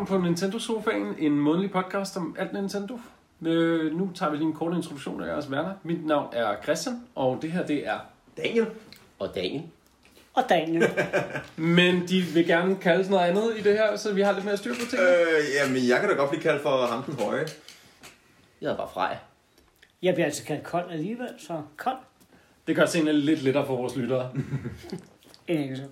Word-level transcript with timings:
Velkommen 0.00 0.22
på 0.22 0.28
Nintendo 0.28 0.58
Sofaen, 0.58 1.14
en 1.18 1.32
månedlig 1.40 1.70
podcast 1.70 2.16
om 2.16 2.36
alt 2.38 2.52
Nintendo. 2.52 2.98
Øh, 3.46 3.96
nu 3.98 4.10
tager 4.14 4.30
vi 4.30 4.36
lige 4.36 4.46
en 4.46 4.52
kort 4.52 4.76
introduktion 4.76 5.22
af 5.22 5.26
jeres 5.26 5.50
værter. 5.50 5.72
Mit 5.82 6.06
navn 6.06 6.28
er 6.32 6.62
Christian, 6.62 7.00
og 7.14 7.38
det 7.42 7.52
her 7.52 7.66
det 7.66 7.86
er... 7.86 7.98
Daniel. 8.36 8.66
Og 9.18 9.34
Daniel. 9.34 9.62
Og 10.34 10.42
Daniel. 10.48 10.84
Men 11.76 12.08
de 12.08 12.22
vil 12.22 12.46
gerne 12.46 12.76
kalde 12.76 13.10
noget 13.10 13.24
andet 13.24 13.58
i 13.58 13.62
det 13.62 13.72
her, 13.72 13.96
så 13.96 14.12
vi 14.12 14.20
har 14.20 14.32
lidt 14.32 14.44
mere 14.44 14.56
styr 14.56 14.74
på 14.74 14.90
tingene. 14.90 15.10
Øh, 15.10 15.44
jamen, 15.54 15.88
jeg 15.88 16.00
kan 16.00 16.08
da 16.08 16.14
godt 16.14 16.30
blive 16.30 16.42
kaldt 16.42 16.62
for 16.62 16.86
ham 16.86 17.02
den 17.02 17.14
høje. 17.14 17.38
Jeg 17.40 17.46
hedder 18.60 18.76
bare 18.76 18.88
Freja. 18.94 19.18
Jeg 20.02 20.14
bliver 20.14 20.26
altså 20.26 20.44
kaldt 20.44 20.64
kold 20.64 20.90
alligevel, 20.90 21.28
så 21.38 21.62
kold. 21.76 21.98
Det 22.66 22.76
gør 22.76 22.86
tingene 22.86 23.12
lidt 23.12 23.42
lettere 23.42 23.66
for 23.66 23.76
vores 23.76 23.96
lyttere. 23.96 24.32
Ikke 25.48 25.76
så. 25.76 25.82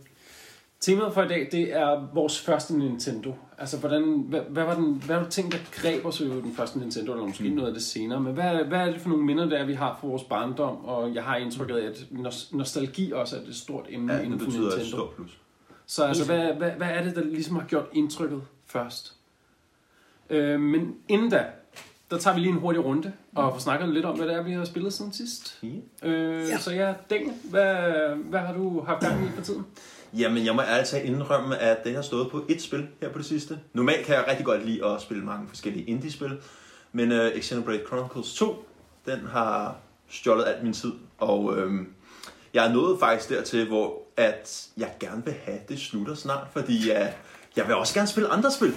Temaet 0.80 1.14
for 1.14 1.22
i 1.22 1.28
dag, 1.28 1.48
det 1.52 1.76
er 1.76 2.08
vores 2.14 2.40
første 2.40 2.78
Nintendo. 2.78 3.34
Altså, 3.58 3.78
hvordan, 3.78 4.24
hvad, 4.28 4.40
hvad 4.40 4.64
var 4.64 4.74
den, 4.74 5.02
hvad 5.06 5.16
var 5.16 5.22
det 5.22 5.32
ting, 5.32 5.52
der 5.52 5.58
greb 5.72 6.04
os 6.06 6.20
ved 6.20 6.28
den 6.30 6.54
første 6.54 6.78
Nintendo, 6.78 7.12
eller 7.12 7.26
måske 7.26 7.48
mm. 7.48 7.54
noget 7.54 7.68
af 7.68 7.74
det 7.74 7.82
senere, 7.82 8.20
men 8.20 8.34
hvad, 8.34 8.64
hvad 8.64 8.78
er 8.78 8.92
det 8.92 9.00
for 9.00 9.08
nogle 9.08 9.24
minder, 9.24 9.48
der 9.48 9.64
vi 9.66 9.74
har 9.74 9.98
fra 10.00 10.08
vores 10.08 10.22
barndom, 10.22 10.84
og 10.84 11.14
jeg 11.14 11.22
har 11.24 11.36
indtrykket 11.36 11.76
af, 11.76 11.86
at 11.86 12.06
nos- 12.10 12.52
nostalgi 12.52 13.12
også 13.12 13.36
er 13.36 13.40
et 13.40 13.54
stort 13.56 13.86
emne 13.88 14.12
Ja, 14.12 14.18
inden 14.18 14.32
det 14.32 14.40
for 14.40 14.46
betyder 14.46 14.68
et 14.70 14.76
Nintendo. 14.78 14.96
stort 14.96 15.10
plus. 15.14 15.38
Så 15.86 16.04
altså, 16.04 16.24
hvad, 16.24 16.54
hvad, 16.54 16.70
hvad 16.70 16.88
er 16.90 17.02
det, 17.02 17.16
der 17.16 17.24
ligesom 17.24 17.56
har 17.56 17.66
gjort 17.66 17.86
indtrykket 17.92 18.42
først? 18.66 19.14
Øh, 20.30 20.60
men 20.60 20.94
inden 21.08 21.30
da, 21.30 21.44
der 22.10 22.18
tager 22.18 22.34
vi 22.34 22.40
lige 22.40 22.52
en 22.52 22.58
hurtig 22.58 22.84
runde, 22.84 23.12
og 23.34 23.52
får 23.52 23.58
snakket 23.60 23.88
lidt 23.88 24.04
om, 24.04 24.16
hvad 24.16 24.26
det 24.26 24.34
er, 24.34 24.42
vi 24.42 24.52
har 24.52 24.64
spillet 24.64 24.92
siden 24.92 25.12
sidst. 25.12 25.58
Ja. 26.02 26.08
Øh, 26.08 26.48
ja. 26.48 26.58
Så 26.58 26.72
ja, 26.72 26.94
Daniel, 27.10 27.32
hvad, 27.50 27.74
hvad 28.16 28.40
har 28.40 28.52
du 28.52 28.80
haft 28.80 29.00
gang 29.00 29.24
i 29.24 29.28
for 29.28 29.42
tiden? 29.42 29.66
Jamen, 30.16 30.46
jeg 30.46 30.54
må 30.54 30.60
altså 30.60 30.98
indrømme, 30.98 31.58
at 31.58 31.84
det 31.84 31.94
har 31.94 32.02
stået 32.02 32.30
på 32.30 32.44
et 32.48 32.62
spil 32.62 32.88
her 33.00 33.08
på 33.08 33.18
det 33.18 33.26
sidste. 33.26 33.58
Normalt 33.72 34.06
kan 34.06 34.14
jeg 34.14 34.24
rigtig 34.28 34.46
godt 34.46 34.66
lide 34.66 34.84
at 34.86 35.02
spille 35.02 35.24
mange 35.24 35.48
forskellige 35.48 35.84
indie-spil, 35.84 36.38
men 36.92 37.12
uh, 37.12 37.40
Xenoblade 37.40 37.82
Chronicles 37.86 38.34
2, 38.34 38.68
den 39.06 39.26
har 39.26 39.76
stjålet 40.10 40.44
alt 40.46 40.62
min 40.62 40.72
tid, 40.72 40.92
og 41.18 41.58
øhm, 41.58 41.88
jeg 42.54 42.66
er 42.66 42.72
nået 42.72 43.00
faktisk 43.00 43.28
dertil, 43.28 43.68
hvor 43.68 44.02
at 44.16 44.68
jeg 44.76 44.90
gerne 45.00 45.24
vil 45.24 45.34
have, 45.44 45.58
det 45.68 45.78
slutter 45.78 46.14
snart, 46.14 46.46
fordi 46.52 46.76
uh, 46.90 47.06
jeg 47.56 47.66
vil 47.66 47.74
også 47.74 47.94
gerne 47.94 48.08
spille 48.08 48.28
andre 48.28 48.52
spil. 48.52 48.74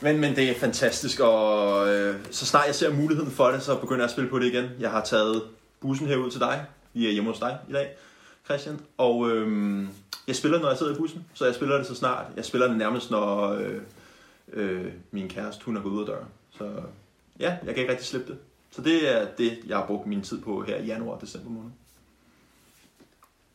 Men, 0.00 0.20
men 0.20 0.36
det 0.36 0.50
er 0.50 0.54
fantastisk, 0.54 1.20
og 1.20 1.88
øh, 1.88 2.16
så 2.30 2.46
snart 2.46 2.66
jeg 2.66 2.74
ser 2.74 2.92
muligheden 2.92 3.30
for 3.30 3.46
det, 3.46 3.62
så 3.62 3.76
begynder 3.76 4.00
jeg 4.00 4.04
at 4.04 4.10
spille 4.10 4.30
på 4.30 4.38
det 4.38 4.46
igen. 4.46 4.64
Jeg 4.80 4.90
har 4.90 5.04
taget 5.04 5.42
bussen 5.80 6.06
herud 6.06 6.30
til 6.30 6.40
dig. 6.40 6.64
Vi 6.92 7.06
er 7.06 7.12
hjemme 7.12 7.30
hos 7.30 7.38
dig 7.38 7.58
i 7.68 7.72
dag, 7.72 7.88
Christian. 8.44 8.80
Og 8.96 9.30
øhm, 9.30 9.88
jeg 10.26 10.36
spiller, 10.36 10.58
når 10.58 10.68
jeg 10.68 10.78
sidder 10.78 10.94
i 10.94 10.98
bussen, 10.98 11.26
så 11.34 11.44
jeg 11.44 11.54
spiller 11.54 11.76
det 11.76 11.86
så 11.86 11.94
snart. 11.94 12.26
Jeg 12.36 12.44
spiller 12.44 12.68
det 12.68 12.76
nærmest, 12.76 13.10
når 13.10 13.48
øh, 13.48 13.82
øh, 14.52 14.92
min 15.10 15.28
kæreste 15.28 15.64
hun 15.64 15.76
er 15.76 15.82
gået 15.82 15.92
ud 15.92 16.00
af 16.00 16.06
døren. 16.06 16.28
Så 16.50 16.82
ja, 17.40 17.58
jeg 17.64 17.74
kan 17.74 17.76
ikke 17.76 17.90
rigtig 17.90 18.06
slippe 18.06 18.32
det. 18.32 18.38
Så 18.70 18.82
det 18.82 19.16
er 19.16 19.34
det, 19.38 19.58
jeg 19.66 19.76
har 19.76 19.86
brugt 19.86 20.06
min 20.06 20.22
tid 20.22 20.40
på 20.40 20.62
her 20.62 20.76
i 20.76 20.84
januar 20.84 21.14
og 21.14 21.20
december 21.20 21.50
måned. 21.50 21.70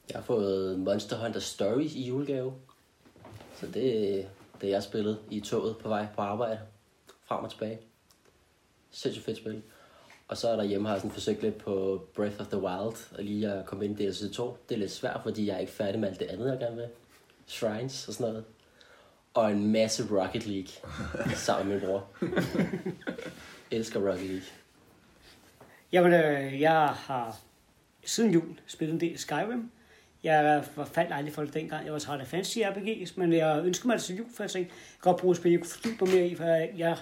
Jeg 0.09 0.17
har 0.17 0.23
fået 0.23 0.79
Monster 0.79 1.17
Hunter 1.17 1.39
Stories 1.39 1.95
i 1.95 2.07
julegave. 2.07 2.53
Så 3.55 3.67
det 3.67 4.19
er 4.19 4.25
det, 4.61 4.69
jeg 4.69 4.83
spillede 4.83 5.19
i 5.29 5.39
toget 5.39 5.77
på 5.77 5.89
vej 5.89 6.07
på 6.15 6.21
arbejde. 6.21 6.59
Frem 7.25 7.43
og 7.43 7.51
tilbage. 7.51 7.79
Sindssygt 8.91 9.25
fedt 9.25 9.37
spil. 9.37 9.61
Og 10.29 10.37
så 10.37 10.49
er 10.49 10.55
der 10.55 10.63
hjemme 10.63 10.87
har 10.87 10.95
jeg 10.95 11.01
sådan 11.01 11.13
forsøgt 11.13 11.41
lidt 11.41 11.57
på 11.57 12.01
Breath 12.15 12.41
of 12.41 12.47
the 12.47 12.57
Wild, 12.57 13.17
og 13.17 13.23
lige 13.23 13.51
at 13.51 13.65
komme 13.65 13.85
ind 13.85 13.99
i 13.99 14.05
DLC 14.05 14.31
2. 14.33 14.57
Det 14.69 14.75
er 14.75 14.79
lidt 14.79 14.91
svært, 14.91 15.19
fordi 15.23 15.47
jeg 15.47 15.55
er 15.55 15.59
ikke 15.59 15.71
færdig 15.71 15.99
med 15.99 16.09
alt 16.09 16.19
det 16.19 16.25
andet, 16.25 16.51
jeg 16.51 16.59
gerne 16.59 16.75
vil. 16.75 16.87
Shrines 17.45 18.07
og 18.07 18.13
sådan 18.13 18.31
noget. 18.31 18.45
Og 19.33 19.51
en 19.51 19.71
masse 19.71 20.03
Rocket 20.11 20.47
League 20.47 20.71
sammen 21.35 21.67
med 21.67 21.79
min 21.79 21.87
bror. 21.87 22.07
Elsker 23.71 23.99
Rocket 24.09 24.29
League. 24.29 24.47
Jamen, 25.91 26.13
øh, 26.13 26.61
jeg 26.61 26.87
har 26.87 27.39
siden 28.05 28.31
jul 28.31 28.59
spillet 28.67 28.93
en 28.93 28.99
del 28.99 29.17
Skyrim. 29.17 29.71
Jeg 30.23 30.65
faldt 30.93 31.13
aldrig 31.13 31.33
for 31.33 31.43
det 31.43 31.53
dengang. 31.53 31.85
Jeg 31.85 31.93
var 31.93 31.99
træt 31.99 32.19
af 32.19 32.27
fantasy 32.27 32.57
RPG's, 32.57 33.13
men 33.15 33.33
jeg 33.33 33.61
ønsker 33.65 33.87
mig 33.87 33.97
det 33.97 34.03
til 34.03 34.15
jul, 34.17 34.27
for 34.35 34.43
jeg 34.43 34.51
tænkte, 34.51 34.73
jeg 34.73 35.01
kan 35.03 35.11
godt 35.11 35.21
bruge 35.21 35.35
spil, 35.35 35.51
jeg 35.51 35.59
kunne 35.59 35.69
fordybe 35.69 36.05
mig 36.05 36.13
mere 36.15 36.27
i, 36.27 36.35
for 36.35 36.43
jeg, 36.77 36.97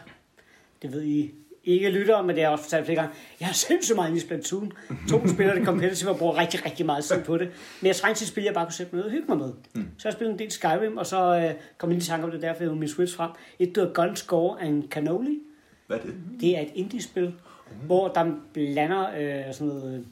det 0.82 0.92
ved 0.92 1.04
I 1.04 1.34
ikke 1.68 1.90
lytter, 1.90 2.22
men 2.22 2.36
det 2.36 2.44
er 2.44 2.48
også 2.48 2.64
fortalt 2.64 2.86
flere 2.86 3.02
gange. 3.02 3.16
Jeg 3.40 3.48
har 3.48 3.54
sindssygt 3.68 3.96
meget 3.96 4.10
inde 4.10 4.18
i 4.18 4.22
Splatoon. 4.22 4.74
To 5.10 5.28
spiller 5.28 5.54
det 5.56 5.66
competitive 5.66 6.10
og 6.10 6.18
bruger 6.18 6.38
rigtig, 6.38 6.66
rigtig 6.66 6.86
meget 6.86 7.04
tid 7.04 7.24
på 7.24 7.38
det. 7.38 7.50
Men 7.82 7.88
jeg 7.88 7.96
trængte 7.96 8.20
til 8.20 8.26
et 8.26 8.30
spil, 8.30 8.44
jeg 8.44 8.54
bare 8.54 8.66
kunne 8.66 8.74
sætte 8.74 8.96
mig 8.96 9.00
ned 9.00 9.06
og 9.06 9.12
hygge 9.12 9.28
mig 9.28 9.38
med. 9.38 9.54
Mm. 9.74 9.88
Så 9.98 10.08
jeg 10.08 10.14
spillede 10.14 10.34
en 10.34 10.40
del 10.40 10.52
Skyrim, 10.52 10.98
og 10.98 11.06
så 11.06 11.18
øh, 11.18 11.54
kom 11.78 11.90
jeg 11.90 11.96
lige 11.96 12.06
i 12.06 12.08
tanke 12.08 12.26
om 12.26 12.32
det, 12.32 12.42
derfor 12.42 12.64
jeg 12.64 12.72
min 12.72 12.90
Switch 12.90 13.16
frem. 13.16 13.32
Et, 13.60 13.76
der 13.76 13.82
hedder 13.82 13.94
Gunscore 13.94 14.62
and 14.62 14.90
Cannoli. 14.90 15.40
Hvad 15.88 15.98
er 15.98 16.02
det? 16.02 16.16
Det 16.40 16.58
er 16.58 16.62
et 16.62 16.72
indie-spil, 16.76 17.26
mm. 17.26 17.86
hvor 17.86 18.08
der 18.08 18.32
blander 18.54 19.10
øh, 19.10 19.54
sådan 19.54 19.68
noget 19.68 20.06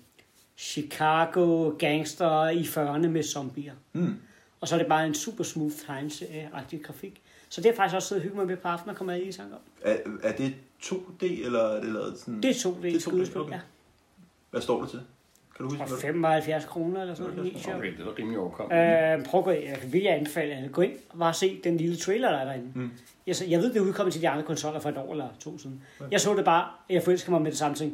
Chicago 0.58 1.70
gangster 1.80 2.50
i 2.50 2.62
40'erne 2.62 3.08
med 3.08 3.24
zombier. 3.24 3.74
Mm. 3.94 4.16
Og 4.62 4.68
så 4.68 4.76
er 4.76 4.80
det 4.80 4.88
bare 4.88 5.08
en 5.08 5.14
super 5.14 5.44
smooth 5.44 5.74
tegneserie-agtig 5.74 6.82
grafik. 6.84 7.22
Så 7.50 7.62
det 7.62 7.72
er 7.72 7.76
faktisk 7.76 7.96
også 7.96 8.08
siddet 8.08 8.22
og 8.22 8.24
hygge 8.24 8.38
mig 8.38 8.48
med 8.48 8.58
på 8.58 8.68
aftenen 8.68 8.90
og 8.90 8.96
komme 8.96 9.22
i 9.22 9.32
tanke 9.32 9.54
om. 9.56 9.60
Er, 9.82 9.96
er 10.24 10.32
det 10.32 10.56
2D, 10.84 11.46
eller 11.46 11.60
er 11.60 11.82
det 11.82 11.92
lavet 11.94 12.18
sådan... 12.20 12.42
Det 12.44 12.50
er 12.50 12.60
to, 12.64 12.74
det 12.74 12.84
Det 12.84 12.90
er 12.92 12.96
er 12.96 12.98
2D, 13.00 13.02
skudespil, 13.02 13.42
okay. 13.42 13.54
ja. 13.54 13.60
Hvad 14.52 14.62
står 14.62 14.82
det 14.82 14.90
til? 14.90 15.00
Kan 15.58 15.64
du 15.66 15.70
huske, 15.70 15.82
Og 15.84 15.88
hvad 15.88 15.98
det 15.98 16.02
75 16.02 16.66
kroner 16.66 17.02
eller 17.02 17.16
sådan 17.16 17.36
noget. 17.36 17.56
Okay, 17.56 17.76
Okay, 17.76 17.92
det 17.92 18.00
er 18.00 18.06
da 18.06 18.12
rimelig 18.20 18.40
overkommeligt. 18.40 19.20
øh, 19.20 19.26
prøv 19.26 19.40
at 19.40 19.46
gå 19.46 19.52
ind. 19.52 19.64
Jeg 19.64 19.80
vil 19.94 20.02
jeg 20.02 20.14
anbefale, 20.16 20.54
at 20.54 20.72
gå 20.72 20.82
ind 20.82 20.94
og 21.10 21.20
bare 21.20 21.34
se 21.34 21.60
den 21.64 21.78
lille 21.78 21.96
trailer, 21.96 22.30
der 22.32 22.38
er 22.38 22.46
derinde. 22.46 22.72
Mm. 22.76 22.92
Jeg, 23.28 23.36
jeg 23.48 23.60
ved, 23.60 23.74
det 23.74 23.78
er 23.78 23.82
udkommet 23.86 24.14
til 24.14 24.22
de 24.22 24.30
andre 24.30 24.44
konsoller 24.44 24.80
for 24.80 24.90
et 24.90 24.98
år 24.98 25.12
eller 25.12 25.28
to 25.40 25.58
siden. 25.58 25.84
Jeg 26.12 26.22
så 26.22 26.36
det 26.36 26.46
bare, 26.46 26.68
jeg 26.90 27.04
forelsker 27.04 27.32
mig 27.32 27.42
med 27.42 27.52
det 27.52 27.58
samme 27.60 27.76
ting. 27.76 27.92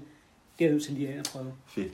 Det 0.59 0.66
er 0.66 0.69
jeg 0.69 0.72
nødt 0.74 0.84
til 0.84 0.94
lige 0.94 1.08
at 1.09 1.30
prøve. 1.34 1.53
Fedt. 1.68 1.92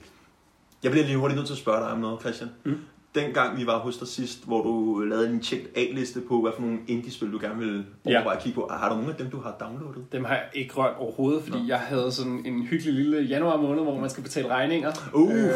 Jeg 0.82 0.90
bliver 0.90 1.06
lige 1.06 1.18
hurtigt 1.18 1.36
nødt 1.36 1.46
til 1.46 1.54
at 1.54 1.58
spørge 1.58 1.80
dig 1.80 1.88
om 1.90 1.98
noget, 1.98 2.20
Christian. 2.20 2.50
Mm. 2.64 2.78
Dengang 3.18 3.58
vi 3.58 3.66
var 3.66 3.78
hos 3.78 3.96
dig 3.96 4.08
sidst, 4.08 4.46
hvor 4.46 4.62
du 4.62 4.98
lavede 4.98 5.30
en 5.30 5.40
tjekt 5.40 5.68
A-liste 5.76 6.20
på, 6.28 6.40
hvad 6.40 6.52
for 6.54 6.62
nogle 6.62 6.78
indie-spil 6.88 7.32
du 7.32 7.38
gerne 7.42 7.58
ville 7.58 7.84
Ja. 8.06 8.14
overveje 8.14 8.36
at 8.36 8.42
kigge 8.42 8.54
på. 8.54 8.68
Har 8.72 8.88
du 8.88 8.94
nogle 8.94 9.10
af 9.10 9.16
dem, 9.16 9.30
du 9.30 9.40
har 9.40 9.56
downloadet? 9.60 10.12
Dem 10.12 10.24
har 10.24 10.34
jeg 10.34 10.44
ikke 10.52 10.74
rørt 10.74 10.94
overhovedet, 10.98 11.42
fordi 11.42 11.58
jeg 11.68 11.78
havde 11.78 12.12
sådan 12.12 12.42
en 12.46 12.62
hyggelig 12.62 12.94
lille 12.94 13.20
januar 13.22 13.56
måned, 13.56 13.82
hvor 13.82 14.00
man 14.00 14.10
skal 14.10 14.22
betale 14.22 14.48
regninger. 14.48 14.92
Uh. 15.14 15.34
Øh, 15.34 15.50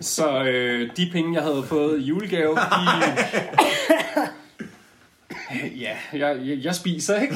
så 0.00 0.42
øh, 0.44 0.90
de 0.96 1.08
penge, 1.12 1.34
jeg 1.34 1.42
havde 1.42 1.62
fået 1.62 1.98
i 2.00 2.02
julegave, 2.02 2.54
de... 2.54 2.60
ja, 5.84 5.96
jeg, 6.12 6.40
jeg, 6.44 6.58
jeg 6.64 6.74
spiser, 6.74 7.20
ikke? 7.20 7.34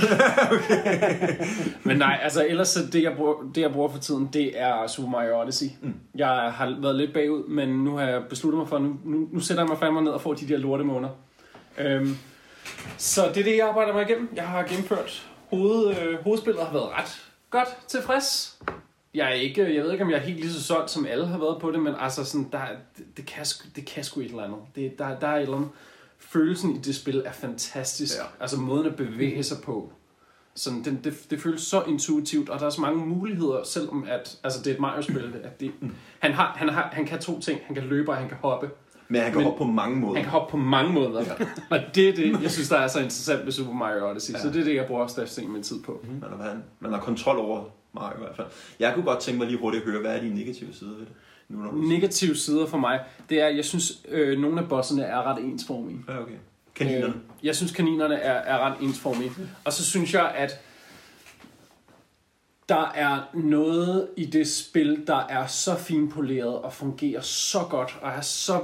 Men 1.89 1.97
nej, 1.97 2.19
altså 2.23 2.47
ellers 2.47 2.69
så 2.69 2.81
det 2.93 3.03
jeg, 3.03 3.13
bruger, 3.17 3.35
det, 3.55 3.61
jeg 3.61 3.73
bruger 3.73 3.89
for 3.89 3.99
tiden, 3.99 4.29
det 4.33 4.61
er 4.61 4.87
Super 4.87 5.11
Mario 5.11 5.41
Odyssey. 5.41 5.67
Mm. 5.81 5.95
Jeg 6.15 6.29
har 6.29 6.77
været 6.81 6.97
lidt 6.97 7.13
bagud, 7.13 7.49
men 7.49 7.69
nu 7.69 7.97
har 7.97 8.09
jeg 8.09 8.23
besluttet 8.29 8.59
mig 8.59 8.69
for, 8.69 8.79
nu, 8.79 8.97
nu, 9.05 9.29
nu 9.33 9.41
sætter 9.41 9.63
jeg 9.63 9.69
mig 9.69 9.79
fandme 9.79 10.03
ned 10.03 10.13
og 10.13 10.21
får 10.21 10.35
de 10.35 10.49
der 10.49 10.59
lorte 10.59 10.85
måneder. 10.85 11.13
Øhm, 11.79 12.17
så 12.97 13.29
det 13.29 13.37
er 13.37 13.45
det, 13.45 13.57
jeg 13.57 13.69
arbejder 13.69 13.93
mig 13.93 14.03
igennem. 14.09 14.29
Jeg 14.37 14.49
har 14.49 14.63
gennemført 14.63 15.27
hoved, 15.51 15.97
øh, 15.97 16.23
hovedspillet 16.23 16.65
har 16.65 16.73
været 16.73 16.89
ret 16.99 17.31
godt 17.51 17.69
tilfreds. 17.89 18.59
Jeg, 19.15 19.29
er 19.29 19.33
ikke, 19.33 19.75
jeg 19.75 19.85
ved 19.85 19.93
ikke, 19.93 20.05
om 20.05 20.11
jeg 20.11 20.17
er 20.17 20.23
helt 20.23 20.41
lige 20.41 20.53
så 20.53 20.63
solgt, 20.63 20.91
som 20.91 21.07
alle 21.07 21.27
har 21.27 21.39
været 21.39 21.61
på 21.61 21.71
det, 21.71 21.81
men 21.81 21.95
altså 22.01 22.25
sådan, 22.25 22.49
der, 22.53 22.61
det, 22.99 23.17
det, 23.17 23.27
kan, 23.27 23.45
det 23.77 23.87
kan 23.87 24.05
sgu 24.05 24.21
et 24.21 24.27
eller 24.27 24.45
andet. 24.45 24.59
Det, 24.75 24.99
der, 24.99 25.19
der 25.19 25.27
er 25.27 25.37
et 25.37 25.43
eller 25.43 25.57
andet. 25.57 25.71
Følelsen 26.21 26.77
i 26.77 26.79
det 26.79 26.95
spil 26.95 27.23
er 27.27 27.33
fantastisk. 27.33 28.17
Ja. 28.19 28.23
Altså 28.41 28.57
måden 28.61 28.87
at 28.87 28.97
bevæge 28.97 29.43
sig 29.43 29.57
på. 29.65 29.93
Sådan, 30.55 30.85
den, 30.85 31.01
det, 31.05 31.15
det 31.31 31.41
føles 31.41 31.63
så 31.63 31.83
intuitivt, 31.83 32.49
og 32.49 32.61
der 32.61 32.67
er 32.67 32.71
så 32.71 32.81
mange 32.81 33.07
muligheder, 33.07 33.63
selvom 33.65 34.05
at, 34.09 34.39
altså 34.45 34.59
det 34.63 34.71
er 34.71 34.75
et 34.75 34.81
Mario-spil. 34.81 35.35
At 35.45 35.61
det, 35.61 35.73
han, 36.19 36.33
har, 36.33 36.53
han, 36.57 36.69
har, 36.69 36.91
han 36.93 37.07
kan 37.07 37.19
to 37.19 37.41
ting. 37.41 37.61
Han 37.67 37.75
kan 37.75 37.85
løbe, 37.85 38.11
og 38.11 38.17
han 38.17 38.29
kan 38.29 38.37
hoppe. 38.43 38.71
Men 39.09 39.21
han 39.23 39.31
kan 39.31 39.39
Men- 39.39 39.45
hoppe 39.45 39.59
på 39.59 39.65
mange 39.71 39.97
måder. 39.97 40.15
Han 40.15 40.23
kan 40.23 40.31
hoppe 40.31 40.51
på 40.51 40.57
mange 40.57 40.93
måder. 40.93 41.21
Ja. 41.21 41.33
Og 41.77 41.81
det 41.95 42.09
er 42.09 42.13
det, 42.13 42.43
jeg 42.43 42.51
synes, 42.51 42.69
der 42.69 42.77
er 42.77 42.89
så 42.89 42.99
interessant 42.99 43.45
ved 43.45 43.53
Super 43.53 43.73
Mario 43.73 44.11
Odyssey. 44.11 44.33
Ja. 44.35 44.39
Så 44.39 44.49
det 44.49 44.61
er 44.61 44.65
det, 44.65 44.75
jeg 44.75 44.87
bruger 44.87 45.07
størstedelen 45.07 45.53
min 45.53 45.63
tid 45.63 45.83
på. 45.83 46.05
Man, 46.21 46.31
har, 46.41 46.59
man 46.81 46.93
har 46.93 47.01
kontrol 47.01 47.39
over 47.39 47.65
Mario 47.93 48.17
i 48.17 48.21
hvert 48.21 48.37
fald. 48.37 48.47
Jeg 48.79 48.95
kunne 48.95 49.05
godt 49.05 49.19
tænke 49.21 49.39
mig 49.39 49.47
lige 49.49 49.59
hurtigt 49.61 49.85
at 49.85 49.91
høre, 49.91 50.01
hvad 50.01 50.17
er 50.17 50.21
de 50.21 50.35
negative 50.35 50.73
sider 50.75 50.91
ved 50.91 51.01
det? 51.01 51.09
Negative 51.73 52.37
sider 52.37 52.67
for 52.67 52.79
mig, 52.79 53.01
det 53.29 53.41
er, 53.41 53.47
at 53.47 53.57
jeg 53.57 53.65
synes, 53.65 54.03
øh, 54.09 54.39
nogle 54.39 54.61
af 54.61 54.69
bosserne 54.69 55.03
er 55.03 55.23
ret 55.23 55.45
ensformige. 55.45 55.99
Ja, 56.09 56.21
okay. 56.23 56.35
Kaninerne. 56.75 57.15
Øh, 57.15 57.47
jeg 57.47 57.57
synes, 57.57 57.73
kaninerne 57.73 58.15
er, 58.15 58.33
er 58.33 58.59
ret 58.59 58.77
ensformige. 58.81 59.33
Og 59.65 59.73
så 59.73 59.85
synes 59.85 60.15
jeg, 60.15 60.33
at 60.37 60.61
der 62.69 62.93
er 62.95 63.21
noget 63.35 64.09
i 64.17 64.27
det 64.27 64.49
spil, 64.49 65.05
der 65.07 65.27
er 65.29 65.47
så 65.47 65.77
finpoleret 65.77 66.59
og 66.59 66.73
fungerer 66.73 67.21
så 67.21 67.59
godt 67.71 67.99
og 68.03 68.11
er 68.11 68.21
så 68.21 68.61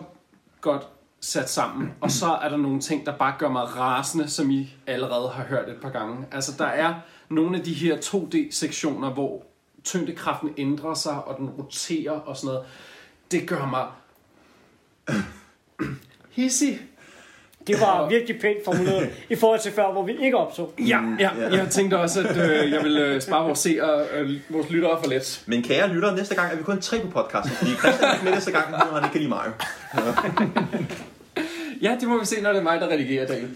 godt 0.60 0.82
sat 1.20 1.50
sammen. 1.50 1.92
Og 2.00 2.10
så 2.10 2.26
er 2.26 2.48
der 2.48 2.56
nogle 2.56 2.80
ting, 2.80 3.06
der 3.06 3.16
bare 3.16 3.34
gør 3.38 3.48
mig 3.48 3.76
rasende, 3.76 4.28
som 4.28 4.50
I 4.50 4.74
allerede 4.86 5.28
har 5.28 5.44
hørt 5.44 5.68
et 5.68 5.80
par 5.82 5.90
gange. 5.90 6.26
Altså, 6.32 6.52
der 6.58 6.66
er 6.66 6.94
nogle 7.28 7.58
af 7.58 7.64
de 7.64 7.74
her 7.74 7.96
2D-sektioner, 7.96 9.10
hvor 9.10 9.44
tyngdekraften 9.86 10.54
ændrer 10.58 10.94
sig, 10.94 11.24
og 11.24 11.36
den 11.38 11.48
roterer 11.48 12.12
og 12.12 12.36
sådan 12.36 12.46
noget. 12.46 12.66
Det 13.30 13.48
gør 13.48 13.66
mig 13.66 13.86
hissig. 16.30 16.80
Det 17.66 17.80
var 17.80 18.08
virkelig 18.08 18.40
pænt 18.40 18.64
formuleret 18.64 19.10
i 19.30 19.36
forhold 19.36 19.60
til 19.60 19.72
før, 19.72 19.92
hvor 19.92 20.02
vi 20.02 20.16
ikke 20.20 20.36
optog. 20.36 20.74
Ja, 20.78 21.00
ja, 21.18 21.30
jeg 21.50 21.68
tænkte 21.70 21.98
også, 21.98 22.28
at 22.28 22.36
øh, 22.36 22.70
jeg 22.70 22.82
ville 22.82 23.00
øh, 23.00 23.20
spare 23.20 23.44
vores 23.44 23.58
seere, 23.58 24.04
øh, 24.14 24.40
vores 24.48 24.70
lyttere 24.70 24.98
for 25.02 25.10
let. 25.10 25.44
Men 25.46 25.62
kære 25.62 25.88
lyttere, 25.88 26.16
næste 26.16 26.34
gang 26.34 26.52
er 26.52 26.56
vi 26.56 26.62
kun 26.62 26.80
tre 26.80 27.00
på 27.00 27.06
podcasten, 27.06 27.56
fordi 27.56 27.70
Christian 27.70 28.10
er 28.10 28.12
ikke 28.12 28.24
med 28.24 28.32
næste 28.32 28.52
gang, 28.52 28.70
nu 28.70 28.76
han 28.76 29.04
ikke 29.04 29.12
kan 29.12 29.20
lide 29.20 29.30
Mario. 29.30 29.52
Ja, 31.82 31.96
det 32.00 32.08
må 32.08 32.18
vi 32.18 32.26
se, 32.26 32.40
når 32.40 32.50
det 32.52 32.58
er 32.58 32.62
mig, 32.62 32.80
der 32.80 32.88
redigerer 32.88 33.26
David. 33.26 33.48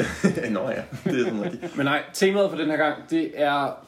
Nå 0.50 0.68
ja, 0.68 1.10
det 1.10 1.20
er 1.20 1.24
sådan 1.24 1.44
rigtigt. 1.44 1.76
Men 1.76 1.86
nej, 1.86 2.02
temaet 2.12 2.50
for 2.50 2.56
den 2.56 2.70
her 2.70 2.76
gang, 2.76 2.94
det 3.10 3.30
er 3.34 3.87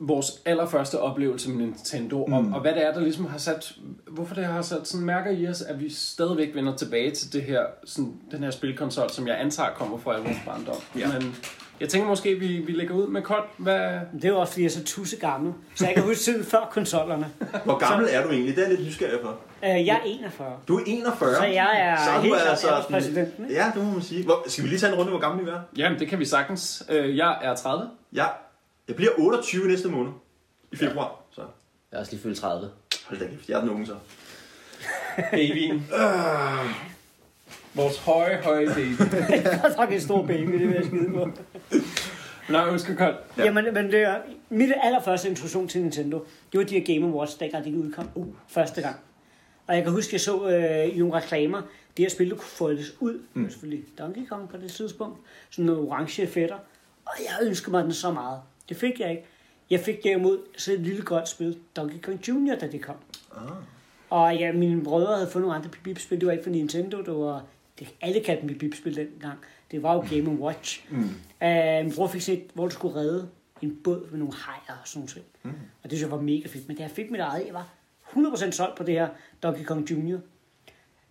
vores 0.00 0.26
allerførste 0.44 1.00
oplevelse 1.00 1.50
med 1.50 1.66
Nintendo, 1.66 2.26
mm. 2.26 2.32
og, 2.32 2.44
og 2.54 2.60
hvad 2.60 2.74
det 2.74 2.86
er, 2.86 2.92
der 2.92 3.00
ligesom 3.00 3.26
har 3.26 3.38
sat, 3.38 3.72
hvorfor 4.10 4.34
det 4.34 4.44
har 4.44 4.62
sat 4.62 4.88
sådan 4.88 5.06
mærker 5.06 5.30
i 5.30 5.48
os, 5.48 5.62
at 5.62 5.80
vi 5.80 5.90
stadigvæk 5.90 6.54
vender 6.54 6.76
tilbage 6.76 7.10
til 7.10 7.32
det 7.32 7.42
her, 7.42 7.60
sådan, 7.84 8.12
den 8.30 8.42
her 8.42 8.50
spilkonsol, 8.50 9.10
som 9.10 9.26
jeg 9.26 9.40
antager 9.40 9.70
kommer 9.70 9.98
fra 9.98 10.18
vores 10.18 10.36
barndom. 10.46 10.76
Ja. 10.98 11.12
Men 11.12 11.36
jeg 11.80 11.88
tænker 11.88 12.08
måske, 12.08 12.34
vi, 12.34 12.46
vi 12.46 12.72
lægger 12.72 12.94
ud 12.94 13.06
med 13.06 13.22
kort, 13.22 13.44
hvad... 13.56 13.80
Det 14.12 14.24
er 14.24 14.28
jo 14.28 14.40
også, 14.40 14.52
fordi 14.52 14.62
jeg 14.62 14.68
er 14.68 14.72
så 14.72 14.84
tusse 14.84 15.16
gammel. 15.16 15.52
Så 15.74 15.86
jeg 15.86 15.94
kan 15.94 16.02
huske 16.02 16.22
tiden 16.22 16.44
før 16.44 16.68
konsollerne. 16.70 17.26
Hvor 17.64 17.78
gammel 17.78 18.08
er 18.10 18.22
du 18.22 18.30
egentlig? 18.30 18.56
Det 18.56 18.64
er 18.64 18.68
jeg 18.68 18.76
lidt 18.76 18.86
nysgerrig 18.88 19.18
for. 19.22 19.38
Øh, 19.64 19.86
jeg 19.86 19.94
er 19.96 20.00
41. 20.04 20.56
Du 20.68 20.76
er 20.76 20.82
41. 20.86 21.34
Så 21.34 21.44
jeg 21.44 21.80
er 21.80 21.96
Så 21.96 22.20
helt 22.22 22.34
er 22.34 22.38
altså 22.38 22.68
alderspræsidenten, 22.68 23.44
ikke? 23.44 23.56
Ja, 23.56 23.72
det 23.74 23.84
må 23.84 23.92
man 23.92 24.02
sige. 24.02 24.24
Hvor, 24.24 24.44
skal 24.46 24.64
vi 24.64 24.68
lige 24.68 24.78
tage 24.78 24.92
en 24.92 24.98
runde, 24.98 25.10
hvor 25.10 25.20
gammel 25.20 25.46
vi 25.46 25.50
er? 25.50 25.60
Jamen, 25.76 25.98
det 25.98 26.08
kan 26.08 26.18
vi 26.18 26.24
sagtens. 26.24 26.82
Øh, 26.88 27.16
jeg 27.16 27.38
er 27.42 27.54
30. 27.54 27.88
Ja, 28.12 28.24
jeg 28.90 28.96
bliver 28.96 29.10
28 29.18 29.68
næste 29.68 29.88
måned. 29.88 30.12
I 30.72 30.76
februar. 30.76 31.20
Så 31.30 31.40
Jeg 31.90 31.96
er 31.96 32.00
også 32.00 32.12
lige 32.12 32.22
fyldt 32.22 32.38
30. 32.38 32.70
hold 33.06 33.20
da 33.20 33.26
kæft, 33.26 33.48
jeg 33.48 33.56
er 33.56 33.60
den 33.60 33.70
unge 33.70 33.86
så. 33.86 33.94
Babyen. 35.30 35.86
Vores 37.74 37.98
høje, 37.98 38.40
høje 38.42 38.66
baby. 38.66 39.00
Jeg 39.30 39.74
nok 39.78 39.92
en 39.92 40.00
stor 40.00 40.26
baby, 40.26 40.52
det 40.52 40.68
vil 40.68 40.74
jeg 40.74 40.84
skide 40.84 41.12
på. 41.14 41.30
Nej, 42.52 42.68
undskyld, 42.68 42.96
Kold. 42.96 43.14
Ja. 43.36 43.42
Ja. 43.42 43.44
Jamen, 43.44 43.74
men 43.74 43.86
det 43.92 44.00
er, 44.00 44.20
mit 44.48 44.72
allerførste 44.82 45.28
introduktion 45.28 45.68
til 45.68 45.82
Nintendo, 45.82 46.26
det 46.52 46.58
var 46.58 46.64
de 46.64 46.80
her 46.80 46.94
Game 46.94 47.14
Watch, 47.14 47.40
dengang 47.40 47.64
de 47.64 47.76
udkom 47.76 48.08
uh, 48.14 48.26
første 48.48 48.82
gang. 48.82 48.96
Og 49.66 49.74
jeg 49.74 49.84
kan 49.84 49.92
huske, 49.92 50.14
jeg 50.14 50.20
så 50.20 50.48
øh, 50.48 50.96
i 50.96 50.98
nogle 50.98 51.14
reklamer, 51.14 51.62
det 51.96 52.04
her 52.04 52.10
spil, 52.10 52.30
der 52.30 52.36
kunne 52.36 52.44
foldes 52.44 52.94
ud. 53.00 53.22
Mm. 53.34 53.50
Selvfølgelig 53.50 53.84
Donkey 53.98 54.26
Kong 54.28 54.48
på 54.48 54.56
det 54.56 54.72
tidspunkt. 54.72 55.18
Sådan 55.50 55.64
nogle 55.64 55.90
orange 55.90 56.26
fætter. 56.26 56.58
Og 57.06 57.12
jeg 57.18 57.46
ønskede 57.46 57.70
mig 57.70 57.84
den 57.84 57.92
så 57.92 58.12
meget. 58.12 58.40
Det 58.70 58.78
fik 58.78 59.00
jeg 59.00 59.10
ikke. 59.10 59.24
Jeg 59.70 59.80
fik 59.80 60.04
derimod 60.04 60.38
så 60.56 60.72
et 60.72 60.80
lille 60.80 61.02
godt 61.02 61.28
spil, 61.28 61.58
Donkey 61.76 62.00
Kong 62.02 62.28
Jr., 62.28 62.54
da 62.60 62.66
det 62.66 62.82
kom. 62.82 62.96
Ah. 63.36 63.50
Og 64.10 64.36
ja, 64.36 64.52
mine 64.52 64.84
brødre 64.84 65.14
havde 65.14 65.30
fundet 65.30 65.48
nogle 65.48 65.56
andre 65.56 65.70
bip-spil. 65.84 66.20
Det 66.20 66.26
var 66.26 66.32
ikke 66.32 66.44
for 66.44 66.50
Nintendo, 66.50 67.02
det 67.02 67.14
var... 67.14 67.44
Det, 67.78 67.88
alle 68.00 68.20
kaldte 68.20 68.48
dem 68.48 68.58
bip-spil 68.58 68.96
dengang. 68.96 69.38
Det 69.70 69.82
var 69.82 69.94
jo 69.94 70.00
Game 70.10 70.40
Watch. 70.40 70.86
Mm. 70.90 70.98
Uh, 70.98 71.84
min 71.84 71.92
bror 71.94 72.06
fik 72.06 72.20
set, 72.20 72.42
hvor 72.54 72.64
du 72.64 72.74
skulle 72.74 72.96
redde 72.96 73.28
en 73.62 73.78
båd 73.84 74.10
med 74.10 74.18
nogle 74.18 74.34
hajer 74.34 74.80
og 74.82 74.88
sådan 74.88 75.08
noget. 75.14 75.24
Mm. 75.42 75.50
Og 75.82 75.90
det 75.90 75.98
synes 75.98 76.02
jeg 76.02 76.10
var 76.10 76.20
mega 76.20 76.48
fedt. 76.48 76.68
Men 76.68 76.76
da 76.76 76.82
jeg 76.82 76.90
fik 76.90 77.10
mit 77.10 77.20
eget, 77.20 77.46
jeg 77.46 77.54
var 77.54 77.68
100% 78.16 78.50
solgt 78.50 78.76
på 78.76 78.82
det 78.82 78.94
her 78.94 79.08
Donkey 79.42 79.64
Kong 79.64 79.90
Jr. 79.90 80.18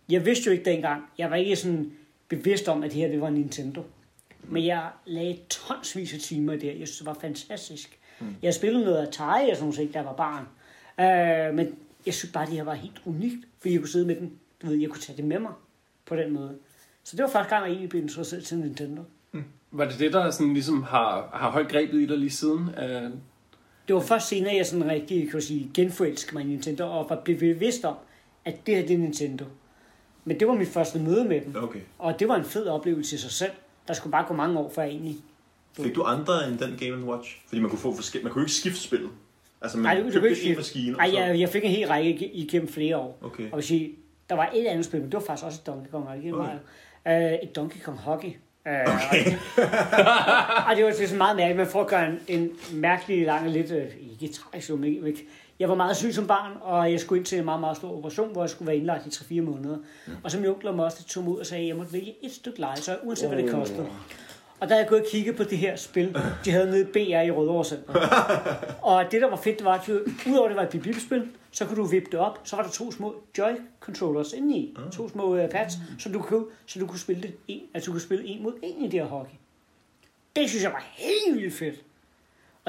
Jeg 0.08 0.26
vidste 0.26 0.46
jo 0.46 0.52
ikke 0.52 0.64
dengang, 0.64 1.02
jeg 1.18 1.30
var 1.30 1.36
ikke 1.36 1.56
sådan 1.56 1.92
bevidst 2.28 2.68
om, 2.68 2.82
at 2.82 2.90
det 2.90 3.00
her 3.00 3.08
det 3.08 3.20
var 3.20 3.30
Nintendo. 3.30 3.82
Men 4.48 4.66
jeg 4.66 4.88
lagde 5.06 5.38
tonsvis 5.48 6.14
af 6.14 6.20
timer 6.20 6.52
her. 6.52 6.72
Jeg 6.72 6.88
synes, 6.88 6.98
det 6.98 7.06
var 7.06 7.14
fantastisk. 7.20 7.98
Mm. 8.20 8.26
Jeg 8.42 8.54
spillede 8.54 8.84
noget 8.84 9.06
Atari 9.06 9.50
og 9.50 9.56
sådan 9.56 9.72
noget, 9.76 9.94
da 9.94 9.98
jeg 9.98 10.06
var 10.06 10.12
barn. 10.16 10.44
Uh, 10.98 11.56
men 11.56 11.74
jeg 12.06 12.14
synes 12.14 12.32
bare, 12.32 12.46
det 12.46 12.54
her 12.54 12.62
var 12.64 12.74
helt 12.74 13.02
unikt, 13.04 13.46
fordi 13.60 13.72
jeg 13.72 13.80
kunne 13.80 13.88
sidde 13.88 14.06
med 14.06 14.16
den. 14.16 14.32
Du 14.62 14.66
ved, 14.66 14.76
jeg 14.76 14.88
kunne 14.90 15.00
tage 15.00 15.16
det 15.16 15.24
med 15.24 15.38
mig 15.38 15.52
på 16.06 16.16
den 16.16 16.32
måde. 16.32 16.56
Så 17.04 17.16
det 17.16 17.22
var 17.22 17.28
første 17.30 17.50
gang, 17.50 17.62
jeg 17.64 17.70
egentlig 17.70 17.88
blev 17.90 18.02
interesseret 18.02 18.44
til 18.44 18.58
Nintendo. 18.58 19.02
Var 19.70 19.84
det 19.84 19.98
det, 19.98 20.12
der 20.12 20.30
sådan 20.30 20.52
ligesom 20.54 20.82
har, 20.82 21.30
har 21.32 21.50
holdt 21.50 21.68
grebet 21.68 22.00
i 22.00 22.06
dig 22.06 22.18
lige 22.18 22.30
siden? 22.30 22.58
Uh, 22.68 23.10
Det 23.88 23.94
var 23.96 24.00
først 24.00 24.28
senere, 24.28 24.54
jeg 24.54 24.66
sådan 24.66 24.90
rigtig, 24.90 25.24
kan 25.24 25.34
jeg 25.34 25.42
sige, 25.42 25.70
genforelskede 25.74 26.34
mig 26.34 26.44
Nintendo, 26.44 26.84
og 26.98 27.06
var 27.10 27.20
blevet 27.24 27.40
bevidst 27.40 27.84
om, 27.84 27.94
at 28.44 28.66
det 28.66 28.76
her, 28.76 28.86
det 28.86 28.94
er 28.94 28.98
Nintendo. 28.98 29.44
Men 30.24 30.40
det 30.40 30.48
var 30.48 30.54
mit 30.54 30.68
første 30.68 30.98
møde 30.98 31.24
med 31.24 31.40
dem, 31.40 31.56
Okay. 31.56 31.80
og 31.98 32.20
det 32.20 32.28
var 32.28 32.36
en 32.36 32.44
fed 32.44 32.66
oplevelse 32.66 33.16
i 33.16 33.18
sig 33.18 33.30
selv. 33.30 33.50
Der 33.90 33.94
skulle 33.94 34.10
bare 34.10 34.24
gå 34.28 34.34
mange 34.34 34.58
år, 34.58 34.72
før 34.74 34.82
egentlig... 34.82 35.16
Fik 35.76 35.94
du 35.94 36.02
andre 36.02 36.48
end 36.48 36.58
den 36.58 36.76
Game 36.78 37.04
Watch? 37.04 37.42
Fordi 37.48 37.60
man 37.60 37.70
kunne 37.70 37.78
få 37.78 37.94
forskellige... 37.94 38.24
Man 38.24 38.32
kunne 38.32 38.42
ikke 38.42 38.52
skifte 38.52 38.80
spillet. 38.80 39.10
Altså, 39.62 39.78
man 39.78 39.84
Nej, 39.96 40.02
du, 40.02 40.10
købte 40.12 40.30
ikke 40.30 40.50
en 40.50 40.56
maskine. 40.56 40.96
og 40.96 41.00
Ej, 41.02 41.10
så- 41.10 41.18
jeg, 41.18 41.40
jeg 41.40 41.48
fik 41.48 41.64
en 41.64 41.70
hel 41.70 41.88
række 41.88 42.10
ig- 42.10 42.30
igennem 42.38 42.68
flere 42.68 42.96
år. 42.96 43.18
Okay. 43.22 43.50
Og 43.50 43.56
vil 43.56 43.64
sige, 43.64 43.90
der 44.28 44.34
var 44.36 44.50
et 44.54 44.66
andet 44.66 44.84
spil, 44.84 45.00
men 45.00 45.06
det 45.12 45.14
var 45.14 45.20
faktisk 45.26 45.46
også 45.46 45.60
et 45.62 45.66
Donkey 45.66 45.90
Kong, 45.90 46.08
og 46.08 46.16
ikke 46.16 46.34
Okay. 46.34 46.54
uh, 47.06 47.42
et 47.42 47.56
Donkey 47.56 47.80
Kong 47.84 47.98
Hockey. 47.98 48.28
Uh, 48.66 48.72
okay. 48.72 49.32
og 50.70 50.76
det 50.76 50.84
var 50.84 50.92
sådan 51.06 51.18
meget 51.18 51.36
mærkeligt, 51.36 51.56
men 51.56 51.66
for 51.66 51.80
at 51.80 51.86
gøre 51.86 52.06
en, 52.08 52.18
en 52.28 52.50
mærkelig, 52.72 53.26
lang 53.26 53.50
lidt, 53.50 53.70
uh, 53.70 53.76
ikke 54.12 54.24
men 55.00 55.06
ikke- 55.06 55.26
jeg 55.60 55.68
var 55.68 55.74
meget 55.74 55.96
syg 55.96 56.14
som 56.14 56.26
barn, 56.26 56.52
og 56.60 56.92
jeg 56.92 57.00
skulle 57.00 57.18
ind 57.18 57.26
til 57.26 57.38
en 57.38 57.44
meget, 57.44 57.60
meget 57.60 57.76
stor 57.76 57.96
operation, 57.96 58.32
hvor 58.32 58.42
jeg 58.42 58.50
skulle 58.50 58.66
være 58.66 58.76
indlagt 58.76 59.06
i 59.06 59.38
3-4 59.38 59.42
måneder. 59.42 59.76
Mm. 59.76 60.12
Og 60.24 60.30
så 60.30 60.38
min 60.38 60.46
onkel 60.46 60.68
og 60.68 60.74
moster 60.74 61.04
tog 61.04 61.24
mig 61.24 61.32
ud 61.32 61.38
og 61.38 61.46
sagde, 61.46 61.62
at 61.62 61.68
jeg 61.68 61.76
måtte 61.76 61.92
vælge 61.92 62.14
et 62.22 62.32
stykke 62.32 62.60
legetøj, 62.60 62.96
uanset 63.02 63.28
hvad 63.28 63.42
det 63.42 63.50
kostede. 63.50 63.86
Og 64.60 64.68
der 64.68 64.74
er 64.74 64.78
jeg 64.78 64.88
gået 64.88 65.00
og 65.00 65.06
kigget 65.10 65.36
på 65.36 65.44
det 65.44 65.58
her 65.58 65.76
spil, 65.76 66.16
de 66.44 66.50
havde 66.50 66.66
nede 66.66 66.80
i 66.80 66.84
BR 66.84 67.20
i 67.20 67.30
Rødovre 67.30 67.64
Center. 67.64 67.92
Og 68.82 69.04
det, 69.10 69.22
der 69.22 69.30
var 69.30 69.36
fedt, 69.36 69.58
det 69.58 69.64
var, 69.64 69.72
at 69.72 69.86
du, 69.86 69.92
udover 70.30 70.44
at 70.44 70.50
det 70.50 70.56
var 70.56 70.62
et 70.62 70.82
bip 70.82 71.00
spil 71.00 71.28
så 71.50 71.66
kunne 71.66 71.76
du 71.76 71.84
vippe 71.84 72.08
det 72.12 72.20
op. 72.20 72.40
Så 72.44 72.56
var 72.56 72.62
der 72.62 72.70
to 72.70 72.92
små 72.92 73.22
joy-controllers 73.38 74.32
inde 74.36 74.56
i. 74.56 74.76
To 74.92 75.08
små 75.08 75.44
uh, 75.44 75.50
pads, 75.50 75.72
som 75.98 76.12
du 76.12 76.22
kunne, 76.22 76.44
så 76.66 76.78
du 76.78 76.86
kunne 76.86 76.98
spille 76.98 77.22
det 77.22 77.34
en, 77.48 77.62
altså 77.74 77.86
du 77.86 77.92
kunne 77.92 78.00
spille 78.00 78.26
en 78.26 78.42
mod 78.42 78.52
en 78.62 78.84
i 78.84 78.88
det 78.88 79.00
her 79.00 79.06
hockey. 79.06 79.34
Det 80.36 80.48
synes 80.48 80.62
jeg 80.62 80.72
var 80.72 80.84
helt 80.92 81.36
vildt 81.36 81.54
fedt. 81.54 81.84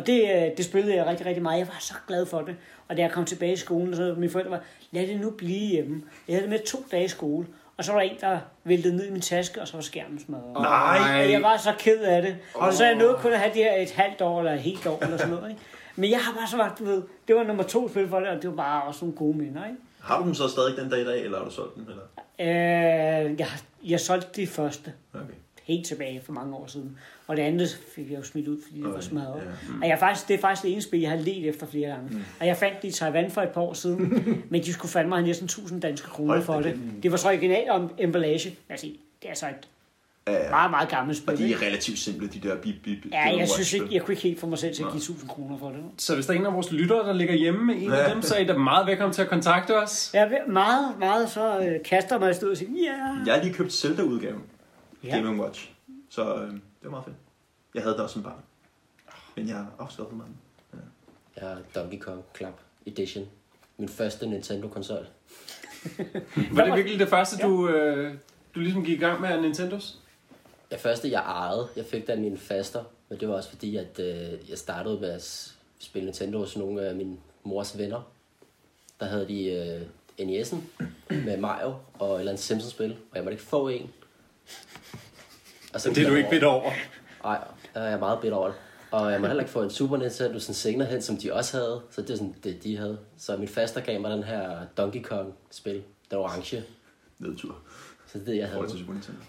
Og 0.01 0.07
det, 0.07 0.21
øh, 0.21 0.57
det 0.57 0.65
spillede 0.65 0.95
jeg 0.95 1.06
rigtig, 1.06 1.25
rigtig 1.25 1.44
meget. 1.44 1.59
Jeg 1.59 1.68
var 1.68 1.77
så 1.80 1.94
glad 2.07 2.25
for 2.25 2.42
det. 2.42 2.56
Og 2.88 2.98
da 2.98 3.01
jeg 3.01 3.12
kom 3.12 3.25
tilbage 3.25 3.53
i 3.53 3.56
skolen, 3.56 3.95
så 3.95 4.15
mine 4.18 4.31
forældre 4.31 4.51
var, 4.51 4.62
lad 4.92 5.07
det 5.07 5.19
nu 5.19 5.30
blive 5.30 5.69
hjemme. 5.71 6.03
Jeg 6.27 6.33
havde 6.33 6.42
det 6.42 6.50
med 6.50 6.59
to 6.65 6.86
dage 6.92 7.06
i 7.06 7.07
skole. 7.07 7.48
Og 7.77 7.86
så 7.86 7.92
var 7.92 8.00
der 8.00 8.09
en, 8.09 8.18
der 8.21 8.39
væltede 8.63 8.95
ned 8.95 9.07
i 9.07 9.12
min 9.12 9.21
taske, 9.21 9.62
og 9.62 9.68
så 9.68 9.77
var 9.77 9.81
skærmen 9.81 10.19
smadret. 10.19 10.53
Nej. 10.53 11.24
Og 11.24 11.31
jeg 11.31 11.42
var 11.42 11.57
så 11.57 11.74
ked 11.80 12.00
af 12.00 12.21
det. 12.21 12.38
Og 12.53 12.74
så 12.74 12.83
er 12.83 12.88
jeg 12.88 12.98
nødt 12.98 13.17
kun 13.17 13.34
at 13.34 13.39
have 13.39 13.53
det 13.53 13.63
her 13.63 13.75
et 13.75 13.91
halvt 13.91 14.22
år 14.22 14.39
eller 14.39 14.53
et 14.53 14.60
helt 14.60 14.88
år 14.88 15.00
eller 15.03 15.17
sådan 15.17 15.34
noget. 15.34 15.50
Ikke? 15.50 15.62
Men 15.96 16.12
jeg 16.12 16.20
har 16.20 16.34
bare 16.34 16.48
så 16.48 16.58
været, 16.58 16.72
du 16.79 16.86
ved, 16.86 17.03
det 17.27 17.36
var 17.36 17.43
nummer 17.43 17.63
to 17.63 17.89
spil 17.89 18.10
for 18.10 18.20
det, 18.20 18.29
og 18.29 18.41
det 18.41 18.50
var 18.50 18.55
bare 18.55 18.84
også 18.84 19.05
nogle 19.05 19.17
gode 19.17 19.38
minder. 19.38 19.65
Ikke? 19.65 19.77
Har 20.01 20.20
du 20.20 20.25
dem 20.25 20.34
så 20.34 20.48
stadig 20.48 20.77
den 20.77 20.89
dag 20.89 21.01
i 21.01 21.05
dag, 21.05 21.24
eller 21.25 21.38
har 21.38 21.46
du 21.46 21.51
solgt 21.51 21.75
dem? 21.75 21.86
Eller? 21.89 22.03
Øh, 22.39 23.39
jeg, 23.39 23.48
jeg 23.84 24.00
solgte 24.00 24.41
de 24.41 24.48
første 24.48 24.93
Okay. 25.13 25.34
Helt 25.63 25.86
tilbage 25.88 26.22
for 26.25 26.34
mange 26.34 26.56
år 26.56 26.68
siden. 26.68 26.98
Og 27.27 27.38
det 27.38 27.44
andet 27.44 27.80
fik 27.96 28.12
jeg 28.12 28.18
jo 28.18 28.24
smidt 28.24 28.48
ud, 28.48 28.58
fordi 28.68 28.82
det 28.84 28.94
var 28.94 29.01
smadret. 29.01 29.41
ja. 29.41 29.74
Og 29.82 29.88
jeg 29.88 30.00
faktisk, 30.00 30.27
det 30.27 30.34
er 30.34 30.38
faktisk 30.39 30.63
det 30.63 30.72
ene 30.72 30.82
spil, 30.82 31.00
jeg 31.00 31.10
har 31.10 31.18
let 31.18 31.50
efter 31.50 31.68
flere 31.68 31.88
gange. 31.89 32.08
Mm. 32.12 32.22
Og 32.39 32.48
jeg 32.48 32.58
fandt 32.58 32.82
det 32.82 32.88
i 32.88 32.91
Taiwan 32.91 33.32
for 33.32 33.41
et 33.41 33.50
par 33.50 33.62
år 33.62 33.74
siden, 33.74 34.24
men 34.50 34.63
de 34.63 34.74
skulle 34.74 34.91
fandme 34.91 35.15
have 35.15 35.27
næsten 35.27 35.46
1000 35.46 35.82
danske 35.82 36.08
kroner 36.08 36.34
Hold 36.34 36.44
for 36.44 36.62
det. 36.62 36.80
Det 37.03 37.12
var 37.12 37.18
så 37.18 37.27
original 37.27 37.70
om 37.70 37.91
emballage. 38.00 38.56
Altså, 38.70 38.88
det 39.22 39.30
er 39.30 39.36
så 39.36 39.48
et 39.48 39.68
Ja, 40.27 40.34
ja. 40.44 40.50
meget, 40.50 40.72
meget 40.72 40.89
gammelt 40.89 41.18
spil. 41.18 41.30
Og 41.34 41.38
de 41.38 41.53
er 41.53 41.62
relativt 41.62 42.00
simple, 42.00 42.27
de 42.27 42.39
der 42.39 42.56
bip 42.58 42.75
bip 42.84 42.98
Ja, 43.12 43.38
jeg 43.38 43.50
synes 43.50 43.74
ikke, 43.74 43.86
jeg 43.91 44.01
kunne 44.01 44.12
ikke 44.13 44.24
helt 44.24 44.39
få 44.39 44.48
mig 44.48 44.58
selv 44.58 44.75
til 44.75 44.84
at 44.84 44.89
give 44.91 44.98
1000 44.98 45.30
kroner 45.30 45.58
for 45.58 45.70
det. 45.70 45.77
så 45.98 46.15
hvis 46.15 46.25
der 46.25 46.34
er 46.34 46.38
en 46.38 46.46
af 46.46 46.53
vores 46.53 46.72
lyttere, 46.72 47.08
der 47.08 47.13
ligger 47.13 47.36
hjemme 47.36 47.65
med 47.65 47.75
en 47.75 47.82
Ja. 47.89 47.96
af 47.96 48.13
dem, 48.13 48.22
så 48.22 48.36
er 48.36 48.39
I 48.39 48.46
da 48.46 48.58
meget 48.58 48.88
velkommen 48.88 49.13
til 49.13 49.22
at 49.22 49.27
kontakte 49.30 49.77
os. 49.77 50.12
Jeg 50.13 50.22
er 50.22 50.51
meget, 50.51 51.00
meget 51.00 51.30
så 51.30 51.60
øh, 51.60 51.84
kaster 51.86 52.20
mig 52.20 52.32
i 52.32 52.34
stedet 52.34 52.51
og 52.51 52.58
siger, 52.58 52.70
ja. 52.72 53.08
Jeg 53.25 53.34
har 53.36 53.44
lige 53.44 53.53
købt 53.53 53.74
Zelda-udgaven. 53.74 54.41
Ja. 55.03 55.15
Game 55.15 55.43
Watch. 55.43 55.72
Så 56.10 56.36
øh, 56.36 56.51
det 56.51 56.62
var 56.84 56.89
meget 56.89 57.05
fedt. 57.05 57.15
Jeg 57.75 57.84
havde 57.84 57.96
det 57.96 58.03
også 58.03 58.13
som 58.13 58.24
barn. 58.24 58.43
Men 59.36 59.48
jeg 59.48 59.55
har 59.55 59.72
afskaffet 59.79 60.17
mig 60.17 60.25
den. 60.25 60.38
Jeg 61.36 61.48
har 61.48 61.62
Donkey 61.75 62.00
Kong 62.00 62.24
Club 62.38 62.60
Edition. 62.86 63.25
Min 63.77 63.89
første 63.89 64.27
Nintendo-konsol. 64.27 65.08
Var 66.55 66.65
det 66.65 66.75
virkelig 66.75 67.00
det 67.00 67.08
første, 67.08 67.38
du, 67.43 67.70
øh, 67.70 68.13
du 68.55 68.60
ligesom 68.60 68.86
gik 68.86 68.98
i 68.98 69.01
gang 69.01 69.22
med 69.22 69.29
af 69.29 69.41
Nintendos? 69.41 70.00
Det 70.72 70.79
første, 70.79 71.12
jeg 71.12 71.22
ejede, 71.22 71.67
jeg 71.75 71.86
fik 71.86 72.08
da 72.08 72.12
af 72.12 72.17
mine 72.17 72.38
faster, 72.38 72.84
men 73.10 73.20
det 73.20 73.29
var 73.29 73.36
også 73.36 73.50
fordi, 73.50 73.75
at 73.75 74.00
øh, 74.00 74.50
jeg 74.50 74.58
startede 74.58 75.00
med 75.00 75.10
at 75.10 75.53
spille 75.79 76.05
Nintendo 76.05 76.38
hos 76.38 76.58
nogle 76.58 76.81
af 76.81 76.96
min 76.96 77.20
mors 77.43 77.77
venner. 77.77 78.01
Der 79.00 79.05
havde 79.05 79.27
de 79.27 79.46
øh, 79.46 79.81
NES'en 80.20 80.58
med 81.10 81.38
Mario 81.38 81.75
og 82.00 82.15
et 82.15 82.20
eller 82.20 82.31
andet 82.31 82.43
Simpsons-spil, 82.43 82.91
og 82.91 83.15
jeg 83.15 83.24
måtte 83.24 83.34
ikke 83.34 83.43
få 83.43 83.67
en. 83.67 83.89
Og 85.74 85.82
så 85.82 85.90
Det 85.90 85.98
er 86.06 86.10
du 86.10 86.16
ikke 86.16 86.30
bedt 86.30 86.44
over. 86.44 86.72
Nej, 87.24 87.40
der 87.74 87.80
er 87.82 87.90
jeg 87.90 88.00
meget 88.00 88.20
bedt 88.22 88.34
over 88.34 88.48
det. 88.48 88.56
Og 88.92 89.12
jeg 89.12 89.22
må 89.22 89.28
heller 89.28 89.44
ikke 89.44 89.51
få 89.51 89.62
en 89.63 89.70
Super 89.70 89.98
Nintendo 89.98 90.40
sådan 90.40 90.56
senere 90.56 90.88
hen, 90.88 91.01
som 91.01 91.18
de 91.18 91.34
også 91.34 91.58
havde. 91.58 91.82
Så 91.92 92.01
det 92.01 92.10
er 92.10 92.16
sådan 92.16 92.36
det, 92.44 92.63
de 92.63 92.78
havde. 92.78 93.00
Så 93.18 93.38
min 93.38 93.48
faster 93.48 93.82
gav 93.82 94.01
mig 94.01 94.12
den 94.12 94.24
her 94.24 94.60
Donkey 94.78 95.01
Kong-spil, 95.04 95.84
den 96.12 96.18
orange. 96.18 96.63
Nedtur. 97.20 97.56
Så 98.08 98.20
det 98.20 98.22
er 98.22 98.32
det, 98.32 98.38
jeg 98.38 98.48
I 98.48 98.51
forhold 98.51 98.70
til 98.70 98.78
havde. 98.78 98.86
Super 98.86 98.94
Nintendo. 98.94 99.22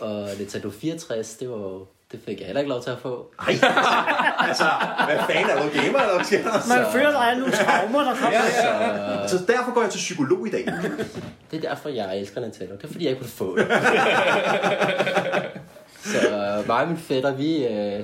Og 0.00 0.28
Nintendo 0.38 0.70
64, 0.70 1.36
det 1.36 1.50
var 1.50 1.56
jo- 1.56 1.86
det 2.12 2.20
fik 2.26 2.38
jeg 2.38 2.46
heller 2.46 2.60
ikke 2.60 2.70
lov 2.70 2.82
til 2.82 2.90
at 2.90 2.98
få. 3.02 3.30
Ej, 3.38 3.46
altså, 4.48 4.64
hvad 5.06 5.18
fanden 5.26 5.50
er 5.50 5.62
du 5.62 5.68
gamer, 5.68 5.98
eller 6.00 6.14
hvad 6.14 6.38
der? 6.44 6.52
Man 6.52 6.62
Så- 6.86 6.92
føler, 6.92 7.10
der 7.10 7.20
er 7.20 7.34
nogle 7.38 7.52
traumer, 7.52 8.04
der 8.04 8.14
kommer. 8.14 8.38
Ja, 8.38 9.28
Så 9.28 9.38
derfor 9.48 9.74
går 9.74 9.80
jeg 9.82 9.90
til 9.90 9.98
psykolog 9.98 10.46
i 10.46 10.50
dag. 10.50 10.68
Det 11.50 11.64
er 11.64 11.68
derfor, 11.68 11.88
jeg 11.88 12.18
elsker 12.18 12.40
Nintendo. 12.40 12.74
Det 12.76 12.84
er 12.84 12.88
fordi, 12.88 13.04
jeg 13.04 13.10
ikke 13.10 13.22
kunne 13.22 13.30
få 13.30 13.58
det. 13.58 13.66
mig 16.66 16.80
og 16.82 16.88
min 16.88 16.98
fætter, 16.98 17.34
vi, 17.34 17.66
øh, 17.66 18.00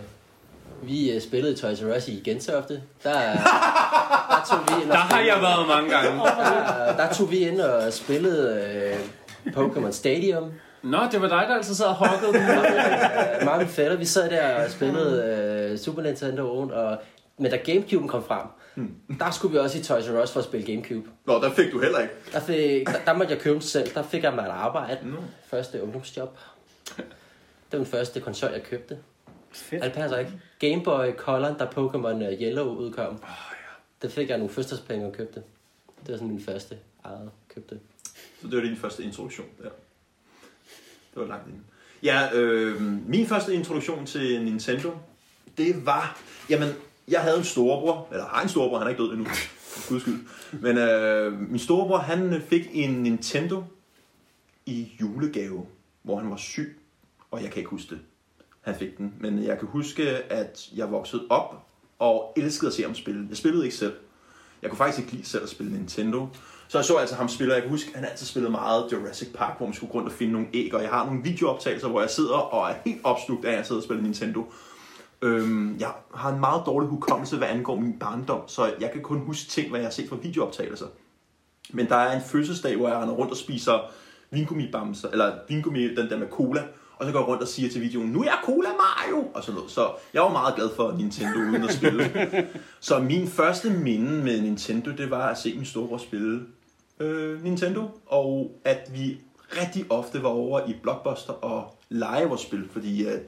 vi 0.82 1.10
øh, 1.12 1.22
spillede 1.22 1.52
i 1.52 1.56
Toys 1.56 1.82
R 1.82 1.96
Us 1.96 2.08
i 2.08 2.20
Gentofte. 2.24 2.82
Der, 3.04 3.12
der 3.12 4.44
tog 4.50 4.58
vi 4.68 4.82
ind 4.82 4.90
Der 4.90 4.96
og 4.96 5.02
har 5.02 5.20
jeg 5.20 5.36
været 5.42 5.68
mange 5.68 5.90
gange. 5.90 6.20
der, 6.20 6.96
der 6.96 7.12
tog 7.12 7.30
vi 7.30 7.38
ind 7.38 7.60
og 7.60 7.92
spillede 7.92 8.64
øh, 9.46 9.52
Pokémon 9.56 9.92
Stadium. 9.92 10.52
Nå, 10.82 10.98
det 11.12 11.20
var 11.20 11.28
dig, 11.28 11.44
der 11.48 11.54
altid 11.54 11.74
sad 11.74 11.86
og 11.86 11.94
hokkede 11.94 12.32
den. 12.32 12.42
Mig 13.44 13.52
og 13.52 13.58
min 13.58 13.68
fætter, 13.68 13.96
vi 13.96 14.04
sad 14.04 14.30
der 14.30 14.64
og 14.64 14.70
spillede 14.70 15.24
øh, 15.72 15.78
Super 15.78 16.02
Nintendo 16.02 16.56
og 16.56 16.98
men 17.38 17.50
da 17.50 17.56
Gamecube 17.56 18.08
kom 18.08 18.24
frem, 18.24 18.46
der 19.18 19.30
skulle 19.30 19.52
vi 19.52 19.58
også 19.58 19.78
i 19.78 19.82
Toys 19.82 20.08
R 20.08 20.22
Us 20.22 20.32
for 20.32 20.40
at 20.40 20.44
spille 20.44 20.66
Gamecube. 20.66 21.08
Nå, 21.24 21.34
der 21.34 21.50
fik 21.50 21.72
du 21.72 21.80
heller 21.80 21.98
ikke. 21.98 22.14
Der, 22.32 22.40
fik, 22.40 22.86
der, 22.86 23.04
der 23.06 23.12
måtte 23.12 23.32
jeg 23.32 23.40
købe 23.40 23.54
den 23.54 23.62
selv. 23.62 23.94
Der 23.94 24.02
fik 24.02 24.22
jeg 24.22 24.34
mig 24.34 24.42
et 24.42 24.50
arbejde. 24.50 24.98
Første 25.46 25.82
ungdomsjob. 25.82 26.38
Det 26.96 27.04
var 27.72 27.78
den 27.78 27.86
første 27.86 28.20
konsol, 28.20 28.50
jeg 28.52 28.62
købte. 28.62 28.98
Fedt. 29.52 29.80
Nej, 29.80 29.88
det 29.88 29.96
passer 29.96 30.18
ikke. 30.18 30.32
Game 30.58 30.82
Boy 30.84 31.12
Color, 31.16 31.54
da 31.58 31.64
Pokémon 31.64 32.24
øh, 32.24 32.42
Yellow 32.42 32.66
udkom. 32.66 33.14
Oh, 33.14 33.28
ja. 33.50 34.02
Det 34.02 34.12
fik 34.12 34.28
jeg 34.28 34.38
nogle 34.38 34.52
fødselsdagspenge 34.52 35.06
og 35.06 35.12
købte. 35.12 35.42
Det 36.00 36.08
var 36.08 36.14
sådan 36.14 36.28
min 36.28 36.42
første 36.44 36.78
eget 37.04 37.30
købte. 37.54 37.78
Så 38.42 38.48
det 38.48 38.56
var 38.56 38.62
din 38.62 38.76
første 38.76 39.02
introduktion 39.02 39.46
der. 39.62 39.68
Det 41.14 41.22
var 41.22 41.26
langt 41.26 41.46
inden. 41.46 41.64
Ja, 42.02 42.34
øh, 42.34 42.82
min 43.08 43.26
første 43.26 43.54
introduktion 43.54 44.06
til 44.06 44.44
Nintendo, 44.44 44.90
det 45.58 45.86
var... 45.86 46.18
Jamen, 46.50 46.68
jeg 47.08 47.20
havde 47.20 47.38
en 47.38 47.44
storebror, 47.44 48.08
eller 48.10 48.26
har 48.26 48.42
en 48.42 48.48
storebror, 48.48 48.78
han 48.78 48.86
er 48.86 48.90
ikke 48.90 49.02
død 49.02 49.12
endnu. 49.12 49.26
For 49.58 49.88
Guds 49.88 50.02
skyld. 50.02 50.26
Men 50.52 50.78
øh, 50.78 51.50
min 51.50 51.58
storebror, 51.58 51.98
han 51.98 52.42
fik 52.48 52.68
en 52.72 52.90
Nintendo 52.90 53.64
i 54.66 54.92
julegave, 55.00 55.66
hvor 56.02 56.18
han 56.18 56.30
var 56.30 56.36
syg, 56.36 56.78
og 57.30 57.42
jeg 57.42 57.50
kan 57.50 57.60
ikke 57.60 57.70
huske 57.70 57.90
det. 57.90 57.98
Han 58.60 58.74
fik 58.78 58.98
den, 58.98 59.14
men 59.20 59.44
jeg 59.44 59.58
kan 59.58 59.68
huske, 59.68 60.02
at 60.32 60.68
jeg 60.74 60.90
voksede 60.90 61.22
op 61.30 61.66
og 61.98 62.32
elskede 62.36 62.68
at 62.68 62.74
se 62.74 62.82
ham 62.82 62.94
spille. 62.94 63.26
Jeg 63.28 63.36
spillede 63.36 63.64
ikke 63.64 63.76
selv. 63.76 63.94
Jeg 64.62 64.70
kunne 64.70 64.78
faktisk 64.78 64.98
ikke 64.98 65.12
lide 65.12 65.24
selv 65.24 65.42
at 65.42 65.48
spille 65.48 65.72
Nintendo. 65.72 66.28
Så 66.72 66.78
jeg 66.78 66.84
så 66.84 66.96
altså 66.96 67.14
ham 67.14 67.28
spille, 67.28 67.52
og 67.52 67.54
jeg 67.54 67.62
kan 67.62 67.70
huske, 67.70 67.90
at 67.90 68.00
han 68.00 68.08
altid 68.10 68.26
spillede 68.26 68.50
meget 68.50 68.92
Jurassic 68.92 69.28
Park, 69.34 69.56
hvor 69.56 69.66
man 69.66 69.74
skulle 69.74 69.92
gå 69.92 69.98
rundt 69.98 70.08
og 70.08 70.14
finde 70.14 70.32
nogle 70.32 70.48
æg, 70.54 70.74
og 70.74 70.82
jeg 70.82 70.90
har 70.90 71.04
nogle 71.04 71.22
videooptagelser, 71.22 71.88
hvor 71.88 72.00
jeg 72.00 72.10
sidder 72.10 72.34
og 72.34 72.70
er 72.70 72.74
helt 72.84 73.00
opslugt 73.04 73.44
af, 73.44 73.50
at 73.50 73.56
jeg 73.56 73.66
sidder 73.66 73.80
og 73.80 73.84
spiller 73.84 74.02
Nintendo. 74.02 74.52
Øhm, 75.22 75.76
jeg 75.80 75.92
har 76.14 76.32
en 76.32 76.40
meget 76.40 76.62
dårlig 76.66 76.88
hukommelse, 76.88 77.36
hvad 77.36 77.48
angår 77.48 77.76
min 77.76 77.98
barndom, 77.98 78.40
så 78.46 78.72
jeg 78.80 78.90
kan 78.92 79.02
kun 79.02 79.18
huske 79.18 79.50
ting, 79.50 79.70
hvad 79.70 79.80
jeg 79.80 79.86
har 79.86 79.92
set 79.92 80.08
fra 80.08 80.16
videooptagelser. 80.22 80.86
Men 81.70 81.88
der 81.88 81.96
er 81.96 82.16
en 82.16 82.22
fødselsdag, 82.22 82.76
hvor 82.76 82.88
jeg 82.88 82.96
render 82.96 83.14
rundt 83.14 83.30
og 83.30 83.36
spiser 83.36 83.78
vingummibamser, 84.30 85.08
eller 85.08 85.32
vingummi, 85.48 85.94
den 85.94 86.10
der 86.10 86.18
med 86.18 86.28
cola, 86.28 86.62
og 86.96 87.06
så 87.06 87.12
går 87.12 87.18
jeg 87.18 87.28
rundt 87.28 87.42
og 87.42 87.48
siger 87.48 87.70
til 87.70 87.80
videoen, 87.80 88.08
nu 88.08 88.20
er 88.20 88.24
jeg 88.24 88.38
Cola 88.44 88.68
Mario, 88.68 89.26
og 89.34 89.42
sådan 89.42 89.54
noget. 89.54 89.70
Så 89.70 89.90
jeg 90.14 90.22
var 90.22 90.32
meget 90.32 90.54
glad 90.54 90.68
for 90.76 90.94
Nintendo 90.98 91.38
uden 91.38 91.64
at 91.64 91.72
spille. 91.72 92.10
så 92.80 92.98
min 92.98 93.28
første 93.28 93.70
minde 93.70 94.24
med 94.24 94.40
Nintendo, 94.40 94.90
det 94.90 95.10
var 95.10 95.28
at 95.28 95.38
se 95.38 95.54
min 95.54 95.64
storebror 95.64 95.98
spille 95.98 96.40
øh, 97.02 97.44
Nintendo, 97.44 98.00
og 98.06 98.60
at 98.64 98.90
vi 98.94 99.20
rigtig 99.60 99.86
ofte 99.90 100.22
var 100.22 100.28
over 100.28 100.68
i 100.68 100.76
Blockbuster 100.82 101.32
og 101.32 101.76
lege 101.88 102.28
vores 102.28 102.40
spil, 102.40 102.68
fordi 102.72 103.06
at 103.06 103.20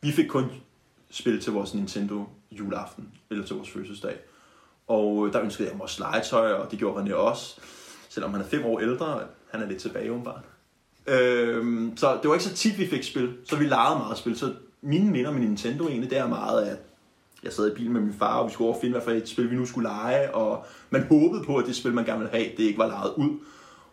vi 0.00 0.12
fik 0.12 0.26
kun 0.26 0.44
spil 1.10 1.40
til 1.40 1.52
vores 1.52 1.74
Nintendo 1.74 2.24
juleaften, 2.50 3.08
eller 3.30 3.44
til 3.44 3.56
vores 3.56 3.70
fødselsdag. 3.70 4.16
Og 4.86 5.26
øh, 5.26 5.32
der 5.32 5.42
ønskede 5.42 5.68
jeg 5.68 5.76
mig 5.76 5.82
også 5.82 6.02
legetøj, 6.02 6.52
og 6.52 6.70
det 6.70 6.78
gjorde 6.78 7.04
René 7.04 7.14
også. 7.14 7.60
Selvom 8.08 8.32
han 8.32 8.40
er 8.40 8.46
fem 8.46 8.64
år 8.64 8.80
ældre, 8.80 9.20
han 9.50 9.62
er 9.62 9.68
lidt 9.68 9.80
tilbage 9.80 10.10
åbenbart. 10.10 10.44
Øhm, 11.06 11.96
så 11.96 12.18
det 12.22 12.28
var 12.28 12.34
ikke 12.34 12.44
så 12.44 12.54
tit, 12.54 12.78
vi 12.78 12.86
fik 12.86 13.02
spil, 13.02 13.36
så 13.44 13.56
vi 13.56 13.64
legede 13.64 13.98
meget 13.98 14.18
spil. 14.18 14.38
Så 14.38 14.54
mine 14.80 15.10
minder 15.10 15.30
med 15.30 15.40
Nintendo 15.40 15.88
egentlig, 15.88 16.10
det 16.10 16.18
er 16.18 16.26
meget, 16.26 16.62
at 16.62 16.78
jeg 17.42 17.52
sad 17.52 17.72
i 17.72 17.74
bilen 17.74 17.92
med 17.92 18.00
min 18.00 18.14
far, 18.14 18.38
og 18.38 18.48
vi 18.48 18.52
skulle 18.52 18.66
over 18.66 18.74
og 18.74 18.80
finde, 18.80 18.92
hvad 18.92 19.02
for 19.02 19.10
et 19.10 19.28
spil 19.28 19.50
vi 19.50 19.56
nu 19.56 19.66
skulle 19.66 19.88
lege, 19.88 20.34
og 20.34 20.66
man 20.90 21.02
håbede 21.02 21.44
på, 21.44 21.56
at 21.56 21.66
det 21.66 21.76
spil, 21.76 21.92
man 21.94 22.04
gerne 22.04 22.18
ville 22.18 22.32
have, 22.32 22.50
det 22.56 22.62
ikke 22.62 22.78
var 22.78 22.86
lejet 22.86 23.12
ud. 23.16 23.38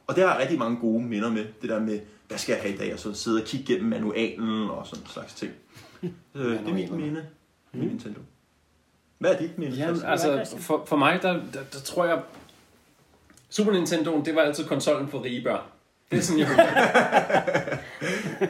Og 0.07 0.15
det 0.15 0.23
har 0.23 0.31
jeg 0.31 0.41
rigtig 0.41 0.59
mange 0.59 0.77
gode 0.77 1.03
minder 1.03 1.29
med, 1.29 1.45
det 1.61 1.69
der 1.69 1.79
med, 1.79 1.99
hvad 2.27 2.37
skal 2.37 2.53
jeg 2.53 2.61
have 2.61 2.73
i 2.73 2.77
dag, 2.77 2.93
og 2.93 2.99
så 2.99 3.13
sidde 3.13 3.41
og 3.41 3.47
kigge 3.47 3.73
gennem 3.73 3.89
manualen 3.89 4.69
og 4.69 4.87
sådan 4.87 5.03
en 5.03 5.09
slags 5.09 5.33
ting. 5.33 5.51
Øh, 6.35 6.59
det 6.59 6.67
er 6.67 6.73
mit 6.73 6.91
minde 6.91 7.25
med 7.71 7.87
Nintendo. 7.87 8.19
Hvad 9.17 9.33
er 9.33 9.37
dit 9.37 9.57
minde? 9.57 9.77
Jamen, 9.77 10.01
altså, 10.05 10.55
for, 10.59 10.83
for 10.85 10.95
mig, 10.95 11.19
der, 11.21 11.33
der, 11.33 11.63
der 11.73 11.79
tror 11.79 12.05
jeg... 12.05 12.21
Super 13.49 13.71
Nintendo, 13.71 14.21
det 14.25 14.35
var 14.35 14.41
altid 14.41 14.65
konsollen 14.65 15.07
for 15.07 15.23
rige 15.23 15.43
børn. 15.43 15.61
Det 16.11 16.17
er 16.17 16.21
sådan, 16.21 16.39
jeg. 16.39 17.79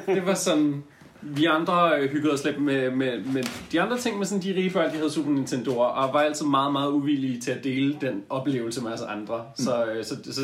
Det 0.15 0.25
var 0.25 0.33
sådan... 0.33 0.83
Vi 1.21 1.45
andre 1.45 1.99
øh, 1.99 2.09
hyggede 2.09 2.33
os 2.33 2.45
lidt 2.45 2.61
med, 2.61 2.91
med, 2.91 3.19
med 3.19 3.43
de 3.71 3.81
andre 3.81 3.97
ting, 3.97 4.17
med 4.17 4.25
sådan 4.25 4.43
de 4.43 4.55
rige 4.55 4.69
børn, 4.69 4.91
de 4.91 4.95
havde 4.95 5.11
Super 5.11 5.31
Nintendo'er, 5.31 5.79
og 5.79 6.13
var 6.13 6.19
altid 6.19 6.45
meget, 6.45 6.71
meget 6.71 6.91
uvillige 6.91 7.41
til 7.41 7.51
at 7.51 7.63
dele 7.63 7.97
den 8.01 8.23
oplevelse 8.29 8.83
med 8.83 8.91
os 8.91 9.01
andre. 9.01 9.45
Så, 9.55 9.85
øh, 9.85 10.05
så, 10.05 10.15
så 10.23 10.41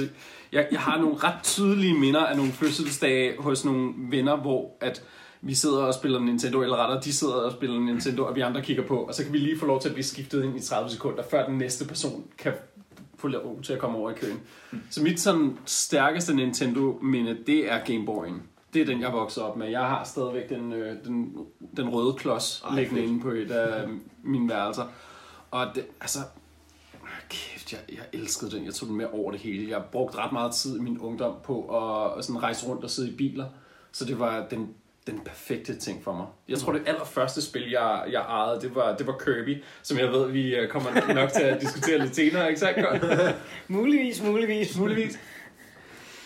jeg, 0.51 0.67
jeg 0.71 0.79
har 0.79 0.99
nogle 0.99 1.15
ret 1.15 1.43
tydelige 1.43 1.93
minder 1.93 2.25
af 2.25 2.37
nogle 2.37 2.51
fødselsdage 2.51 3.33
hos 3.39 3.65
nogle 3.65 3.93
venner, 4.09 4.35
hvor 4.35 4.77
at 4.81 5.03
vi 5.41 5.53
sidder 5.53 5.77
og 5.83 5.93
spiller 5.93 6.19
Nintendo, 6.19 6.61
eller 6.61 6.77
rettere, 6.77 7.01
de 7.01 7.13
sidder 7.13 7.33
og 7.33 7.51
spiller 7.51 7.79
Nintendo, 7.79 8.23
og 8.23 8.35
vi 8.35 8.41
andre 8.41 8.61
kigger 8.61 8.83
på, 8.83 8.97
og 8.97 9.13
så 9.13 9.23
kan 9.23 9.33
vi 9.33 9.37
lige 9.37 9.59
få 9.59 9.65
lov 9.65 9.81
til 9.81 9.89
at 9.89 9.95
blive 9.95 10.05
skiftet 10.05 10.43
ind 10.43 10.57
i 10.57 10.61
30 10.61 10.89
sekunder, 10.89 11.23
før 11.31 11.45
den 11.47 11.57
næste 11.57 11.87
person 11.87 12.23
kan 12.37 12.53
få 13.17 13.27
lov 13.27 13.59
til 13.63 13.73
at 13.73 13.79
komme 13.79 13.97
over 13.97 14.11
i 14.11 14.13
køen. 14.13 14.39
Så 14.89 15.03
mit 15.03 15.19
sådan 15.19 15.57
stærkeste 15.65 16.35
Nintendo-minde, 16.35 17.37
det 17.47 17.71
er 17.71 17.79
Game 17.85 18.05
Boy'en. 18.07 18.54
Det 18.75 18.81
er 18.81 18.85
den, 18.85 19.01
jeg 19.01 19.13
voksede 19.13 19.45
op 19.45 19.57
med. 19.57 19.67
Jeg 19.67 19.81
har 19.81 20.03
stadigvæk 20.03 20.49
den, 20.49 20.73
øh, 20.73 20.95
den, 21.05 21.37
den 21.77 21.89
røde 21.89 22.13
klods 22.13 22.63
Ej, 22.65 22.75
liggende 22.75 23.03
inde 23.03 23.21
på 23.21 23.29
et 23.29 23.51
af 23.51 23.87
mine 24.23 24.49
værelser. 24.49 24.85
Og 25.51 25.67
det, 25.75 25.85
altså, 26.01 26.19
kæft, 27.29 27.73
jeg, 27.73 27.79
jeg 27.89 28.19
elskede 28.19 28.51
den. 28.51 28.65
Jeg 28.65 28.73
tog 28.73 28.89
den 28.89 28.97
med 28.97 29.05
over 29.13 29.31
det 29.31 29.39
hele. 29.39 29.69
Jeg 29.69 29.83
brugte 29.91 30.17
ret 30.17 30.31
meget 30.31 30.53
tid 30.53 30.77
i 30.77 30.81
min 30.81 30.99
ungdom 30.99 31.35
på 31.43 31.61
at, 31.61 32.17
at 32.17 32.25
sådan 32.25 32.43
rejse 32.43 32.67
rundt 32.67 32.83
og 32.83 32.89
sidde 32.89 33.09
i 33.09 33.15
biler. 33.15 33.45
Så 33.91 34.05
det 34.05 34.19
var 34.19 34.47
den, 34.49 34.73
den 35.07 35.19
perfekte 35.25 35.75
ting 35.75 36.03
for 36.03 36.13
mig. 36.13 36.25
Jeg 36.49 36.57
tror, 36.57 36.73
det 36.73 36.81
allerførste 36.87 37.41
spil, 37.41 37.69
jeg, 37.69 38.03
jeg 38.11 38.21
ejede, 38.21 38.61
det 38.61 38.75
var, 38.75 38.95
det 38.97 39.07
var 39.07 39.17
Kirby, 39.25 39.63
som 39.83 39.97
jeg 39.97 40.11
ved, 40.11 40.31
vi 40.31 40.55
øh, 40.55 40.69
kommer 40.69 41.13
nok 41.13 41.31
til 41.31 41.43
at 41.43 41.61
diskutere 41.61 41.99
lidt 41.99 42.15
senere, 42.15 42.47
ikke 42.47 42.59
sandt? 42.59 43.05
Muligvis, 43.67 44.23
muligvis. 44.23 44.79
Muligvis. 44.79 45.19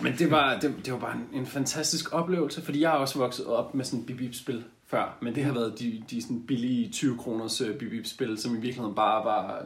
Men 0.01 0.13
det 0.13 0.31
var, 0.31 0.59
det, 0.59 0.75
det 0.85 0.93
var 0.93 0.99
bare 0.99 1.15
en, 1.15 1.39
en 1.39 1.45
fantastisk 1.45 2.13
oplevelse, 2.13 2.61
fordi 2.61 2.81
jeg 2.81 2.89
har 2.89 2.97
også 2.97 3.19
vokset 3.19 3.45
op 3.45 3.75
med 3.75 3.85
sådan 3.85 4.05
et 4.19 4.35
spil 4.35 4.63
før, 4.87 5.17
men 5.21 5.35
det 5.35 5.43
har 5.43 5.53
været 5.53 5.79
de, 5.79 6.03
de 6.09 6.21
sådan 6.21 6.43
billige 6.47 6.91
20 6.91 7.17
kroners 7.17 7.61
uh, 7.61 7.67
spil 8.03 8.37
som 8.37 8.51
i 8.51 8.59
virkeligheden 8.59 8.95
bare 8.95 9.25
var... 9.25 9.65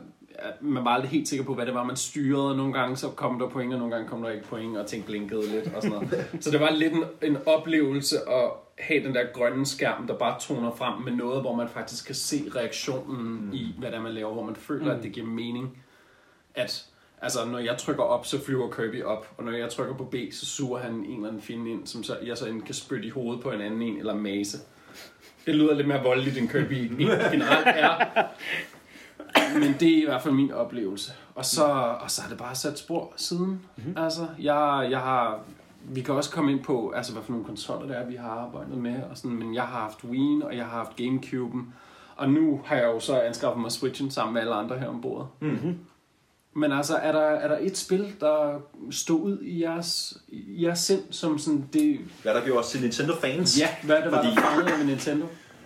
Man 0.62 0.86
var 0.86 0.92
aldrig 0.92 1.12
helt 1.12 1.28
sikker 1.28 1.46
på, 1.46 1.54
hvad 1.54 1.66
det 1.66 1.74
var, 1.74 1.84
man 1.84 1.96
styrede, 1.96 2.50
og 2.50 2.58
nogle 2.58 2.74
gange 2.74 2.96
så 2.96 3.10
kom 3.10 3.40
der 3.40 3.50
point, 3.50 3.74
og 3.74 3.80
nogle 3.80 3.96
gange 3.96 4.10
kom 4.10 4.22
der 4.22 4.30
ikke 4.30 4.46
point, 4.46 4.78
og 4.78 4.88
ting 4.88 5.06
blinkede 5.06 5.52
lidt 5.52 5.74
og 5.76 5.82
sådan 5.82 5.90
noget. 5.90 6.28
Så 6.44 6.52
det 6.52 6.60
var 6.60 6.72
lidt 6.72 6.94
en, 6.94 7.04
en 7.22 7.38
oplevelse 7.46 8.16
at 8.30 8.52
have 8.80 9.04
den 9.04 9.16
der 9.16 9.24
grønne 9.34 9.66
skærm, 9.66 10.08
der 10.08 10.18
bare 10.18 10.40
toner 10.40 10.72
frem 10.76 11.02
med 11.02 11.12
noget, 11.12 11.42
hvor 11.42 11.56
man 11.56 11.70
faktisk 11.70 12.06
kan 12.06 12.16
se 12.16 12.52
reaktionen 12.56 13.46
mm. 13.46 13.54
i, 13.54 13.76
hvad 13.78 13.92
det 13.92 13.98
er, 13.98 14.02
man 14.02 14.14
laver, 14.14 14.34
hvor 14.34 14.44
man 14.44 14.56
føler, 14.56 14.94
mm. 14.94 14.98
at 14.98 15.04
det 15.04 15.12
giver 15.12 15.26
mening. 15.26 15.78
At 16.56 16.86
Altså, 17.24 17.46
når 17.46 17.60
jeg 17.60 17.78
trykker 17.78 18.04
op, 18.04 18.26
så 18.26 18.46
flyver 18.46 18.70
Kirby 18.70 19.04
op, 19.04 19.28
og 19.38 19.44
når 19.44 19.52
jeg 19.52 19.70
trykker 19.70 19.96
på 19.96 20.04
B, 20.04 20.16
så 20.32 20.46
suger 20.46 20.80
han 20.80 20.92
en 20.94 21.16
eller 21.16 21.28
anden 21.28 21.42
fjende 21.42 21.72
ind, 21.72 21.88
som 21.88 22.04
så, 22.04 22.18
jeg 22.26 22.38
så 22.38 22.46
enten 22.46 22.62
kan 22.62 22.76
spytte 22.76 23.06
i 23.08 23.10
hovedet 23.10 23.44
på 23.44 23.52
en 23.52 23.62
anden 23.62 23.82
en, 23.82 23.98
eller 23.98 24.16
mase. 24.16 24.58
Det 25.46 25.56
lyder 25.56 25.74
lidt 25.74 25.88
mere 25.88 26.04
voldeligt, 26.04 26.38
end 26.38 26.50
Kirby 26.50 26.74
generelt 27.34 27.68
er. 27.68 28.24
Men 29.60 29.76
det 29.80 29.90
er 29.98 30.02
i 30.02 30.06
hvert 30.06 30.22
fald 30.22 30.34
min 30.34 30.52
oplevelse. 30.52 31.14
Og 31.36 31.46
så, 31.46 31.66
og 32.00 32.12
så 32.12 32.22
har 32.22 32.30
det 32.30 32.38
bare 32.38 32.56
sat 32.56 32.80
spor 32.80 33.14
siden. 33.16 33.62
Mm-hmm. 33.76 33.98
Altså, 33.98 34.28
jeg, 34.40 34.88
jeg 34.92 35.00
har... 35.00 35.40
Vi 35.86 36.02
kan 36.02 36.16
også 36.16 36.32
komme 36.32 36.52
ind 36.52 36.64
på, 36.64 36.90
altså, 36.96 37.14
hvad 37.14 37.24
for 37.24 37.32
nogle 37.32 37.46
konsoller 37.46 37.88
det 37.88 37.98
er, 37.98 38.06
vi 38.06 38.16
har 38.16 38.30
arbejdet 38.30 38.78
med. 38.78 39.04
Og 39.12 39.18
sådan, 39.18 39.38
men 39.38 39.56
jeg 39.56 39.64
har 39.64 39.80
haft 39.80 40.04
Wii, 40.04 40.42
og 40.44 40.58
jeg 40.58 40.66
har 40.66 40.78
haft 40.78 41.02
Gamecube'en. 41.02 41.62
Og 42.16 42.30
nu 42.30 42.62
har 42.66 42.76
jeg 42.76 42.86
jo 42.86 43.00
så 43.00 43.22
anskaffet 43.22 43.62
mig 43.62 43.72
Switchen 43.72 44.12
sammen 44.12 44.34
med 44.34 44.42
alle 44.42 44.54
andre 44.54 44.80
her 44.80 44.88
ombord. 44.88 45.32
Mhm. 45.40 45.78
Men 46.56 46.72
altså, 46.72 46.96
er 46.96 47.12
der, 47.12 47.20
er 47.22 47.48
der 47.48 47.58
et 47.62 47.78
spil, 47.78 48.16
der 48.20 48.60
stod 48.92 49.22
ud 49.22 49.42
i 49.42 49.62
jeres, 49.64 50.18
i 50.28 50.64
jeres 50.66 50.80
sind, 50.80 51.02
som 51.12 51.40
sådan 51.40 51.70
det... 51.74 52.00
Hvad 52.22 52.34
der 52.34 52.46
gjorde 52.46 52.60
os 52.60 52.70
til 52.70 52.82
Nintendo-fans? 52.82 53.60
Ja, 53.60 53.68
hvad 53.84 54.02
det 54.02 54.12
var, 54.12 54.24
Fordi- 54.24 54.36
der 54.36 54.42
fangede 54.42 54.78
ved 54.80 54.86
Nintendo? 54.86 55.26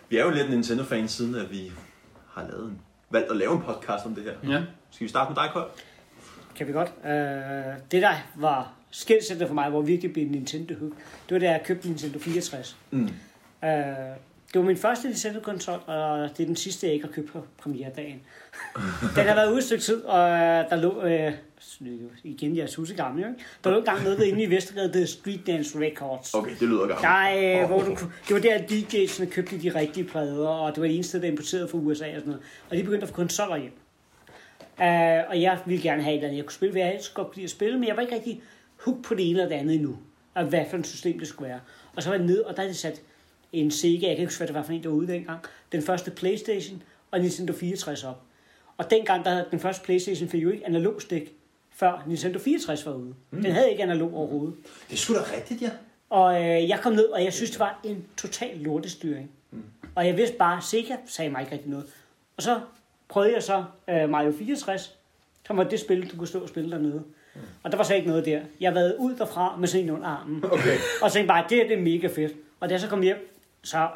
Vi 0.09 0.17
er 0.17 0.23
jo 0.25 0.29
lidt 0.31 0.49
Nintendo-fans, 0.49 1.11
siden 1.11 1.35
at 1.35 1.51
vi 1.51 1.71
har 2.33 2.47
lavet 2.51 2.65
en, 2.65 2.79
valgt 3.09 3.31
at 3.31 3.37
lave 3.37 3.53
en 3.53 3.61
podcast 3.61 4.05
om 4.05 4.15
det 4.15 4.23
her. 4.23 4.51
Ja. 4.53 4.63
Skal 4.91 5.03
vi 5.05 5.09
starte 5.09 5.29
med 5.29 5.35
dig, 5.43 5.49
Kold? 5.53 5.69
Kan 6.55 6.67
vi 6.67 6.71
godt. 6.71 6.91
Uh, 7.03 7.09
det 7.91 8.01
der 8.01 8.13
var 8.35 8.73
skældsættende 8.91 9.47
for 9.47 9.53
mig, 9.53 9.69
hvor 9.69 9.81
virkelig 9.81 10.13
blev 10.13 10.27
Nintendo 10.27 10.73
hook, 10.79 10.91
det 11.29 11.33
var 11.35 11.39
da 11.39 11.51
jeg 11.51 11.61
købte 11.65 11.87
Nintendo 11.87 12.19
64. 12.19 12.77
Mm. 12.91 13.01
Uh, 13.03 13.09
det 14.53 14.61
var 14.61 14.67
min 14.67 14.77
første 14.77 15.07
Nintendo-konsol, 15.07 15.79
og 15.87 16.29
det 16.37 16.43
er 16.43 16.45
den 16.45 16.55
sidste, 16.55 16.87
jeg 16.87 16.93
ikke 16.93 17.05
har 17.05 17.13
købt 17.13 17.31
på 17.31 17.43
premieredagen. 17.57 18.21
den 19.15 19.25
har 19.25 19.35
været 19.35 19.49
ude 19.49 19.57
et 19.57 19.63
stykke 19.63 19.83
tid, 19.83 20.03
og 20.03 20.29
øh, 20.29 20.69
der 20.69 20.75
lå, 20.75 21.01
øh, 21.01 21.33
igen, 22.23 22.55
jeg 22.55 22.63
er 22.63 22.67
tusind 22.67 22.97
gammel, 22.97 23.27
ikke? 23.27 23.45
der 23.63 23.69
lå 23.69 23.77
engang 23.77 24.03
noget 24.03 24.23
inde 24.23 24.43
i 24.43 24.49
Vestergade, 24.49 24.93
det 24.93 25.09
Street 25.09 25.47
Dance 25.47 25.79
Records. 25.79 26.33
Okay, 26.33 26.51
det 26.59 26.67
lyder 26.67 26.87
gammelt. 26.87 27.01
Der, 27.01 27.61
øh, 27.61 27.67
hvor 27.67 27.81
du, 27.81 27.91
det 28.27 28.35
var 28.35 28.39
der, 28.39 28.55
at 28.55 28.71
DJ'sene 28.71 29.25
købte 29.25 29.61
de 29.61 29.69
rigtige 29.69 30.03
plader, 30.03 30.47
og 30.47 30.75
det 30.75 30.81
var 30.81 30.87
det 30.87 30.95
eneste, 30.95 31.21
der 31.21 31.27
importerede 31.27 31.67
fra 31.67 31.77
USA 31.77 32.05
og 32.05 32.11
sådan 32.11 32.25
noget. 32.25 32.41
Og 32.69 32.77
de 32.77 32.83
begyndte 32.83 33.03
at 33.03 33.09
få 33.09 33.15
konsoller 33.15 33.57
hjem. 33.57 33.73
Uh, 34.79 35.29
og 35.29 35.41
jeg 35.41 35.59
ville 35.65 35.83
gerne 35.83 36.03
have 36.03 36.13
et 36.13 36.17
eller 36.17 36.27
andet, 36.27 36.37
jeg 36.37 36.45
kunne 36.45 36.53
spille, 36.53 36.73
for 36.73 36.79
jeg 36.79 36.87
helst 36.87 37.13
godt 37.13 37.33
kunne 37.33 37.43
at 37.43 37.49
spille, 37.49 37.79
men 37.79 37.87
jeg 37.87 37.95
var 37.95 38.01
ikke 38.01 38.15
rigtig 38.15 38.41
hooked 38.85 39.03
på 39.03 39.15
det 39.15 39.29
ene 39.29 39.39
eller 39.39 39.49
det 39.49 39.61
andet 39.61 39.75
endnu, 39.75 39.97
og 40.33 40.45
hvad 40.45 40.65
for 40.69 40.77
et 40.77 40.87
system 40.87 41.19
det 41.19 41.27
skulle 41.27 41.49
være. 41.49 41.59
Og 41.95 42.03
så 42.03 42.09
var 42.09 42.17
jeg 42.17 42.25
ned, 42.25 42.39
og 42.41 42.55
der 42.55 42.61
havde 42.61 42.73
de 42.73 42.77
sat 42.77 43.01
en 43.53 43.71
Sega, 43.71 43.91
jeg 43.93 43.99
kan 43.99 44.09
ikke 44.09 44.25
huske, 44.25 44.39
hvad 44.39 44.47
det 44.47 44.55
var 44.55 44.63
for 44.63 44.73
en, 44.73 44.83
der 44.83 44.89
var 44.89 44.95
ude 44.95 45.07
dengang, 45.07 45.39
den 45.71 45.81
første 45.81 46.11
Playstation 46.11 46.83
og 47.11 47.19
Nintendo 47.19 47.53
64 47.53 48.03
op. 48.03 48.21
Og 48.77 48.89
dengang, 48.89 49.25
der 49.25 49.31
havde 49.31 49.45
den 49.51 49.59
første 49.59 49.85
Playstation 49.85 50.29
fik 50.29 50.43
jo 50.43 50.49
ikke 50.49 50.65
analog 50.65 51.01
stik, 51.01 51.33
før 51.75 52.03
Nintendo 52.07 52.39
64 52.39 52.85
var 52.85 52.93
ude. 52.93 53.13
Mm. 53.31 53.41
Den 53.41 53.51
havde 53.51 53.71
ikke 53.71 53.83
analog 53.83 54.13
overhovedet. 54.13 54.55
Det 54.87 54.93
er 54.93 54.97
sgu 54.97 55.13
da 55.13 55.19
rigtigt, 55.35 55.61
ja. 55.61 55.69
Og 56.09 56.43
øh, 56.43 56.69
jeg 56.69 56.79
kom 56.79 56.93
ned, 56.93 57.05
og 57.05 57.23
jeg 57.23 57.33
synes, 57.33 57.51
det 57.51 57.59
var 57.59 57.79
en 57.83 58.05
total 58.17 58.57
lortestyring. 58.57 59.31
Mm. 59.51 59.63
Og 59.95 60.07
jeg 60.07 60.17
vidste 60.17 60.37
bare, 60.37 60.61
Sega 60.61 60.95
sagde 61.05 61.31
mig 61.31 61.41
ikke 61.41 61.51
rigtig 61.51 61.69
noget. 61.69 61.85
Og 62.37 62.43
så 62.43 62.59
prøvede 63.09 63.33
jeg 63.33 63.43
så 63.43 63.63
øh, 63.89 64.09
Mario 64.09 64.33
64, 64.39 64.95
som 65.47 65.57
var 65.57 65.63
det 65.63 65.79
spil, 65.79 66.11
du 66.11 66.17
kunne 66.17 66.27
stå 66.27 66.39
og 66.39 66.49
spille 66.49 66.71
dernede. 66.71 67.03
Mm. 67.35 67.41
Og 67.63 67.71
der 67.71 67.77
var 67.77 67.83
så 67.83 67.93
ikke 67.93 68.07
noget 68.07 68.25
der. 68.25 68.41
Jeg 68.59 68.75
været 68.75 68.95
ud 68.99 69.15
derfra 69.15 69.57
med 69.57 69.67
sådan 69.67 69.85
en 69.85 69.91
under 69.91 70.07
armen. 70.07 70.45
Okay. 70.45 70.77
Og 71.01 71.11
tænkte 71.11 71.27
bare, 71.27 71.45
det 71.49 71.69
det 71.69 71.77
er 71.77 71.81
mega 71.81 72.07
fedt. 72.07 72.33
Og 72.59 72.69
da 72.69 72.73
jeg 72.73 72.81
så 72.81 72.87
kom 72.87 73.01
hjem, 73.01 73.36
så 73.67 73.87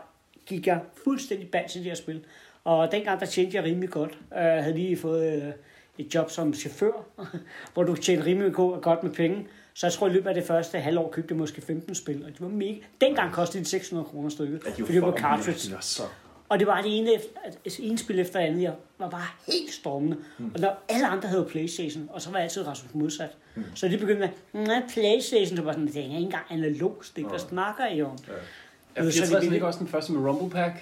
gik 0.46 0.68
jeg 0.68 0.80
fuldstændig 1.04 1.50
bag 1.52 1.66
til 1.70 1.80
det 1.82 1.88
her 1.88 1.96
spil. 1.96 2.26
Og 2.64 2.92
dengang, 2.92 3.20
der 3.20 3.26
tjente 3.26 3.56
jeg 3.58 3.64
rimelig 3.64 3.90
godt. 3.90 4.18
Jeg 4.36 4.64
havde 4.64 4.78
lige 4.78 4.98
fået 4.98 5.44
øh, 5.44 5.52
et 5.98 6.16
job 6.16 6.30
som 6.30 6.54
chauffør, 6.54 7.06
hvor 7.74 7.84
du 7.84 7.96
tjente 7.96 8.26
rimelig 8.26 8.54
go- 8.54 8.80
godt 8.82 9.04
med 9.04 9.12
penge. 9.12 9.48
Så 9.74 9.88
jeg 9.88 9.94
tror, 9.94 10.08
i 10.08 10.12
løbet 10.12 10.30
af 10.30 10.36
det 10.36 10.44
første 10.44 10.80
halvår 10.80 11.10
købte 11.12 11.32
jeg 11.34 11.40
måske 11.40 11.62
15 11.62 11.96
spil, 11.96 12.24
og 12.26 12.30
de 12.30 12.36
var 12.40 12.48
mega... 12.48 12.76
Dengang 13.02 13.34
kostede 13.34 13.64
de 13.64 13.70
600 13.70 14.10
kroner 14.10 14.30
stykket, 14.30 14.62
Ja, 14.66 14.70
fordi 14.72 14.94
det 14.94 15.02
var 15.02 15.12
cartridge. 15.18 15.60
Det 15.68 15.74
var 15.76 15.82
så... 15.82 16.04
Og 16.50 16.60
det 16.60 16.68
var 16.68 16.82
det 16.82 16.98
ene, 17.00 17.16
efter, 17.16 17.30
altså, 17.64 17.82
ene 17.84 17.98
spil 17.98 18.20
efter 18.20 18.40
det 18.40 18.48
andet. 18.48 18.62
Jeg 18.62 18.74
var 18.98 19.10
bare 19.10 19.28
helt 19.48 19.74
stormende. 19.74 20.18
Mm. 20.38 20.52
Og 20.54 20.60
når 20.60 20.84
alle 20.90 21.08
andre 21.08 21.30
havde 21.30 21.46
Playstation, 21.50 22.10
og 22.14 22.22
så 22.22 22.30
var 22.30 22.38
jeg 22.38 22.44
altid 22.44 22.68
Rasmus 22.68 22.94
modsat. 22.94 23.30
Mm. 23.56 23.64
Så 23.76 23.88
de 23.88 23.98
begyndte 23.98 24.30
med, 24.54 24.66
nej, 24.68 24.82
Playstation, 24.94 25.58
så 25.58 25.64
var 25.64 25.72
sådan, 25.72 25.88
det 25.88 25.98
er 25.98 26.02
ikke 26.02 26.16
engang 26.16 26.46
analog 26.50 26.98
stik, 27.02 27.26
hvad 27.26 27.40
snakker 27.40 27.88
I 27.88 28.02
om? 28.02 28.18
Ja, 28.28 28.34
Det 28.98 29.14
så 29.14 29.20
64 29.20 29.46
det- 29.46 29.54
ikke 29.54 29.66
også 29.68 29.80
den 29.80 29.88
første 29.88 30.14
med 30.14 30.30
Rumble 30.30 30.50
Pack? 30.50 30.74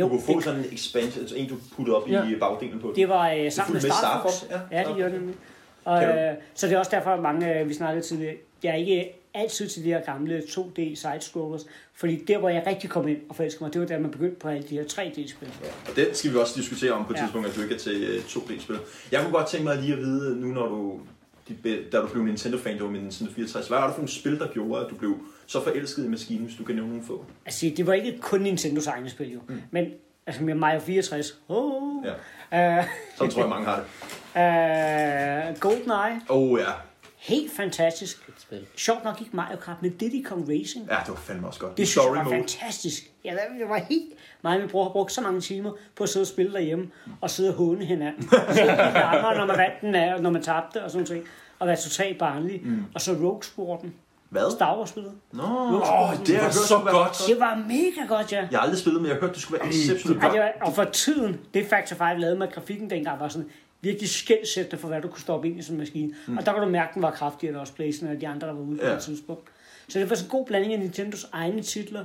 Du 0.00 0.08
kunne 0.08 0.22
få 0.22 0.34
det, 0.36 0.44
sådan 0.44 0.60
en 0.60 0.66
expansion, 0.72 1.20
altså 1.20 1.36
en 1.36 1.48
du 1.48 1.54
puttede 1.76 1.96
op 1.96 2.08
Ja. 2.10 2.28
i 2.28 2.34
bagdelen 2.40 2.80
på. 2.80 2.92
det 2.96 3.08
var 3.08 3.30
øh, 3.30 3.52
sammen 3.52 3.72
med 3.72 3.80
Star 3.80 4.22
Fox. 4.22 4.32
Star 4.32 4.46
Fox, 4.48 4.60
ja. 4.72 4.78
Ja, 4.80 4.88
det 4.88 4.96
gjorde 4.96 5.10
det 5.12 5.18
nemlig. 5.20 5.36
Og, 5.84 6.02
du- 6.02 6.06
øh, 6.08 6.34
så 6.54 6.66
det 6.66 6.74
er 6.74 6.78
også 6.78 6.90
derfor, 6.90 7.10
at 7.10 7.20
mange, 7.22 7.60
øh, 7.60 7.68
vi 7.68 7.74
snakkede 7.74 8.06
tidligere, 8.06 8.34
jeg 8.62 8.70
er 8.70 8.74
ikke 8.76 9.12
altid 9.34 9.68
til 9.68 9.84
de 9.84 9.88
her 9.88 10.00
gamle 10.00 10.42
2D 10.48 10.94
side-scrollers, 10.96 11.66
fordi 11.94 12.24
der, 12.24 12.38
hvor 12.38 12.48
jeg 12.48 12.62
rigtig 12.66 12.90
kom 12.90 13.08
ind 13.08 13.18
og 13.28 13.36
forelskede 13.36 13.64
mig, 13.64 13.72
det 13.72 13.80
var 13.80 13.86
der, 13.86 13.98
man 13.98 14.10
begyndte 14.10 14.36
på 14.40 14.48
alle 14.48 14.62
de 14.62 14.74
her 14.76 14.84
3D-spil. 14.84 15.48
Og 15.90 15.96
den 15.96 16.06
skal 16.12 16.32
vi 16.32 16.36
også 16.36 16.54
diskutere 16.60 16.92
om 16.92 17.04
på 17.04 17.12
et 17.12 17.16
Ja. 17.16 17.22
tidspunkt, 17.22 17.48
at 17.48 17.56
du 17.56 17.62
ikke 17.62 17.74
er 17.74 17.78
til 17.78 18.02
øh, 18.02 18.20
2D-spil. 18.24 18.76
Jeg 19.12 19.20
kunne 19.20 19.32
godt 19.32 19.46
tænke 19.48 19.64
mig 19.64 19.76
lige 19.76 19.92
at 19.92 19.98
vide, 19.98 20.40
nu 20.40 20.46
når 20.46 20.66
du, 20.68 21.00
de, 21.48 21.78
da 21.92 21.98
du 22.00 22.06
blev 22.06 22.24
Nintendo-fan, 22.24 22.74
det 22.74 22.82
var 22.82 22.90
med 22.90 23.00
Nintendo 23.00 23.32
64, 23.32 23.68
hvad 23.68 23.78
var 23.78 23.86
det 23.86 23.94
for 23.94 24.00
nogle 24.00 24.12
spil, 24.12 24.38
der 24.38 24.46
gjorde, 24.52 24.84
at 24.84 24.90
du 24.90 24.94
blev 24.94 25.16
så 25.46 25.64
forelsket 25.64 26.04
i 26.04 26.08
maskinen, 26.08 26.44
hvis 26.44 26.56
du 26.56 26.64
kan 26.64 26.74
nævne 26.74 26.90
nogle 26.90 27.04
få? 27.06 27.24
Altså, 27.46 27.72
det 27.76 27.86
var 27.86 27.92
ikke 27.92 28.18
kun 28.18 28.40
Nintendos 28.40 28.86
egne 28.86 29.10
spil, 29.10 29.32
jo. 29.32 29.40
Mm. 29.48 29.62
Men 29.70 29.86
altså 30.26 30.42
med 30.42 30.54
Mario 30.54 30.80
64, 30.80 31.34
oh, 31.48 32.04
Ja, 32.52 32.78
uh, 32.78 32.84
så 33.16 33.26
tror 33.26 33.40
jeg, 33.42 33.48
mange 33.48 33.66
har 33.66 33.76
det. 33.76 35.52
uh, 35.52 35.60
GoldenEye, 35.64 36.20
oh, 36.28 36.60
ja. 36.60 36.70
helt 37.18 37.52
fantastisk. 37.52 38.28
Et 38.28 38.34
spil. 38.38 38.66
Sjovt 38.76 39.04
nok 39.04 39.20
ikke 39.20 39.36
Mario 39.36 39.56
Kart, 39.56 39.82
men 39.82 39.90
Diddy 39.96 40.24
Kong 40.24 40.48
Racing. 40.48 40.86
Ja, 40.90 40.96
det 41.00 41.08
var 41.08 41.14
fandme 41.14 41.46
også 41.46 41.60
godt. 41.60 41.76
Det 41.78 41.88
synes 41.88 41.96
jeg 41.96 42.02
Story 42.02 42.16
var 42.16 42.24
mode. 42.24 42.34
fantastisk. 42.36 43.10
Ja, 43.24 43.30
det 43.60 43.68
var 43.68 43.76
helt... 43.78 44.12
Mig 44.42 44.54
og 44.54 44.60
min 44.60 44.68
bror 44.70 44.82
har 44.84 44.90
brugt 44.90 45.12
så 45.12 45.20
mange 45.20 45.40
timer 45.40 45.72
på 45.96 46.02
at 46.04 46.08
sidde 46.08 46.22
og 46.22 46.26
spille 46.26 46.52
derhjemme, 46.52 46.90
og 47.20 47.30
sidde 47.30 47.50
og 47.50 47.56
håne 47.56 47.84
hinanden. 47.84 48.28
Andre, 49.12 49.36
når 49.36 49.46
man 49.46 49.56
vandt 49.58 49.80
den 49.80 49.94
af, 49.94 50.14
og 50.14 50.22
når 50.22 50.30
man 50.30 50.42
tabte, 50.42 50.84
og 50.84 50.90
sådan 50.90 51.06
noget. 51.10 51.24
Og 51.58 51.66
være 51.66 51.76
totalt 51.76 52.18
barnlig. 52.18 52.60
Mm. 52.64 52.84
Og 52.94 53.00
så 53.00 53.12
Rogue-sporten. 53.12 53.94
Hvad? 54.34 54.50
Star 54.50 54.76
Wars-spillet. 54.78 55.12
Nå, 55.32 55.42
Åh, 55.42 55.78
det 56.26 56.28
har 56.28 56.34
jeg 56.34 56.44
var 56.44 56.50
så 56.50 56.78
være 56.84 56.94
godt. 56.94 57.16
Det 57.28 57.40
var 57.40 57.54
mega 57.68 58.06
godt, 58.16 58.32
ja. 58.32 58.36
Jeg 58.50 58.58
har 58.58 58.58
aldrig 58.58 58.78
spillet, 58.78 59.02
men 59.02 59.08
jeg 59.08 59.16
har 59.16 59.20
hørt, 59.20 59.34
det 59.34 59.42
skulle 59.42 59.60
være 59.60 59.68
exceptionelt 59.68 60.22
det 60.22 60.30
godt. 60.30 60.40
var, 60.40 60.52
og 60.66 60.72
for 60.72 60.84
tiden, 60.84 61.40
det 61.54 61.66
Factor 61.66 61.96
5 61.96 62.18
lavede 62.18 62.38
med 62.38 62.48
grafikken 62.52 62.90
dengang, 62.90 63.20
var 63.20 63.28
sådan 63.28 63.50
virkelig 63.80 64.08
skældsættende 64.10 64.80
for, 64.80 64.88
hvad 64.88 65.00
du 65.00 65.08
kunne 65.08 65.20
stoppe 65.20 65.48
ind 65.48 65.58
i 65.58 65.62
sådan 65.62 65.74
en 65.74 65.78
maskine. 65.78 66.14
Mm. 66.26 66.36
Og 66.38 66.46
der 66.46 66.52
kunne 66.52 66.64
du 66.64 66.70
mærke, 66.70 66.88
at 66.88 66.94
den 66.94 67.02
var 67.02 67.10
kraftigere 67.10 67.52
end 67.52 67.60
også 67.60 67.72
Playstation 67.74 68.14
og 68.16 68.20
de 68.20 68.28
andre, 68.28 68.46
der 68.46 68.52
var 68.54 68.60
ude 68.62 68.78
på 68.78 68.84
Ja. 68.86 68.94
det 68.94 69.02
tidspunkt. 69.02 69.48
Så 69.88 69.98
det 69.98 70.10
var 70.10 70.16
sådan 70.16 70.26
en 70.26 70.30
god 70.30 70.46
blanding 70.46 70.72
af 70.72 70.78
Nintendos 70.78 71.26
egne 71.32 71.62
titler, 71.62 72.04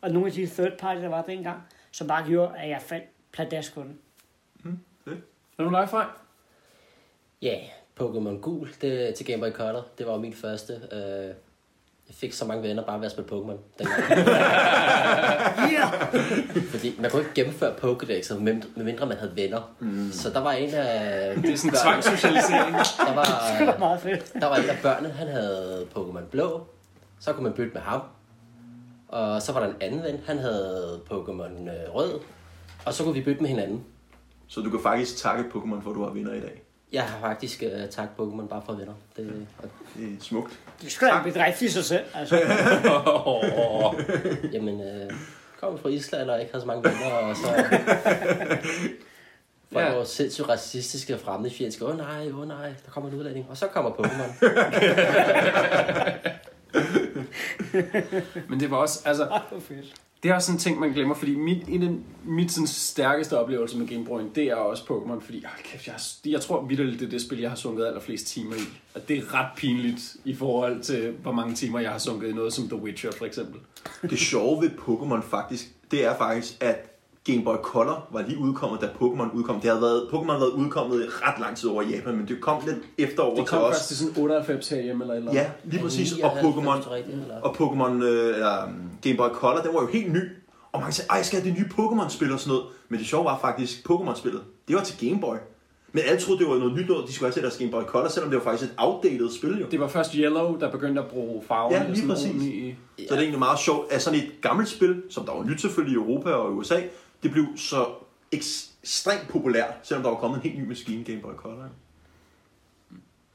og 0.00 0.10
nogle 0.10 0.26
af 0.26 0.32
de 0.32 0.46
third 0.46 0.72
party, 0.78 1.00
der 1.00 1.08
var 1.08 1.22
dengang, 1.22 1.58
som 1.92 2.06
bare 2.06 2.24
gjorde, 2.26 2.52
at 2.58 2.68
jeg 2.68 2.82
faldt 2.82 3.04
pladask 3.32 3.74
på 3.74 3.82
den. 3.82 3.98
Er 5.58 5.64
du 5.64 5.70
live? 5.70 6.04
Ja, 7.42 7.56
Pokémon 8.00 8.40
Gul 8.40 8.68
det, 8.80 9.14
til 9.14 9.26
Game 9.26 9.38
Boy 9.42 9.50
Color. 9.56 9.86
Det 9.98 10.06
var 10.06 10.18
min 10.18 10.32
første. 10.34 10.72
Øh, 10.92 11.34
jeg 12.08 12.14
fik 12.16 12.32
så 12.32 12.44
mange 12.44 12.62
venner 12.62 12.82
bare 12.84 12.98
ved 12.98 13.06
at 13.06 13.12
spille 13.12 13.28
Pokémon 13.30 13.56
dengang. 13.78 14.28
Ja! 15.72 15.86
Fordi 16.70 16.94
man 17.00 17.10
kunne 17.10 17.22
ikke 17.22 17.34
gennemføre 17.34 17.72
Pokédexet, 17.72 18.38
med- 18.40 18.62
medmindre 18.76 19.06
man 19.06 19.16
havde 19.16 19.32
venner. 19.36 19.74
Mm. 19.80 20.10
Så 20.12 20.30
der 20.30 20.40
var 20.40 20.52
en 20.52 20.74
af... 20.74 21.36
Det 21.36 21.52
er 21.52 21.56
sådan 21.56 21.70
en 21.70 21.76
tvangssocialisering. 21.82 22.74
Der 22.76 23.14
var, 23.14 23.24
Det 23.58 23.66
var 23.66 23.78
meget 23.78 24.00
fedt. 24.00 24.32
der 24.34 24.46
var 24.46 24.56
en 24.56 24.68
af 24.70 24.78
børnene, 24.82 25.14
han 25.14 25.28
havde 25.28 25.86
Pokémon 25.96 26.24
Blå. 26.30 26.66
Så 27.20 27.32
kunne 27.32 27.44
man 27.44 27.52
bytte 27.52 27.72
med 27.74 27.80
ham. 27.82 28.00
Og 29.08 29.42
så 29.42 29.52
var 29.52 29.60
der 29.60 29.66
en 29.68 29.74
anden 29.80 30.02
ven, 30.02 30.20
han 30.26 30.38
havde 30.38 31.00
Pokémon 31.10 31.70
øh, 31.70 31.94
Rød. 31.94 32.20
Og 32.86 32.94
så 32.94 33.04
kunne 33.04 33.14
vi 33.14 33.20
bytte 33.20 33.40
med 33.40 33.48
hinanden. 33.50 33.84
Så 34.46 34.60
du 34.60 34.70
kan 34.70 34.80
faktisk 34.82 35.16
takke 35.16 35.44
Pokémon 35.54 35.82
for, 35.82 35.90
at 35.90 35.96
du 35.96 36.04
har 36.04 36.10
vinder 36.10 36.32
i 36.34 36.40
dag. 36.40 36.62
Jeg 36.92 37.02
har 37.02 37.20
faktisk 37.20 37.62
uh, 37.66 37.88
tak 37.90 38.08
Pokémon 38.18 38.48
bare 38.48 38.62
for 38.66 38.72
venner. 38.72 38.92
Det, 39.16 39.46
og, 39.62 39.68
Det 39.96 40.04
er 40.04 40.08
smukt. 40.20 40.58
Det 40.82 40.92
skulle 40.92 41.12
da 41.12 41.18
en 41.18 41.24
bedrift 41.32 41.62
i 41.62 41.68
sig 41.68 41.84
selv. 41.84 42.04
Altså. 42.14 42.36
jamen, 44.54 44.80
øh, 44.80 45.10
kom 45.60 45.78
fra 45.78 45.88
Island 45.88 46.30
og 46.30 46.40
ikke 46.40 46.52
havde 46.52 46.62
så 46.62 46.66
mange 46.66 46.84
venner, 46.90 47.10
og 47.14 47.36
så... 47.36 47.46
Folk 49.72 49.86
Ja. 49.86 49.94
var 49.94 50.04
sindssygt 50.04 50.48
racistiske 50.48 51.14
og 51.14 51.20
fremmedfjendske. 51.20 51.84
Åh 51.84 51.90
oh, 51.90 51.96
nej, 51.98 52.28
åh 52.30 52.38
oh, 52.38 52.48
nej, 52.48 52.66
der 52.66 52.90
kommer 52.90 53.10
en 53.10 53.16
udlænding. 53.16 53.46
Og 53.50 53.56
så 53.56 53.66
kommer 53.66 53.90
Pokémon. 53.90 54.44
Men 58.50 58.60
det 58.60 58.70
var 58.70 58.76
også, 58.76 59.02
altså, 59.04 59.40
det 60.22 60.30
er 60.30 60.34
også 60.34 60.46
sådan 60.46 60.56
en 60.56 60.60
ting, 60.60 60.80
man 60.80 60.92
glemmer, 60.92 61.14
fordi 61.14 61.34
mit, 61.34 61.68
en 61.68 61.82
af 61.82 61.90
mit 62.24 62.52
sådan, 62.52 62.66
stærkeste 62.66 63.38
oplevelse 63.38 63.78
med 63.78 63.86
Game 63.86 64.04
Boy, 64.04 64.20
det 64.34 64.44
er 64.44 64.54
også 64.54 64.82
Pokémon, 64.82 65.24
fordi 65.24 65.44
hold 65.44 65.64
kæft, 65.64 65.86
jeg, 65.86 66.32
jeg 66.32 66.40
tror 66.40 66.66
vitterligt, 66.66 67.00
det 67.00 67.06
er 67.06 67.10
det 67.10 67.22
spil, 67.22 67.38
jeg 67.38 67.50
har 67.50 67.56
sunket 67.56 67.86
allerflest 67.86 68.26
timer 68.26 68.54
i. 68.54 68.78
Og 68.94 69.08
det 69.08 69.18
er 69.18 69.34
ret 69.34 69.48
pinligt 69.56 70.16
i 70.24 70.34
forhold 70.34 70.80
til, 70.80 71.14
hvor 71.22 71.32
mange 71.32 71.54
timer 71.54 71.80
jeg 71.80 71.90
har 71.90 71.98
sunket 71.98 72.28
i 72.28 72.32
noget 72.32 72.52
som 72.52 72.68
The 72.68 72.82
Witcher 72.82 73.10
for 73.12 73.24
eksempel. 73.24 73.60
Det 74.02 74.18
sjove 74.18 74.62
ved 74.62 74.70
Pokémon 74.70 75.30
faktisk, 75.30 75.68
det 75.90 76.04
er 76.04 76.16
faktisk, 76.16 76.56
at 76.60 76.97
Game 77.32 77.44
Boy 77.44 77.56
Color 77.62 78.08
var 78.12 78.22
lige 78.28 78.38
udkommet, 78.38 78.80
da 78.80 78.86
Pokémon 78.86 79.36
udkom. 79.36 79.60
Det 79.60 79.70
havde 79.70 79.82
været, 79.82 80.08
Pokémon 80.12 80.26
havde 80.30 80.40
været 80.40 80.50
udkommet 80.50 81.04
i 81.04 81.06
ret 81.08 81.40
lang 81.40 81.56
tid 81.56 81.68
over 81.70 81.82
i 81.82 81.86
Japan, 81.94 82.16
men 82.16 82.28
det 82.28 82.40
kom 82.40 82.62
lidt 82.66 82.78
efter 82.98 83.22
over 83.22 83.34
Det 83.36 83.46
til 83.46 83.56
kom 83.58 83.62
os. 83.62 83.74
først 83.74 83.88
til 83.88 83.96
sådan 83.96 84.14
98 84.22 84.68
herhjemme 84.68 85.04
eller 85.04 85.14
et 85.14 85.18
eller 85.18 85.30
andet. 85.30 85.42
Ja, 85.42 85.50
lige 85.64 85.82
præcis. 85.82 86.12
Og 86.12 86.18
99, 86.42 86.86
Pokémon, 86.86 87.12
eller? 87.12 87.40
og 87.42 87.50
Pokémon 87.56 88.04
øh, 88.04 88.34
eller, 88.34 88.64
um, 88.64 88.90
Game 89.02 89.16
Boy 89.16 89.28
Color, 89.28 89.60
den 89.62 89.74
var 89.74 89.80
jo 89.80 89.86
helt 89.86 90.12
ny. 90.12 90.20
Og 90.72 90.80
man 90.80 90.92
sagde, 90.92 91.08
ej, 91.10 91.22
skal 91.22 91.44
det 91.44 91.52
nye 91.52 91.64
Pokémon-spil 91.78 92.32
og 92.32 92.40
sådan 92.40 92.48
noget. 92.52 92.64
Men 92.88 92.98
det 92.98 93.06
sjove 93.06 93.24
var 93.24 93.38
faktisk, 93.40 93.86
Pokémon-spillet, 93.90 94.40
det 94.68 94.76
var 94.76 94.82
til 94.82 95.08
Game 95.08 95.20
Boy. 95.20 95.36
Men 95.92 96.02
alle 96.08 96.20
troede, 96.20 96.40
det 96.40 96.48
var 96.50 96.58
noget 96.58 96.74
nyt 96.74 96.88
noget, 96.88 97.08
de 97.08 97.12
skulle 97.12 97.26
have 97.26 97.32
til 97.32 97.42
deres 97.42 97.56
Game 97.56 97.70
Boy 97.70 97.82
Color, 97.82 98.08
selvom 98.08 98.30
det 98.30 98.38
var 98.38 98.44
faktisk 98.44 98.70
et 98.70 98.74
outdated 98.78 99.30
spil 99.38 99.58
jo. 99.60 99.66
Det 99.70 99.80
var 99.80 99.88
først 99.88 100.12
Yellow, 100.12 100.58
der 100.58 100.70
begyndte 100.70 101.00
at 101.02 101.08
bruge 101.08 101.42
farver. 101.48 101.74
Ja, 101.76 101.82
lige 101.88 102.08
præcis. 102.08 102.42
I, 102.42 102.74
Så 102.98 103.02
det 103.08 103.10
er 103.12 103.16
egentlig 103.18 103.38
meget 103.38 103.58
sjovt, 103.58 103.92
at 103.92 104.02
sådan 104.02 104.18
et 104.18 104.30
gammelt 104.42 104.68
spil, 104.68 105.02
som 105.10 105.24
der 105.24 105.32
var 105.32 105.44
nyt 105.44 105.60
selvfølgelig 105.60 105.92
i 105.92 105.96
Europa 105.96 106.30
og 106.30 106.56
USA, 106.56 106.80
det 107.22 107.30
blev 107.30 107.44
så 107.56 107.86
ekstremt 108.32 109.28
populært, 109.28 109.74
selvom 109.82 110.02
der 110.02 110.10
var 110.10 110.16
kommet 110.18 110.36
en 110.36 110.42
helt 110.50 110.58
ny 110.62 110.68
maskine, 110.68 111.04
Game 111.04 111.20
Boy 111.20 111.32
Color. 111.34 111.68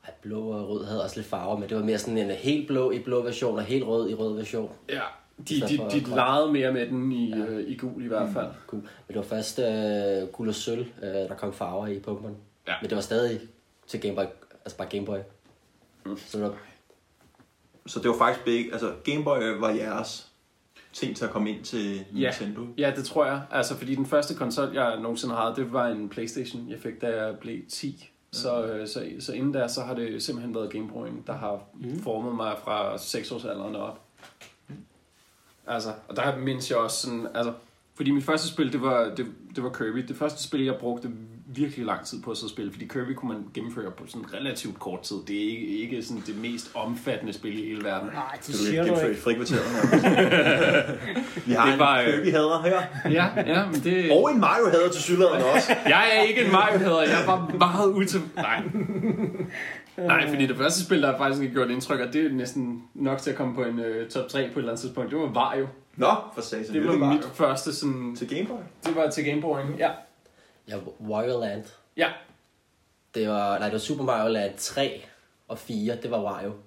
Ej, 0.05 0.13
blå 0.21 0.41
og 0.51 0.69
rød 0.69 0.85
havde 0.85 1.03
også 1.03 1.15
lidt 1.15 1.27
farver, 1.27 1.57
men 1.57 1.69
det 1.69 1.77
var 1.77 1.83
mere 1.83 1.97
sådan 1.97 2.17
en 2.17 2.29
helt 2.31 2.67
blå 2.67 2.91
i 2.91 2.99
blå 2.99 3.21
version 3.21 3.57
og 3.57 3.63
helt 3.63 3.85
rød 3.85 4.09
i 4.09 4.13
rød 4.13 4.35
version. 4.35 4.71
ja, 4.89 5.01
de, 5.49 5.61
de, 5.61 5.67
de 5.67 5.77
for- 5.77 6.15
legede 6.15 6.51
mere 6.51 6.71
med 6.71 6.87
den 6.87 7.11
i, 7.11 7.29
ja. 7.29 7.35
øh, 7.37 7.69
i 7.69 7.75
gul 7.77 8.03
i 8.03 8.07
hvert 8.07 8.29
fald. 8.33 8.47
Cool. 8.67 8.81
Men 8.81 8.89
det 9.07 9.15
var 9.15 9.21
først 9.23 9.59
øh, 9.59 10.27
guld 10.33 10.49
og 10.49 10.55
sølv, 10.55 10.85
øh, 11.03 11.09
der 11.09 11.35
kom 11.35 11.53
farver 11.53 11.87
i 11.87 11.97
Pokémon. 12.07 12.33
Ja. 12.67 12.73
Men 12.81 12.89
det 12.89 12.95
var 12.95 13.01
stadig 13.01 13.39
til 13.87 14.01
Game 14.01 14.15
Boy, 14.15 14.23
altså 14.65 14.77
bare 14.77 14.87
Game 14.89 15.05
Boy. 15.05 15.17
Mm. 16.05 16.17
Så 16.17 16.37
det 16.37 16.45
var, 16.47 16.55
Så 17.85 17.99
det 17.99 18.09
var 18.09 18.17
faktisk 18.17 18.45
begge, 18.45 18.71
altså 18.73 18.93
Game 19.03 19.23
Boy 19.23 19.39
var 19.59 19.69
jeres. 19.69 20.31
Ting 20.93 21.15
til 21.15 21.25
at 21.25 21.31
komme 21.31 21.49
ind 21.49 21.63
til 21.63 22.05
Nintendo. 22.11 22.61
Ja, 22.77 22.93
det 22.95 23.05
tror 23.05 23.25
jeg. 23.25 23.41
Altså, 23.51 23.77
fordi 23.77 23.95
den 23.95 24.05
første 24.05 24.35
konsol, 24.35 24.69
jeg 24.73 24.99
nogensinde 24.99 25.35
havde, 25.35 25.55
det 25.55 25.73
var 25.73 25.87
en 25.87 26.09
Playstation, 26.09 26.69
jeg 26.69 26.79
fik, 26.79 27.01
da 27.01 27.23
jeg 27.23 27.37
blev 27.39 27.59
10. 27.69 28.09
Så, 28.31 28.65
øh, 28.65 28.87
så, 28.87 29.05
så 29.19 29.33
inden 29.33 29.51
da, 29.51 29.67
så 29.67 29.81
har 29.81 29.93
det 29.93 30.23
simpelthen 30.23 30.55
været 30.55 30.75
Gameboy'en, 30.75 31.27
der 31.27 31.33
har 31.33 31.59
Mm. 31.73 31.99
formet 31.99 32.35
mig 32.35 32.55
fra 32.63 32.97
6 32.97 33.31
års 33.31 33.45
alderen 33.45 33.75
op. 33.75 33.99
Altså, 35.67 35.93
og 36.07 36.15
der 36.15 36.37
mindst 36.37 36.69
jeg 36.69 36.77
også 36.77 36.97
sådan, 37.01 37.27
altså, 37.35 37.53
fordi 37.95 38.11
mit 38.11 38.23
første 38.23 38.47
spil, 38.47 38.73
det 38.73 38.81
var, 38.81 39.15
det, 39.15 39.25
det 39.55 39.63
var 39.63 39.69
Kirby. 39.69 39.97
Det 40.07 40.15
første 40.15 40.43
spil, 40.43 40.63
jeg 40.63 40.75
brugte 40.75 41.11
virkelig 41.55 41.85
lang 41.85 42.05
tid 42.05 42.21
på 42.21 42.31
at 42.31 42.37
sidde 42.37 42.47
og 42.47 42.51
spille, 42.51 42.71
fordi 42.71 42.85
Kirby 42.85 43.11
kunne 43.15 43.33
man 43.33 43.43
gennemføre 43.53 43.91
på 43.91 44.03
sådan 44.07 44.33
relativt 44.33 44.79
kort 44.79 45.01
tid. 45.01 45.15
Det 45.27 45.35
er 45.45 45.49
ikke, 45.49 45.67
ikke 45.67 46.03
sådan 46.03 46.23
det 46.27 46.37
mest 46.41 46.71
omfattende 46.75 47.33
spil 47.33 47.59
i 47.63 47.67
hele 47.67 47.83
verden. 47.83 48.09
Nej, 48.13 48.37
det 48.47 48.55
siger 48.55 48.85
du 48.85 49.07
ikke. 49.07 49.21
frikvarteret. 49.21 49.63
Vi 51.45 51.53
har 51.53 51.65
Det 51.65 51.73
en 51.73 51.79
var, 51.79 51.99
øh, 51.99 52.05
Kirby-hader 52.05 52.61
her. 52.63 53.11
Ja, 53.11 53.25
ja, 53.53 53.65
men 53.65 53.75
det... 53.83 54.11
Og 54.11 54.31
en 54.31 54.39
Mario-hader 54.39 54.89
til 54.91 55.01
sydlanderne 55.01 55.45
også. 55.45 55.75
Jeg 55.85 56.09
er 56.17 56.21
ikke 56.21 56.45
en 56.45 56.51
Mario-hader, 56.51 57.01
jeg 57.01 57.21
er 57.21 57.25
bare 57.25 57.49
meget 57.57 57.87
util... 57.93 58.21
Nej. 58.35 58.63
Nej, 59.97 60.27
fordi 60.29 60.45
det 60.47 60.57
første 60.57 60.85
spil, 60.85 61.01
der 61.01 61.17
faktisk 61.17 61.41
ikke 61.41 61.53
gjort 61.53 61.69
indtryk, 61.69 61.99
og 61.99 62.13
det 62.13 62.25
er 62.25 62.29
næsten 62.29 62.83
nok 62.93 63.17
til 63.19 63.29
at 63.29 63.35
komme 63.37 63.55
på 63.55 63.63
en 63.63 63.79
uh, 63.79 63.85
top 64.09 64.27
3 64.29 64.39
på 64.39 64.43
et 64.43 64.57
eller 64.57 64.69
andet 64.71 64.79
tidspunkt, 64.81 65.11
det 65.11 65.19
var 65.19 65.29
Mario. 65.29 65.67
Nå, 65.97 66.07
for 66.33 66.41
satan. 66.41 66.73
Det 66.73 66.87
var 66.87 66.93
Mario. 66.97 67.13
mit 67.15 67.25
første 67.33 67.73
sådan... 67.73 68.15
Til 68.15 68.29
Game 68.29 68.45
Boy. 68.45 68.57
Det 68.85 68.95
var 68.95 69.09
til 69.09 69.25
Game 69.25 69.41
Boy, 69.41 69.59
ja. 69.79 69.89
Ja, 70.67 70.77
Wario 71.01 71.39
Land. 71.39 71.63
Ja, 71.97 72.11
Det 73.15 73.29
var, 73.29 73.57
nej, 73.59 73.67
det 73.67 73.73
var 73.73 73.79
Super 73.79 74.03
Mario 74.03 74.33
Land 74.33 74.57
3 74.57 75.05
og 75.47 75.59
4, 75.59 75.95
det 75.95 76.11
var 76.11 76.23
Wario. 76.23 76.51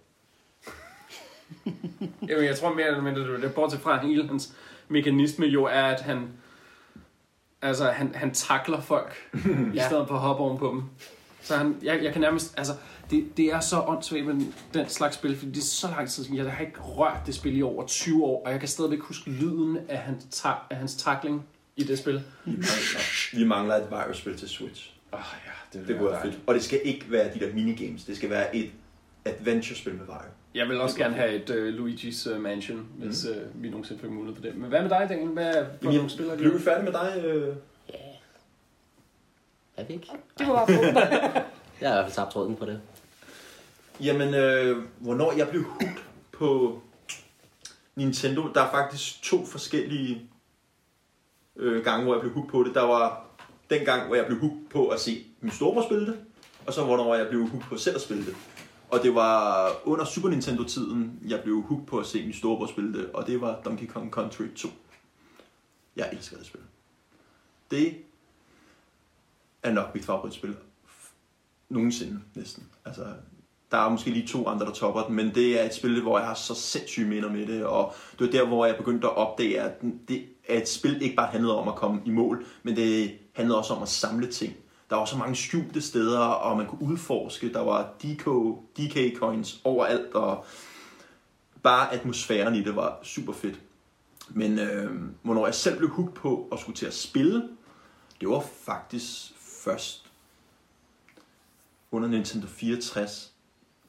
Jamen, 2.28 2.44
jeg 2.44 2.59
tror 2.59 2.74
mere 2.74 2.87
eller 2.87 3.02
mindre, 3.02 3.20
det 3.22 3.32
var 3.32 3.38
det. 3.38 3.54
Bortset 3.54 3.80
fra, 3.80 3.98
at 3.98 4.06
hele 4.06 4.28
hans 4.28 4.52
mekanisme 4.88 5.46
jo 5.46 5.64
er, 5.64 5.82
at 5.85 6.00
han... 6.00 6.28
Altså, 7.62 7.85
han, 7.85 8.14
han 8.14 8.35
takler 8.35 8.80
folk, 8.80 9.16
i 9.35 9.38
Ja. 9.74 9.87
stedet 9.87 10.09
for 10.09 10.14
at 10.14 10.20
hoppe 10.20 10.42
oven 10.42 10.59
på 10.59 10.68
dem. 10.68 10.85
Så 11.42 11.56
han, 11.56 11.76
jeg, 11.82 12.04
jeg 12.04 12.12
kan 12.12 12.20
nærmest... 12.20 12.54
Altså, 12.59 12.72
det, 13.11 13.37
det 13.37 13.44
er 13.52 13.61
så 13.61 13.80
åndssvagt 13.80 14.26
med 14.26 14.35
den, 14.35 14.54
den 14.74 14.88
slags 14.88 15.14
spil, 15.16 15.37
fordi 15.37 15.50
det 15.50 15.59
er 15.59 15.62
så 15.62 15.88
lang 15.88 16.09
tid 16.11 16.24
siden. 16.24 16.37
Jeg 16.37 16.52
har 16.52 16.64
ikke 16.64 16.80
rørt 16.80 17.20
det 17.26 17.35
spil 17.35 17.59
i 17.59 17.62
over 17.62 17.87
20 17.87 18.24
år, 18.24 18.44
og 18.46 18.50
jeg 18.52 18.61
kan 18.61 18.68
stadigvæk 18.68 19.00
huske 19.00 19.30
lyden 19.30 19.78
af 19.88 19.98
hans, 19.98 20.26
ta, 20.30 20.48
af 20.70 20.76
hans 20.76 20.96
takling 20.96 21.46
i 21.77 21.85
det 21.85 21.99
spil. 21.99 22.23
Vi 23.33 23.45
mangler 23.45 23.75
et 23.75 23.91
Mario-spil 23.91 24.37
til 24.39 24.49
Switch. 24.49 24.91
Oh, 25.12 25.21
ja, 25.75 25.79
Det 25.79 25.99
kunne 25.99 26.11
være 26.11 26.23
fedt. 26.23 26.39
Og 26.47 26.55
det 26.55 26.65
skal 26.65 26.81
ikke 26.85 27.05
være 27.09 27.35
de 27.35 27.41
der 27.41 27.55
minigames. 27.55 28.05
Det 28.05 28.17
skal 28.17 28.31
være 28.31 28.57
et 28.57 28.71
adventure-spil 29.25 29.95
med 29.95 30.07
Mario. 30.07 30.29
Jeg 30.55 30.69
vil 30.69 30.81
også 30.81 30.99
gerne 30.99 31.15
have 31.15 31.33
et 31.33 31.51
uh, 31.51 31.87
Luigi's 31.87 32.35
uh, 32.35 32.41
Mansion, 32.41 32.87
hvis 32.99 33.25
uh, 33.25 33.62
vi 33.62 33.69
nogensinde 33.69 34.01
fik 34.01 34.11
mulighed 34.11 34.35
for 34.35 34.43
det. 34.43 34.57
Men 34.57 34.69
hvad 34.69 34.83
med 34.83 34.91
dig, 34.91 35.07
Daniel? 35.09 35.29
Hvad 35.29 35.53
for 35.53 35.61
Jamen, 35.83 35.97
nogle 35.97 36.11
spiller 36.11 36.37
Blev 36.37 36.55
vi 36.55 36.62
færdige 36.62 36.85
med 36.85 36.93
dig? 36.93 37.25
Øh? 37.25 37.57
Ja. 37.89 37.95
Er 39.77 39.85
vi 39.85 39.93
ikke? 39.93 40.09
Det 40.39 40.47
var. 40.47 40.67
Jeg 41.81 41.91
har 41.91 41.97
i 41.99 42.03
hvert 42.03 42.05
fald 42.05 42.12
tabt 42.15 42.33
tråden 42.33 42.57
på 42.57 42.67
det. 42.67 42.81
Jamen, 44.01 44.35
øh, 44.35 44.83
hvornår 44.99 45.33
jeg 45.33 45.49
blev 45.49 45.62
hooked 45.65 46.03
på 46.33 46.81
Nintendo, 47.97 48.53
der 48.55 48.62
er 48.62 48.71
faktisk 48.71 49.23
to 49.23 49.47
forskellige 49.47 50.31
øh, 51.57 51.85
gange, 51.85 52.05
hvor 52.05 52.14
jeg 52.14 52.21
blev 52.21 52.33
hooked 52.33 52.51
på 52.51 52.62
det. 52.62 52.75
Der 52.75 52.83
var 52.83 53.25
den 53.71 53.85
gang, 53.85 54.07
hvor 54.07 54.16
jeg 54.16 54.27
blev 54.27 54.38
hooked 54.38 54.69
på 54.71 54.88
at 54.88 55.01
se 55.01 55.25
min 55.40 55.53
storebror 55.53 55.83
spille 55.83 56.07
det, 56.07 56.19
og 56.66 56.73
så 56.73 56.85
hvornår 56.85 57.14
jeg 57.14 57.29
blev 57.29 57.40
hooked 57.40 57.69
på 57.69 57.77
selv 57.77 57.97
at 57.97 58.03
spille 58.03 58.27
det. 58.27 58.37
Og 58.90 59.03
det 59.03 59.14
var 59.14 59.71
under 59.85 60.05
Super 60.05 60.29
Nintendo-tiden, 60.29 61.21
jeg 61.29 61.40
blev 61.42 61.62
hooked 61.62 61.87
på 61.87 61.99
at 61.99 62.07
se 62.07 62.25
min 62.25 62.33
storebror 62.33 62.66
spille 62.66 62.99
det, 62.99 63.11
og 63.12 63.27
det 63.27 63.40
var 63.40 63.61
Donkey 63.64 63.87
Kong 63.87 64.11
Country 64.11 64.45
2. 64.57 64.69
Jeg 65.97 66.11
elsker 66.12 66.37
det 66.37 66.47
spil. 66.47 66.61
Det 67.71 67.97
er 69.62 69.73
nok 69.73 69.95
mit 69.95 70.05
favoritspil. 70.05 70.57
Nogensinde, 71.69 72.21
næsten. 72.35 72.66
Altså, 72.85 73.07
der 73.71 73.79
er 73.79 73.88
måske 73.88 74.11
lige 74.11 74.27
to 74.27 74.49
andre, 74.49 74.66
der 74.66 74.73
topper 74.73 75.03
den, 75.03 75.14
men 75.14 75.35
det 75.35 75.61
er 75.61 75.64
et 75.64 75.75
spil, 75.75 76.03
hvor 76.03 76.19
jeg 76.19 76.27
har 76.27 76.35
så 76.35 76.55
sindssyge 76.55 77.09
minder 77.09 77.33
med 77.33 77.47
det, 77.47 77.64
og 77.64 77.95
det 78.19 78.27
var 78.27 78.33
der, 78.33 78.47
hvor 78.47 78.66
jeg 78.66 78.77
begyndte 78.77 79.07
at 79.07 79.16
opdage, 79.16 79.61
at 79.61 79.83
det 80.09 80.27
at 80.48 80.62
et 80.62 80.68
spil 80.68 81.02
ikke 81.02 81.16
bare 81.16 81.26
handlede 81.26 81.59
om 81.59 81.68
at 81.68 81.74
komme 81.74 82.02
i 82.04 82.11
mål, 82.11 82.46
men 82.62 82.76
det 82.76 83.18
handlede 83.32 83.59
også 83.59 83.74
om 83.74 83.82
at 83.82 83.88
samle 83.88 84.26
ting. 84.26 84.56
Der 84.90 84.96
var 84.96 85.04
så 85.04 85.16
mange 85.16 85.37
skjulte 85.37 85.80
steder, 85.80 86.18
og 86.18 86.56
man 86.56 86.66
kunne 86.66 86.82
udforske. 86.82 87.52
Der 87.52 87.61
var 87.61 87.92
DK, 88.02 88.26
DK-coins 88.78 89.61
overalt, 89.64 90.14
og 90.14 90.44
bare 91.62 91.92
atmosfæren 91.92 92.54
i 92.54 92.62
det 92.62 92.76
var 92.76 92.98
super 93.02 93.32
fedt. 93.32 93.61
Men 94.28 94.59
øh, 94.59 95.02
hvornår 95.22 95.46
jeg 95.46 95.54
selv 95.54 95.78
blev 95.78 95.90
hooked 95.90 96.14
på 96.14 96.48
at 96.52 96.59
skulle 96.59 96.76
til 96.76 96.87
at 96.87 96.94
spille, 96.94 97.48
det 98.20 98.28
var 98.28 98.40
faktisk 98.40 99.32
først 99.38 100.11
under 101.90 102.09
Nintendo 102.09 102.46
64, 102.46 103.32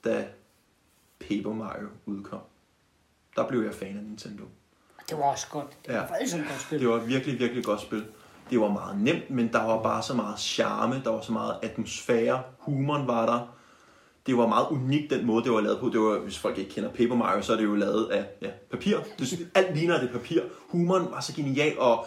da 0.03 0.27
Paper 1.19 1.53
Mario 1.53 1.87
udkom. 2.05 2.41
Der 3.35 3.47
blev 3.47 3.61
jeg 3.61 3.73
fan 3.73 3.97
af 3.97 4.03
Nintendo. 4.03 4.43
Det 5.09 5.17
var 5.17 5.23
også 5.23 5.47
godt. 5.49 5.67
Det 5.85 5.93
var 5.93 5.99
Ja. 5.99 6.05
faktisk 6.05 6.35
et 6.35 6.45
godt 6.49 6.61
spil. 6.61 6.79
Det 6.79 6.89
var 6.89 6.97
virkelig, 6.97 7.39
virkelig 7.39 7.63
godt 7.63 7.81
spil. 7.81 8.03
Det 8.49 8.59
var 8.59 8.69
meget 8.69 8.97
nemt, 9.01 9.29
men 9.29 9.47
der 9.53 9.63
var 9.63 9.83
bare 9.83 10.03
så 10.03 10.13
meget 10.13 10.39
charme, 10.39 11.01
der 11.03 11.09
var 11.11 11.21
så 11.21 11.31
meget 11.31 11.55
atmosfære, 11.61 12.41
humoren 12.59 13.07
var 13.07 13.25
der. 13.25 13.53
Det 14.27 14.37
var 14.37 14.47
meget 14.47 14.65
unikt, 14.71 15.09
den 15.11 15.25
måde, 15.25 15.43
det 15.43 15.51
var 15.51 15.61
lavet 15.61 15.79
på. 15.79 15.89
Det 15.89 15.99
var, 15.99 16.19
hvis 16.19 16.37
folk 16.37 16.57
ikke 16.57 16.71
kender 16.71 16.89
Paper 16.89 17.15
Mario, 17.15 17.41
så 17.41 17.53
er 17.53 17.57
det 17.57 17.63
jo 17.63 17.75
lavet 17.75 18.05
af 18.11 18.25
ja, 18.41 18.49
papir. 18.71 18.97
Det, 19.19 19.47
alt 19.55 19.77
ligner 19.77 19.99
det 19.99 20.09
papir. 20.11 20.41
Humoren 20.69 21.07
var 21.11 21.19
så 21.19 21.33
genial, 21.35 21.79
og 21.79 22.05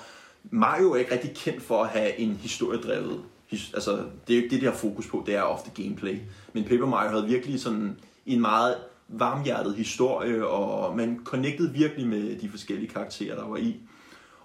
Mario 0.50 0.92
er 0.92 0.96
ikke 0.96 1.12
rigtig 1.12 1.36
kendt 1.36 1.62
for 1.62 1.82
at 1.82 1.88
have 1.88 2.18
en 2.18 2.38
historiedrevet... 2.42 3.20
his- 3.52 3.74
Altså, 3.74 3.90
det 3.96 4.34
er 4.34 4.38
jo 4.38 4.42
ikke 4.42 4.54
det, 4.56 4.62
der 4.62 4.72
fokus 4.72 5.06
på, 5.06 5.22
det 5.26 5.34
er 5.34 5.42
ofte 5.42 5.82
gameplay. 5.82 6.18
Men 6.52 6.64
Paper 6.64 6.86
Mario 6.86 7.10
havde 7.10 7.26
virkelig 7.26 7.60
sådan 7.60 7.96
en 8.26 8.40
meget 8.40 8.76
varmhjertet 9.12 9.74
historie, 9.74 10.46
og 10.46 10.96
man 10.96 11.20
connectede 11.24 11.72
virkelig 11.72 12.06
med 12.06 12.38
de 12.38 12.48
forskellige 12.48 12.88
karakterer, 12.88 13.36
der 13.36 13.48
var 13.48 13.56
i. 13.56 13.76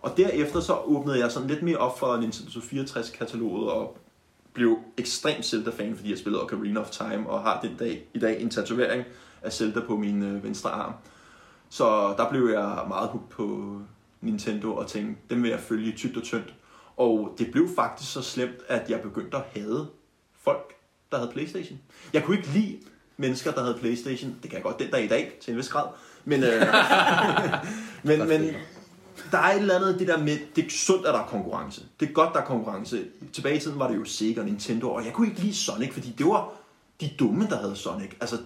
Og 0.01 0.17
derefter 0.17 0.59
så 0.59 0.77
åbnede 0.85 1.19
jeg 1.19 1.31
sådan 1.31 1.47
lidt 1.47 1.61
mere 1.61 1.77
op 1.77 1.99
for 1.99 2.17
Nintendo 2.17 2.59
64-kataloget 2.59 3.71
og 3.71 3.97
blev 4.53 4.79
ekstremt 4.97 5.45
Zelda-fan, 5.45 5.95
fordi 5.95 6.09
jeg 6.09 6.17
spillede 6.17 6.43
Ocarina 6.43 6.79
of 6.79 6.89
Time 6.89 7.29
og 7.29 7.41
har 7.41 7.61
den 7.61 7.75
dag 7.79 8.03
i 8.13 8.19
dag 8.19 8.41
en 8.41 8.49
tatovering 8.49 9.03
af 9.41 9.53
Zelda 9.53 9.79
på 9.79 9.97
min 9.97 10.23
øh, 10.23 10.43
venstre 10.43 10.69
arm. 10.69 10.93
Så 11.69 12.13
der 12.17 12.29
blev 12.29 12.49
jeg 12.49 12.79
meget 12.87 13.09
hooked 13.09 13.29
på 13.29 13.77
Nintendo 14.21 14.75
og 14.75 14.87
tænkte, 14.87 15.21
dem 15.29 15.43
vil 15.43 15.49
jeg 15.49 15.59
følge 15.59 15.91
tykt 15.91 16.17
og 16.17 16.23
tyndt. 16.23 16.53
Og 16.97 17.35
det 17.37 17.51
blev 17.51 17.67
faktisk 17.75 18.13
så 18.13 18.21
slemt, 18.21 18.57
at 18.67 18.89
jeg 18.89 19.01
begyndte 19.01 19.37
at 19.37 19.43
hade 19.53 19.87
folk, 20.33 20.73
der 21.11 21.17
havde 21.17 21.31
Playstation. 21.31 21.79
Jeg 22.13 22.23
kunne 22.23 22.37
ikke 22.37 22.49
lide 22.49 22.79
mennesker, 23.17 23.51
der 23.51 23.61
havde 23.61 23.77
Playstation. 23.79 24.35
Det 24.41 24.49
kan 24.49 24.53
jeg 24.53 24.63
godt 24.63 24.79
den 24.79 24.89
dag 24.89 25.03
i 25.03 25.07
dag, 25.07 25.37
til 25.41 25.51
en 25.51 25.57
vis 25.57 25.69
grad. 25.69 25.87
Men, 26.25 26.43
øh, 26.43 26.61
men, 28.03 28.27
men 28.27 28.55
der 29.31 29.37
er 29.37 29.51
et 29.51 29.59
eller 29.59 29.75
andet 29.75 29.99
det 29.99 30.07
der 30.07 30.17
med, 30.17 30.37
det 30.55 30.65
er 30.65 30.69
sundt, 30.69 31.07
at 31.07 31.13
der 31.13 31.19
er 31.19 31.27
konkurrence. 31.27 31.81
Det 31.99 32.09
er 32.09 32.13
godt, 32.13 32.33
der 32.33 32.39
er 32.39 32.45
konkurrence. 32.45 33.03
Tilbage 33.33 33.55
i 33.55 33.59
tiden 33.59 33.79
var 33.79 33.87
det 33.87 33.95
jo 33.95 34.05
Sega 34.05 34.39
og 34.39 34.45
Nintendo, 34.45 34.93
og 34.93 35.05
jeg 35.05 35.13
kunne 35.13 35.27
ikke 35.27 35.39
lide 35.39 35.55
Sonic, 35.55 35.93
fordi 35.93 36.15
det 36.17 36.25
var 36.25 36.49
de 37.01 37.09
dumme, 37.19 37.47
der 37.47 37.57
havde 37.57 37.75
Sonic. 37.75 38.09
Altså, 38.21 38.37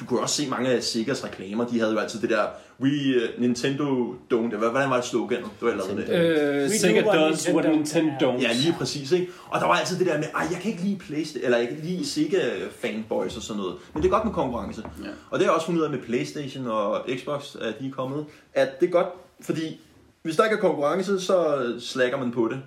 du 0.00 0.04
kunne 0.04 0.20
også 0.20 0.34
se 0.42 0.48
mange 0.50 0.68
af 0.70 0.82
Segas 0.82 1.24
reklamer, 1.24 1.66
de 1.66 1.78
havde 1.80 1.92
jo 1.92 1.98
altid 1.98 2.20
det 2.20 2.30
der, 2.30 2.44
we 2.80 2.88
uh, 2.88 3.40
Nintendo 3.40 4.14
don't, 4.34 4.56
Hvad- 4.56 4.68
hvordan 4.70 4.90
var 4.90 4.96
det 4.96 5.04
sloganet? 5.04 5.44
Det 5.60 5.68
var 5.68 5.74
lavede 5.74 5.96
det. 6.06 6.64
Øh, 6.64 6.70
Sega 6.70 7.00
does 7.02 7.48
what 7.52 7.64
Nintendo- 7.66 7.76
Nintendo 7.76 8.32
don't. 8.32 8.42
Ja, 8.42 8.52
lige 8.52 8.74
præcis, 8.78 9.12
ikke? 9.12 9.28
Og 9.48 9.60
der 9.60 9.66
var 9.66 9.74
altid 9.74 9.98
det 9.98 10.06
der 10.06 10.18
med, 10.18 10.24
ej, 10.34 10.46
jeg 10.52 10.58
kan 10.62 10.70
ikke 10.70 10.82
lide 10.82 10.96
Playstation, 10.98 11.44
eller 11.44 11.58
jeg 11.58 11.68
kan 11.68 11.76
ikke 11.76 11.88
lide 11.88 12.06
Sega 12.06 12.38
fanboys 12.80 13.36
og 13.36 13.42
sådan 13.42 13.60
noget. 13.62 13.74
Men 13.94 14.02
det 14.02 14.08
er 14.08 14.12
godt 14.12 14.24
med 14.24 14.32
konkurrence. 14.32 14.82
Ja. 15.04 15.08
Og 15.30 15.38
det 15.38 15.46
har 15.46 15.52
jeg 15.52 15.54
også 15.54 15.66
fundet 15.66 15.80
ud 15.80 15.84
af 15.84 15.90
med 15.90 15.98
Playstation 15.98 16.66
og 16.66 17.06
Xbox, 17.18 17.56
at 17.60 17.80
de 17.80 17.86
er 17.86 17.92
kommet, 17.92 18.24
at 18.54 18.80
det 18.80 18.86
er 18.86 18.90
godt, 18.90 19.08
fordi 19.40 19.80
hvis 20.22 20.36
der 20.36 20.44
ikke 20.44 20.56
er 20.56 20.60
konkurrence, 20.60 21.20
så 21.20 21.56
slækker 21.80 22.18
man 22.18 22.30
på 22.32 22.48
det. 22.48 22.58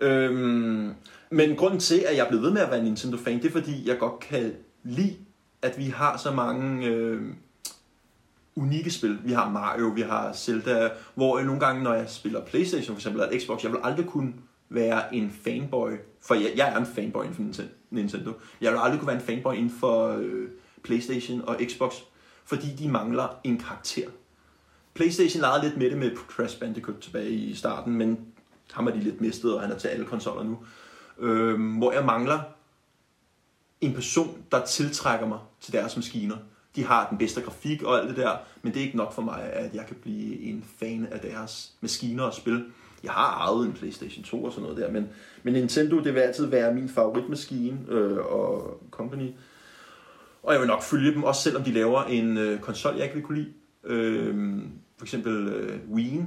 Øhm, 0.00 0.92
men 1.30 1.56
grunden 1.56 1.80
til, 1.80 1.98
at 2.08 2.16
jeg 2.16 2.24
er 2.24 2.28
blevet 2.28 2.44
ved 2.44 2.50
med 2.50 2.60
at 2.62 2.70
være 2.70 2.82
Nintendo-fan, 2.84 3.36
det 3.42 3.44
er 3.48 3.52
fordi, 3.52 3.88
jeg 3.88 3.98
godt 3.98 4.20
kan 4.20 4.52
lide, 4.84 5.14
at 5.62 5.78
vi 5.78 5.84
har 5.84 6.16
så 6.16 6.32
mange 6.32 6.86
øh, 6.86 7.22
unikke 8.56 8.90
spil. 8.90 9.18
Vi 9.24 9.32
har 9.32 9.50
Mario, 9.50 9.86
vi 9.86 10.00
har 10.00 10.32
Zelda, 10.32 10.90
hvor 11.14 11.38
jeg 11.38 11.46
nogle 11.46 11.60
gange, 11.60 11.82
når 11.82 11.94
jeg 11.94 12.10
spiller 12.10 12.44
Playstation 12.44 12.94
for 12.94 12.98
eksempel, 12.98 13.22
eller 13.22 13.40
Xbox, 13.40 13.62
jeg 13.62 13.72
vil 13.72 13.80
aldrig 13.82 14.06
kunne 14.06 14.34
være 14.68 15.14
en 15.14 15.30
fanboy, 15.44 15.90
for 16.20 16.34
jeg, 16.34 16.52
jeg 16.56 16.72
er 16.72 16.76
en 16.76 16.86
fanboy 16.86 17.24
inden 17.24 17.54
for 17.54 17.62
Nintendo. 17.90 18.32
Jeg 18.60 18.72
vil 18.72 18.78
aldrig 18.82 19.00
kunne 19.00 19.08
være 19.08 19.16
en 19.16 19.26
fanboy 19.26 19.54
inden 19.54 19.78
for 19.80 20.08
øh, 20.08 20.48
Playstation 20.84 21.42
og 21.46 21.56
Xbox, 21.68 21.94
fordi 22.44 22.66
de 22.78 22.88
mangler 22.88 23.40
en 23.44 23.58
karakter. 23.58 24.08
Playstation 24.94 25.40
legede 25.40 25.62
lidt 25.62 25.76
med 25.76 25.90
det 25.90 25.98
med 25.98 26.16
Crash 26.16 26.60
Bandicoot 26.60 26.96
tilbage 27.00 27.30
i 27.30 27.54
starten, 27.54 27.94
men 27.94 28.18
ham 28.72 28.86
er 28.86 28.90
de 28.90 29.00
lidt 29.00 29.20
mistet, 29.20 29.54
og 29.54 29.60
han 29.60 29.72
er 29.72 29.78
til 29.78 29.88
alle 29.88 30.06
konsoller 30.06 30.42
nu. 30.42 30.58
Øh, 31.18 31.78
hvor 31.78 31.92
jeg 31.92 32.04
mangler 32.04 32.40
en 33.80 33.94
person, 33.94 34.44
der 34.52 34.64
tiltrækker 34.64 35.26
mig 35.26 35.38
til 35.60 35.72
deres 35.72 35.96
maskiner. 35.96 36.36
de 36.76 36.84
har 36.84 37.08
den 37.08 37.18
bedste 37.18 37.40
grafik 37.40 37.82
og 37.82 38.00
alt 38.00 38.08
det 38.08 38.16
der, 38.16 38.36
men 38.62 38.72
det 38.72 38.80
er 38.80 38.84
ikke 38.84 38.96
nok 38.96 39.12
for 39.12 39.22
mig, 39.22 39.42
at 39.42 39.74
jeg 39.74 39.86
kan 39.86 39.96
blive 40.02 40.40
en 40.40 40.64
fan 40.80 41.06
af 41.10 41.20
deres 41.20 41.72
maskiner 41.80 42.22
og 42.22 42.34
spil. 42.34 42.64
Jeg 43.02 43.12
har 43.12 43.48
arvet 43.48 43.66
en 43.66 43.72
Playstation 43.72 44.24
2 44.24 44.44
og 44.44 44.52
sådan 44.52 44.62
noget 44.62 44.76
der, 44.78 44.90
men, 44.90 45.08
men 45.42 45.52
Nintendo, 45.52 46.00
det 46.00 46.14
vil 46.14 46.20
altid 46.20 46.46
være 46.46 46.74
min 46.74 46.88
favoritmaskine 46.88 47.78
øh, 47.88 48.18
og 48.18 48.80
company. 48.90 49.30
Og 50.42 50.52
jeg 50.52 50.60
vil 50.60 50.68
nok 50.68 50.82
følge 50.82 51.14
dem, 51.14 51.24
også 51.24 51.42
selvom 51.42 51.62
de 51.62 51.72
laver 51.72 52.02
en 52.02 52.38
øh, 52.38 52.60
konsol, 52.60 52.94
jeg 52.94 53.04
ikke 53.04 53.14
vil 53.14 53.24
kunne 53.24 53.38
lide. 53.38 53.52
Øh, 53.84 54.62
for 54.98 55.04
eksempel 55.04 55.48
øh, 55.48 55.78
Wii 55.90 56.22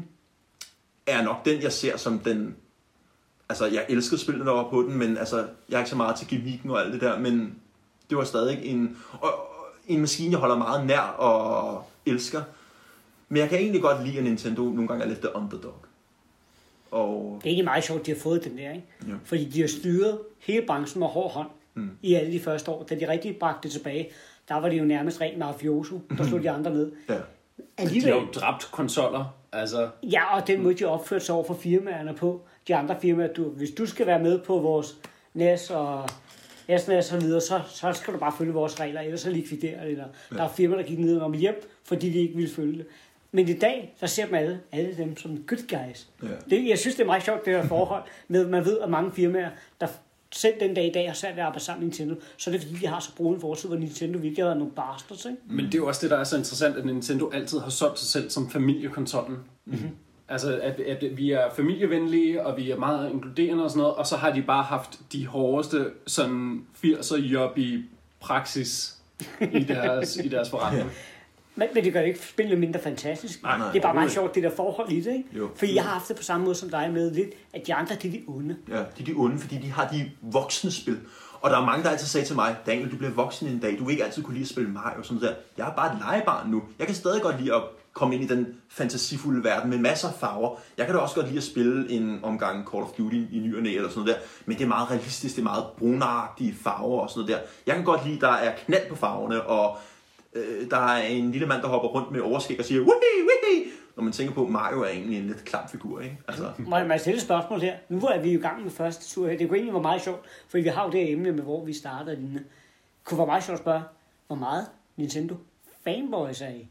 er 1.07 1.23
nok 1.23 1.45
den, 1.45 1.61
jeg 1.61 1.71
ser 1.71 1.97
som 1.97 2.19
den... 2.19 2.55
Altså, 3.49 3.65
jeg 3.65 3.85
elskede 3.89 4.21
spillet, 4.21 4.45
der 4.45 4.51
var 4.51 4.69
på 4.69 4.81
den, 4.81 4.97
men 4.97 5.17
altså, 5.17 5.47
jeg 5.69 5.75
er 5.75 5.79
ikke 5.79 5.89
så 5.89 5.95
meget 5.95 6.15
til 6.15 6.27
gimmicken 6.27 6.71
og 6.71 6.81
alt 6.81 6.93
det 6.93 7.01
der, 7.01 7.19
men 7.19 7.55
det 8.09 8.17
var 8.17 8.23
stadig 8.23 8.65
en, 8.65 8.97
og, 9.21 9.29
en 9.87 9.99
maskine, 9.99 10.31
jeg 10.31 10.39
holder 10.39 10.57
meget 10.57 10.85
nær 10.87 10.99
og 10.99 11.83
elsker. 12.05 12.41
Men 13.29 13.37
jeg 13.37 13.49
kan 13.49 13.59
egentlig 13.59 13.81
godt 13.81 14.05
lide, 14.05 14.17
at 14.17 14.23
Nintendo 14.23 14.63
nogle 14.63 14.87
gange 14.87 15.03
er 15.03 15.07
lidt 15.07 15.19
the 15.19 15.35
underdog. 15.35 15.75
Og 16.91 17.37
Det 17.37 17.45
er 17.45 17.49
egentlig 17.49 17.65
meget 17.65 17.83
sjovt, 17.83 17.99
at 17.99 18.05
de 18.05 18.11
har 18.11 18.19
fået 18.19 18.43
den 18.43 18.57
der, 18.57 18.71
ikke? 18.71 18.85
Ja. 19.07 19.13
Fordi 19.25 19.45
de 19.45 19.61
har 19.61 19.67
styret 19.67 20.19
hele 20.39 20.65
branchen 20.67 20.99
med 20.99 21.07
hård 21.07 21.31
hånd 21.31 21.47
mm. 21.73 21.89
i 22.01 22.13
alle 22.13 22.31
de 22.31 22.39
første 22.39 22.71
år. 22.71 22.83
Da 22.83 22.95
de 22.95 23.07
rigtig 23.07 23.37
bragte 23.37 23.59
det 23.63 23.71
tilbage, 23.71 24.09
der 24.49 24.55
var 24.55 24.69
det 24.69 24.79
jo 24.79 24.83
nærmest 24.85 25.21
rent 25.21 25.37
mafioso, 25.37 26.01
der 26.17 26.27
slog 26.27 26.43
de 26.43 26.49
andre 26.49 26.71
ned. 26.71 26.91
ja, 27.09 27.13
De 27.13 27.21
Alligevel, 27.77 28.13
har 28.13 28.19
jo 28.19 28.27
dræbt 28.33 28.69
konsoller. 28.71 29.25
Altså, 29.51 29.89
ja, 30.03 30.35
og 30.35 30.47
den 30.47 30.63
måde, 30.63 30.73
de 30.73 30.85
opførte 30.85 31.25
sig 31.25 31.35
over 31.35 31.43
for 31.43 31.53
firmaerne 31.53 32.13
på, 32.13 32.41
de 32.69 32.75
andre 32.75 32.95
firmaer, 33.01 33.33
du, 33.33 33.43
hvis 33.43 33.71
du 33.71 33.85
skal 33.85 34.05
være 34.05 34.23
med 34.23 34.39
på 34.39 34.59
vores 34.59 34.97
NAS 35.33 35.69
og 35.69 36.09
SNAS 36.77 36.87
og 36.87 37.03
så 37.03 37.19
videre, 37.19 37.41
så, 37.41 37.61
så 37.67 37.93
skal 37.93 38.13
du 38.13 38.19
bare 38.19 38.33
følge 38.37 38.53
vores 38.53 38.79
regler, 38.79 39.01
ellers 39.01 39.21
så 39.21 39.29
likviderer 39.29 39.81
det. 39.81 39.91
Eller, 39.91 40.05
ja. 40.31 40.35
Der 40.35 40.43
er 40.43 40.49
firmaer, 40.49 40.81
der 40.81 40.87
gik 40.87 40.99
ned 40.99 41.19
om 41.19 41.33
hjem, 41.33 41.61
fordi 41.83 42.09
de 42.09 42.19
ikke 42.19 42.35
ville 42.35 42.51
følge 42.51 42.77
det. 42.77 42.85
Men 43.31 43.49
i 43.49 43.53
dag, 43.53 43.95
der 44.01 44.07
ser 44.07 44.29
man 44.29 44.43
alle, 44.43 44.59
alle 44.71 44.97
dem 44.97 45.17
som 45.17 45.43
good 45.47 45.67
guys. 45.69 46.07
Ja. 46.23 46.27
Det, 46.49 46.69
jeg 46.69 46.79
synes, 46.79 46.95
det 46.95 47.01
er 47.01 47.07
meget 47.07 47.23
sjovt, 47.23 47.45
det 47.45 47.53
her 47.53 47.67
forhold, 47.67 48.03
med 48.27 48.47
man 48.47 48.65
ved, 48.65 48.79
at 48.79 48.89
mange 48.89 49.11
firmaer, 49.11 49.49
der 49.81 49.87
selv 50.31 50.59
den 50.59 50.73
dag 50.73 50.87
i 50.87 50.91
dag 50.91 51.07
har 51.07 51.13
sat 51.13 51.31
at 51.31 51.39
arbejde 51.39 51.63
sammen 51.63 51.79
med 51.79 51.87
Nintendo, 51.87 52.15
så 52.37 52.49
er 52.49 52.51
det 52.51 52.61
fordi, 52.61 52.75
de 52.75 52.87
har 52.87 52.99
så 52.99 53.15
brugende 53.15 53.41
fortid, 53.41 53.69
hvor 53.69 53.77
Nintendo 53.77 54.19
virkelig 54.19 54.45
har 54.45 54.53
nogle 54.53 54.71
bastards, 54.71 55.25
ikke? 55.25 55.37
Men 55.45 55.65
det 55.65 55.73
er 55.73 55.77
jo 55.77 55.87
også 55.87 56.01
det, 56.01 56.11
der 56.11 56.17
er 56.17 56.23
så 56.23 56.37
interessant, 56.37 56.77
at 56.77 56.85
Nintendo 56.85 57.29
altid 57.33 57.59
har 57.59 57.69
solgt 57.69 57.99
sig 57.99 58.07
selv 58.07 58.29
som 58.29 58.49
familiekonsollen. 58.49 59.37
Mm-hmm. 59.65 59.89
Altså, 60.29 60.59
at, 60.63 60.79
at 60.79 61.17
vi 61.17 61.31
er 61.31 61.49
familievenlige, 61.55 62.45
og 62.45 62.57
vi 62.57 62.71
er 62.71 62.77
meget 62.77 63.11
inkluderende 63.11 63.63
og 63.63 63.69
sådan 63.69 63.81
noget, 63.81 63.95
og 63.95 64.07
så 64.07 64.17
har 64.17 64.31
de 64.31 64.41
bare 64.41 64.63
haft 64.63 64.99
de 65.11 65.27
hårdeste 65.27 65.91
sådan 66.07 66.65
80'er 66.85 67.17
job 67.17 67.57
i 67.57 67.83
praksis 68.19 68.95
i 69.51 69.63
deres, 69.73 70.17
i 70.17 70.27
deres 70.27 70.49
forretning. 70.49 70.91
Men, 71.55 71.67
men 71.73 71.83
det 71.83 71.93
gør 71.93 71.99
det 71.99 72.07
ikke 72.07 72.19
spillet 72.19 72.59
mindre 72.59 72.79
fantastisk. 72.79 73.43
Nej, 73.43 73.57
nej, 73.57 73.71
det 73.71 73.77
er 73.77 73.81
bare 73.81 73.93
meget 73.93 74.11
sjovt, 74.11 74.35
det 74.35 74.43
der 74.43 74.51
forhold 74.55 74.91
i 74.91 75.01
det, 75.01 75.11
ikke? 75.13 75.29
Jo. 75.37 75.49
Fordi 75.55 75.75
jeg 75.75 75.83
har 75.83 75.93
haft 75.93 76.07
det 76.07 76.15
på 76.15 76.23
samme 76.23 76.43
måde 76.45 76.55
som 76.55 76.69
dig 76.69 76.89
med 76.93 77.11
lidt, 77.11 77.29
at 77.53 77.67
de 77.67 77.73
andre, 77.73 77.95
det 77.95 78.05
er 78.05 78.11
de 78.11 78.23
onde. 78.27 78.55
ja, 78.67 78.77
de 78.77 79.01
er 79.01 79.05
de 79.05 79.13
onde, 79.15 79.37
fordi 79.37 79.57
de 79.57 79.71
har 79.71 79.87
de 79.87 80.11
voksne 80.21 80.71
spil. 80.71 80.97
Og 81.41 81.49
der 81.49 81.57
er 81.57 81.65
mange, 81.65 81.83
der 81.83 81.89
altid 81.89 82.07
sagde 82.07 82.27
til 82.27 82.35
mig, 82.35 82.55
Daniel, 82.65 82.91
du 82.91 82.95
bliver 82.95 83.11
voksen 83.13 83.47
en 83.47 83.59
dag, 83.59 83.75
du 83.79 83.83
vil 83.85 83.91
ikke 83.91 84.03
altid 84.03 84.23
kunne 84.23 84.33
lide 84.33 84.43
at 84.43 84.49
spille 84.49 84.69
Mario 84.69 84.99
og 84.99 85.05
sådan 85.05 85.21
noget 85.21 85.35
der. 85.35 85.63
Jeg 85.63 85.71
er 85.71 85.75
bare 85.75 85.93
et 85.93 85.99
legebarn 85.99 86.49
nu. 86.49 86.63
Jeg 86.79 86.87
kan 86.87 86.95
stadig 86.95 87.21
godt 87.21 87.41
lide 87.41 87.55
at 87.55 87.61
komme 87.93 88.15
ind 88.15 88.23
i 88.23 88.27
den 88.27 88.55
fantasifulde 88.69 89.43
verden 89.43 89.69
med 89.69 89.77
masser 89.77 90.07
af 90.07 90.13
farver. 90.13 90.55
Jeg 90.77 90.85
kan 90.85 90.95
da 90.95 91.01
også 91.01 91.15
godt 91.15 91.27
lide 91.27 91.37
at 91.37 91.43
spille 91.43 91.91
en 91.91 92.19
omgang 92.23 92.67
Call 92.71 92.83
of 92.83 92.89
Duty 92.97 93.15
i 93.31 93.39
ny 93.39 93.55
og 93.55 93.63
næ 93.63 93.75
eller 93.75 93.89
sådan 93.89 94.03
noget 94.03 94.15
der. 94.15 94.21
Men 94.45 94.57
det 94.57 94.63
er 94.63 94.67
meget 94.67 94.91
realistisk, 94.91 95.35
det 95.35 95.41
er 95.41 95.43
meget 95.43 95.65
brunagtige 95.77 96.53
farver 96.53 97.01
og 97.01 97.09
sådan 97.09 97.29
noget 97.29 97.41
der. 97.41 97.47
Jeg 97.65 97.75
kan 97.75 97.85
godt 97.85 98.07
lide, 98.07 98.19
der 98.19 98.31
er 98.31 98.55
knald 98.65 98.89
på 98.89 98.95
farverne, 98.95 99.41
og 99.41 99.77
øh, 100.33 100.69
der 100.69 100.77
er 100.77 101.01
en 101.07 101.31
lille 101.31 101.47
mand, 101.47 101.61
der 101.61 101.67
hopper 101.67 101.89
rundt 101.89 102.11
med 102.11 102.21
overskæg 102.21 102.59
og 102.59 102.65
siger, 102.65 102.81
Wihee, 102.81 103.23
wihee! 103.29 103.71
Når 103.95 104.03
man 104.03 104.13
tænker 104.13 104.33
på, 104.33 104.43
at 104.43 104.49
Mario 104.49 104.81
er 104.81 104.87
egentlig 104.87 105.17
en 105.19 105.27
lidt 105.27 105.45
klam 105.45 105.69
figur, 105.69 106.01
ikke? 106.01 106.17
Altså, 106.27 106.51
Må 106.57 106.77
jeg, 106.77 106.99
stille 106.99 107.17
et 107.17 107.23
spørgsmål 107.23 107.61
her? 107.61 107.75
Nu 107.89 107.99
er 107.99 108.21
vi 108.21 108.31
i 108.31 108.37
gang 108.37 108.63
med 108.63 108.71
første 108.71 109.13
tur 109.13 109.27
her. 109.27 109.37
Det 109.37 109.47
kunne 109.47 109.57
egentlig 109.57 109.73
være 109.73 109.81
meget 109.81 110.01
sjovt, 110.01 110.25
fordi 110.49 110.63
vi 110.63 110.69
har 110.69 110.85
jo 110.85 110.91
det 110.91 110.99
her 110.99 111.13
emne 111.13 111.31
med, 111.31 111.43
hvor 111.43 111.65
vi 111.65 111.73
starter 111.73 112.13
lignende. 112.13 112.39
Det 112.39 112.45
kunne 113.03 113.17
være 113.17 113.27
meget 113.27 113.43
sjovt 113.43 113.59
at 113.59 113.63
spørge, 113.63 113.81
hvor 114.27 114.35
meget 114.35 114.65
Nintendo 114.97 115.35
fanboys 115.83 116.41
er 116.41 116.49
I? 116.49 116.67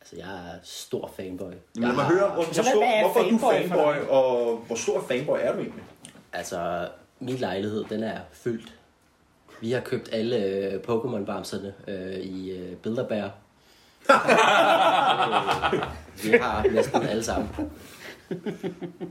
Altså, 0.00 0.16
jeg 0.16 0.26
er 0.26 0.58
stor 0.62 1.10
fanboy. 1.16 1.50
Lad 1.50 1.56
Jeg 1.88 1.94
mig 1.94 2.04
har- 2.04 2.12
høre, 2.14 2.26
hvor, 2.26 2.34
hvor 2.44 2.52
Så 2.52 2.62
hvad- 2.62 2.72
stor, 2.72 2.82
er 2.84 3.02
hvorfor 3.04 3.20
er 3.20 3.30
du 3.30 3.38
fanboy 3.38 4.08
og 4.08 4.56
hvor 4.66 4.76
stor 4.76 5.04
fanboy 5.08 5.38
er 5.40 5.52
du 5.52 5.58
egentlig? 5.58 5.82
Altså, 6.32 6.88
min 7.20 7.34
lejlighed, 7.36 7.84
den 7.90 8.02
er 8.02 8.18
fyldt. 8.32 8.74
Vi 9.60 9.72
har 9.72 9.80
købt 9.80 10.08
alle 10.12 10.36
øh, 10.44 10.80
Pokémon-bamserne 10.88 11.74
øh, 11.88 12.16
i 12.16 12.50
øh, 12.50 12.76
Bilderbær. 12.76 13.24
øh, 15.70 15.80
vi 16.24 16.30
har 16.40 16.66
næsten 16.72 17.02
alle 17.02 17.22
sammen. 17.22 17.48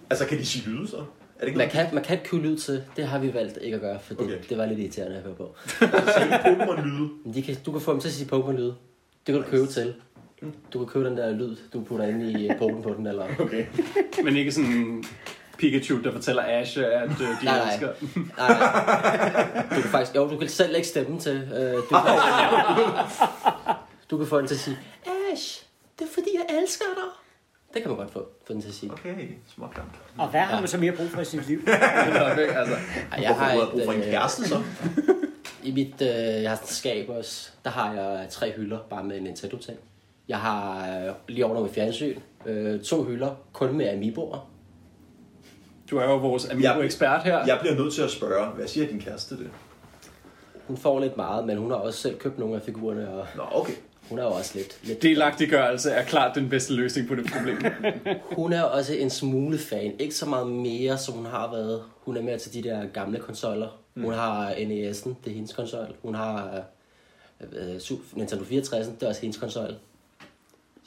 Altså, 0.10 0.26
kan 0.26 0.38
de 0.38 0.46
sige 0.46 0.70
lyde 0.70 0.88
så? 0.88 0.98
Er 0.98 1.04
det 1.40 1.48
ikke 1.48 1.58
Man 1.58 1.70
kan, 1.70 1.88
man 1.94 2.04
kan 2.04 2.18
ikke 2.18 2.30
købe 2.30 2.44
lyd 2.48 2.58
til, 2.58 2.84
det 2.96 3.08
har 3.08 3.20
vi 3.20 3.34
valgt 3.34 3.58
ikke 3.62 3.76
at 3.76 3.82
gøre, 3.82 4.00
for 4.00 4.14
det, 4.14 4.24
Okay. 4.24 4.40
det 4.50 4.58
var 4.58 4.66
lidt 4.66 4.80
irriterende 4.80 5.18
at 5.18 5.24
høre 5.24 5.36
på. 5.36 5.56
Pokémon-lyde? 6.46 7.10
Men 7.26 7.46
du 7.66 7.72
kan 7.72 7.82
få 7.82 7.92
dem 7.94 8.00
til 8.02 8.08
at 8.08 8.14
sige 8.14 8.30
Pokémon-lyd. 8.36 8.64
Det 9.28 9.34
kan 9.34 9.36
du 9.36 9.42
købe 9.44 9.68
til. 9.68 9.96
Du 10.74 10.80
kan 10.80 10.88
købe 10.88 11.06
den 11.06 11.18
der 11.18 11.32
lyd, 11.32 11.56
du 11.74 11.84
putter 11.84 12.06
ind 12.06 12.24
i 12.24 12.50
øh, 12.50 12.56
Pokémon 12.56 12.82
på 12.82 12.94
den, 12.98 13.08
eller... 13.08 13.26
Okay. 13.40 13.66
Men 14.24 14.36
ikke 14.36 14.52
sådan 14.52 15.04
Pikachu, 15.58 16.02
der 16.04 16.12
fortæller 16.12 16.44
Ash, 16.48 16.78
at 16.78 17.10
øh, 17.10 17.20
de 17.20 17.46
Nej, 17.46 17.72
elsker. 17.72 17.88
Nej, 18.38 18.48
nej. 18.48 19.64
Du 19.76 19.82
kan 19.82 19.92
faktisk... 19.92 20.16
Jo, 20.16 20.30
du 20.30 20.38
kan 20.38 20.50
selv 20.50 20.72
lægge 20.72 20.88
stemmen 20.88 21.20
til. 21.20 21.36
Øh, 21.54 21.74
du, 21.76 21.82
kan, 21.82 22.02
du 24.10 24.18
kan 24.18 24.28
få 24.28 24.40
den 24.40 24.48
til 24.48 24.56
at 24.56 24.62
sige, 24.62 24.78
Ash, 25.32 25.66
det 26.00 26.06
er 26.06 26.10
fordi, 26.14 26.30
jeg 26.34 26.58
elsker 26.62 26.86
dig. 26.96 27.04
Det 27.74 27.82
kan 27.82 27.90
man 27.90 27.98
godt 27.98 28.12
få, 28.12 28.28
få 28.48 28.54
den 28.54 28.62
til 28.62 28.70
at 28.70 28.76
sige. 28.76 28.92
Okay, 28.92 29.28
småklamt. 29.56 29.92
Og 30.18 30.28
hvad 30.28 30.42
har 30.42 30.60
man 30.60 30.68
så 30.68 30.78
mere 30.78 30.92
brug 30.92 31.10
for 31.10 31.22
i 31.22 31.26
sit 31.26 31.48
liv? 31.48 31.62
altså, 31.68 32.76
Ej, 33.12 33.26
Hvorfor 33.26 33.44
har 33.44 33.70
brug 33.72 33.82
for 33.86 33.94
en 33.94 34.02
kæreste 34.02 34.48
så? 34.48 34.64
I 35.64 35.72
mit 35.72 36.02
øh, 36.02 36.08
jeg 36.44 36.50
har 36.50 36.62
skab 36.66 37.10
også, 37.10 37.50
der 37.64 37.70
har 37.70 37.94
jeg 37.94 38.28
tre 38.30 38.54
hylder 38.56 38.78
bare 38.90 39.04
med 39.04 39.22
Nintendo-ting. 39.22 39.80
Jeg 40.30 40.38
har 40.40 40.88
øh, 41.08 41.14
lige 41.28 41.46
over 41.46 41.62
med 41.62 41.70
fjernsyn, 41.70 42.20
øh, 42.46 42.82
to 42.82 43.04
hylder 43.04 43.36
kun 43.54 43.78
med 43.78 43.90
Amiiboer. 43.90 44.50
du 45.92 45.98
er 45.98 46.04
jo 46.04 46.18
vores 46.18 46.46
Amiibo-ekspert 46.50 47.24
her. 47.24 47.46
Jeg 47.46 47.58
bliver 47.62 47.76
nødt 47.76 47.94
til 47.94 48.02
at 48.02 48.10
spørge, 48.12 48.48
hvad 48.48 48.68
siger 48.68 48.88
din 48.88 49.00
kæreste 49.00 49.38
det? 49.38 49.50
Hun 50.68 50.78
får 50.78 51.00
lidt 51.00 51.18
meget, 51.18 51.46
men 51.46 51.58
hun 51.58 51.72
har 51.72 51.78
også 51.78 52.00
selv 52.00 52.18
købt 52.18 52.40
nogle 52.40 52.56
af 52.56 52.62
figurerne, 52.62 53.10
og 53.10 53.28
Nå, 53.36 53.44
okay. 53.52 53.74
hun 54.10 54.20
er 54.20 54.24
jo 54.24 54.30
også 54.30 54.52
lidt... 54.58 54.80
lidt 54.84 55.02
Delagtiggørelse 55.02 55.90
er 55.92 56.04
klart 56.04 56.36
den 56.36 56.50
bedste 56.50 56.74
løsning 56.74 57.08
på 57.08 57.16
det 57.16 57.26
problem. 57.32 57.58
Hun 58.40 58.54
er 58.54 58.62
også 58.62 58.94
en 58.94 59.10
smule 59.10 59.58
fan. 59.58 59.94
Ikke 60.00 60.16
så 60.16 60.26
meget 60.26 60.48
mere, 60.48 60.98
som 60.98 61.14
hun 61.16 61.26
har 61.26 61.52
været. 61.52 61.84
Hun 62.06 62.18
er 62.18 62.22
mere 62.22 62.38
til 62.38 62.54
de 62.54 62.70
der 62.70 62.86
gamle 62.86 63.20
konsoller. 63.20 63.80
Hun 63.98 64.14
har 64.14 64.52
NES'en, 64.52 65.10
det 65.24 65.32
er 65.32 65.34
hendes 65.34 65.54
konsol. 65.54 65.88
Hun 66.02 66.16
har 66.16 66.64
øh, 67.42 67.80
Nintendo 68.14 68.44
64'en, 68.44 68.92
det 68.96 69.04
er 69.04 69.08
også 69.08 69.22
hendes 69.22 69.38
konsol. 69.38 69.76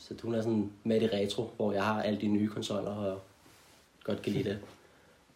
Så 0.08 0.14
hun 0.22 0.34
er 0.34 0.42
sådan 0.42 0.72
med 0.84 1.02
i 1.02 1.06
retro, 1.06 1.50
hvor 1.56 1.72
jeg 1.72 1.84
har 1.84 2.02
alle 2.02 2.20
de 2.20 2.26
nye 2.26 2.48
konsoller 2.48 2.90
og 2.90 3.22
godt 4.04 4.22
kan 4.22 4.32
lide 4.32 4.44
det. 4.44 4.58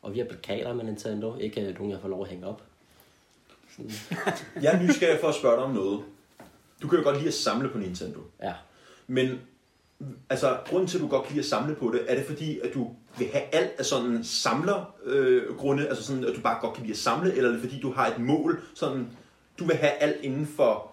Og 0.02 0.14
vi 0.14 0.18
har 0.18 0.26
plakater 0.26 0.74
med 0.74 0.84
Nintendo, 0.84 1.36
ikke 1.36 1.60
øh, 1.60 1.74
nogen 1.74 1.90
jeg 1.92 2.00
får 2.00 2.08
lov 2.08 2.22
at 2.22 2.28
hænge 2.28 2.46
op. 2.46 2.62
Jeg 4.62 4.74
er 4.74 4.82
nysgerrig 4.82 5.20
for 5.20 5.28
at 5.28 5.34
spørge 5.34 5.56
dig 5.56 5.64
om 5.64 5.74
noget. 5.74 6.04
Du 6.82 6.88
kan 6.88 6.98
jo 6.98 7.04
godt 7.04 7.16
lide 7.16 7.28
at 7.28 7.34
samle 7.34 7.68
på 7.68 7.78
Nintendo. 7.78 8.20
Ja. 8.42 8.52
Men 9.06 9.40
altså, 10.30 10.58
grunden 10.66 10.88
til, 10.88 10.98
at 10.98 11.02
du 11.02 11.08
godt 11.08 11.22
kan 11.22 11.32
lide 11.32 11.44
at 11.44 11.48
samle 11.48 11.74
på 11.74 11.90
det, 11.90 12.04
er 12.08 12.14
det 12.14 12.26
fordi, 12.26 12.58
at 12.60 12.74
du 12.74 12.90
vil 13.18 13.28
have 13.32 13.44
alt 13.54 13.72
af 13.78 13.84
sådan 13.84 14.24
samler 14.24 14.94
øh, 15.04 15.56
grunde, 15.56 15.88
altså 15.88 16.04
sådan, 16.04 16.24
at 16.24 16.36
du 16.36 16.40
bare 16.40 16.60
godt 16.60 16.74
kan 16.74 16.82
lide 16.82 16.92
at 16.92 16.98
samle, 16.98 17.34
eller 17.34 17.48
er 17.48 17.52
det 17.52 17.62
fordi, 17.62 17.80
du 17.80 17.92
har 17.92 18.06
et 18.06 18.18
mål, 18.18 18.62
sådan, 18.74 19.08
du 19.58 19.64
vil 19.64 19.76
have 19.76 19.92
alt 19.92 20.24
inden 20.24 20.46
for 20.46 20.92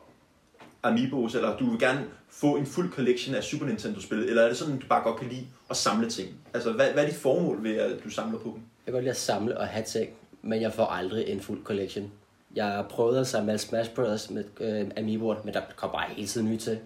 Amiibos, 0.83 1.36
eller 1.36 1.57
du 1.57 1.69
vil 1.69 1.79
gerne 1.79 2.09
få 2.34 2.56
en 2.56 2.65
fuld 2.65 2.91
collection 2.91 3.36
af 3.36 3.43
Super 3.43 3.65
Nintendo-spil, 3.65 4.19
eller 4.19 4.41
er 4.41 4.48
det 4.48 4.58
sådan, 4.58 4.76
at 4.76 4.82
du 4.82 4.88
bare 4.88 5.04
godt 5.04 5.19
kan 5.19 5.30
lide 5.30 5.48
at 5.69 5.78
samle 5.78 6.10
ting? 6.10 6.30
Altså, 6.54 6.72
hvad, 6.72 6.91
hvad 6.91 7.04
er 7.04 7.08
dit 7.08 7.17
formål 7.17 7.63
ved, 7.63 7.76
at 7.76 8.04
du 8.04 8.10
samler 8.10 8.39
på 8.39 8.43
dem? 8.43 8.54
Jeg 8.54 8.86
kan 8.86 8.93
godt 8.93 9.04
lide 9.04 9.12
at 9.12 9.17
samle 9.17 9.58
og 9.58 9.67
have 9.67 9.86
ting, 9.86 10.10
men 10.41 10.62
jeg 10.62 10.74
får 10.74 10.86
aldrig 10.86 11.28
en 11.28 11.41
fuld 11.41 11.63
collection. 11.63 12.12
Jeg 12.56 12.86
prøvede 12.89 13.19
at 13.19 13.28
samle 13.28 13.58
Smash 13.58 13.93
Bros. 13.93 14.30
med 14.30 14.43
øh, 14.60 14.91
Amiiboer, 14.98 15.36
men 15.43 15.54
der 15.54 15.62
kommer 15.76 15.98
bare 15.98 16.10
hele 16.10 16.28
tiden 16.28 16.50
nye 16.50 16.58
til. 16.58 16.80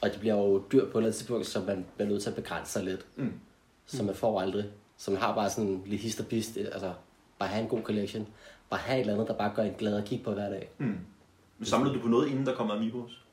Og 0.00 0.10
det 0.10 0.20
bliver 0.20 0.34
jo 0.34 0.62
dyrt 0.72 0.82
på 0.82 0.98
et 0.98 1.02
eller 1.02 1.06
andet 1.06 1.14
tidspunkt, 1.14 1.46
så 1.46 1.60
man 1.60 1.84
bliver 1.96 2.08
nødt 2.08 2.22
til 2.22 2.30
at 2.30 2.36
begrænse 2.36 2.72
sig 2.72 2.84
lidt. 2.84 3.06
Mm. 3.16 3.32
Så 3.86 4.02
man 4.02 4.14
får 4.14 4.40
aldrig. 4.40 4.64
Så 4.96 5.10
man 5.10 5.20
har 5.20 5.34
bare 5.34 5.50
sådan 5.50 5.82
lidt 5.86 6.02
hist 6.02 6.20
og 6.20 6.26
pist, 6.26 6.56
altså 6.56 6.92
bare 7.38 7.48
have 7.48 7.62
en 7.62 7.68
god 7.68 7.82
collection. 7.82 8.28
Bare 8.70 8.80
have 8.80 8.96
et 8.96 9.00
eller 9.00 9.12
andet, 9.12 9.28
der 9.28 9.34
bare 9.34 9.52
gør 9.54 9.62
en 9.62 9.74
glad 9.78 9.96
at 9.96 10.04
kigge 10.04 10.24
på 10.24 10.32
hver 10.32 10.50
dag. 10.50 10.70
Mm. 10.78 10.98
Samlede 11.62 11.94
du 11.94 12.00
på 12.00 12.08
noget, 12.08 12.28
inden 12.28 12.46
der 12.46 12.54
kom 12.54 12.70
Amiibos? 12.70 13.25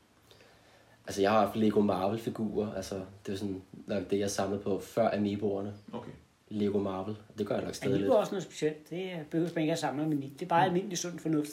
Altså 1.06 1.22
jeg 1.22 1.30
har 1.30 1.40
haft 1.40 1.56
Lego 1.56 1.80
Marvel-figurer, 1.80 2.74
altså 2.74 2.94
det 3.26 3.32
er 3.32 3.36
sådan 3.36 3.62
nok 3.86 4.10
det, 4.10 4.18
jeg 4.18 4.30
samlede 4.30 4.60
på 4.62 4.80
før 4.80 5.10
Amiiboerne. 5.16 5.72
Okay. 5.92 6.10
Lego 6.48 6.78
Marvel. 6.78 7.16
Det 7.38 7.46
gør 7.46 7.54
jeg 7.54 7.64
nok 7.64 7.74
stadig 7.74 7.96
lidt. 8.00 8.10
er 8.10 8.14
også 8.14 8.32
noget 8.32 8.42
specielt. 8.42 8.90
Det 8.90 9.12
er- 9.12 9.24
behøver 9.30 9.50
man 9.54 9.62
ikke 9.62 9.72
at 9.72 9.78
samle 9.78 10.08
med 10.08 10.16
Det 10.16 10.42
er 10.42 10.46
bare 10.46 10.64
almindelig 10.64 10.98
sund 10.98 11.18
fornuft. 11.18 11.50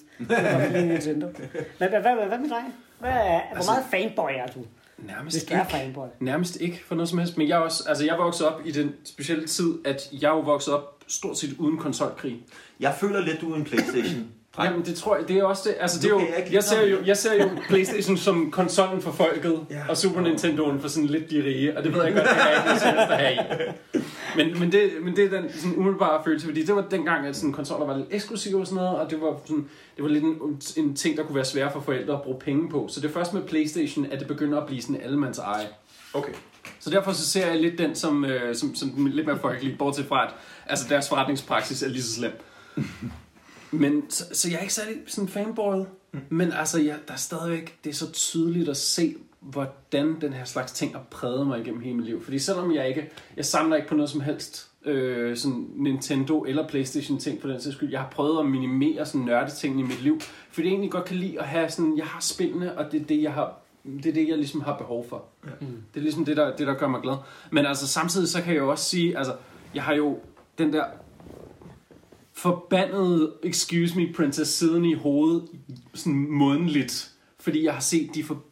Nintendo. 0.73 1.25
Men 1.27 1.89
hvad, 1.89 1.89
hvad, 1.89 2.01
hvad, 2.01 2.27
hvad 2.27 2.37
med 2.39 2.49
dig? 2.49 2.63
Hvad 2.99 3.09
er, 3.09 3.15
hvor 3.47 3.55
Altså- 3.55 3.71
meget 3.71 3.85
fanboy 3.91 4.29
er 4.35 4.47
du, 4.47 4.59
Nærmest 4.97 5.35
hvis 5.37 5.43
du 5.43 5.53
er 5.55 5.59
ikke. 5.59 5.71
fanboy? 5.71 6.07
Nærmest 6.19 6.61
ikke 6.61 6.83
for 6.85 6.95
noget 6.95 7.09
som 7.09 7.19
helst. 7.19 7.37
Men 7.37 7.47
jeg 7.47 7.55
er 7.55 7.59
også, 7.59 7.83
altså 7.89 8.05
jeg 8.05 8.17
voksede 8.17 8.55
op 8.55 8.61
i 8.65 8.71
den 8.71 8.95
specielle 9.03 9.47
tid, 9.47 9.73
at 9.85 10.09
jeg 10.21 10.27
er 10.31 10.35
jo 10.35 10.39
vokset 10.39 10.73
op 10.73 11.03
stort 11.07 11.37
set 11.37 11.53
uden 11.57 11.77
konsolkrig. 11.77 12.43
Jeg 12.79 12.93
føler 12.99 13.19
lidt, 13.21 13.41
du 13.41 13.51
er 13.53 13.55
en 13.55 13.63
Playstation. 13.63 14.31
Dreng. 14.57 14.69
Jamen 14.71 14.85
det 14.85 14.95
tror 14.95 15.15
jeg, 15.17 15.27
det 15.27 15.37
er 15.37 15.43
også 15.43 15.69
det. 15.69 15.75
Altså 15.79 15.99
det 15.99 16.05
er 16.05 16.09
jo, 16.09 16.21
jeg 16.51 16.63
ser 16.63 16.87
jo, 16.87 16.97
jeg 17.05 17.17
ser 17.17 17.33
jo 17.43 17.49
Playstation 17.69 18.17
som 18.17 18.51
konsollen 18.51 19.01
for 19.01 19.11
folket, 19.11 19.59
Ja. 19.69 19.81
og 19.89 19.97
Super 19.97 20.21
Nintendoen 20.21 20.81
for 20.81 20.87
sådan 20.87 21.09
lidt 21.09 21.29
de 21.31 21.43
rige, 21.43 21.77
og 21.77 21.83
det 21.83 21.93
ved 21.93 22.03
jeg 22.03 22.13
godt, 22.13 22.23
det 22.23 22.31
er 22.31 22.79
ikke 22.79 22.97
det 22.97 23.01
at 23.13 23.17
have 23.19 23.33
i. 23.33 23.37
Men, 24.35 24.59
men, 24.59 24.71
det, 24.71 24.91
men 25.01 25.15
det 25.15 25.25
er 25.33 25.41
den 25.41 25.51
sådan 25.53 25.75
umiddelbare 25.77 26.21
følelse, 26.25 26.47
fordi 26.47 26.65
det 26.65 26.75
var 26.75 26.81
dengang, 26.91 27.27
at 27.27 27.35
sådan, 27.35 27.53
konsoller 27.53 27.85
var 27.85 27.97
lidt 27.97 28.07
eksklusive 28.11 28.59
og 28.59 28.67
sådan 28.67 28.75
noget, 28.83 28.97
og 28.99 29.11
det 29.11 29.21
var, 29.21 29.39
sådan, 29.45 29.65
det 29.95 30.03
var 30.03 30.09
lidt 30.09 30.23
en, 30.23 30.37
en 30.77 30.95
ting, 30.95 31.17
der 31.17 31.23
kunne 31.23 31.35
være 31.35 31.45
svære 31.45 31.71
for 31.71 31.79
forældre 31.79 32.13
at 32.13 32.21
bruge 32.21 32.39
penge 32.39 32.69
på. 32.69 32.87
Så 32.89 33.01
det 33.01 33.09
er 33.09 33.13
først 33.13 33.33
med 33.33 33.41
Playstation, 33.41 34.05
at 34.11 34.19
det 34.19 34.27
begynder 34.27 34.61
at 34.61 34.67
blive 34.67 34.81
sådan 34.81 35.01
allemands 35.03 35.37
eje. 35.39 35.67
Okay. 36.13 36.33
Så 36.79 36.89
derfor 36.89 37.11
så 37.11 37.27
ser 37.29 37.47
jeg 37.47 37.59
lidt 37.61 37.77
den 37.77 37.95
som, 37.95 38.25
øh, 38.25 38.55
som, 38.55 38.75
som 38.75 38.89
den 38.89 39.07
lidt 39.07 39.27
mere 39.27 39.39
folkelig, 39.39 39.77
bortset 39.77 40.05
fra, 40.05 40.23
at 40.25 40.29
altså, 40.67 40.85
deres 40.89 41.09
forretningspraksis 41.09 41.83
er 41.83 41.87
lige 41.89 42.03
så 42.03 42.13
slem. 42.13 42.31
Men, 43.71 44.10
så, 44.10 44.23
så 44.34 44.49
jeg 44.49 44.57
er 44.57 44.62
ikke 44.62 44.73
særlig 44.73 44.95
sådan 45.07 45.27
fanboy. 45.27 45.84
Men 46.29 46.51
altså, 46.51 46.79
ja, 46.79 46.95
der 47.07 47.13
er 47.13 47.17
stadigvæk, 47.17 47.79
det 47.84 47.89
er 47.89 47.93
så 47.93 48.12
tydeligt 48.12 48.69
at 48.69 48.77
se, 48.77 49.15
hvordan 49.39 50.21
den 50.21 50.34
her 50.34 50.45
slags 50.45 50.71
ting 50.71 50.91
har 50.91 51.03
præget 51.12 51.47
mig 51.47 51.60
igennem 51.60 51.81
hele 51.81 51.95
mit 51.95 52.05
liv. 52.05 52.23
Fordi 52.23 52.39
selvom 52.39 52.73
jeg 52.73 52.88
ikke, 52.88 53.12
jeg 53.38 53.45
samler 53.45 53.75
ikke 53.75 53.88
på 53.88 53.95
noget 53.95 54.10
som 54.10 54.21
helst, 54.21 54.69
øh, 54.86 55.38
sådan 55.38 55.67
Nintendo 55.75 56.43
eller 56.43 56.67
Playstation 56.67 57.19
ting 57.19 57.41
for 57.41 57.47
den 57.47 57.62
sags 57.62 57.75
skyld. 57.75 57.91
Jeg 57.91 57.99
har 57.99 58.10
prøvet 58.10 58.39
at 58.39 58.45
minimere 58.45 59.05
sådan 59.05 59.21
nørde 59.21 59.51
ting 59.51 59.79
i 59.79 59.84
mit 59.84 60.03
liv. 60.03 60.19
Fordi 60.51 60.67
jeg 60.67 60.71
egentlig 60.71 60.91
godt 60.91 61.05
kan 61.05 61.15
lide 61.15 61.39
at 61.39 61.47
have 61.47 61.69
sådan, 61.69 61.97
jeg 61.97 62.05
har 62.05 62.19
spillene, 62.19 62.77
og 62.77 62.91
det 62.91 63.01
er 63.01 63.05
det, 63.05 63.21
jeg 63.21 63.34
har 63.34 63.57
det 63.84 64.05
er 64.05 64.13
det, 64.13 64.29
jeg 64.29 64.38
ligesom 64.38 64.62
har 64.62 64.77
behov 64.77 65.07
for. 65.10 65.25
Ja. 65.45 65.65
Det 65.93 65.99
er 65.99 66.01
ligesom 66.01 66.25
det 66.25 66.38
der, 66.38 66.55
det, 66.55 66.67
der 66.67 66.73
gør 66.73 66.88
mig 66.88 67.01
glad. 67.01 67.15
Men 67.51 67.65
altså 67.65 67.88
samtidig 67.88 68.29
så 68.29 68.41
kan 68.41 68.53
jeg 68.53 68.60
jo 68.60 68.71
også 68.71 68.86
sige, 68.86 69.17
altså, 69.17 69.36
jeg 69.75 69.84
har 69.84 69.93
jo 69.93 70.19
den 70.57 70.73
der 70.73 70.84
forbandede 72.41 73.34
Excuse 73.43 73.97
Me 73.97 74.13
Princess 74.13 74.51
siden 74.51 74.86
i 74.86 74.93
hovedet 74.93 75.43
sådan 75.93 76.27
månedligt, 76.30 77.12
fordi 77.39 77.65
jeg 77.65 77.73
har 77.73 77.82
set 77.82 78.15
de 78.15 78.23
for, 78.23 78.43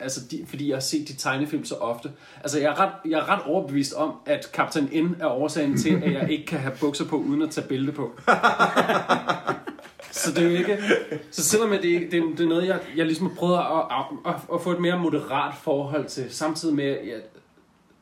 altså 0.00 0.20
de, 0.30 0.44
fordi 0.48 0.68
jeg 0.68 0.76
har 0.76 0.80
set 0.80 1.08
de 1.08 1.16
tegnefilm 1.16 1.64
så 1.64 1.74
ofte. 1.74 2.10
Altså 2.40 2.58
jeg 2.60 2.70
er, 2.70 2.80
ret, 2.80 2.92
jeg 3.10 3.18
er 3.18 3.28
ret 3.28 3.42
overbevist 3.42 3.92
om, 3.92 4.12
at 4.26 4.50
Captain 4.52 5.04
N 5.04 5.16
er 5.20 5.26
årsagen 5.26 5.78
til, 5.78 5.90
at 5.90 6.12
jeg 6.12 6.30
ikke 6.30 6.46
kan 6.46 6.58
have 6.58 6.74
bukser 6.80 7.04
på, 7.04 7.16
uden 7.16 7.42
at 7.42 7.50
tage 7.50 7.68
bælte 7.68 7.92
på. 7.92 8.20
Så 10.10 10.30
det 10.30 10.38
er 10.38 10.50
jo 10.50 10.56
ikke... 10.56 10.78
Så 11.30 11.42
selvom 11.42 11.70
det, 11.70 11.82
det, 11.82 12.10
det 12.12 12.40
er 12.40 12.48
noget, 12.48 12.66
jeg, 12.66 12.80
jeg 12.96 13.06
ligesom 13.06 13.26
har 13.26 13.34
prøvet 13.34 13.58
at, 13.58 13.64
at, 13.90 14.34
at, 14.34 14.40
at 14.54 14.60
få 14.60 14.70
et 14.70 14.80
mere 14.80 14.98
moderat 14.98 15.54
forhold 15.62 16.06
til, 16.06 16.26
samtidig 16.30 16.74
med, 16.74 16.84
at, 16.84 17.30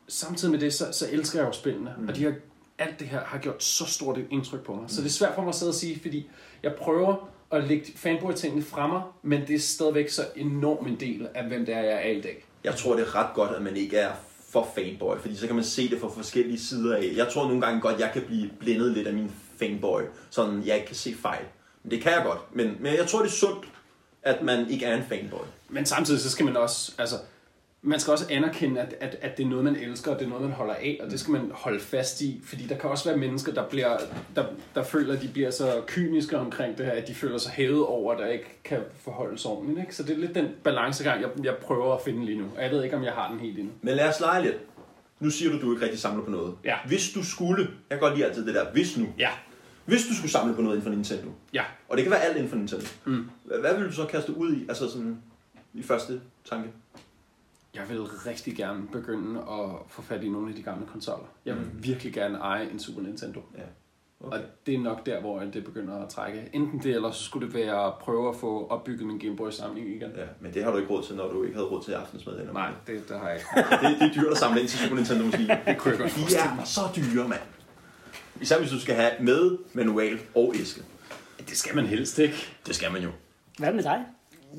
samtidig 0.07 0.51
med 0.51 0.59
det, 0.59 0.73
så, 0.73 0.85
så 0.91 1.05
elsker 1.11 1.39
jeg 1.39 1.47
jo 1.47 1.51
spillene. 1.51 1.91
Mm. 1.97 2.07
Og 2.07 2.15
de 2.15 2.23
har, 2.23 2.33
alt 2.79 2.99
det 2.99 3.07
her 3.07 3.21
har 3.25 3.37
gjort 3.37 3.63
så 3.63 3.85
stort 3.85 4.17
et 4.17 4.27
indtryk 4.31 4.61
på 4.61 4.73
mig. 4.73 4.81
Mm. 4.81 4.89
Så 4.89 5.01
det 5.01 5.07
er 5.07 5.11
svært 5.11 5.35
for 5.35 5.41
mig 5.41 5.49
at 5.49 5.55
sidde 5.55 5.69
og 5.69 5.75
sige, 5.75 5.99
fordi 6.01 6.29
jeg 6.63 6.75
prøver 6.75 7.29
at 7.51 7.63
lægge 7.63 7.91
fanboy-tingene 7.95 8.63
fra 8.63 8.87
mig, 8.87 9.01
men 9.23 9.41
det 9.47 9.55
er 9.55 9.59
stadigvæk 9.59 10.09
så 10.09 10.25
enorm 10.35 10.87
en 10.87 10.99
del 10.99 11.27
af, 11.35 11.47
hvem 11.47 11.65
det 11.65 11.75
er, 11.75 11.81
jeg 11.81 12.07
er 12.07 12.11
i 12.11 12.21
dag. 12.21 12.45
Jeg 12.63 12.75
tror, 12.75 12.95
det 12.95 13.07
er 13.07 13.15
ret 13.15 13.33
godt, 13.35 13.51
at 13.55 13.61
man 13.61 13.77
ikke 13.77 13.97
er 13.97 14.11
for 14.49 14.71
fanboy, 14.75 15.15
fordi 15.19 15.35
så 15.35 15.47
kan 15.47 15.55
man 15.55 15.65
se 15.65 15.89
det 15.89 15.99
fra 16.01 16.07
forskellige 16.07 16.59
sider 16.59 16.95
af. 16.95 17.11
Jeg 17.15 17.27
tror 17.27 17.47
nogle 17.47 17.61
gange 17.61 17.81
godt, 17.81 17.99
jeg 17.99 18.09
kan 18.13 18.21
blive 18.21 18.49
blændet 18.59 18.91
lidt 18.91 19.07
af 19.07 19.13
min 19.13 19.31
fanboy, 19.59 20.01
sådan 20.29 20.63
jeg 20.65 20.75
ikke 20.75 20.87
kan 20.87 20.95
se 20.95 21.15
fejl. 21.21 21.45
Men 21.83 21.91
det 21.91 22.01
kan 22.01 22.11
jeg 22.11 22.21
godt, 22.25 22.55
men, 22.55 22.77
men 22.79 22.93
jeg 22.93 23.07
tror, 23.07 23.19
det 23.19 23.27
er 23.27 23.31
sundt, 23.31 23.65
at 24.23 24.43
man 24.43 24.69
ikke 24.69 24.85
er 24.85 24.97
en 24.97 25.03
fanboy. 25.09 25.45
Men 25.69 25.85
samtidig 25.85 26.21
så 26.21 26.29
skal 26.29 26.45
man 26.45 26.57
også, 26.57 26.91
altså, 26.97 27.15
man 27.85 27.99
skal 27.99 28.11
også 28.11 28.25
anerkende, 28.29 28.81
at, 28.81 28.95
at, 28.99 29.17
at 29.21 29.37
det 29.37 29.43
er 29.45 29.47
noget, 29.49 29.63
man 29.63 29.75
elsker, 29.75 30.11
og 30.11 30.19
det 30.19 30.25
er 30.25 30.29
noget, 30.29 30.43
man 30.43 30.51
holder 30.53 30.73
af, 30.73 30.99
og 31.03 31.11
det 31.11 31.19
skal 31.19 31.31
man 31.31 31.51
holde 31.53 31.79
fast 31.79 32.21
i, 32.21 32.41
fordi 32.45 32.63
der 32.67 32.77
kan 32.77 32.89
også 32.89 33.09
være 33.09 33.17
mennesker, 33.17 33.53
der, 33.53 33.67
bliver, 33.69 33.97
der, 34.35 34.45
der 34.75 34.83
føler, 34.83 35.13
at 35.13 35.21
de 35.21 35.27
bliver 35.27 35.51
så 35.51 35.81
kyniske 35.87 36.37
omkring 36.37 36.77
det 36.77 36.85
her, 36.85 36.93
at 36.93 37.07
de 37.07 37.15
føler 37.15 37.37
sig 37.37 37.51
hævet 37.51 37.85
over, 37.85 38.13
at 38.13 38.19
der 38.19 38.27
ikke 38.27 38.59
kan 38.63 38.79
forholdes 38.99 39.45
ordentligt. 39.45 39.79
Ikke? 39.79 39.95
Så 39.95 40.03
det 40.03 40.13
er 40.15 40.17
lidt 40.17 40.35
den 40.35 40.47
balancegang, 40.63 41.21
jeg, 41.21 41.29
jeg 41.43 41.55
prøver 41.61 41.95
at 41.95 42.01
finde 42.01 42.25
lige 42.25 42.37
nu, 42.37 42.45
og 42.57 42.63
jeg 42.63 42.71
ved 42.71 42.83
ikke, 42.83 42.95
om 42.95 43.03
jeg 43.03 43.13
har 43.13 43.31
den 43.31 43.39
helt 43.39 43.57
endnu. 43.59 43.73
Men 43.81 43.95
lad 43.95 44.09
os 44.09 44.19
lege 44.19 44.43
lidt. 44.43 44.57
Nu 45.19 45.29
siger 45.29 45.51
du, 45.51 45.55
at 45.57 45.61
du 45.61 45.71
ikke 45.73 45.83
rigtig 45.83 45.99
samler 45.99 46.23
på 46.23 46.31
noget. 46.31 46.55
Ja. 46.63 46.75
Hvis 46.87 47.11
du 47.15 47.25
skulle, 47.25 47.61
jeg 47.63 47.69
kan 47.89 47.99
godt 47.99 48.13
lide 48.17 48.27
altid 48.27 48.45
det 48.45 48.55
der, 48.55 48.71
hvis 48.71 48.97
nu, 48.97 49.07
Ja, 49.19 49.29
hvis 49.85 50.01
du 50.09 50.15
skulle 50.15 50.31
samle 50.31 50.55
på 50.55 50.61
noget 50.61 50.75
inden 50.75 50.83
for 50.83 50.95
Nintendo, 50.95 51.27
ja. 51.53 51.63
og 51.89 51.97
det 51.97 52.03
kan 52.05 52.11
være 52.11 52.21
alt 52.21 52.35
inden 52.35 52.49
for 52.49 52.57
Nintendo, 52.57 52.85
Mm. 53.05 53.29
hvad, 53.45 53.59
hvad 53.59 53.73
vil 53.77 53.87
du 53.87 53.91
så 53.93 54.05
kaste 54.05 54.37
ud 54.37 54.55
i, 54.55 54.65
altså 54.69 54.89
sådan 54.89 55.17
i 55.73 55.83
første 55.83 56.21
tanke? 56.49 56.69
Jeg 57.75 57.89
vil 57.89 58.01
rigtig 58.03 58.55
gerne 58.55 58.87
begynde 58.87 59.39
at 59.39 59.69
få 59.87 60.01
fat 60.01 60.23
i 60.23 60.29
nogle 60.29 60.49
af 60.49 60.55
de 60.55 60.63
gamle 60.63 60.85
konsoller. 60.85 61.25
Jeg 61.45 61.55
vil 61.55 61.65
virkelig 61.73 62.13
gerne 62.13 62.37
eje 62.37 62.69
en 62.71 62.79
Super 62.79 63.01
Nintendo. 63.01 63.41
Ja. 63.57 63.63
Okay. 64.19 64.37
Og 64.37 64.43
det 64.65 64.73
er 64.73 64.79
nok 64.79 65.05
der, 65.05 65.21
hvor 65.21 65.39
det 65.39 65.63
begynder 65.63 66.03
at 66.03 66.09
trække. 66.09 66.49
Enten 66.53 66.79
det, 66.83 66.95
eller 66.95 67.11
så 67.11 67.23
skulle 67.23 67.47
det 67.47 67.55
være 67.55 67.85
at 67.87 67.93
prøve 68.01 68.29
at 68.29 68.35
få 68.35 68.67
opbygget 68.67 69.07
min 69.07 69.19
Game 69.19 69.35
Boy-samling 69.35 69.87
igen. 69.87 70.11
Ja, 70.15 70.25
men 70.39 70.53
det 70.53 70.63
har 70.63 70.71
du 70.71 70.77
ikke 70.77 70.89
råd 70.89 71.03
til, 71.03 71.15
når 71.15 71.31
du 71.31 71.43
ikke 71.43 71.55
havde 71.55 71.67
råd 71.67 71.83
til 71.83 71.91
aftensmad. 71.91 72.39
Eller 72.39 72.53
Nej, 72.53 72.71
det, 72.87 73.09
det 73.09 73.19
har 73.19 73.29
jeg 73.29 73.37
ikke. 73.37 73.47
det, 73.89 73.99
det 73.99 74.09
er 74.09 74.21
dyrt 74.21 74.31
at 74.31 74.37
samle 74.37 74.59
ind 74.59 74.69
til 74.69 74.79
Super 74.79 74.95
Nintendo 74.95 75.25
måske. 75.25 75.59
Det 75.65 75.77
kunne 75.77 75.91
jeg 75.91 75.99
godt 75.99 76.15
De 76.15 76.35
er 76.35 76.63
så 76.63 76.81
dyre, 76.95 77.27
mand. 77.27 77.41
Især 78.41 78.59
hvis 78.59 78.69
du 78.69 78.79
skal 78.79 78.95
have 78.95 79.11
med 79.19 79.57
manual 79.73 80.19
og 80.35 80.53
æske. 80.55 80.81
Det 81.39 81.57
skal 81.57 81.75
man 81.75 81.85
helst 81.85 82.19
ikke. 82.19 82.35
Det 82.67 82.75
skal 82.75 82.91
man 82.91 83.01
jo. 83.01 83.09
Hvad 83.59 83.73
med 83.73 83.83
dig? 83.83 84.05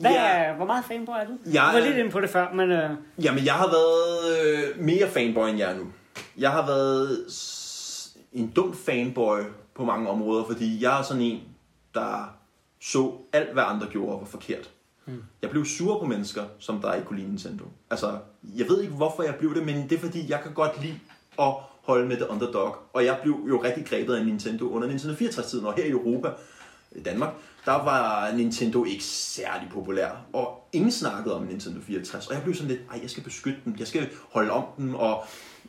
Hvad, 0.00 0.10
Ja. 0.12 0.52
hvor 0.56 0.66
meget 0.66 0.84
fanboy 0.84 1.14
er 1.14 1.26
du? 1.26 1.32
Jeg 1.52 1.70
du 1.72 1.78
var 1.78 1.84
lidt 1.86 1.96
inde 1.96 2.10
på 2.10 2.20
det 2.20 2.30
før, 2.30 2.52
men 2.52 2.70
øh, 2.72 2.90
Jamen, 3.22 3.44
jeg 3.44 3.54
har 3.54 3.66
været 3.66 4.40
øh, 4.40 4.84
mere 4.84 5.08
fanboy 5.08 5.48
end 5.48 5.58
jeg 5.58 5.70
er 5.72 5.76
nu. 5.76 5.84
Jeg 6.38 6.50
har 6.50 6.66
været 6.66 7.18
en 8.32 8.50
dum 8.56 8.74
fanboy 8.74 9.38
på 9.74 9.84
mange 9.84 10.08
områder, 10.08 10.44
fordi 10.44 10.82
jeg 10.84 10.98
er 10.98 11.02
sådan 11.02 11.22
en, 11.22 11.40
der 11.94 12.34
så 12.80 13.12
alt, 13.32 13.52
hvad 13.52 13.62
andre 13.66 13.86
gjorde, 13.90 14.20
var 14.20 14.26
forkert. 14.26 14.70
Hmm. 15.04 15.22
Jeg 15.42 15.50
blev 15.50 15.64
sur 15.64 15.98
på 16.00 16.06
mennesker, 16.06 16.42
som 16.58 16.80
der 16.80 16.94
ikke 16.94 17.06
kunne 17.06 17.18
lide 17.18 17.28
Nintendo. 17.28 17.64
Altså, 17.90 18.18
jeg 18.56 18.68
ved 18.68 18.80
ikke, 18.82 18.94
hvorfor 18.94 19.22
jeg 19.22 19.34
blev 19.34 19.54
det, 19.54 19.66
men 19.66 19.88
det 19.88 19.92
er 19.92 20.00
fordi, 20.00 20.30
jeg 20.30 20.40
kan 20.42 20.52
godt 20.54 20.82
lide 20.82 21.00
at 21.38 21.52
holde 21.82 22.08
med 22.08 22.16
the 22.16 22.30
underdog. 22.30 22.76
Og 22.92 23.04
jeg 23.04 23.18
blev 23.22 23.34
jo 23.48 23.62
rigtig 23.62 23.86
grebet 23.86 24.14
af 24.14 24.26
Nintendo 24.26 24.68
under 24.68 24.88
Nintendo 24.88 25.14
64-tiden, 25.14 25.66
og 25.66 25.74
her 25.74 25.84
i 25.84 25.90
Europa, 25.90 26.28
i 26.92 27.00
Danmark, 27.00 27.30
der 27.64 27.72
var 27.72 28.32
Nintendo 28.36 28.84
ikke 28.84 29.04
særlig 29.04 29.68
populær, 29.72 30.10
og 30.32 30.68
ingen 30.72 30.92
snakkede 30.92 31.36
om 31.36 31.42
Nintendo 31.42 31.80
64, 31.80 32.26
og 32.26 32.34
jeg 32.34 32.42
blev 32.42 32.54
sådan 32.54 32.68
lidt, 32.68 32.80
ej, 32.92 32.98
jeg 33.02 33.10
skal 33.10 33.22
beskytte 33.22 33.58
dem, 33.64 33.76
jeg 33.78 33.86
skal 33.86 34.08
holde 34.32 34.50
om 34.50 34.64
dem, 34.78 34.94
og 34.94 35.24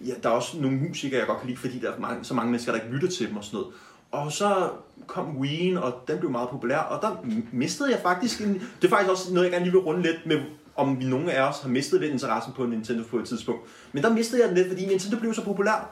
ja, 0.06 0.14
der 0.24 0.30
er 0.30 0.34
også 0.34 0.58
nogle 0.58 0.78
musikere, 0.78 1.20
jeg 1.20 1.28
godt 1.28 1.40
kan 1.40 1.48
lide, 1.48 1.60
fordi 1.60 1.80
der 1.80 1.92
er 1.92 2.00
mange, 2.00 2.24
så 2.24 2.34
mange 2.34 2.52
mennesker, 2.52 2.72
der 2.72 2.80
ikke 2.82 2.96
lytter 2.96 3.10
til 3.10 3.30
dem 3.30 3.38
og 3.38 3.44
sådan 3.44 3.58
noget. 3.58 3.74
Og 4.12 4.32
så 4.32 4.70
kom 5.08 5.38
Wien, 5.38 5.78
og 5.78 5.94
den 6.08 6.20
blev 6.20 6.32
meget 6.32 6.50
populær, 6.50 6.78
og 6.78 7.02
der 7.02 7.18
mistede 7.52 7.92
jeg 7.92 8.00
faktisk 8.04 8.42
en... 8.42 8.54
Det 8.54 8.88
er 8.88 8.90
faktisk 8.90 9.12
også 9.12 9.34
noget, 9.34 9.46
jeg 9.46 9.52
gerne 9.52 9.66
lige 9.66 9.74
vil 9.74 9.82
runde 9.82 10.02
lidt 10.02 10.26
med, 10.26 10.42
om 10.76 11.00
vi 11.00 11.06
nogen 11.06 11.30
af 11.30 11.42
os 11.42 11.60
har 11.62 11.70
mistet 11.70 12.02
lidt 12.02 12.14
interessen 12.14 12.54
på 12.54 12.66
Nintendo 12.66 13.04
på 13.10 13.18
et 13.18 13.28
tidspunkt. 13.28 13.62
Men 13.92 14.04
der 14.04 14.14
mistede 14.14 14.42
jeg 14.42 14.50
den 14.50 14.58
lidt, 14.58 14.68
fordi 14.68 14.86
Nintendo 14.86 15.20
blev 15.20 15.34
så 15.34 15.44
populær. 15.44 15.90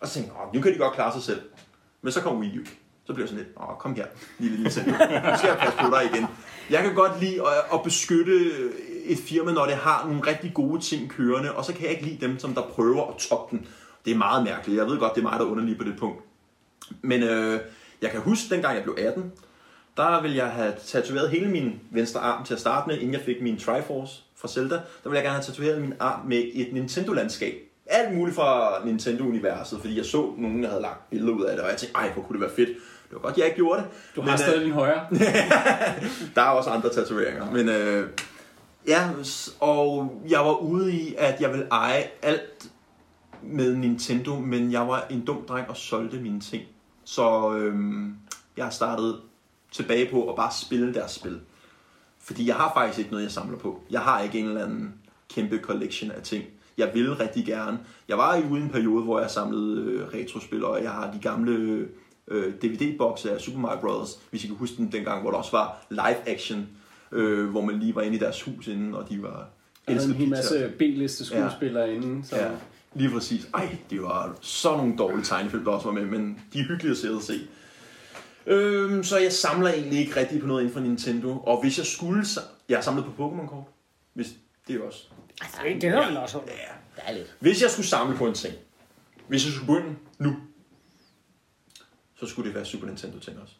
Og 0.00 0.08
så 0.08 0.14
tænkte 0.14 0.32
jeg, 0.34 0.46
"Åh, 0.46 0.54
nu 0.54 0.60
kan 0.60 0.72
de 0.72 0.78
godt 0.78 0.94
klare 0.94 1.12
sig 1.12 1.22
selv. 1.22 1.40
Men 2.02 2.12
så 2.12 2.20
kom 2.20 2.38
Wii 2.38 2.58
U. 2.58 2.62
Så 3.12 3.14
bliver 3.14 3.26
jeg 3.26 3.28
sådan 3.28 3.44
lidt, 3.44 3.56
åh, 3.56 3.78
kom 3.78 3.94
her, 3.94 4.06
lille 4.38 4.62
Nintendo. 4.62 4.90
Nu 4.90 5.36
skal 5.38 5.48
jeg 5.48 5.58
passe 5.58 5.78
på 5.78 5.86
dig 5.94 6.04
igen. 6.12 6.26
Jeg 6.70 6.82
kan 6.82 6.94
godt 6.94 7.20
lide 7.20 7.40
at, 7.40 7.74
at 7.74 7.82
beskytte 7.84 8.50
et 9.04 9.18
firma, 9.18 9.52
når 9.52 9.66
det 9.66 9.74
har 9.74 10.06
nogle 10.06 10.26
rigtig 10.26 10.54
gode 10.54 10.80
ting 10.80 11.10
kørende, 11.10 11.52
og 11.52 11.64
så 11.64 11.72
kan 11.72 11.82
jeg 11.82 11.90
ikke 11.90 12.04
lide 12.04 12.26
dem, 12.26 12.38
som 12.38 12.54
der 12.54 12.62
prøver 12.62 13.10
at 13.10 13.16
toppe 13.16 13.56
den. 13.56 13.66
Det 14.04 14.12
er 14.12 14.16
meget 14.16 14.44
mærkeligt. 14.44 14.78
Jeg 14.78 14.86
ved 14.86 14.98
godt, 14.98 15.14
det 15.14 15.20
er 15.20 15.22
mig, 15.22 15.38
der 15.38 15.46
er 15.46 15.50
underlig 15.50 15.78
på 15.78 15.84
det 15.84 15.94
punkt. 15.98 16.22
Men 17.02 17.22
øh, 17.22 17.60
jeg 18.02 18.10
kan 18.10 18.20
huske, 18.20 18.54
dengang 18.54 18.76
jeg 18.76 18.82
blev 18.82 18.96
18, 18.98 19.32
der 19.96 20.22
ville 20.22 20.36
jeg 20.36 20.50
have 20.50 20.72
tatoveret 20.86 21.30
hele 21.30 21.48
min 21.48 21.80
venstre 21.90 22.20
arm 22.20 22.44
til 22.44 22.54
at 22.54 22.60
starte 22.60 22.88
med, 22.88 22.98
inden 22.98 23.14
jeg 23.14 23.22
fik 23.22 23.42
min 23.42 23.58
Triforce 23.58 24.22
fra 24.36 24.48
Zelda. 24.48 24.74
Der 24.74 24.80
ville 25.04 25.16
jeg 25.16 25.24
gerne 25.24 25.34
have 25.34 25.44
tatoveret 25.44 25.80
min 25.80 25.94
arm 26.00 26.26
med 26.26 26.44
et 26.54 26.72
Nintendo-landskab. 26.72 27.54
Alt 27.86 28.14
muligt 28.14 28.36
fra 28.36 28.80
Nintendo-universet, 28.84 29.80
fordi 29.80 29.96
jeg 29.96 30.04
så 30.04 30.34
nogen, 30.38 30.62
der 30.62 30.68
havde 30.68 30.82
lagt 30.82 31.10
billeder 31.10 31.32
ud 31.32 31.42
af 31.42 31.56
det, 31.56 31.64
og 31.64 31.70
jeg 31.70 31.78
tænkte, 31.78 31.96
ej, 31.96 32.12
hvor 32.12 32.22
kunne 32.22 32.40
det 32.40 32.40
være 32.40 32.56
fedt. 32.56 32.78
Det 33.12 33.22
var 33.22 33.28
godt, 33.28 33.38
jeg 33.38 33.46
ikke 33.46 33.56
gjorde 33.56 33.82
det. 33.82 33.88
Du 34.16 34.20
har 34.20 34.26
Men, 34.26 34.32
øh, 34.32 34.38
stadig 34.38 34.64
din 34.64 34.72
højre. 34.72 35.06
der 36.34 36.42
er 36.42 36.48
også 36.48 36.70
andre 36.70 36.92
tatoveringer. 36.92 37.50
Men 37.50 37.68
øh, 37.68 38.08
ja, 38.86 39.10
og 39.60 40.12
jeg 40.28 40.40
var 40.40 40.56
ude 40.56 40.92
i, 40.92 41.14
at 41.18 41.40
jeg 41.40 41.50
ville 41.50 41.66
eje 41.70 42.04
alt 42.22 42.70
med 43.42 43.76
Nintendo, 43.76 44.38
men 44.38 44.72
jeg 44.72 44.88
var 44.88 45.06
en 45.10 45.24
dum 45.24 45.44
dreng 45.48 45.68
og 45.68 45.76
solgte 45.76 46.16
mine 46.16 46.40
ting. 46.40 46.62
Så 47.04 47.56
øh, 47.56 47.74
jeg 48.56 48.64
har 48.64 48.72
startet 48.72 49.20
tilbage 49.72 50.10
på 50.10 50.30
at 50.30 50.36
bare 50.36 50.52
spille 50.52 50.94
deres 50.94 51.10
spil. 51.10 51.40
Fordi 52.20 52.46
jeg 52.46 52.54
har 52.54 52.72
faktisk 52.74 52.98
ikke 52.98 53.10
noget, 53.10 53.24
jeg 53.24 53.32
samler 53.32 53.58
på. 53.58 53.82
Jeg 53.90 54.00
har 54.00 54.20
ikke 54.20 54.38
en 54.38 54.46
eller 54.46 54.64
anden 54.64 54.94
kæmpe 55.34 55.58
collection 55.62 56.10
af 56.10 56.22
ting. 56.22 56.44
Jeg 56.78 56.90
ville 56.94 57.18
rigtig 57.20 57.46
gerne. 57.46 57.78
Jeg 58.08 58.18
var 58.18 58.34
i 58.34 58.44
ude 58.50 58.62
en 58.62 58.70
periode, 58.70 59.04
hvor 59.04 59.20
jeg 59.20 59.30
samlede 59.30 59.82
øh, 59.82 60.06
retrospil, 60.14 60.64
og 60.64 60.82
jeg 60.82 60.90
har 60.90 61.12
de 61.12 61.18
gamle 61.18 61.88
øh, 62.32 62.54
DVD-bokse 62.54 63.32
af 63.34 63.40
Super 63.40 63.58
Mario 63.58 63.80
Bros. 63.80 64.18
Hvis 64.30 64.44
I 64.44 64.46
kan 64.46 64.56
huske 64.56 64.76
dem 64.76 64.90
dengang, 64.90 65.20
hvor 65.22 65.30
der 65.30 65.38
også 65.38 65.50
var 65.50 65.86
live 65.90 66.28
action 66.28 66.68
øh, 67.12 67.50
hvor 67.50 67.60
man 67.60 67.78
lige 67.80 67.94
var 67.94 68.02
inde 68.02 68.16
i 68.16 68.20
deres 68.20 68.42
hus 68.42 68.66
inden, 68.66 68.94
og 68.94 69.08
de 69.08 69.22
var 69.22 69.48
Der 69.88 69.94
er 69.94 70.00
en 70.04 70.12
hel 70.12 70.28
masse 70.28 70.72
B-liste 70.78 71.24
skuespillere 71.24 71.84
ja. 71.84 71.92
inde. 71.94 72.26
Så. 72.26 72.36
Ja, 72.36 72.50
lige 72.94 73.10
præcis. 73.10 73.48
Ej, 73.54 73.76
det 73.90 74.02
var 74.02 74.36
så 74.40 74.76
nogle 74.76 74.96
dårlige 74.96 75.24
tegnefilm, 75.24 75.64
der 75.64 75.70
også 75.72 75.86
var 75.86 75.92
med, 75.94 76.04
men 76.06 76.40
de 76.52 76.58
er 76.60 76.64
hyggelige 76.64 76.90
at 76.90 76.96
se 76.96 77.10
og 77.14 77.22
se. 77.22 77.40
Øhm, 78.46 79.02
så 79.04 79.18
jeg 79.18 79.32
samler 79.32 79.68
egentlig 79.72 79.98
ikke 79.98 80.20
rigtig 80.20 80.40
på 80.40 80.46
noget 80.46 80.60
inden 80.60 80.72
for 80.74 80.80
Nintendo. 80.80 81.38
Og 81.38 81.60
hvis 81.62 81.78
jeg 81.78 81.86
skulle... 81.86 82.22
sa- 82.22 82.48
Jeg 82.68 82.76
har 82.76 82.82
samlet 82.82 83.04
på 83.04 83.10
Pokémon-kort. 83.28 83.64
Hvis, 84.14 84.26
det 84.66 84.74
er 84.74 84.78
jo 84.78 84.86
også... 84.86 85.04
Det, 85.64 85.82
det 85.82 85.90
hører 85.90 86.08
man 86.08 86.16
også. 86.16 86.38
Ja. 86.46 86.52
Er 86.96 87.12
lidt. 87.14 87.36
Hvis 87.40 87.62
jeg 87.62 87.70
skulle 87.70 87.86
samle 87.86 88.16
på 88.16 88.26
en 88.26 88.34
ting, 88.34 88.54
hvis 89.28 89.44
jeg 89.46 89.52
skulle 89.52 89.66
begynde 89.74 89.94
nu, 90.18 90.36
så 92.22 92.28
skulle 92.28 92.48
det 92.48 92.54
være 92.54 92.64
Super 92.64 92.86
Nintendo-ting 92.86 93.40
også. 93.40 93.54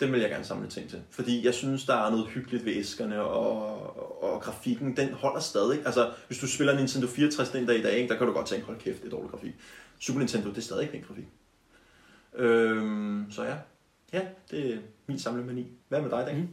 Den 0.00 0.12
vil 0.12 0.20
jeg 0.20 0.30
gerne 0.30 0.44
samle 0.44 0.68
ting 0.68 0.90
til. 0.90 1.02
Fordi 1.10 1.46
jeg 1.46 1.54
synes, 1.54 1.84
der 1.84 1.94
er 1.94 2.10
noget 2.10 2.26
hyggeligt 2.26 2.64
ved 2.64 2.72
æskerne, 2.76 3.20
og, 3.22 4.22
og 4.22 4.40
grafikken, 4.40 4.96
den 4.96 5.12
holder 5.12 5.40
stadig. 5.40 5.86
Altså, 5.86 6.12
hvis 6.26 6.38
du 6.38 6.46
spiller 6.46 6.76
Nintendo 6.76 7.06
64 7.06 7.48
den 7.48 7.66
dag 7.66 7.78
i 7.78 7.82
dag, 7.82 8.08
der 8.08 8.16
kan 8.16 8.26
du 8.26 8.32
godt 8.32 8.46
tænke, 8.46 8.66
hold 8.66 8.78
kæft, 8.78 9.02
det 9.02 9.06
er 9.06 9.10
dårlig 9.10 9.30
grafik. 9.30 9.52
Super 9.98 10.18
Nintendo, 10.18 10.48
det 10.48 10.58
er 10.58 10.62
stadig 10.62 10.90
pæn 10.90 11.04
grafik. 11.08 11.24
Øhm, 12.34 13.26
så 13.30 13.44
ja. 13.44 13.54
Ja, 14.12 14.20
det 14.50 14.74
er 14.74 14.78
min 15.06 15.18
samlemani. 15.18 15.66
Hvad 15.88 16.00
med 16.00 16.10
dig, 16.10 16.26
Dan? 16.26 16.36
Mm. 16.36 16.48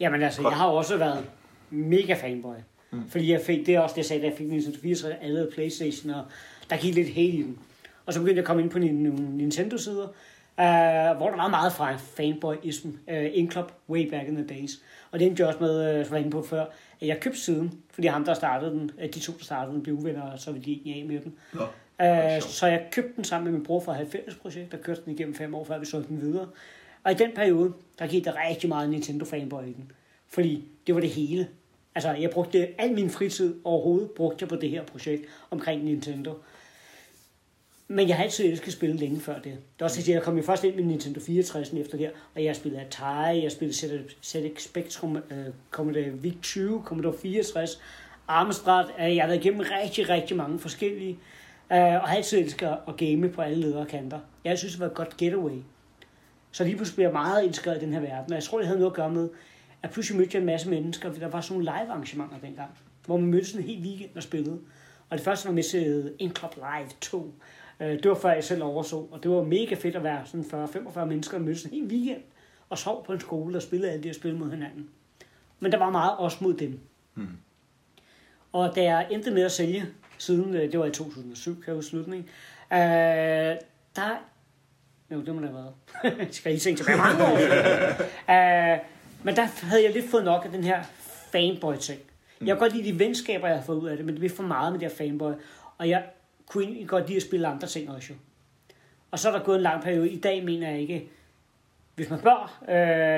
Jamen 0.00 0.22
altså, 0.22 0.42
Godt. 0.42 0.52
jeg 0.52 0.58
har 0.58 0.66
også 0.66 0.96
været 0.96 1.24
mega 1.70 2.14
fanboy. 2.14 2.56
Mm. 2.90 3.10
Fordi 3.10 3.32
jeg 3.32 3.40
fik, 3.40 3.66
det 3.66 3.74
er 3.74 3.80
også 3.80 3.92
det, 3.92 3.98
jeg 3.98 4.06
sagde, 4.06 4.22
da 4.22 4.28
jeg 4.28 4.36
fik 4.38 4.48
Nintendo 4.48 4.78
64, 4.80 5.16
alle 5.20 5.50
Playstation, 5.54 6.10
og 6.10 6.24
der 6.70 6.76
gik 6.76 6.94
lidt 6.94 7.08
hate 7.08 7.20
i 7.20 7.42
den. 7.42 7.58
Og 8.06 8.12
så 8.12 8.20
begyndte 8.20 8.36
jeg 8.36 8.42
at 8.42 8.46
komme 8.46 8.62
ind 8.62 8.70
på 8.70 8.78
nogle 8.78 9.36
Nintendo-sider, 9.36 10.04
uh, 10.04 11.16
hvor 11.16 11.30
der 11.30 11.36
var 11.36 11.48
meget 11.48 11.72
fra 11.72 11.96
fanboyism, 11.96 12.88
uh, 12.88 12.94
Inclub, 13.32 13.72
way 13.88 14.10
back 14.10 14.28
in 14.28 14.34
the 14.36 14.46
days. 14.46 14.82
Og 15.10 15.18
det 15.18 15.26
endte 15.26 15.42
jo 15.42 15.46
også 15.46 15.60
med, 15.60 15.98
uh, 16.00 16.06
som 16.06 16.14
jeg 16.14 16.20
var 16.20 16.24
inde 16.24 16.30
på 16.30 16.42
før, 16.42 16.64
at 17.00 17.06
jeg 17.08 17.20
købte 17.20 17.40
siden, 17.40 17.80
fordi 17.90 18.06
ham, 18.06 18.24
der 18.24 18.34
startede 18.34 18.70
den, 18.70 18.90
uh, 18.98 19.04
de 19.04 19.20
to, 19.20 19.32
der 19.32 19.44
startede 19.44 19.74
den, 19.74 19.82
blev 19.82 19.94
uvenner, 19.94 20.22
og 20.22 20.38
så 20.38 20.52
ville 20.52 20.64
de 20.64 20.72
ikke 20.72 21.00
af 21.00 21.06
med 21.06 21.20
den. 21.20 21.34
Nå. 21.52 21.62
Uh, 21.62 22.42
så 22.42 22.66
jeg 22.66 22.86
købte 22.92 23.12
den 23.16 23.24
sammen 23.24 23.44
med 23.44 23.58
min 23.58 23.66
bror 23.66 23.80
fra 23.80 23.92
90 23.92 24.34
projekt, 24.34 24.72
der 24.72 24.78
kørte 24.78 25.00
den 25.04 25.14
igennem 25.14 25.34
fem 25.34 25.54
år, 25.54 25.64
før 25.64 25.78
vi 25.78 25.86
solgte 25.86 26.08
den 26.08 26.20
videre. 26.20 26.48
Og 27.04 27.12
i 27.12 27.14
den 27.14 27.30
periode, 27.34 27.72
der 27.98 28.06
gik 28.06 28.24
der 28.24 28.32
rigtig 28.48 28.68
meget 28.68 28.90
Nintendo-fanboy 28.90 29.62
i 29.62 29.72
den. 29.72 29.92
Fordi 30.28 30.64
det 30.86 30.94
var 30.94 31.00
det 31.00 31.10
hele. 31.10 31.48
Altså, 31.94 32.10
jeg 32.10 32.30
brugte 32.30 32.80
al 32.80 32.92
min 32.92 33.10
fritid 33.10 33.54
overhovedet, 33.64 34.10
brugte 34.10 34.36
jeg 34.42 34.48
på 34.48 34.56
det 34.56 34.70
her 34.70 34.84
projekt 34.84 35.24
omkring 35.50 35.84
Nintendo. 35.84 36.34
Men 37.88 38.08
jeg 38.08 38.16
har 38.16 38.24
altid 38.24 38.44
elsket 38.44 38.66
at 38.66 38.72
spille 38.72 38.96
længe 38.96 39.20
før 39.20 39.34
det. 39.34 39.44
Det 39.44 39.80
er 39.80 39.84
også 39.84 40.00
at 40.00 40.08
jeg 40.08 40.22
kom 40.22 40.36
jo 40.36 40.42
først 40.42 40.64
ind 40.64 40.74
med 40.74 40.84
Nintendo 40.84 41.20
64 41.20 41.72
efter 41.72 41.98
der, 41.98 42.10
og 42.34 42.44
jeg 42.44 42.56
spillede 42.56 42.82
Atari, 42.82 43.42
jeg 43.42 43.52
spillede 43.52 44.04
ZX 44.22 44.62
Spectrum, 44.62 45.16
uh, 45.16 45.22
Commodore 45.70 46.12
VIC-20, 46.22 46.84
Commodore 46.84 47.14
64, 47.22 47.80
Amstrad. 48.28 48.84
Uh, 48.84 49.16
jeg 49.16 49.22
har 49.22 49.28
været 49.28 49.44
igennem 49.44 49.66
rigtig, 49.82 50.08
rigtig 50.08 50.36
mange 50.36 50.58
forskellige, 50.58 51.12
uh, 51.70 51.76
og 51.76 52.08
har 52.08 52.16
altid 52.16 52.38
elsket 52.38 52.76
at 52.88 52.96
game 52.96 53.28
på 53.28 53.42
alle 53.42 53.60
ledere 53.60 53.86
kanter. 53.86 54.20
Jeg 54.44 54.58
synes, 54.58 54.72
det 54.72 54.80
var 54.80 54.86
et 54.86 54.94
godt 54.94 55.16
getaway. 55.16 55.58
Så 56.52 56.64
lige 56.64 56.76
pludselig 56.76 56.94
blev 56.94 57.04
jeg 57.04 57.12
meget 57.12 57.44
indskrevet 57.44 57.82
i 57.82 57.84
den 57.84 57.92
her 57.92 58.00
verden, 58.00 58.32
og 58.32 58.34
jeg 58.34 58.42
tror, 58.42 58.58
det 58.58 58.66
havde 58.66 58.78
noget 58.78 58.92
at 58.92 58.96
gøre 58.96 59.10
med, 59.10 59.28
at 59.82 59.90
pludselig 59.90 60.18
mødte 60.18 60.30
jeg 60.34 60.40
en 60.40 60.46
masse 60.46 60.68
mennesker, 60.68 61.12
for 61.12 61.20
der 61.20 61.28
var 61.28 61.40
sådan 61.40 61.54
nogle 61.54 61.64
live 61.64 61.90
arrangementer 61.92 62.36
dengang, 62.38 62.70
hvor 63.06 63.16
man 63.16 63.30
mødtes 63.30 63.52
en 63.52 63.62
hel 63.62 63.80
weekend 63.82 64.10
og 64.16 64.22
spillede. 64.22 64.58
Og 65.10 65.18
det 65.18 65.24
første 65.24 65.48
var 65.48 65.54
med 65.54 65.62
til 65.62 66.12
Inclub 66.18 66.54
Live 66.56 66.88
2. 67.00 67.34
Øh, 67.80 67.88
Det 67.88 68.08
var 68.08 68.14
før 68.14 68.30
jeg 68.32 68.44
selv 68.44 68.62
overså, 68.62 68.96
og 68.96 69.22
det 69.22 69.30
var 69.30 69.42
mega 69.42 69.74
fedt 69.74 69.96
at 69.96 70.04
være 70.04 70.20
sådan 70.24 70.66
40-45 70.96 71.04
mennesker 71.04 71.36
og 71.36 71.42
mødtes 71.42 71.64
en 71.64 71.70
hel 71.70 71.84
weekend 71.84 72.22
og 72.70 72.78
sov 72.78 73.06
på 73.06 73.12
en 73.12 73.20
skole 73.20 73.56
og 73.58 73.62
spillede 73.62 73.90
alle 73.92 74.02
de 74.02 74.08
her 74.08 74.14
spil 74.14 74.36
mod 74.36 74.50
hinanden. 74.50 74.88
Men 75.60 75.72
der 75.72 75.78
var 75.78 75.90
meget 75.90 76.16
også 76.16 76.36
mod 76.40 76.54
dem. 76.54 76.80
Mm. 77.14 77.28
Og 78.52 78.76
da 78.76 78.82
jeg 78.82 79.06
endte 79.10 79.30
med 79.30 79.42
at 79.42 79.52
sælge, 79.52 79.84
siden 80.18 80.54
øh, 80.54 80.72
det 80.72 80.78
var 80.80 80.86
i 80.86 80.90
2007, 80.90 81.54
kan 81.54 81.64
jeg 81.66 81.74
huske 81.74 81.90
slutningen, 81.90 82.28
øh, 82.72 82.78
der... 83.96 84.22
Jo, 85.10 85.20
det 85.20 85.34
må 85.34 85.40
det 85.40 85.50
have 85.50 85.64
været. 86.02 86.34
Skal 86.34 86.54
I 86.54 86.58
tænke 86.58 86.78
tilbage 86.78 86.98
mange 86.98 87.24
år? 87.24 87.36
øh, 88.34 88.78
men 89.22 89.36
der 89.36 89.66
havde 89.66 89.84
jeg 89.84 89.92
lidt 89.92 90.10
fået 90.10 90.24
nok 90.24 90.44
af 90.44 90.50
den 90.50 90.64
her 90.64 90.82
fanboy-ting. 91.32 92.00
Jeg 92.40 92.46
kan 92.46 92.58
godt 92.58 92.76
lide 92.76 92.92
de 92.92 92.98
venskaber, 92.98 93.48
jeg 93.48 93.56
har 93.56 93.64
fået 93.64 93.76
ud 93.76 93.88
af 93.88 93.96
det, 93.96 94.06
men 94.06 94.14
det 94.14 94.20
bliver 94.20 94.34
for 94.34 94.42
meget 94.42 94.72
med 94.72 94.80
det 94.80 94.88
her 94.88 94.96
fanboy. 94.96 95.32
Og 95.78 95.88
jeg 95.88 96.04
kunne 96.46 96.64
egentlig 96.64 96.88
godt 96.88 97.06
lide 97.06 97.16
at 97.16 97.22
spille 97.22 97.46
andre 97.46 97.68
ting 97.68 97.90
også 97.90 98.12
jo. 98.12 98.18
Og 99.10 99.18
så 99.18 99.28
er 99.28 99.32
der 99.32 99.44
gået 99.44 99.56
en 99.56 99.62
lang 99.62 99.82
periode. 99.82 100.10
I 100.10 100.20
dag 100.20 100.44
mener 100.44 100.70
jeg 100.70 100.80
ikke, 100.80 101.08
hvis 101.94 102.10
man 102.10 102.18
spørger, 102.18 102.62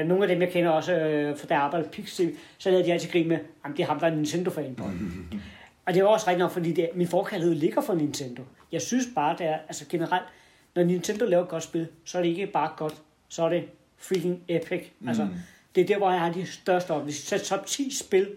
øh, 0.00 0.06
nogle 0.06 0.24
af 0.24 0.28
dem 0.28 0.42
jeg 0.42 0.50
kender 0.50 0.70
også, 0.70 0.92
øh, 0.92 1.36
for 1.36 1.46
der 1.46 1.56
arbejder 1.56 1.86
på 1.86 1.92
Pixel, 1.92 2.36
så 2.58 2.70
lavede 2.70 2.86
de 2.86 2.92
altid 2.92 3.10
grin 3.10 3.28
med, 3.28 3.38
at 3.64 3.70
det 3.76 3.80
er 3.80 3.86
ham, 3.86 3.98
der 3.98 4.06
er 4.06 4.10
en 4.10 4.16
Nintendo-fan. 4.16 4.78
og 5.86 5.94
det 5.94 6.00
er 6.00 6.04
også 6.04 6.26
rigtigt 6.26 6.38
nok, 6.38 6.50
fordi 6.50 6.72
det, 6.72 6.90
min 6.94 7.08
forkærlighed 7.08 7.54
ligger 7.54 7.80
for 7.80 7.94
Nintendo. 7.94 8.42
Jeg 8.72 8.82
synes 8.82 9.06
bare, 9.14 9.36
det 9.38 9.46
er, 9.46 9.58
altså 9.68 9.84
generelt, 9.88 10.26
når 10.74 10.82
Nintendo 10.82 11.24
laver 11.24 11.42
et 11.42 11.48
godt 11.48 11.62
spil, 11.62 11.88
så 12.04 12.18
er 12.18 12.22
det 12.22 12.28
ikke 12.28 12.46
bare 12.46 12.70
godt, 12.76 12.94
så 13.28 13.42
er 13.42 13.48
det 13.48 13.64
freaking 13.96 14.42
epic. 14.48 14.88
Mm. 15.00 15.08
Altså, 15.08 15.28
det 15.74 15.82
er 15.82 15.86
der, 15.86 15.98
hvor 15.98 16.10
jeg 16.10 16.20
har 16.20 16.32
de 16.32 16.46
største 16.46 16.90
op. 16.90 17.04
Hvis 17.04 17.32
jeg 17.32 17.42
top 17.42 17.66
10 17.66 17.96
spil, 17.96 18.28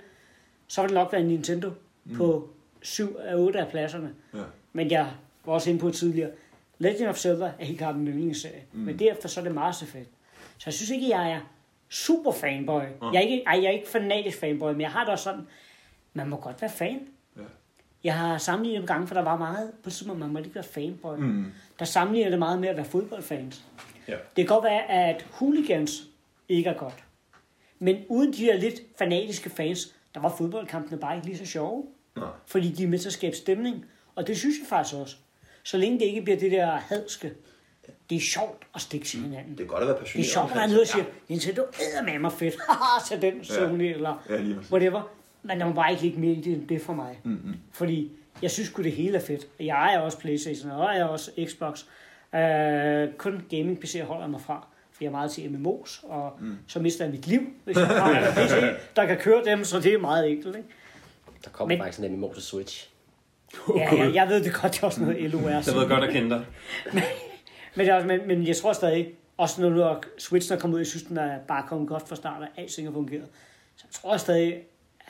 så 0.68 0.82
vil 0.82 0.90
det 0.90 0.96
nok 0.96 1.12
være 1.12 1.24
Nintendo 1.24 1.72
mm. 2.06 2.16
på 2.16 2.50
7 2.82 3.16
af 3.20 3.36
8 3.36 3.60
af 3.60 3.68
pladserne. 3.68 4.14
Ja. 4.34 4.40
Men 4.74 4.92
jeg 4.92 5.12
var 5.46 5.54
også 5.54 5.70
inde 5.70 5.80
på 5.82 5.90
tidligere, 5.90 6.32
Legend 6.78 7.10
of 7.10 7.18
Zelda 7.18 7.52
er 7.60 7.66
helt 7.66 7.78
klart 7.78 7.96
en 7.96 8.08
yndlingsserie. 8.08 8.64
Mm. 8.74 8.80
Men 8.80 9.00
derefter 9.00 9.30
så 9.30 9.40
er 9.40 9.44
det 9.44 9.56
Mass 9.56 9.82
Effect. 9.82 10.10
Så 10.58 10.64
jeg 10.66 10.74
synes 10.74 10.90
ikke, 10.90 11.10
jeg 11.10 11.32
er 11.32 11.40
super 11.90 12.32
fanboy. 12.32 12.82
Jeg, 13.02 13.16
er 13.16 13.20
ikke, 13.20 13.44
ej, 13.48 13.60
jeg 13.62 13.66
er 13.66 13.72
ikke 13.72 13.90
fanatisk 13.90 14.40
fanboy, 14.40 14.72
men 14.72 14.82
jeg 14.82 14.92
har 14.92 15.04
det 15.04 15.10
også 15.10 15.24
sådan, 15.24 15.48
man 16.14 16.30
må 16.30 16.36
godt 16.36 16.62
være 16.62 16.72
fan. 16.72 17.00
Ja. 17.38 17.42
Jeg 18.04 18.18
har 18.18 18.38
sammenlignet 18.38 18.80
nogle 18.82 18.94
gange, 18.94 19.08
for 19.08 19.16
der 19.16 19.22
var 19.22 19.38
meget, 19.38 19.72
på 19.84 19.90
tidspunkt, 19.90 20.20
man 20.20 20.30
må 20.30 20.40
ikke 20.40 20.56
være 20.56 20.64
fanboy. 20.64 21.18
Mm. 21.18 21.46
Der 21.80 21.86
sammenligner 21.86 22.30
det 22.30 22.40
meget 22.40 22.60
med 22.60 22.70
at 22.70 22.76
være 22.76 22.86
fodboldfans. 22.86 23.66
Ja. 24.08 24.14
Det 24.14 24.22
kan 24.36 24.46
godt 24.46 24.64
være, 24.64 24.92
at 24.92 25.26
hooligans 25.32 26.04
ikke 26.50 26.70
er 26.70 26.78
godt. 26.78 27.04
Men 27.80 28.04
uden 28.10 28.34
de 28.34 28.44
her 28.44 28.58
lidt 28.58 28.82
fanatiske 28.98 29.50
fans, 29.50 29.96
der 30.14 30.20
var 30.22 30.36
fodboldkampene 30.38 31.00
bare 31.00 31.16
ikke 31.16 31.28
lige 31.28 31.38
så 31.38 31.46
sjove. 31.46 31.86
Nej. 32.16 32.28
Fordi 32.46 32.72
de 32.72 32.84
er 32.84 32.88
med 32.88 33.00
til 33.00 33.10
at 33.10 33.14
skabe 33.14 33.36
stemning. 33.36 33.86
Og 34.16 34.28
det 34.28 34.38
synes 34.38 34.56
jeg 34.60 34.68
faktisk 34.68 34.96
også. 34.96 35.16
Så 35.64 35.78
længe 35.78 36.00
det 36.00 36.06
ikke 36.06 36.22
bliver 36.22 36.40
det 36.40 36.52
der 36.52 36.72
hadske. 36.72 37.32
Det 38.10 38.16
er 38.16 38.22
sjovt 38.22 38.64
at 38.76 38.82
stikke 38.82 39.06
til 39.06 39.20
hinanden. 39.20 39.58
Det 39.58 39.64
er 39.64 39.68
godt 39.68 39.82
at 39.84 39.88
være 39.88 39.96
Det 39.96 40.02
er 40.02 40.04
passioneret. 40.06 40.30
sjovt, 40.32 40.50
at 40.52 40.56
der 40.56 40.60
er 40.60 40.64
omkring 40.64 40.72
noget 40.72 40.82
og 40.82 40.88
ting. 40.88 41.06
siger, 41.06 41.14
Nintendo 41.30 41.62
æder 41.62 42.04
med 42.12 42.20
mig 42.20 42.32
fedt. 42.32 42.56
Haha, 42.70 43.06
så 43.06 43.18
den 43.22 43.44
Sony 43.44 43.82
eller 43.94 44.24
Ja, 44.30 44.38
lige 44.38 44.56
præcis. 44.56 44.72
whatever. 44.72 45.02
Men 45.44 45.60
der 45.60 45.66
må 45.68 45.74
bare 45.74 45.92
ikke 45.92 46.04
ligge 46.04 46.20
mere 46.20 46.32
i 46.32 46.42
det, 46.42 46.54
end 46.54 46.68
det 46.68 46.82
for 46.82 46.94
mig. 46.94 47.20
Mm-hmm. 47.24 47.54
Fordi 47.72 48.12
jeg 48.42 48.52
synes 48.52 48.70
sgu 48.70 48.84
det 48.84 48.92
hele 48.92 49.18
er 49.18 49.22
fedt. 49.22 49.48
Jeg 49.60 49.94
er 49.96 50.00
også 50.00 50.18
Playstation, 50.18 50.72
og 50.72 50.94
jeg 50.94 51.02
er 51.02 51.06
også 51.06 51.32
Xbox. 51.48 51.84
Uh, 52.34 53.18
kun 53.18 53.46
gaming 53.50 53.80
PC 53.80 54.02
holder 54.04 54.28
mig 54.28 54.42
fra. 54.42 54.68
For 54.92 55.04
jeg 55.04 55.08
er 55.08 55.12
meget 55.12 55.32
til 55.32 55.42
MMO's, 55.42 56.08
og 56.10 56.38
mm. 56.42 56.58
så 56.68 56.80
mister 56.80 57.06
jeg 57.06 57.14
mit 57.14 57.28
liv, 57.28 57.42
hvis 57.64 57.78
jeg 57.78 57.88
har 57.88 58.20
en 58.20 58.34
PC, 58.34 58.54
der 58.96 59.06
kan 59.06 59.18
køre 59.18 59.46
dem, 59.46 59.64
så 59.64 59.80
det 59.80 59.94
er 59.94 59.98
meget 59.98 60.30
enkelt. 60.32 60.56
Ikke? 60.56 60.68
Der 61.44 61.50
kommer 61.50 61.76
Men- 61.76 61.84
faktisk 61.84 62.00
en 62.04 62.16
MMO 62.20 62.34
til 62.34 62.44
Switch. 62.44 62.90
Ja, 63.76 63.96
jeg, 63.96 64.16
jeg 64.16 64.28
ved 64.30 64.44
det 64.44 64.54
godt, 64.62 64.74
det 64.74 64.82
er 64.82 64.86
også 64.88 65.02
noget 65.02 65.32
LOR. 65.32 65.50
Jeg 65.50 65.64
ved 65.76 65.90
godt 65.90 66.04
at 66.04 66.10
kende 66.14 66.30
dig. 66.30 66.46
Men, 67.76 67.86
det 67.86 67.88
er, 67.92 67.96
også- 67.96 68.08
men, 68.08 68.28
men 68.28 68.48
jeg 68.48 68.56
tror 68.56 68.74
stadig, 68.74 69.14
også 69.38 69.62
når 69.62 69.70
nu 69.70 69.82
er 69.82 70.02
Switchen 70.18 70.58
er 70.58 70.62
kommet 70.62 70.76
ud, 70.76 70.80
jeg 70.80 70.88
synes, 70.88 71.04
den 71.04 71.18
er 71.18 71.40
bare 71.48 71.66
kommet 71.68 71.88
godt 71.88 72.08
fra 72.10 72.16
start, 72.16 72.42
og 72.42 72.48
alting 72.58 72.88
har 72.88 72.94
fungeret. 72.94 73.26
Så 73.76 73.86
jeg 73.88 73.92
tror 73.94 74.18
stadig, 74.18 74.58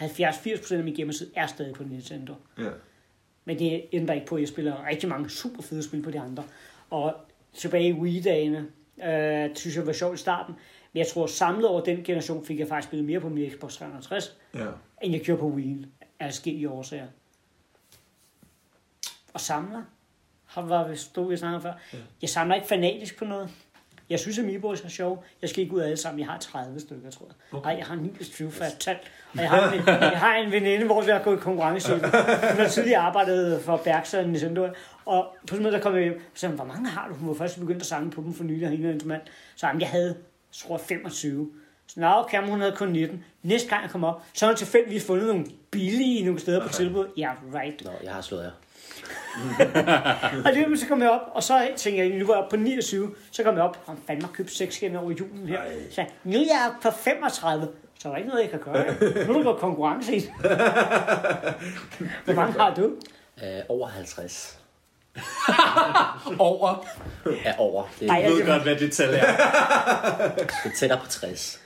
70-80% 0.02 0.74
af 0.76 0.84
min 0.84 0.96
gamertid 0.96 1.32
er 1.36 1.48
stadig 1.48 1.74
på 1.74 1.84
Nintendo. 1.84 2.34
Ja. 2.58 2.70
Men 3.46 3.60
det 3.60 3.84
ændrer 3.94 4.16
ikke 4.16 4.28
på, 4.28 4.36
at 4.36 4.42
jeg 4.42 4.48
spiller 4.48 4.88
rigtig 4.90 5.10
mange 5.10 5.30
super 5.30 5.62
fede 5.62 5.84
spil 5.84 6.02
på 6.02 6.12
de 6.12 6.20
andre. 6.20 6.44
Og 6.90 7.14
tilbage 7.54 7.88
i 7.88 7.94
Wii-dagene, 7.94 8.66
øh, 9.06 9.56
synes 9.56 9.76
jeg 9.78 9.88
var 9.88 9.94
sjovt 9.94 10.16
i 10.16 10.18
starten. 10.22 10.56
Men 10.94 11.00
jeg 11.00 11.08
tror, 11.08 11.26
samlet 11.26 11.68
over 11.68 11.82
den 11.82 12.04
generation 12.04 12.46
fik 12.46 12.60
jeg 12.60 12.68
faktisk 12.68 12.88
spillet 12.88 13.06
mere 13.06 13.20
på 13.20 13.30
min 13.30 13.52
Xbox 13.52 13.74
360, 13.78 14.38
Ja. 14.56 14.66
end 15.02 15.14
jeg 15.14 15.22
gjorde 15.22 15.40
på 15.40 15.48
Wii 15.48 15.86
af 16.20 16.28
forskellige 16.30 16.70
årsager. 16.70 17.08
Og 19.34 19.42
samler, 19.42 19.82
har 20.46 20.62
var 20.62 20.88
vi 20.88 20.96
stod 20.96 21.30
vi 21.30 21.38
snakker 21.38 21.60
før. 21.60 21.74
Jeg 22.22 22.30
samler 22.30 22.56
ikke 22.56 22.68
fanatisk 22.68 23.18
på 23.18 23.26
noget. 23.26 23.50
Jeg 24.10 24.20
synes, 24.20 24.38
at 24.38 24.44
Amiibos 24.44 24.82
er 24.82 24.90
sjov. 24.90 25.24
Jeg 25.42 25.50
skal 25.50 25.64
ikke 25.64 25.76
ud 25.76 25.80
af 25.80 25.86
alle 25.86 25.98
sammen. 25.98 26.20
Jeg 26.20 26.28
har 26.28 26.38
30 26.38 26.80
stykker, 26.80 27.12
tror 27.12 27.26
jeg. 27.26 27.60
Okay. 27.60 27.70
Ej, 27.70 27.76
jeg 27.78 27.86
har 27.86 27.96
29 27.96 28.52
fast 28.52 28.80
tal. 28.80 28.98
Og 29.34 29.40
jeg 29.40 29.50
har, 29.50 29.72
en, 29.72 29.88
jeg 30.12 30.20
har 30.20 30.36
en 30.36 30.52
veninde, 30.52 30.86
hvor 30.86 31.02
vi 31.02 31.12
har 31.12 31.24
gået 31.24 31.38
i 31.38 31.40
konkurrence. 31.40 31.94
Hun 31.94 32.02
har 32.60 32.68
tidligere 32.68 33.00
arbejdet 33.00 33.62
for 33.62 33.78
Berksa 33.78 34.20
og 34.20 34.30
Nintendo. 34.30 34.68
Og 35.06 35.36
på 35.42 35.48
sådan 35.48 35.64
måde, 35.64 35.76
der 35.76 35.82
kom 35.82 35.94
jeg 35.94 36.04
hjem. 36.04 36.22
Så 36.34 36.40
sagde 36.40 36.56
hvor 36.56 36.66
mange 36.66 36.90
har 36.90 37.08
du? 37.08 37.14
Hun 37.14 37.28
var 37.28 37.34
først 37.34 37.60
begyndt 37.60 37.82
at 37.82 37.86
samle 37.86 38.12
på 38.12 38.22
dem 38.22 38.34
for 38.34 38.44
nylig, 38.44 38.68
og 38.68 38.72
hende 38.72 39.00
og 39.02 39.08
mand. 39.08 39.22
Så 39.56 39.68
jamen, 39.68 39.82
jeg 39.82 39.90
havde, 39.90 40.16
tror 40.52 40.78
jeg, 40.78 40.82
25. 40.82 41.52
Så 41.88 42.00
nå, 42.00 42.08
okay, 42.08 42.40
men 42.40 42.50
hun 42.50 42.60
havde 42.60 42.76
kun 42.76 42.90
19. 42.90 43.24
Næste 43.44 43.70
gang 43.70 43.84
jeg 43.84 43.92
kom 43.92 44.04
op, 44.04 44.24
så 44.34 44.46
har 44.46 44.52
hun 44.52 44.58
tilfældigvis 44.58 45.06
fundet 45.06 45.28
nogle 45.28 45.46
billige 45.72 46.26
nogle 46.26 46.40
steder 46.40 46.68
på 46.68 46.74
tilbud. 46.74 47.08
Ja, 47.18 47.22
yeah, 47.22 47.62
right. 47.62 47.86
Nå, 47.86 47.92
jeg 48.04 48.14
har 48.14 48.22
slået 48.22 48.44
jer. 48.44 48.52
Og 50.46 50.52
det, 50.54 50.80
så 50.80 50.88
kom 50.88 51.02
jeg 51.02 51.10
op, 51.10 51.22
og 51.34 51.44
så 51.44 51.68
tænkte 51.78 52.04
jeg, 52.04 52.10
nu 52.20 52.26
var 52.26 52.34
jeg 52.34 52.44
oppe 52.44 52.58
på 52.58 52.64
29, 52.64 53.16
så 53.32 53.44
kom 53.44 53.56
jeg 53.56 53.64
op, 53.64 53.78
og 53.86 53.96
fandme 54.08 54.24
har 54.26 54.32
købt 54.34 54.52
seks 54.52 54.82
igen 54.82 54.96
over 54.96 55.12
julen 55.12 55.48
her. 55.48 55.58
Ej. 55.60 55.66
Så 55.92 56.06
nu 56.24 56.38
er 56.40 56.44
jeg 56.44 56.66
oppe 56.68 56.90
på 56.90 56.96
35, 57.04 57.68
Så 58.00 58.08
er 58.08 58.12
der 58.12 58.18
ikke 58.18 58.30
noget, 58.30 58.42
jeg 58.44 58.50
kan 58.50 58.60
gøre. 58.60 58.86
Nu 59.28 59.40
er 59.40 59.44
der 59.44 59.54
konkurrence 59.54 60.16
i 60.16 60.20
det. 60.20 60.32
Hvor 62.26 62.34
mange 62.34 62.60
har 62.60 62.74
du? 62.74 62.92
Øh, 63.44 63.60
over 63.70 63.88
50. 63.88 64.58
Over. 66.40 66.86
Ja, 67.46 67.54
over. 67.58 67.84
Det, 68.00 68.10
Ej, 68.10 68.16
Jeg 68.16 68.24
jeg- 68.24 68.32
ved 68.32 68.46
godt, 68.46 68.64
hvad 68.64 68.76
det 68.76 68.92
tal 68.94 69.14
er. 69.14 69.22
det 70.36 70.48
er 70.66 70.70
tættere 70.80 71.00
på 71.00 71.08
60. 71.10 71.61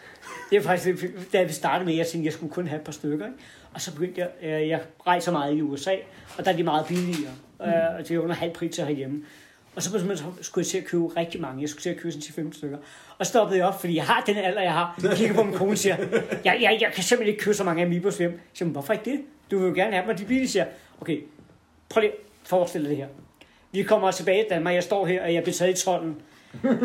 Det 0.55 0.61
er 0.63 0.67
faktisk, 0.67 1.05
da 1.33 1.43
vi 1.43 1.53
startede 1.53 1.85
med, 1.85 1.95
jeg 1.95 2.07
tænkte, 2.07 2.25
jeg 2.25 2.33
skulle 2.33 2.53
kun 2.53 2.67
have 2.67 2.79
et 2.79 2.85
par 2.85 2.91
stykker. 2.91 3.25
Ikke? 3.25 3.37
Og 3.73 3.81
så 3.81 3.93
begyndte 3.93 4.21
jeg, 4.21 4.29
øh, 4.41 4.69
jeg 4.69 4.81
rejser 5.07 5.31
meget 5.31 5.57
i 5.57 5.61
USA, 5.61 5.95
og 6.37 6.45
der 6.45 6.51
er 6.51 6.55
de 6.55 6.63
meget 6.63 6.85
billigere. 6.87 7.31
Mm. 7.59 7.65
Øh, 7.65 7.73
og 7.99 8.07
det 8.07 8.15
er 8.15 8.19
under 8.19 8.35
halv 8.35 8.53
pris 8.53 8.77
herhjemme. 8.77 9.23
Og 9.75 9.81
så, 9.81 9.89
skulle 10.41 10.63
jeg 10.63 10.67
til 10.67 10.77
at 10.77 10.85
købe 10.85 11.07
rigtig 11.07 11.41
mange. 11.41 11.61
Jeg 11.61 11.69
skulle 11.69 11.81
til 11.81 11.89
at 11.89 11.97
købe 11.97 12.11
sådan 12.11 12.21
til 12.21 12.33
15 12.33 12.53
stykker. 12.53 12.77
Og 13.17 13.25
stoppede 13.25 13.59
jeg 13.59 13.67
op, 13.67 13.79
fordi 13.79 13.95
jeg 13.95 14.03
har 14.03 14.23
den 14.25 14.37
alder, 14.37 14.61
jeg 14.61 14.73
har. 14.73 14.99
Jeg 15.03 15.11
kigger 15.17 15.35
på 15.35 15.43
min 15.43 15.53
kone 15.53 15.71
og 15.71 15.77
siger, 15.77 15.95
jeg, 16.45 16.57
jeg, 16.61 16.77
jeg 16.81 16.91
kan 16.93 17.03
simpelthen 17.03 17.33
ikke 17.33 17.43
købe 17.43 17.55
så 17.55 17.63
mange 17.63 17.83
Amiibos 17.83 18.17
hjem. 18.17 18.31
Jeg 18.31 18.39
siger, 18.53 18.65
"Men 18.65 18.71
hvorfor 18.71 18.93
ikke 18.93 19.11
det? 19.11 19.21
Du 19.51 19.59
vil 19.59 19.67
jo 19.67 19.73
gerne 19.73 19.91
have 19.91 20.01
dem, 20.01 20.09
og 20.09 20.19
de 20.19 20.25
billige 20.25 20.47
siger, 20.47 20.65
okay, 21.01 21.21
prøv 21.89 22.01
lige 22.01 22.11
at 22.11 22.17
forestille 22.43 22.89
dig 22.89 22.97
det 22.97 22.97
her. 22.97 23.07
Vi 23.71 23.83
kommer 23.83 24.11
tilbage 24.11 24.43
til 24.43 24.49
Danmark, 24.49 24.73
jeg 24.73 24.83
står 24.83 25.05
her, 25.05 25.23
og 25.23 25.33
jeg 25.33 25.43
bliver 25.43 25.55
taget 25.55 25.79
i 25.79 25.83
tolden. 25.83 26.15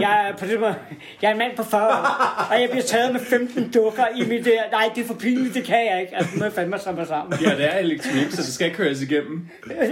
Jeg 0.01 0.29
er, 0.29 0.37
på 0.37 0.47
det, 0.47 0.61
måde- 0.61 0.75
jeg 1.23 1.29
er 1.29 1.33
en 1.33 1.39
mand 1.39 1.57
på 1.57 1.63
40 1.63 1.89
år, 1.89 2.47
og 2.51 2.61
jeg 2.61 2.71
bliver 2.71 2.83
taget 2.85 3.13
med 3.13 3.21
15 3.21 3.71
dukker 3.71 4.05
i 4.17 4.27
mit 4.29 4.45
der. 4.45 4.63
Nej, 4.73 4.91
det 4.95 5.03
er 5.03 5.07
for 5.07 5.15
pinligt, 5.15 5.55
det 5.55 5.65
kan 5.65 5.87
jeg 5.91 6.01
ikke. 6.01 6.17
Altså, 6.17 6.31
nu 6.35 6.39
må 6.39 6.45
jeg 6.45 6.53
fandme 6.53 6.79
samle 6.79 7.07
sammen. 7.07 7.39
Ja, 7.41 7.51
det 7.57 7.75
er 7.75 7.79
elektronik, 7.79 8.31
så 8.31 8.37
det 8.43 8.55
skal 8.55 8.75
køres 8.75 9.03
igennem. 9.03 9.49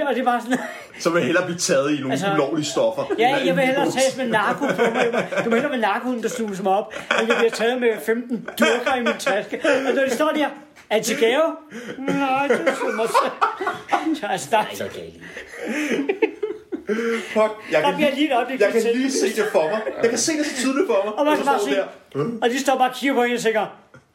Og 0.08 0.14
det 0.16 0.24
var 0.24 0.40
sådan, 0.40 0.58
Så 1.00 1.10
vil 1.10 1.18
jeg 1.18 1.26
hellere 1.26 1.44
blive 1.46 1.58
taget 1.58 1.90
i 1.92 1.96
nogle 1.96 2.10
Altså- 2.12 2.32
ulovlige 2.34 2.64
stoffer. 2.66 3.04
ja, 3.18 3.36
jeg 3.46 3.56
vil 3.56 3.64
hellere 3.64 3.90
tages 3.90 4.16
med 4.16 4.28
narko 4.28 4.66
på 4.66 4.82
mig. 4.94 5.26
Du 5.44 5.50
må 5.50 5.56
hellere 5.56 5.72
med 5.72 5.80
narkoen, 5.80 6.22
der 6.22 6.28
sluges 6.28 6.62
mig 6.62 6.72
op, 6.72 6.94
end 7.20 7.28
jeg 7.28 7.36
bliver 7.38 7.50
taget 7.50 7.80
med 7.80 7.88
15 8.06 8.36
dukker 8.58 8.94
i 8.96 9.00
min 9.02 9.12
taske. 9.18 9.60
Og 9.88 9.94
når 9.94 10.04
de 10.04 10.10
står 10.14 10.30
der, 10.36 10.46
er 10.90 10.96
det 10.96 11.06
til 11.06 11.16
gave? 11.20 11.42
Nej, 11.98 12.46
det 12.48 12.60
er 12.60 12.96
mig. 12.96 13.06
Så 14.16 14.26
altså, 14.32 14.48
der, 14.50 14.58
er 14.58 14.64
galt 14.78 14.96
i 14.96 15.22
det. 16.20 16.38
Fuck, 16.89 17.53
jeg 17.72 17.82
kan, 17.82 17.95
lige, 17.99 18.14
lige 18.14 18.36
øjeblik 18.36 18.61
jeg 18.61 18.72
kan 18.72 18.82
lige 18.82 19.11
se 19.12 19.26
det 19.26 19.45
for 19.53 19.62
mig. 19.62 19.80
Jeg 20.03 20.11
kan 20.11 20.18
se 20.18 20.32
det 20.39 20.47
så 20.47 20.57
tydeligt 20.57 20.86
for 20.86 21.05
mig. 21.05 21.14
Og 21.14 21.24
man 21.24 21.36
så 21.36 21.43
kan 21.43 21.47
bare 21.47 21.59
står 21.61 21.68
se, 21.68 21.76
der. 21.76 22.39
og 22.43 22.51
de 22.51 22.59
står 22.61 22.78
bare 22.78 22.91
og 22.91 22.95
kigger 22.97 23.14
på 23.14 23.22
en 23.22 23.34
og 23.34 23.41
tænker, 23.41 23.66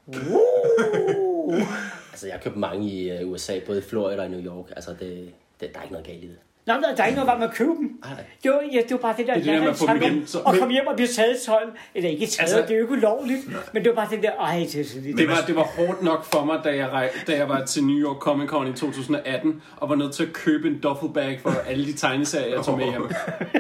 Altså, 2.12 2.28
jeg 2.28 2.36
har 2.36 2.42
købt 2.44 2.56
mange 2.58 2.88
i 2.90 3.12
øh, 3.12 3.32
USA, 3.32 3.60
både 3.66 3.80
i 3.80 3.82
Florida 3.82 4.20
og 4.22 4.26
i 4.26 4.30
New 4.30 4.42
York. 4.54 4.66
Altså, 4.76 4.92
det, 5.00 5.34
det, 5.60 5.74
der 5.74 5.80
er 5.80 5.84
ikke 5.84 5.94
noget 5.94 6.08
galt 6.08 6.24
i 6.24 6.28
det. 6.28 6.38
Nå, 6.66 6.74
men 6.74 6.84
der 6.98 7.04
er 7.04 7.08
ikke 7.08 7.20
noget 7.24 7.40
med 7.40 7.48
at 7.48 7.54
købe 7.54 7.70
dem. 7.70 8.00
Nej, 8.04 8.14
nej. 8.14 8.24
Det 8.44 8.52
var, 8.52 8.60
ja, 8.74 8.78
det 8.78 8.92
var 8.92 8.98
bare 8.98 9.14
det 9.18 9.28
der, 9.28 9.34
Det 9.34 9.48
er 9.48 9.54
det 9.60 9.80
der 9.80 9.86
tanke 9.88 10.06
om 10.06 10.12
hjem, 10.12 10.28
så- 10.28 10.40
at 10.40 10.60
komme 10.60 10.74
hjem 10.74 10.88
og 10.88 10.96
blive 10.96 11.08
taget 11.08 11.38
tøjen. 11.46 11.70
Eller 11.96 12.10
ikke 12.10 12.26
taget, 12.26 12.40
Altså- 12.42 12.62
det 12.62 12.72
er 12.72 12.76
jo 12.76 12.82
ikke 12.84 12.94
ulovligt. 12.94 13.42
Men 13.74 13.84
det 13.84 13.90
var 13.90 13.96
bare 13.96 14.08
den 14.16 14.24
der, 14.24 14.32
ej, 14.32 14.58
det 14.74 14.82
er 14.82 14.86
så 14.86 15.00
lidt. 15.00 15.18
Det 15.18 15.28
var, 15.28 15.44
det 15.48 15.56
var 15.56 15.64
hårdt 15.64 16.04
nok 16.04 16.26
for 16.26 16.46
mig, 16.46 16.60
da 16.64 16.76
jeg, 16.76 16.90
rej, 16.92 17.10
da 17.28 17.36
jeg 17.38 17.50
var 17.50 17.66
til 17.66 17.84
New 17.84 17.98
York 17.98 18.18
Comic 18.18 18.50
Con 18.50 18.68
i 18.68 18.74
2018, 18.74 19.62
og 19.78 19.90
var 19.90 19.96
nødt 19.96 20.14
til 20.14 20.24
at 20.24 20.34
købe 20.34 20.68
en 20.68 20.80
duffelbag 20.80 21.40
for 21.44 21.54
alle 21.68 21.86
de 21.86 21.94
tegneserier, 21.94 22.56
jeg 22.56 22.64
tog 22.66 22.78
med 22.78 22.86
hjem. 22.86 23.02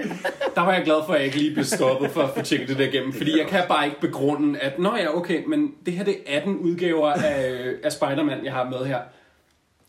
Der 0.55 0.61
var 0.61 0.73
jeg 0.73 0.83
glad 0.83 0.97
for, 1.05 1.13
at 1.13 1.19
jeg 1.19 1.25
ikke 1.25 1.37
lige 1.37 1.53
blev 1.53 1.65
stoppet 1.65 2.11
for 2.11 2.21
at 2.21 2.29
få 2.37 2.41
tjekket 2.41 2.67
det 2.69 2.77
der 2.77 2.83
igennem, 2.87 3.13
fordi 3.13 3.39
jeg 3.39 3.47
kan 3.47 3.61
bare 3.67 3.85
ikke 3.85 3.99
begrunde, 3.99 4.59
at 4.59 4.79
nå 4.79 4.95
ja, 4.95 5.17
okay, 5.17 5.43
men 5.47 5.71
det 5.85 5.93
her 5.93 6.03
det 6.03 6.15
er 6.27 6.37
18 6.37 6.57
udgaver 6.57 7.09
af, 7.11 7.55
af 7.83 7.91
Spider-Man, 7.91 8.45
jeg 8.45 8.53
har 8.53 8.63
med 8.69 8.85
her. 8.85 8.97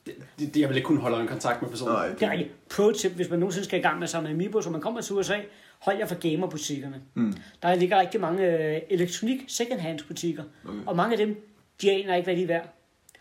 Det, 0.06 0.14
det, 0.54 0.56
jeg 0.60 0.68
vil 0.68 0.76
ikke 0.76 0.86
kunne 0.86 1.00
holde 1.00 1.20
en 1.20 1.26
kontakt 1.26 1.62
med 1.62 1.70
personen. 1.70 1.94
Nej, 1.94 2.08
Det 2.08 2.22
er 2.22 2.30
rigtigt. 2.30 2.68
Pro 2.68 2.92
tip, 2.92 3.12
hvis 3.12 3.30
man 3.30 3.38
nogensinde 3.38 3.64
skal 3.64 3.78
i 3.78 3.82
gang 3.82 3.98
med 3.98 4.02
at 4.04 4.10
samle 4.10 4.30
Amiibo, 4.30 4.62
så 4.62 4.70
man 4.70 4.80
kommer 4.80 5.00
til 5.00 5.14
USA, 5.14 5.36
hold 5.78 5.96
jer 5.98 6.06
for 6.06 6.14
gamerbutikkerne. 6.14 7.02
Mm. 7.14 7.34
Der 7.62 7.74
ligger 7.74 8.00
rigtig 8.00 8.20
mange 8.20 8.58
øh, 8.58 8.80
elektronik 8.90 9.44
second 9.48 9.98
butikker, 10.08 10.42
okay. 10.68 10.78
og 10.86 10.96
mange 10.96 11.12
af 11.12 11.26
dem, 11.26 11.46
de 11.82 11.90
aner 11.90 12.14
ikke, 12.14 12.24
hvad 12.26 12.36
de 12.36 12.42
er 12.42 12.46
værd. 12.46 12.68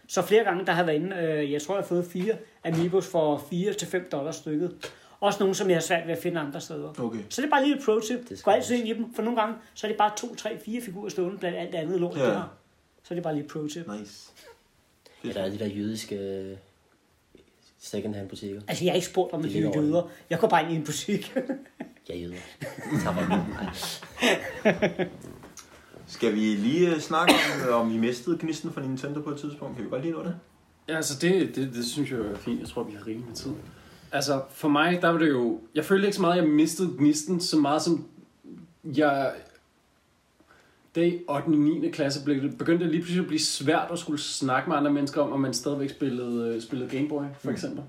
Så 0.07 0.21
flere 0.21 0.43
gange, 0.43 0.65
der 0.65 0.71
har 0.71 0.83
været 0.83 0.95
inde, 0.95 1.15
øh, 1.15 1.51
jeg 1.51 1.61
tror, 1.61 1.75
jeg 1.75 1.81
har 1.81 1.87
fået 1.87 2.05
fire 2.05 2.33
Amiibos 2.63 3.07
for 3.07 3.37
4-5 3.37 4.09
dollars 4.09 4.35
stykket. 4.35 4.75
Også 5.19 5.39
nogle, 5.39 5.55
som 5.55 5.69
jeg 5.69 5.75
har 5.75 5.81
svært 5.81 6.07
ved 6.07 6.13
at 6.15 6.21
finde 6.23 6.39
andre 6.39 6.61
steder. 6.61 6.93
Okay. 6.99 7.19
Så 7.29 7.41
det 7.41 7.47
er 7.47 7.51
bare 7.51 7.63
lige 7.63 7.75
et 7.77 7.83
pro 7.85 7.99
tip. 7.99 8.43
Gå 8.43 8.51
altid 8.51 8.75
ind 8.75 8.87
i 8.87 8.93
dem, 8.93 9.13
for 9.15 9.21
nogle 9.21 9.39
gange, 9.41 9.55
så 9.73 9.87
er 9.87 9.91
det 9.91 9.97
bare 9.97 10.11
2, 10.17 10.35
3, 10.35 10.59
4 10.65 10.81
figurer 10.81 11.09
stående 11.09 11.37
blandt 11.37 11.57
alt 11.57 11.75
andet 11.75 11.99
lort, 11.99 12.17
Ja. 12.17 12.23
ja. 12.27 12.33
har. 12.33 12.53
Så 13.03 13.13
er 13.13 13.15
det 13.15 13.23
bare 13.23 13.33
lige 13.33 13.43
et 13.45 13.51
pro 13.51 13.67
tip. 13.67 13.87
Nice. 13.99 14.31
Ja, 15.25 15.29
der 15.33 15.41
er 15.43 15.49
de 15.49 15.59
der 15.59 15.67
jødiske 15.67 16.15
øh, 16.15 16.57
second-hand 17.83 18.29
butikker. 18.29 18.61
Altså, 18.67 18.83
jeg 18.83 18.91
har 18.91 18.95
ikke 18.95 19.07
spurgt 19.07 19.33
om 19.33 19.41
Det 19.41 19.57
er 19.57 19.69
er 19.69 19.81
jøder. 19.81 20.09
Jeg 20.29 20.39
går 20.39 20.47
bare 20.47 20.63
ind 20.63 20.71
i 20.71 20.75
en 20.75 20.83
butik. 20.83 21.33
Ja, 22.09 22.17
jøder. 22.17 22.35
Tager 23.03 23.13
mig. 23.13 23.45
Nej. 23.49 25.07
Skal 26.07 26.33
vi 26.35 26.39
lige 26.39 26.95
øh, 26.95 26.99
snakke 26.99 27.33
om, 27.33 27.69
øh, 27.69 27.75
om 27.75 27.91
I 27.91 27.97
mistede 27.97 28.37
gnisten 28.39 28.73
fra 28.73 28.81
Nintendo 28.81 29.21
på 29.21 29.29
et 29.29 29.37
tidspunkt? 29.39 29.75
Kan 29.75 29.85
vi 29.85 29.89
godt 29.89 30.01
lige 30.01 30.11
nå 30.11 30.23
det? 30.23 30.35
Ja, 30.87 30.95
altså 30.95 31.19
det, 31.21 31.55
det, 31.55 31.73
det 31.73 31.85
synes 31.85 32.11
jeg 32.11 32.19
er 32.19 32.37
fint. 32.37 32.59
Jeg 32.59 32.67
tror, 32.69 32.83
vi 32.83 32.93
har 32.93 33.07
rigeligt 33.07 33.27
med 33.27 33.35
tid. 33.35 33.51
Altså, 34.11 34.41
for 34.51 34.67
mig, 34.69 35.01
der 35.01 35.09
var 35.09 35.17
det 35.17 35.29
jo... 35.29 35.61
Jeg 35.75 35.85
følte 35.85 36.07
ikke 36.07 36.15
så 36.15 36.21
meget, 36.21 36.37
at 36.37 36.43
jeg 36.43 36.49
mistede 36.53 36.89
gnisten, 36.97 37.39
så 37.39 37.57
meget 37.57 37.81
som 37.81 38.07
jeg... 38.83 39.31
Det 40.95 41.03
i 41.13 41.19
8. 41.27 41.45
og 41.45 41.51
9. 41.51 41.89
klasse 41.91 42.23
blev, 42.25 42.41
det- 42.41 42.57
begyndte 42.57 42.83
det 42.85 42.91
lige 42.91 43.01
pludselig 43.01 43.21
at 43.21 43.27
blive 43.27 43.39
svært 43.39 43.87
at 43.91 43.99
skulle 43.99 44.21
snakke 44.21 44.69
med 44.69 44.77
andre 44.77 44.91
mennesker 44.93 45.21
om, 45.21 45.31
om 45.33 45.39
man 45.39 45.53
stadigvæk 45.53 45.89
spillede, 45.89 46.55
øh, 46.55 46.61
spillede 46.61 46.89
Gameboy, 46.89 47.23
for 47.39 47.51
eksempel. 47.51 47.83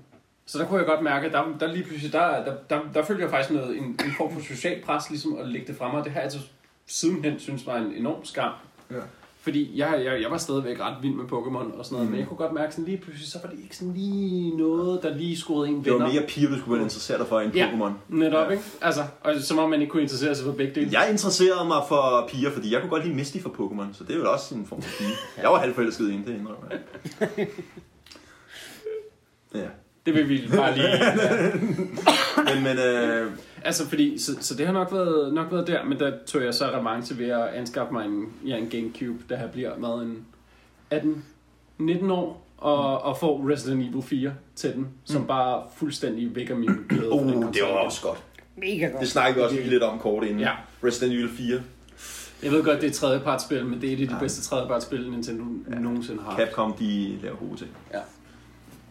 Så 0.45 0.57
der 0.59 0.65
kunne 0.67 0.77
jeg 0.79 0.87
godt 0.87 1.01
mærke, 1.03 1.25
at 1.27 1.33
der, 1.33 1.57
der 1.59 1.67
lige 1.73 1.83
pludselig, 1.83 2.13
der, 2.13 2.43
der, 2.45 2.55
der, 2.69 2.79
der 2.93 3.03
følte 3.03 3.21
jeg 3.23 3.29
faktisk 3.29 3.51
noget, 3.53 3.77
en, 3.77 3.83
en 3.83 4.11
form 4.17 4.33
for 4.33 4.41
social 4.41 4.81
pres, 4.81 5.09
ligesom 5.09 5.37
at 5.37 5.47
lægge 5.47 5.67
det 5.67 5.75
frem, 5.75 5.93
og 5.95 6.03
det 6.03 6.11
har 6.11 6.19
jeg 6.19 6.23
altså 6.23 6.39
sidenhen 6.85 7.39
synes 7.39 7.65
var 7.67 7.77
en 7.77 7.93
enorm 7.93 8.25
skam. 8.25 8.51
Ja. 8.91 8.95
Fordi 9.45 9.71
jeg, 9.75 10.01
jeg, 10.05 10.21
jeg 10.21 10.31
var 10.31 10.37
stadigvæk 10.37 10.79
ret 10.79 10.95
vild 11.01 11.13
med 11.13 11.25
Pokémon 11.25 11.77
og 11.79 11.85
sådan 11.85 11.95
noget, 11.95 12.05
mm. 12.05 12.11
men 12.11 12.19
jeg 12.19 12.27
kunne 12.27 12.37
godt 12.37 12.53
mærke 12.53 12.71
sådan 12.71 12.85
lige 12.85 12.97
pludselig, 12.97 13.27
så 13.27 13.39
var 13.43 13.49
det 13.49 13.59
ikke 13.63 13.77
sådan 13.77 13.93
lige 13.93 14.57
noget, 14.57 15.03
der 15.03 15.17
lige 15.17 15.37
skruede 15.37 15.69
en 15.69 15.83
Det 15.83 15.93
var 15.93 15.99
mere 15.99 16.23
piger, 16.27 16.49
du 16.49 16.57
skulle 16.59 16.73
være 16.73 16.83
interesseret 16.83 17.19
dig 17.19 17.27
for 17.27 17.39
end 17.39 17.53
Ja. 17.53 17.69
Pokémon. 17.69 17.91
Netop, 18.09 18.51
ikke? 18.51 18.63
Altså, 18.81 19.03
og 19.21 19.35
som 19.39 19.59
om 19.59 19.69
man 19.69 19.81
ikke 19.81 19.91
kunne 19.91 20.01
interessere 20.01 20.35
sig 20.35 20.45
for 20.45 20.51
begge 20.51 20.75
dele. 20.75 20.89
Jeg 20.91 21.11
interesserede 21.11 21.67
mig 21.67 21.81
for 21.87 22.27
piger, 22.29 22.51
fordi 22.51 22.73
jeg 22.73 22.81
kunne 22.81 22.89
godt 22.89 23.03
lide 23.03 23.15
Misty 23.15 23.37
fra 23.37 23.49
Pokémon, 23.49 23.97
så 23.97 24.03
det 24.03 24.15
er 24.15 24.19
jo 24.19 24.31
også 24.31 24.55
en 24.55 24.65
form 24.65 24.81
for 24.81 24.97
pige. 24.97 25.13
Jeg 25.43 25.51
var 25.51 25.59
halvforelsket 25.59 26.09
i 26.09 26.11
hende, 26.11 26.25
det 26.31 26.37
indrømmer 26.39 26.65
jeg. 26.71 27.47
Ja. 29.55 29.67
Det 30.05 30.13
vil 30.13 30.29
vi 30.29 30.41
bare 30.55 30.75
lige... 30.75 30.87
Men, 32.53 32.63
men 32.63 32.77
øh, 32.77 33.31
altså, 33.65 33.87
fordi, 33.89 34.17
så, 34.17 34.31
så 34.39 34.55
det 34.55 34.65
har 34.65 34.73
nok 34.73 34.91
været, 34.91 35.33
nok 35.33 35.51
været 35.51 35.67
der, 35.67 35.83
men 35.85 35.99
der 35.99 36.11
tog 36.27 36.43
jeg 36.43 36.53
så 36.53 36.65
revanche 36.65 37.17
ved 37.17 37.29
at 37.29 37.47
anskaffe 37.47 37.93
mig 37.93 38.05
en, 38.05 38.25
ja, 38.47 38.57
en 38.57 38.69
Gamecube, 38.69 39.23
der 39.29 39.37
her 39.37 39.47
bliver 39.47 39.77
med 39.77 39.89
en 39.89 40.25
18-19 41.79 42.11
år, 42.11 42.47
og, 42.57 43.01
og 43.01 43.17
få 43.17 43.35
Resident 43.49 43.81
Evil 43.89 44.01
4 44.03 44.33
til 44.55 44.73
den, 44.73 44.87
som 45.03 45.21
Mm. 45.21 45.27
bare 45.27 45.63
fuldstændig 45.75 46.35
vækker 46.35 46.55
min 46.55 46.69
glæde 46.89 47.01
den 47.11 47.35
uh, 47.35 47.53
det 47.53 47.61
var 47.61 47.67
også 47.67 48.01
godt. 48.01 48.23
Mega 48.57 48.87
godt. 48.87 48.99
Det 49.01 49.09
snakkede 49.09 49.35
vi 49.35 49.41
også 49.43 49.55
lige 49.55 49.69
lidt 49.69 49.83
om 49.83 49.99
kort 49.99 50.23
inden. 50.23 50.39
Ja. 50.39 50.51
Resident 50.83 51.13
Evil 51.13 51.29
4. 51.29 51.61
Jeg 52.43 52.51
ved 52.51 52.63
godt, 52.63 52.81
det 52.81 52.89
er 52.89 52.93
tredjepartsspil, 52.93 53.65
men 53.65 53.81
det 53.81 53.89
er 53.89 53.93
et 53.97 54.01
af 54.01 54.07
de 54.07 54.13
Ja. 54.13 54.19
bedste 54.19 54.41
tredjepartsspil, 54.41 55.11
Nintendo 55.11 55.43
ja. 55.69 55.75
nogensinde 55.79 56.21
har. 56.23 56.37
Capcom, 56.37 56.73
de 56.73 57.17
laver 57.23 57.35
gode 57.35 57.55
ting. 57.57 57.69
Ja. 57.93 57.99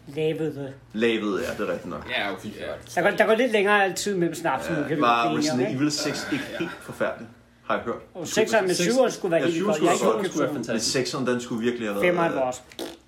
Lavet 0.07 0.55
det. 0.55 0.73
Lavet 0.93 1.41
er 1.49 1.53
det 1.57 1.67
rigtigt 1.67 1.89
nok. 1.89 2.09
Ja, 2.17 2.31
okay. 2.33 2.49
Ja. 2.59 2.65
Der 2.95 3.01
går, 3.09 3.17
der 3.17 3.25
går 3.25 3.35
lidt 3.35 3.51
længere 3.51 3.93
tid 3.93 4.15
mellem 4.15 4.35
snapsen, 4.35 4.75
kan 4.75 4.85
Ja, 4.89 4.95
vi 4.95 5.01
var 5.01 5.37
Resident? 5.37 5.75
Evil 5.75 5.91
6 5.91 6.27
ikke 6.31 6.45
helt 6.59 6.71
forfærdeligt, 6.81 7.29
har 7.67 7.75
jeg 7.75 7.83
hørt. 7.83 7.95
Og 8.13 8.23
6'eren 8.23 8.61
med 8.61 8.69
7'eren 8.71 9.09
skulle 9.09 9.31
være 9.31 9.41
Ja, 9.41 9.47
helt 9.49 9.65
godt. 9.65 9.79
godt. 9.79 9.91
ikke 9.91 9.97
skulle 9.97 10.13
være 10.13 10.47
købt 10.47 10.53
Men 10.53 10.65
fantastisk. 10.65 11.15
6'eren, 11.15 11.29
den 11.29 11.41
skulle 11.41 11.61
virkelig 11.63 11.87
have 11.89 12.01
været... 12.01 12.13
5'eren 12.13 12.35
var 12.35 12.41
også. 12.41 12.61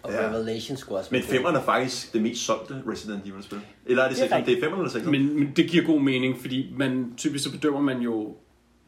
Og 0.04 0.12
Ja. 0.14 0.30
Revelation 0.30 0.78
skulle 0.78 1.00
også 1.00 1.10
Men 1.12 1.24
være 1.32 1.42
god. 1.44 1.52
5'eren 1.52 1.58
er 1.58 1.64
faktisk 1.64 2.14
det 2.14 2.22
mest 2.22 2.46
solgte 2.46 2.82
Resident 2.92 3.22
Evil-spil. 3.26 3.60
Eller 3.86 4.04
er 4.04 4.08
det 4.10 4.18
Det 4.18 4.32
er 4.32 4.38
6'eren? 4.38 4.46
Det 4.46 4.64
er 4.64 4.68
5'eren 4.68 4.78
eller 4.78 4.90
6'eren? 4.90 5.10
Men, 5.10 5.40
men 5.40 5.52
det 5.56 5.70
giver 5.70 5.86
god 5.86 6.02
mening, 6.02 6.42
fordi 6.42 6.74
man 6.78 7.14
typisk 7.18 7.44
så 7.44 7.52
bedømmer 7.52 7.80
man 7.82 8.00
jo 8.00 8.36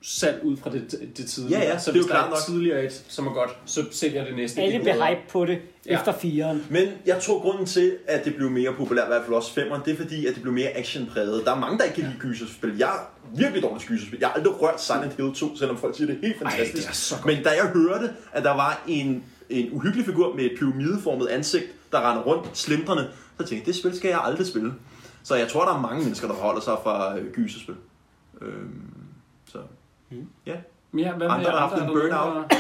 salg 0.02 0.44
ud 0.44 0.58
fra 0.58 0.70
det, 0.72 1.10
det 1.18 1.26
tidligere. 1.26 1.62
Ja, 1.62 1.70
ja, 1.70 1.80
så 1.80 1.92
det 1.92 1.98
er 1.98 2.02
jo 2.02 2.08
klart 2.08 2.30
nok. 2.30 2.40
tidligere 2.46 2.86
et, 2.86 3.04
som 3.08 3.28
er 3.28 3.34
godt, 3.34 3.50
så 3.66 3.86
sælger 3.92 4.26
det 4.26 4.36
næste. 4.36 4.62
Alle 4.62 4.74
Det 4.74 4.82
blev 4.82 4.94
hype 4.94 5.22
på 5.32 5.46
det 5.46 5.60
Ja. 5.86 6.00
efter 6.00 6.14
4'eren. 6.14 6.58
Men 6.70 6.88
jeg 7.06 7.22
tror, 7.22 7.40
grunden 7.42 7.66
til, 7.66 7.96
at 8.08 8.26
det 8.26 8.36
blev 8.36 8.50
mere 8.50 8.74
populært, 8.74 9.06
i 9.06 9.08
hvert 9.08 9.22
fald 9.26 9.36
også 9.36 9.52
5'eren, 9.62 9.84
det 9.86 9.94
er 9.94 9.98
fordi, 9.98 10.26
at 10.26 10.34
det 10.34 10.42
blev 10.42 10.54
mere 10.54 10.70
actionpræget. 10.78 11.46
Der 11.46 11.52
er 11.56 11.60
mange, 11.60 11.78
der 11.78 11.84
ikke 11.84 11.96
kan 11.96 12.04
lide 12.04 12.16
gyserspil. 12.20 12.78
Jeg 12.78 12.88
er 12.90 13.12
virkelig 13.38 13.64
dårlig 13.64 13.82
til 13.82 13.90
gyserspil. 13.90 14.18
Jeg 14.20 14.28
har 14.28 14.36
aldrig 14.36 14.62
rørt 14.62 14.82
Silent 14.82 15.14
Hill 15.18 15.34
2, 15.36 15.56
selvom 15.58 15.78
folk 15.78 15.98
siger, 15.98 16.08
det 16.08 16.16
er 16.24 16.28
helt 16.28 16.40
fantastisk. 16.40 16.74
det 16.76 16.90
er 16.90 16.94
så 16.94 17.16
godt. 17.16 17.26
Men 17.26 17.44
da 17.44 17.50
jeg 17.50 17.66
hørte, 17.74 18.10
at 18.34 18.44
der 18.44 18.52
var 18.56 18.84
en, 18.88 19.24
en 19.50 19.70
uhyggelig 19.72 20.06
figur 20.06 20.36
med 20.36 20.44
et 20.44 20.52
pyramideformet 20.60 21.28
ansigt, 21.28 21.66
der 21.92 22.10
render 22.12 22.24
rundt 22.24 22.58
slindrende, 22.58 23.08
så 23.38 23.38
tænkte 23.38 23.56
jeg, 23.56 23.66
det 23.66 23.76
spil 23.76 23.96
skal 23.98 24.10
jeg 24.10 24.20
aldrig 24.24 24.48
spille. 24.48 24.74
Så 25.24 25.36
jeg 25.36 25.48
tror, 25.48 25.66
der 25.66 25.74
er 25.78 25.82
mange 25.82 26.04
mennesker, 26.04 26.28
der 26.28 26.36
holder 26.36 26.62
sig 26.62 26.78
fra 26.84 27.18
øh, 27.18 27.32
gyserspil. 27.34 27.76
Øhm, 28.42 28.82
så 30.10 30.16
ja. 30.46 30.58
Ja, 30.98 31.14
hvad 31.14 31.28
med 31.28 31.36
Andre, 31.36 31.52
der 31.52 31.58
har 31.58 31.68
haft 31.68 31.82
en 31.82 31.88
burnout. 31.88 32.54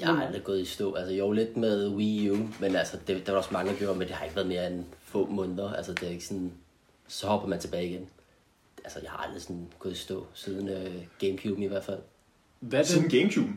Jeg 0.00 0.08
har 0.08 0.26
aldrig 0.26 0.44
gået 0.44 0.60
i 0.60 0.64
stå. 0.64 0.94
Altså, 0.94 1.14
jo 1.14 1.32
lidt 1.32 1.56
med 1.56 1.88
Wii 1.88 2.30
U, 2.30 2.36
men 2.60 2.76
altså, 2.76 2.98
det, 3.06 3.26
der 3.26 3.32
var 3.32 3.38
også 3.38 3.50
mange, 3.52 3.72
der 3.72 3.78
gjorde, 3.78 3.98
men 3.98 4.08
det 4.08 4.16
har 4.16 4.24
ikke 4.24 4.36
været 4.36 4.48
mere 4.48 4.66
end 4.66 4.84
få 5.02 5.26
måneder. 5.26 5.72
Altså, 5.72 5.92
det 5.92 6.02
er 6.02 6.08
ikke 6.12 6.26
sådan, 6.26 6.52
så 7.08 7.26
hopper 7.26 7.48
man 7.48 7.58
tilbage 7.58 7.88
igen. 7.88 8.08
Altså, 8.84 8.98
jeg 9.02 9.10
har 9.10 9.18
aldrig 9.18 9.42
sådan 9.42 9.68
gået 9.78 9.92
i 9.92 9.96
stå, 9.96 10.26
siden 10.34 10.68
øh, 10.68 10.94
Gamecube 11.18 11.64
i 11.64 11.66
hvert 11.66 11.84
fald. 11.84 11.98
Hvad 12.60 12.80
er 12.80 12.84
Siden? 12.84 13.10
Gamecube. 13.10 13.52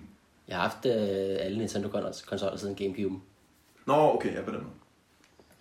Jeg 0.47 0.55
har 0.55 0.63
haft 0.63 0.85
øh, 0.85 1.37
alle 1.39 1.57
Nintendo-konsoller 1.57 2.57
siden 2.57 2.75
Gamecube. 2.75 3.15
Nå, 3.85 3.93
okay, 3.93 4.33
ja, 4.35 4.41
på 4.41 4.51
den 4.51 4.57
måde. 4.57 4.73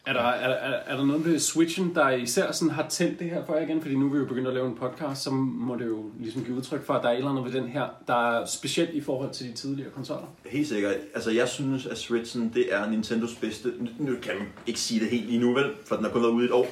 Er 0.06 0.12
der, 0.12 0.20
er, 0.20 0.48
er, 0.48 0.72
er 0.86 0.96
der 0.96 1.04
noget 1.04 1.24
ved 1.24 1.38
Switchen, 1.38 1.94
der 1.94 2.10
især 2.10 2.52
sådan 2.52 2.74
har 2.74 2.88
tændt 2.88 3.18
det 3.18 3.30
her 3.30 3.44
for 3.46 3.54
jer 3.54 3.62
igen? 3.62 3.82
Fordi 3.82 3.94
nu 3.94 4.06
er 4.06 4.12
vi 4.12 4.18
jo 4.18 4.24
begyndt 4.24 4.48
at 4.48 4.54
lave 4.54 4.66
en 4.66 4.76
podcast, 4.76 5.22
så 5.22 5.30
må 5.30 5.76
det 5.76 5.86
jo 5.86 6.10
ligesom 6.18 6.44
give 6.44 6.56
udtryk 6.56 6.86
for, 6.86 6.94
at 6.94 7.02
der 7.02 7.08
er 7.08 7.12
et 7.12 7.18
eller 7.18 7.30
andet 7.30 7.44
ved 7.44 7.52
den 7.52 7.68
her, 7.68 7.88
der 8.06 8.30
er 8.30 8.46
specielt 8.46 8.90
i 8.90 9.00
forhold 9.00 9.30
til 9.30 9.48
de 9.48 9.52
tidligere 9.52 9.90
konsoller. 9.90 10.26
Helt 10.46 10.68
sikkert. 10.68 10.94
Altså, 11.14 11.30
jeg 11.30 11.48
synes, 11.48 11.86
at 11.86 11.98
Switchen, 11.98 12.52
det 12.54 12.74
er 12.74 12.90
Nintendos 12.90 13.34
bedste... 13.34 13.72
Nu 13.98 14.16
kan 14.22 14.32
man 14.38 14.46
ikke 14.66 14.80
sige 14.80 15.00
det 15.00 15.08
helt 15.10 15.26
lige 15.26 15.40
nu, 15.40 15.54
vel? 15.54 15.70
For 15.86 15.94
den 15.96 16.04
har 16.04 16.12
kun 16.12 16.22
været 16.22 16.32
ude 16.32 16.44
i 16.44 16.48
et 16.48 16.52
år. 16.52 16.66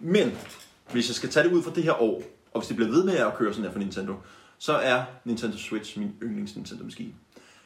Men, 0.00 0.32
hvis 0.92 1.08
jeg 1.08 1.14
skal 1.14 1.30
tage 1.30 1.48
det 1.48 1.54
ud 1.54 1.62
fra 1.62 1.72
det 1.74 1.82
her 1.82 2.02
år, 2.02 2.22
og 2.52 2.60
hvis 2.60 2.68
det 2.68 2.76
bliver 2.76 2.90
ved 2.90 3.04
med 3.04 3.14
at 3.14 3.34
køre 3.34 3.52
sådan 3.52 3.64
her 3.64 3.72
for 3.72 3.78
Nintendo, 3.78 4.14
så 4.58 4.72
er 4.72 5.02
Nintendo 5.24 5.56
Switch 5.56 5.98
min 5.98 6.12
yndlings 6.22 6.56
Nintendo-maskine. 6.56 7.12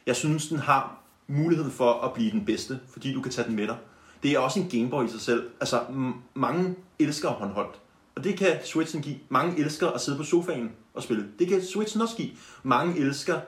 Jeg 0.06 0.16
synes, 0.16 0.48
den 0.48 0.58
har 0.58 1.02
muligheden 1.26 1.70
for 1.70 1.92
at 1.92 2.12
blive 2.12 2.30
den 2.30 2.44
bedste, 2.44 2.78
fordi 2.92 3.12
du 3.12 3.20
kan 3.22 3.32
tage 3.32 3.48
den 3.48 3.56
med 3.56 3.66
dig. 3.66 3.76
Det 4.22 4.32
er 4.32 4.38
også 4.38 4.60
en 4.60 4.68
Gameboy 4.70 5.04
i 5.04 5.08
sig 5.08 5.20
selv. 5.20 5.50
Altså, 5.60 5.78
m- 5.80 6.14
mange 6.34 6.74
elsker 6.98 7.28
håndholdt. 7.28 7.80
Og 8.16 8.24
det 8.24 8.36
kan 8.38 8.56
Switchen 8.64 9.02
give. 9.02 9.16
Mange 9.28 9.58
elsker 9.58 9.88
at 9.88 10.00
sidde 10.00 10.18
på 10.18 10.24
sofaen 10.24 10.70
og 10.94 11.02
spille. 11.02 11.26
Det 11.38 11.48
kan 11.48 11.62
Switchen 11.64 12.02
også 12.02 12.16
give. 12.16 12.30
Mange 12.62 12.98
elsker 13.00 13.40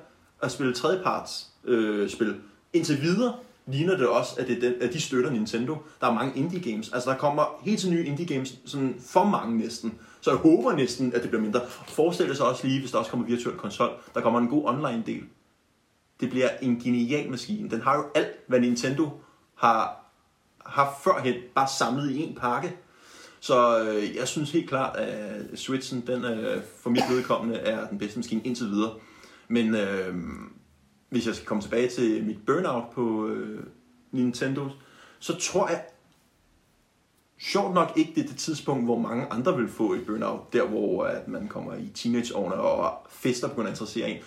at 0.42 0.50
spille 0.52 0.74
tredjeparts 0.74 1.46
øh, 1.64 2.10
spil. 2.10 2.36
Indtil 2.72 3.02
videre 3.02 3.34
ligner 3.66 3.96
det 3.96 4.06
også, 4.06 4.34
at, 4.38 4.46
det 4.48 4.56
er 4.56 4.60
den, 4.70 4.82
at 4.82 4.92
de 4.92 5.00
støtter 5.00 5.30
Nintendo. 5.30 5.76
Der 6.00 6.06
er 6.06 6.14
mange 6.14 6.38
indie 6.38 6.72
games. 6.72 6.92
Altså, 6.92 7.10
der 7.10 7.16
kommer 7.16 7.60
helt 7.62 7.80
til 7.80 7.90
nye 7.90 8.04
indie 8.04 8.26
games, 8.26 8.58
sådan 8.64 8.96
for 9.06 9.24
mange 9.24 9.58
næsten. 9.58 9.94
Så 10.20 10.30
jeg 10.30 10.38
håber 10.38 10.72
næsten, 10.72 11.12
at 11.14 11.22
det 11.22 11.30
bliver 11.30 11.42
mindre. 11.42 11.60
Forestil 11.88 12.28
dig 12.28 12.36
så 12.36 12.44
også 12.44 12.66
lige, 12.66 12.80
hvis 12.80 12.90
der 12.90 12.98
også 12.98 13.10
kommer 13.10 13.26
virtuel 13.26 13.56
konsol, 13.56 13.90
der 14.14 14.20
kommer 14.20 14.40
en 14.40 14.48
god 14.48 14.64
online 14.68 15.02
del. 15.06 15.22
Det 16.20 16.30
bliver 16.30 16.48
en 16.62 16.80
genial 16.80 17.30
maskine. 17.30 17.70
Den 17.70 17.80
har 17.80 17.96
jo 17.96 18.04
alt, 18.14 18.28
hvad 18.46 18.60
Nintendo 18.60 19.08
har 19.54 19.99
haft 20.70 21.04
førhen, 21.04 21.34
bare 21.54 21.68
samlet 21.78 22.10
i 22.10 22.22
en 22.22 22.34
pakke. 22.34 22.76
Så 23.40 23.84
øh, 23.84 24.16
jeg 24.16 24.28
synes 24.28 24.52
helt 24.52 24.68
klart, 24.68 24.96
at 24.96 25.58
Switchen, 25.58 26.06
den 26.06 26.24
øh, 26.24 26.62
for 26.82 26.90
mit 26.90 27.02
vedkommende, 27.10 27.56
er 27.56 27.88
den 27.88 27.98
bedste 27.98 28.18
maskine 28.18 28.42
indtil 28.44 28.66
videre. 28.66 28.92
Men 29.48 29.74
øh, 29.74 30.14
hvis 31.10 31.26
jeg 31.26 31.34
skal 31.34 31.46
komme 31.46 31.62
tilbage 31.62 31.88
til 31.88 32.24
mit 32.24 32.46
burnout 32.46 32.84
på 32.92 33.26
øh, 33.28 33.62
Nintendo, 34.12 34.68
så 35.18 35.36
tror 35.36 35.68
jeg 35.68 35.84
sjovt 37.40 37.74
nok 37.74 37.92
ikke, 37.96 38.12
det 38.14 38.24
er 38.24 38.28
det 38.28 38.36
tidspunkt, 38.36 38.84
hvor 38.84 38.98
mange 38.98 39.26
andre 39.30 39.56
vil 39.56 39.68
få 39.68 39.92
et 39.92 40.06
burnout. 40.06 40.52
Der, 40.52 40.66
hvor 40.66 41.04
at 41.04 41.28
man 41.28 41.48
kommer 41.48 41.74
i 41.74 41.88
teenageårene, 41.94 42.54
og 42.54 43.06
fester 43.10 43.48
begynder 43.48 43.68
at 43.68 43.72
interessere 43.72 44.10
en. 44.10 44.18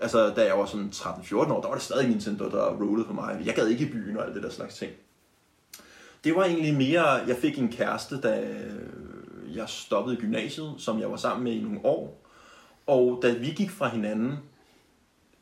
Altså, 0.00 0.32
da 0.36 0.44
jeg 0.44 0.58
var 0.58 0.66
sådan 0.66 0.90
13-14 0.94 1.34
år, 1.34 1.60
der 1.60 1.68
var 1.68 1.74
det 1.74 1.82
stadig 1.82 2.08
Nintendo, 2.08 2.50
der 2.50 2.76
rollede 2.76 3.06
for 3.06 3.14
mig. 3.14 3.42
Jeg 3.44 3.54
gad 3.54 3.68
ikke 3.68 3.84
i 3.84 3.90
byen 3.90 4.16
og 4.16 4.26
alt 4.26 4.34
det 4.34 4.42
der 4.42 4.50
slags 4.50 4.74
ting. 4.74 4.92
Det 6.24 6.34
var 6.36 6.44
egentlig 6.44 6.74
mere, 6.74 7.06
jeg 7.06 7.36
fik 7.36 7.58
en 7.58 7.72
kæreste, 7.72 8.20
da 8.20 8.40
øh, 8.40 9.56
jeg 9.56 9.68
stoppede 9.68 10.16
i 10.16 10.20
gymnasiet, 10.20 10.74
som 10.78 11.00
jeg 11.00 11.10
var 11.10 11.16
sammen 11.16 11.44
med 11.44 11.52
i 11.52 11.60
nogle 11.60 11.80
år. 11.84 12.22
Og 12.86 13.18
da 13.22 13.32
vi 13.32 13.46
gik 13.46 13.70
fra 13.70 13.88
hinanden, 13.88 14.36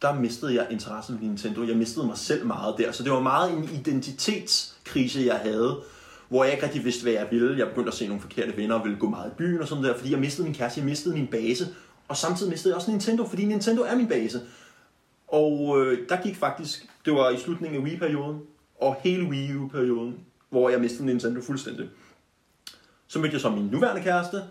der 0.02 0.14
mistede 0.14 0.54
jeg 0.54 0.66
interessen 0.70 1.18
for 1.18 1.24
Nintendo. 1.24 1.64
Jeg 1.64 1.76
mistede 1.76 2.06
mig 2.06 2.16
selv 2.16 2.46
meget 2.46 2.74
der. 2.78 2.92
Så 2.92 3.02
det 3.02 3.12
var 3.12 3.20
meget 3.20 3.52
en 3.52 3.64
identitetskrise, 3.64 5.22
jeg 5.26 5.36
havde, 5.36 5.80
hvor 6.28 6.44
jeg 6.44 6.52
ikke 6.52 6.64
rigtig 6.64 6.84
vidste, 6.84 7.02
hvad 7.02 7.12
jeg 7.12 7.28
ville. 7.30 7.58
Jeg 7.58 7.68
begyndte 7.68 7.88
at 7.88 7.94
se 7.94 8.06
nogle 8.06 8.20
forkerte 8.20 8.56
venner 8.56 8.74
og 8.74 8.84
ville 8.84 8.98
gå 8.98 9.08
meget 9.08 9.30
i 9.30 9.34
byen 9.38 9.60
og 9.60 9.68
sådan 9.68 9.84
der, 9.84 9.96
fordi 9.96 10.10
jeg 10.10 10.18
mistede 10.18 10.46
min 10.46 10.54
kæreste, 10.54 10.80
jeg 10.80 10.86
mistede 10.86 11.14
min 11.14 11.26
base. 11.26 11.64
Og 12.08 12.16
samtidig 12.16 12.50
mistede 12.50 12.72
jeg 12.72 12.76
også 12.76 12.90
Nintendo, 12.90 13.26
fordi 13.26 13.44
Nintendo 13.44 13.82
er 13.82 13.96
min 13.96 14.08
base. 14.08 14.40
Og 15.28 15.80
øh, 15.80 16.08
der 16.08 16.22
gik 16.22 16.36
faktisk, 16.36 16.86
det 17.04 17.12
var 17.12 17.30
i 17.30 17.38
slutningen 17.38 17.80
af 17.80 17.84
Wii-perioden, 17.84 18.40
og 18.80 18.96
hele 19.04 19.24
Wii 19.24 19.56
U-perioden, 19.56 20.14
hvor 20.50 20.70
jeg 20.70 20.80
mistede 20.80 21.06
Nintendo 21.06 21.40
fuldstændig. 21.40 21.88
Så 23.06 23.18
mødte 23.18 23.32
jeg 23.32 23.40
så 23.40 23.50
min 23.50 23.66
nuværende 23.66 24.02
kæreste, 24.02 24.42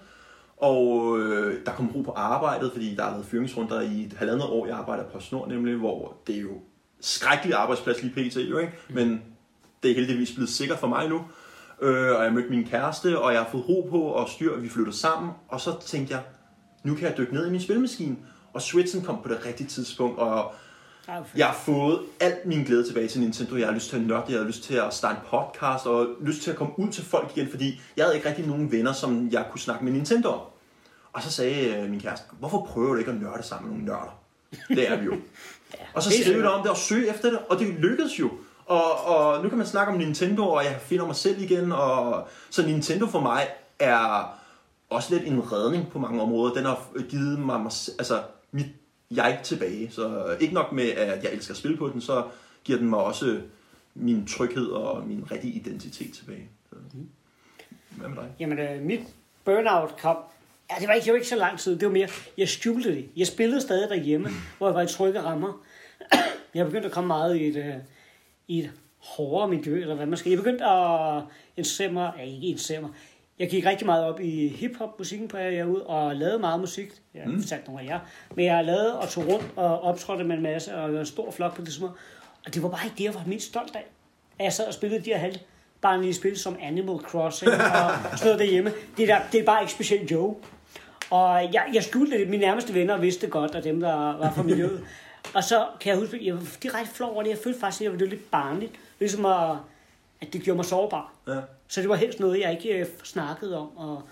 og 0.57 1.19
øh, 1.19 1.65
der 1.65 1.71
kom 1.71 1.91
ro 1.95 2.01
på 2.01 2.11
arbejdet, 2.11 2.71
fordi 2.71 2.95
der 2.95 3.03
har 3.03 3.11
været 3.11 3.25
fyringsrunder 3.25 3.81
i 3.81 4.05
et 4.05 4.13
halvandet 4.13 4.47
år. 4.47 4.67
Jeg 4.67 4.77
arbejder 4.77 5.03
på 5.03 5.19
Snor 5.19 5.47
nemlig, 5.47 5.75
hvor 5.75 6.17
det 6.27 6.35
er 6.35 6.41
jo 6.41 6.61
skrækkelig 7.01 7.55
arbejdsplads 7.55 8.03
lige 8.03 8.13
pt. 8.13 8.37
Jo, 8.37 8.57
ikke? 8.57 8.73
Men 8.89 9.21
det 9.83 9.91
er 9.91 9.95
heldigvis 9.95 10.31
blevet 10.31 10.49
sikkert 10.49 10.79
for 10.79 10.87
mig 10.87 11.09
nu. 11.09 11.21
Øh, 11.81 12.15
og 12.15 12.23
jeg 12.23 12.33
mødte 12.33 12.49
min 12.49 12.65
kæreste, 12.65 13.19
og 13.19 13.33
jeg 13.33 13.41
har 13.41 13.49
fået 13.51 13.69
ro 13.69 13.87
på 13.89 14.01
og 14.01 14.29
styr, 14.29 14.53
og 14.53 14.63
vi 14.63 14.69
flyttede 14.69 14.97
sammen. 14.97 15.31
Og 15.47 15.61
så 15.61 15.75
tænkte 15.85 16.13
jeg, 16.13 16.23
nu 16.83 16.95
kan 16.95 17.07
jeg 17.07 17.17
dykke 17.17 17.33
ned 17.33 17.47
i 17.47 17.51
min 17.51 17.61
spilmaskine. 17.61 18.17
Og 18.53 18.61
Switchen 18.61 19.03
kom 19.03 19.21
på 19.23 19.29
det 19.29 19.45
rigtige 19.45 19.67
tidspunkt, 19.67 20.19
og 20.19 20.53
jeg 21.35 21.47
har 21.47 21.53
fået 21.53 22.01
alt 22.19 22.45
min 22.45 22.63
glæde 22.63 22.87
tilbage 22.87 23.07
til 23.07 23.21
Nintendo. 23.21 23.55
Jeg 23.55 23.67
har 23.67 23.73
lyst 23.73 23.89
til 23.89 23.95
at 23.95 24.01
nørde, 24.01 24.23
jeg 24.29 24.39
har 24.39 24.47
lyst 24.47 24.63
til 24.63 24.73
at 24.73 24.93
starte 24.93 25.15
en 25.15 25.21
podcast, 25.29 25.85
og 25.85 26.07
lyst 26.21 26.41
til 26.41 26.51
at 26.51 26.57
komme 26.57 26.79
ud 26.79 26.89
til 26.91 27.05
folk 27.05 27.37
igen, 27.37 27.49
fordi 27.49 27.81
jeg 27.97 28.05
havde 28.05 28.15
ikke 28.15 28.29
rigtig 28.29 28.47
nogen 28.47 28.71
venner, 28.71 28.93
som 28.93 29.29
jeg 29.31 29.45
kunne 29.51 29.59
snakke 29.59 29.85
med 29.85 29.93
Nintendo 29.93 30.29
om. 30.29 30.39
Og 31.13 31.21
så 31.21 31.31
sagde 31.31 31.75
øh, 31.75 31.89
min 31.89 31.99
kæreste, 31.99 32.25
hvorfor 32.39 32.67
prøver 32.69 32.93
du 32.93 32.99
ikke 32.99 33.11
at 33.11 33.21
nørde 33.21 33.43
sammen 33.43 33.69
med 33.69 33.77
nogle 33.77 33.93
nørder? 33.93 34.19
Det 34.67 34.91
er 34.91 34.97
vi 34.97 35.05
jo. 35.05 35.13
og 35.95 36.03
så 36.03 36.11
skrev 36.21 36.37
jeg 36.37 36.49
om 36.49 36.61
det 36.61 36.71
og 36.71 36.77
søge 36.77 37.09
efter 37.09 37.29
det, 37.29 37.39
og 37.49 37.59
det 37.59 37.67
lykkedes 37.67 38.19
jo. 38.19 38.31
Og, 38.65 39.05
og 39.05 39.43
nu 39.43 39.49
kan 39.49 39.57
man 39.57 39.67
snakke 39.67 39.91
om 39.91 39.97
Nintendo, 39.97 40.49
og 40.49 40.63
jeg 40.63 40.77
finder 40.81 41.05
mig 41.05 41.15
selv 41.15 41.41
igen. 41.41 41.71
Og, 41.71 42.27
så 42.49 42.65
Nintendo 42.65 43.05
for 43.05 43.21
mig 43.21 43.47
er 43.79 44.33
også 44.89 45.15
lidt 45.15 45.27
en 45.27 45.51
redning 45.53 45.89
på 45.91 45.99
mange 45.99 46.21
områder. 46.21 46.53
Den 46.53 46.65
har 46.65 46.87
givet 47.09 47.39
mig, 47.39 47.65
altså, 47.99 48.21
mit 48.51 48.65
jeg 49.11 49.39
tilbage. 49.43 49.91
Så 49.91 50.35
ikke 50.39 50.53
nok 50.53 50.71
med, 50.71 50.89
at 50.89 51.23
jeg 51.23 51.33
elsker 51.33 51.53
at 51.53 51.57
spille 51.57 51.77
på 51.77 51.89
den, 51.89 52.01
så 52.01 52.23
giver 52.63 52.79
den 52.79 52.89
mig 52.89 52.99
også 52.99 53.41
min 53.95 54.27
tryghed 54.27 54.67
og 54.67 55.07
min 55.07 55.31
rigtige 55.31 55.53
identitet 55.53 56.13
tilbage. 56.13 56.49
Så. 56.69 56.75
Hvad 57.89 58.09
med 58.09 58.17
dig? 58.17 58.29
Jamen, 58.39 58.59
øh, 58.59 58.81
mit 58.81 59.01
burnout 59.45 59.97
kom... 60.01 60.17
Ja, 60.71 60.75
det 60.79 60.87
var 60.87 60.93
ikke, 60.93 61.05
det 61.05 61.11
var 61.11 61.17
ikke 61.17 61.27
så 61.29 61.35
lang 61.35 61.59
tid. 61.59 61.79
Det 61.79 61.85
var 61.85 61.93
mere, 61.93 62.07
jeg 62.37 62.49
skjulte 62.49 62.95
det. 62.95 63.09
Jeg 63.15 63.27
spillede 63.27 63.61
stadig 63.61 63.89
derhjemme, 63.89 64.29
hvor 64.57 64.67
jeg 64.67 64.75
var 64.75 64.81
i 64.81 64.87
trygge 64.87 65.21
rammer. 65.21 65.63
Jeg 66.53 66.65
begyndte 66.65 66.85
at 66.85 66.91
komme 66.91 67.07
meget 67.07 67.37
i 67.37 67.47
et, 67.47 67.55
øh, 67.55 67.75
i 68.47 68.59
et 68.59 68.71
hårdere 68.97 69.47
miljø, 69.47 69.81
eller 69.81 69.95
hvad 69.95 70.05
man 70.05 70.17
skal. 70.17 70.29
Jeg 70.29 70.37
begyndte 70.37 70.65
at 70.65 71.23
interessere 71.57 71.91
mig, 71.91 72.13
ja, 72.17 72.23
ikke 72.23 72.47
interessere 72.47 72.81
mig, 72.81 72.89
jeg 73.39 73.49
gik 73.49 73.65
rigtig 73.65 73.85
meget 73.85 74.05
op 74.05 74.19
i 74.19 74.47
hiphop-musikken 74.47 75.27
på 75.27 75.37
jeg 75.37 75.67
ud 75.67 75.79
og 75.79 76.15
lavede 76.15 76.39
meget 76.39 76.59
musik. 76.59 76.93
Jeg 77.13 77.23
har 77.23 77.31
mm. 77.31 77.41
fortalt 77.41 77.67
nogle 77.67 77.81
af 77.81 77.85
jer. 77.85 77.99
Men 78.35 78.45
jeg 78.45 78.65
lavede 78.65 78.99
og 78.99 79.09
tog 79.09 79.27
rundt 79.27 79.45
og 79.55 79.81
optrådte 79.81 80.23
med 80.23 80.35
en 80.35 80.43
masse, 80.43 80.75
og 80.75 80.89
en 80.89 81.05
stor 81.05 81.31
flok 81.31 81.55
på 81.55 81.61
det 81.61 81.73
små. 81.73 81.89
Og 82.45 82.53
det 82.53 82.63
var 82.63 82.69
bare 82.69 82.85
ikke 82.85 82.97
det, 82.97 83.03
jeg 83.03 83.13
var 83.13 83.23
mindst 83.25 83.47
stolt 83.47 83.75
af. 83.75 83.85
At 84.39 84.45
jeg 84.45 84.53
sad 84.53 84.67
og 84.67 84.73
spillede 84.73 85.05
de 85.05 85.09
her 85.09 85.17
halv 85.17 85.35
barnlige 85.81 86.13
spil 86.13 86.39
som 86.39 86.57
Animal 86.61 86.97
Crossing 86.97 87.51
og 87.51 87.59
sådan 88.17 88.25
noget 88.25 88.39
derhjemme. 88.39 88.71
Det, 88.97 89.07
der, 89.07 89.19
det 89.31 89.39
er 89.39 89.45
bare 89.45 89.61
ikke 89.61 89.73
specielt 89.73 90.11
Joe. 90.11 90.35
Og 91.09 91.53
jeg, 91.53 91.65
jeg 91.73 91.83
skjulte 91.83 92.19
det. 92.19 92.29
Mine 92.29 92.41
nærmeste 92.41 92.73
venner 92.73 92.97
vidste 92.97 93.25
det 93.25 93.31
godt, 93.31 93.55
og 93.55 93.63
dem, 93.63 93.79
der 93.79 93.93
var 93.93 94.31
fra 94.35 94.43
miljøet. 94.43 94.85
og 95.35 95.43
så 95.43 95.65
kan 95.79 95.89
jeg 95.89 95.99
huske, 95.99 96.25
jeg 96.25 96.35
var 96.35 96.45
direkte 96.63 96.95
flov 96.95 97.11
over 97.11 97.23
det. 97.23 97.29
Jeg 97.29 97.37
følte 97.43 97.59
faktisk, 97.59 97.81
at 97.81 97.85
jeg 97.85 97.91
var 97.99 98.05
lidt 98.05 98.31
barnligt. 98.31 98.71
Ligesom 98.99 99.25
at, 99.25 99.55
at 100.21 100.33
det 100.33 100.41
gjorde 100.41 100.55
mig 100.55 100.65
sårbar. 100.65 101.13
Ja. 101.27 101.39
Så 101.67 101.81
det 101.81 101.89
var 101.89 101.95
helst 101.95 102.19
noget, 102.19 102.39
jeg 102.39 102.51
ikke 102.51 102.79
øh, 102.79 102.85
snakkede 103.03 103.57
om. 103.57 103.77
Og, 103.77 104.03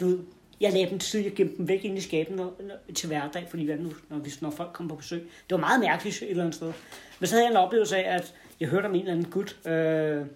du 0.00 0.06
ved, 0.06 0.18
jeg 0.60 0.72
lagde 0.72 0.90
dem 0.90 0.98
til 0.98 1.22
jeg 1.22 1.32
gemte 1.34 1.56
dem 1.56 1.68
væk 1.68 1.84
ind 1.84 1.98
i 1.98 2.26
når, 2.30 2.54
når, 2.60 2.94
til 2.94 3.06
hverdag, 3.06 3.46
fordi 3.50 3.64
hvad 3.64 3.76
nu, 3.76 3.92
når, 4.08 4.16
hvis, 4.16 4.42
når 4.42 4.50
folk 4.50 4.72
kom 4.72 4.88
på 4.88 4.94
besøg. 4.94 5.20
Det 5.20 5.50
var 5.50 5.56
meget 5.56 5.80
mærkeligt 5.80 6.22
et 6.22 6.30
eller 6.30 6.44
andet 6.44 6.54
sted. 6.54 6.72
Men 7.20 7.26
så 7.26 7.34
havde 7.34 7.44
jeg 7.44 7.50
en 7.50 7.56
oplevelse 7.56 7.96
af, 7.96 8.14
at 8.14 8.34
jeg 8.60 8.68
hørte 8.68 8.86
om 8.86 8.94
en 8.94 9.00
eller 9.00 9.12
anden 9.12 9.30
gut, 9.30 9.66
øh, 9.66 10.26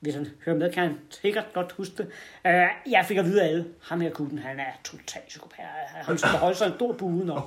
hvis 0.00 0.14
han 0.14 0.28
hører 0.44 0.56
med, 0.56 0.72
kan 0.72 0.82
han 0.82 0.98
sikkert 1.10 1.44
godt 1.52 1.72
huske 1.72 1.96
det. 1.96 2.06
Øh, 2.46 2.90
jeg 2.90 3.04
fik 3.08 3.16
at 3.16 3.24
vide 3.24 3.42
af 3.42 3.48
alle, 3.48 3.66
ham 3.82 4.00
her 4.00 4.10
gutten, 4.10 4.38
han 4.38 4.60
er 4.60 4.72
totalt 4.84 5.28
psykopat. 5.28 5.64
Han 5.86 6.18
skal 6.18 6.30
holde 6.30 6.58
sig 6.58 6.66
en 6.66 6.74
stor 6.74 6.92
buden 6.92 7.30
op. 7.30 7.46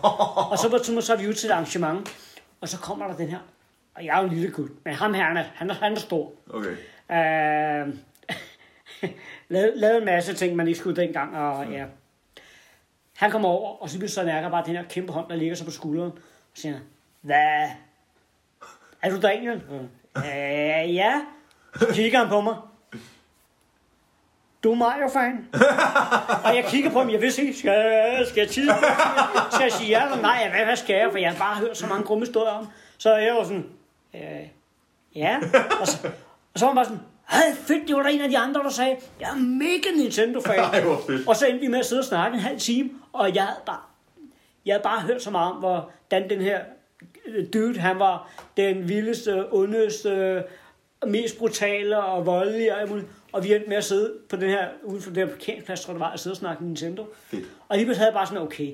Og 0.51 0.57
så 0.57 0.69
var 0.69 1.01
så 1.01 1.15
vi 1.15 1.27
ude 1.27 1.35
til 1.35 1.47
et 1.47 1.51
arrangement, 1.51 2.09
og 2.61 2.69
så 2.69 2.77
kommer 2.77 3.07
der 3.07 3.15
den 3.15 3.27
her, 3.27 3.39
og 3.95 4.05
jeg 4.05 4.17
er 4.17 4.21
jo 4.21 4.27
en 4.27 4.33
lille 4.33 4.51
gut, 4.51 4.69
men 4.85 4.93
ham 4.93 5.13
her, 5.13 5.23
han 5.23 5.37
er, 5.37 5.43
han 5.55 5.69
er, 5.69 5.73
han 5.73 5.93
er 5.93 5.99
stor. 5.99 6.31
Okay. 6.49 6.75
Øh, 7.11 7.95
lavede, 9.49 9.79
lavede 9.79 9.97
en 9.97 10.05
masse 10.05 10.33
ting, 10.33 10.55
man 10.55 10.67
ikke 10.67 10.79
skulle 10.79 11.01
dengang, 11.01 11.37
og 11.37 11.71
ja. 11.71 11.85
Han 13.17 13.31
kommer 13.31 13.49
over, 13.49 13.81
og 13.81 13.89
så 13.89 13.97
bliver 13.97 14.09
så 14.09 14.23
nærker 14.23 14.49
bare 14.49 14.65
den 14.65 14.75
her 14.75 14.83
kæmpe 14.83 15.13
hånd, 15.13 15.29
der 15.29 15.35
ligger 15.35 15.55
så 15.55 15.65
på 15.65 15.71
skulderen, 15.71 16.11
og 16.11 16.53
siger, 16.53 16.79
hvad? 17.21 17.69
Er 19.01 19.09
du 19.09 19.21
Daniel? 19.21 19.61
Øh, 20.17 20.95
ja. 20.95 21.21
Så 21.75 21.87
kigger 21.93 22.19
han 22.19 22.29
på 22.29 22.41
mig. 22.41 22.55
Du 24.63 24.71
er 24.71 24.75
Mario-fan. 24.75 25.47
og 26.45 26.55
jeg 26.55 26.65
kigger 26.67 26.91
på 26.91 26.99
ham, 26.99 27.09
jeg 27.09 27.21
vidste 27.21 27.41
ikke, 27.41 27.59
skal, 27.59 28.25
skal 28.27 28.41
jeg 28.41 28.49
tige? 28.49 28.71
Skal 29.51 29.63
jeg 29.63 29.71
sige 29.71 29.89
ja 29.89 30.03
eller 30.03 30.21
nej? 30.21 30.49
Hvad, 30.49 30.65
hvad 30.65 30.75
skal 30.75 30.95
jeg? 30.95 31.07
For 31.11 31.17
jeg 31.17 31.31
har 31.31 31.37
bare 31.37 31.55
hørt 31.55 31.77
så 31.77 31.87
mange 31.87 32.03
grumme 32.03 32.25
historier 32.25 32.51
om. 32.51 32.67
Så 32.97 33.15
jeg 33.15 33.35
var 33.35 33.43
sådan, 33.43 33.65
øh, 34.15 34.47
ja. 35.15 35.39
Og 35.81 35.87
så, 35.87 36.07
og 36.53 36.59
så 36.59 36.65
var 36.65 36.67
han 36.67 36.75
bare 36.75 36.85
sådan, 36.85 37.01
ej, 37.31 37.55
fedt, 37.55 37.87
det 37.87 37.95
var 37.95 38.03
der 38.03 38.09
en 38.09 38.21
af 38.21 38.29
de 38.29 38.37
andre, 38.37 38.63
der 38.63 38.69
sagde, 38.69 38.95
jeg 39.19 39.29
er 39.29 39.35
mega 39.35 39.89
Nintendo-fan. 39.97 40.59
Og 41.29 41.35
så 41.35 41.47
endte 41.47 41.61
vi 41.61 41.67
med 41.67 41.79
at 41.79 41.85
sidde 41.85 41.99
og 41.99 42.05
snakke 42.05 42.35
en 42.35 42.41
halv 42.41 42.59
time, 42.59 42.89
og 43.13 43.35
jeg 43.35 43.43
havde 43.43 43.61
bare, 43.65 43.81
jeg 44.65 44.73
havde 44.73 44.83
bare 44.83 45.01
hørt 45.01 45.21
så 45.23 45.31
meget 45.31 45.51
om, 45.53 45.57
hvordan 45.57 46.29
den 46.29 46.41
her 46.41 46.59
dude, 47.53 47.79
han 47.79 47.99
var 47.99 48.31
den 48.57 48.89
vildeste, 48.89 49.53
ondeste, 49.53 50.43
mest 51.07 51.37
brutale 51.37 52.03
og 52.03 52.25
voldelige 52.25 52.77
og 52.77 52.89
muligt. 52.89 53.07
Og 53.31 53.43
vi 53.43 53.53
endte 53.53 53.69
med 53.69 53.77
at 53.77 53.83
sidde 53.83 54.13
på 54.29 54.35
den 54.35 54.49
her, 54.49 54.67
ude 54.83 55.01
for 55.01 55.11
den 55.11 55.27
her 55.27 55.35
parkeringsplads, 55.35 55.81
tror 55.81 55.91
jeg 55.91 55.95
det 55.95 55.99
var, 55.99 56.11
og 56.11 56.19
sidde 56.19 56.33
og 56.33 56.37
snakke 56.37 56.65
Nintendo. 56.65 57.07
Fedt. 57.23 57.45
Og 57.69 57.77
lige 57.77 57.85
pludselig 57.85 57.99
havde 57.99 58.11
jeg 58.11 58.17
bare 58.17 58.27
sådan, 58.27 58.43
okay, 58.43 58.73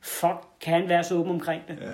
fuck, 0.00 0.36
kan 0.60 0.72
han 0.80 0.88
være 0.88 1.04
så 1.04 1.14
åben 1.14 1.30
omkring 1.32 1.62
det? 1.68 1.78
Ja. 1.80 1.92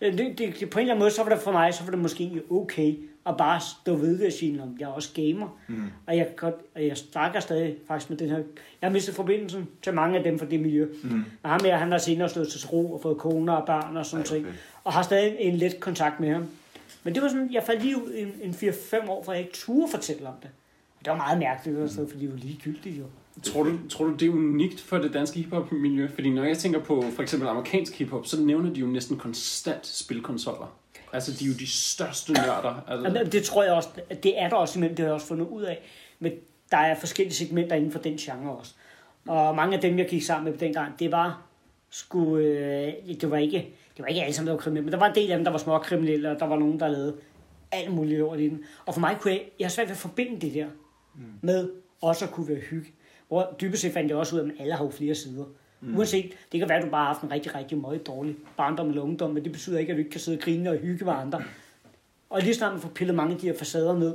Det, 0.00 0.18
det, 0.18 0.38
det, 0.38 0.70
på 0.70 0.78
en 0.78 0.82
eller 0.82 0.94
anden 0.94 0.98
måde, 0.98 1.10
så 1.10 1.22
var 1.22 1.30
det 1.30 1.42
for 1.42 1.52
mig, 1.52 1.74
så 1.74 1.84
var 1.84 1.90
det 1.90 1.98
måske 1.98 2.42
okay 2.50 2.94
at 3.28 3.36
bare 3.36 3.60
stå 3.60 3.96
ved 3.96 4.18
det 4.18 4.26
og 4.26 4.32
sige, 4.32 4.62
at 4.62 4.68
jeg 4.78 4.84
er 4.84 4.92
også 4.92 5.10
gamer. 5.14 5.58
Mm. 5.68 5.82
Og 6.06 6.16
jeg, 6.16 6.28
godt, 6.36 6.54
og 6.74 6.86
jeg 6.86 6.96
snakker 6.96 7.40
stadig 7.40 7.76
faktisk 7.88 8.10
med 8.10 8.18
den 8.18 8.28
her... 8.28 8.36
Jeg 8.36 8.44
har 8.82 8.90
mistet 8.90 9.14
forbindelsen 9.14 9.68
til 9.82 9.94
mange 9.94 10.18
af 10.18 10.24
dem 10.24 10.38
fra 10.38 10.46
det 10.46 10.60
miljø. 10.60 10.88
Mm. 11.02 11.10
Men 11.10 11.24
ham 11.44 11.60
her, 11.64 11.76
han 11.76 11.90
har 11.90 11.98
senere 11.98 12.28
slået 12.28 12.48
til 12.48 12.68
ro 12.68 12.92
og 12.92 13.00
fået 13.00 13.18
koner 13.18 13.52
og 13.52 13.66
børn 13.66 13.96
og 13.96 14.06
sådan 14.06 14.24
Ej, 14.24 14.26
ting. 14.26 14.46
okay. 14.46 14.56
Og 14.84 14.92
har 14.92 15.02
stadig 15.02 15.36
en 15.38 15.54
let 15.54 15.80
kontakt 15.80 16.20
med 16.20 16.32
ham. 16.32 16.46
Men 17.04 17.14
det 17.14 17.22
var 17.22 17.28
sådan, 17.28 17.52
jeg 17.52 17.62
faldt 17.62 17.82
lige 17.82 17.96
ud 17.96 18.12
en, 18.14 18.32
en 18.42 18.50
4-5 18.50 19.10
år, 19.10 19.24
for 19.24 19.32
jeg 19.32 19.40
ikke 19.40 19.54
turde 19.54 19.90
fortælle 19.90 20.28
om 20.28 20.34
det. 20.42 20.50
Og 20.98 21.04
det 21.04 21.10
var 21.10 21.16
meget 21.16 21.38
mærkeligt, 21.38 21.78
mm. 21.78 22.08
fordi 22.08 22.20
det 22.20 22.32
var 22.32 22.38
ligegyldigt 22.38 22.98
jo. 22.98 23.04
Tror 23.42 23.62
du, 23.62 23.78
tror 23.88 24.04
du, 24.04 24.12
det 24.12 24.28
er 24.28 24.32
unikt 24.32 24.80
for 24.80 24.98
det 24.98 25.12
danske 25.12 25.40
hiphop-miljø? 25.40 26.08
Fordi 26.14 26.30
når 26.30 26.44
jeg 26.44 26.58
tænker 26.58 26.80
på 26.80 27.04
for 27.14 27.22
eksempel 27.22 27.48
amerikansk 27.48 27.98
hiphop, 27.98 28.26
så 28.26 28.40
nævner 28.40 28.74
de 28.74 28.80
jo 28.80 28.86
næsten 28.86 29.16
konstant 29.16 29.86
spilkonsoller. 29.86 30.78
Altså, 31.12 31.32
de 31.32 31.44
er 31.44 31.48
jo 31.48 31.54
de 31.54 31.66
største 31.66 32.32
nørder. 32.32 32.84
Altså, 32.88 33.08
Jamen, 33.08 33.32
det 33.32 33.42
tror 33.42 33.62
jeg 33.62 33.72
også, 33.72 33.88
det 34.22 34.40
er 34.40 34.48
der 34.48 34.56
også 34.56 34.78
imellem, 34.78 34.96
det 34.96 35.02
har 35.02 35.08
jeg 35.08 35.14
også 35.14 35.26
fundet 35.26 35.46
ud 35.46 35.62
af. 35.62 35.80
Men 36.18 36.32
der 36.70 36.76
er 36.76 36.94
forskellige 36.94 37.34
segmenter 37.34 37.76
inden 37.76 37.92
for 37.92 37.98
den 37.98 38.16
genre 38.16 38.56
også. 38.56 38.74
Og 39.26 39.56
mange 39.56 39.76
af 39.76 39.80
dem, 39.80 39.98
jeg 39.98 40.08
gik 40.08 40.22
sammen 40.22 40.52
med 40.52 40.58
dengang, 40.60 40.98
det 40.98 41.12
var 41.12 41.42
sgu, 41.90 42.36
øh, 42.36 42.92
det 43.20 43.30
var 43.30 43.36
ikke, 43.36 43.74
det 43.96 44.02
var 44.02 44.06
ikke 44.06 44.22
alle 44.22 44.34
sammen, 44.34 44.46
der 44.46 44.52
var 44.52 44.60
kriminelle, 44.60 44.84
men 44.84 44.92
der 44.92 44.98
var 44.98 45.08
en 45.08 45.14
del 45.14 45.30
af 45.30 45.36
dem, 45.36 45.44
der 45.44 45.50
var 45.50 45.58
små 45.58 45.78
kriminelle, 45.78 46.30
og 46.30 46.40
der 46.40 46.46
var 46.46 46.58
nogen, 46.58 46.80
der 46.80 46.88
lavede 46.88 47.16
alt 47.72 47.92
muligt 47.92 48.18
lort 48.18 48.40
i 48.40 48.48
den. 48.48 48.64
Og 48.86 48.94
for 48.94 49.00
mig 49.00 49.16
kunne 49.20 49.32
jeg, 49.32 49.42
jeg 49.58 49.64
har 49.64 49.70
svært 49.70 49.86
ved 49.86 49.92
at 49.92 49.98
forbinde 49.98 50.40
det 50.40 50.54
der 50.54 50.66
mm. 51.14 51.22
med 51.40 51.70
også 52.00 52.24
at 52.24 52.30
kunne 52.30 52.48
være 52.48 52.60
hygge. 52.60 52.92
Hvor 53.28 53.56
dybest 53.60 53.82
set 53.82 53.92
fandt 53.92 54.10
jeg 54.10 54.18
også 54.18 54.36
ud 54.36 54.40
af, 54.40 54.44
at 54.44 54.50
alle 54.60 54.74
har 54.74 54.84
jo 54.84 54.90
flere 54.90 55.14
sider. 55.14 55.44
Mm. 55.80 55.96
Uanset, 55.98 56.32
det 56.52 56.60
kan 56.60 56.68
være, 56.68 56.78
at 56.78 56.84
du 56.84 56.90
bare 56.90 57.06
har 57.06 57.12
haft 57.14 57.22
en 57.22 57.30
rigtig, 57.30 57.54
rigtig 57.54 57.78
meget 57.78 58.06
dårlig 58.06 58.36
barndom 58.56 58.88
eller 58.88 59.02
ungdom, 59.02 59.30
men 59.30 59.44
det 59.44 59.52
betyder 59.52 59.78
ikke, 59.78 59.92
at 59.92 59.96
du 59.96 59.98
ikke 59.98 60.10
kan 60.10 60.20
sidde 60.20 60.38
og 60.38 60.42
grine 60.42 60.70
og 60.70 60.76
hygge 60.76 61.04
med 61.04 61.12
andre. 61.12 61.42
Og 62.30 62.42
lige 62.42 62.54
snart 62.54 62.72
man 62.72 62.80
får 62.82 62.88
pillet 62.88 63.16
mange 63.16 63.34
af 63.34 63.40
de 63.40 63.46
her 63.46 63.58
facader 63.58 63.98
ned, 63.98 64.14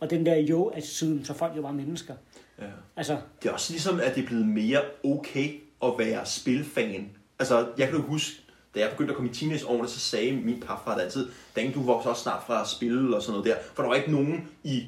og 0.00 0.10
den 0.10 0.26
der 0.26 0.36
jo-attituden, 0.36 1.24
så 1.24 1.32
er 1.32 1.36
folk 1.36 1.56
jo 1.56 1.62
bare 1.62 1.72
mennesker. 1.72 2.14
ja. 2.58 2.64
Altså, 2.96 3.18
Det 3.42 3.48
er 3.48 3.52
også 3.52 3.72
ligesom, 3.72 4.00
at 4.00 4.14
det 4.14 4.22
er 4.22 4.26
blevet 4.26 4.46
mere 4.46 4.80
okay 5.04 5.60
at 5.84 5.92
være 5.98 6.26
spilfan. 6.26 7.10
Altså, 7.38 7.66
jeg 7.78 7.88
kan 7.88 7.96
jo 7.98 8.02
huske, 8.02 8.42
da 8.74 8.80
jeg 8.80 8.90
begyndte 8.90 9.12
at 9.12 9.16
komme 9.16 9.30
i 9.30 9.34
teenageårene, 9.34 9.88
så 9.88 9.98
sagde 9.98 10.32
min 10.32 10.60
papfar 10.60 10.94
altid, 10.94 11.28
Daniel, 11.56 11.74
du 11.74 11.82
vokser 11.82 12.10
også 12.10 12.22
snart 12.22 12.42
fra 12.46 12.60
at 12.60 12.68
spille 12.68 13.16
og 13.16 13.22
sådan 13.22 13.32
noget 13.38 13.46
der. 13.46 13.56
For 13.74 13.82
der 13.82 13.88
var 13.88 13.96
ikke 13.96 14.12
nogen 14.12 14.48
i 14.64 14.84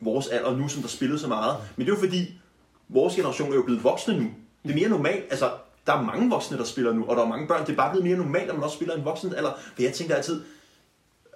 vores 0.00 0.28
alder 0.28 0.56
nu, 0.56 0.68
som 0.68 0.82
der 0.82 0.88
spillede 0.88 1.18
så 1.18 1.28
meget. 1.28 1.56
Men 1.76 1.86
det 1.86 1.92
jo 1.92 1.98
fordi, 1.98 2.40
vores 2.92 3.14
generation 3.14 3.52
er 3.52 3.56
jo 3.56 3.62
blevet 3.62 3.84
voksne 3.84 4.18
nu. 4.18 4.30
Det 4.62 4.70
er 4.70 4.74
mere 4.74 4.88
normalt. 4.88 5.24
Altså, 5.30 5.50
der 5.86 5.92
er 5.92 6.02
mange 6.02 6.30
voksne, 6.30 6.58
der 6.58 6.64
spiller 6.64 6.92
nu, 6.92 7.04
og 7.04 7.16
der 7.16 7.22
er 7.22 7.28
mange 7.28 7.48
børn. 7.48 7.60
Det 7.60 7.72
er 7.72 7.76
bare 7.76 7.90
blevet 7.90 8.06
mere 8.06 8.16
normalt, 8.16 8.48
at 8.48 8.54
man 8.54 8.64
også 8.64 8.76
spiller 8.76 8.94
en 8.94 9.04
voksen 9.04 9.34
alder. 9.34 9.52
For 9.74 9.82
jeg 9.82 9.92
tænker 9.92 10.14
altid, 10.14 10.42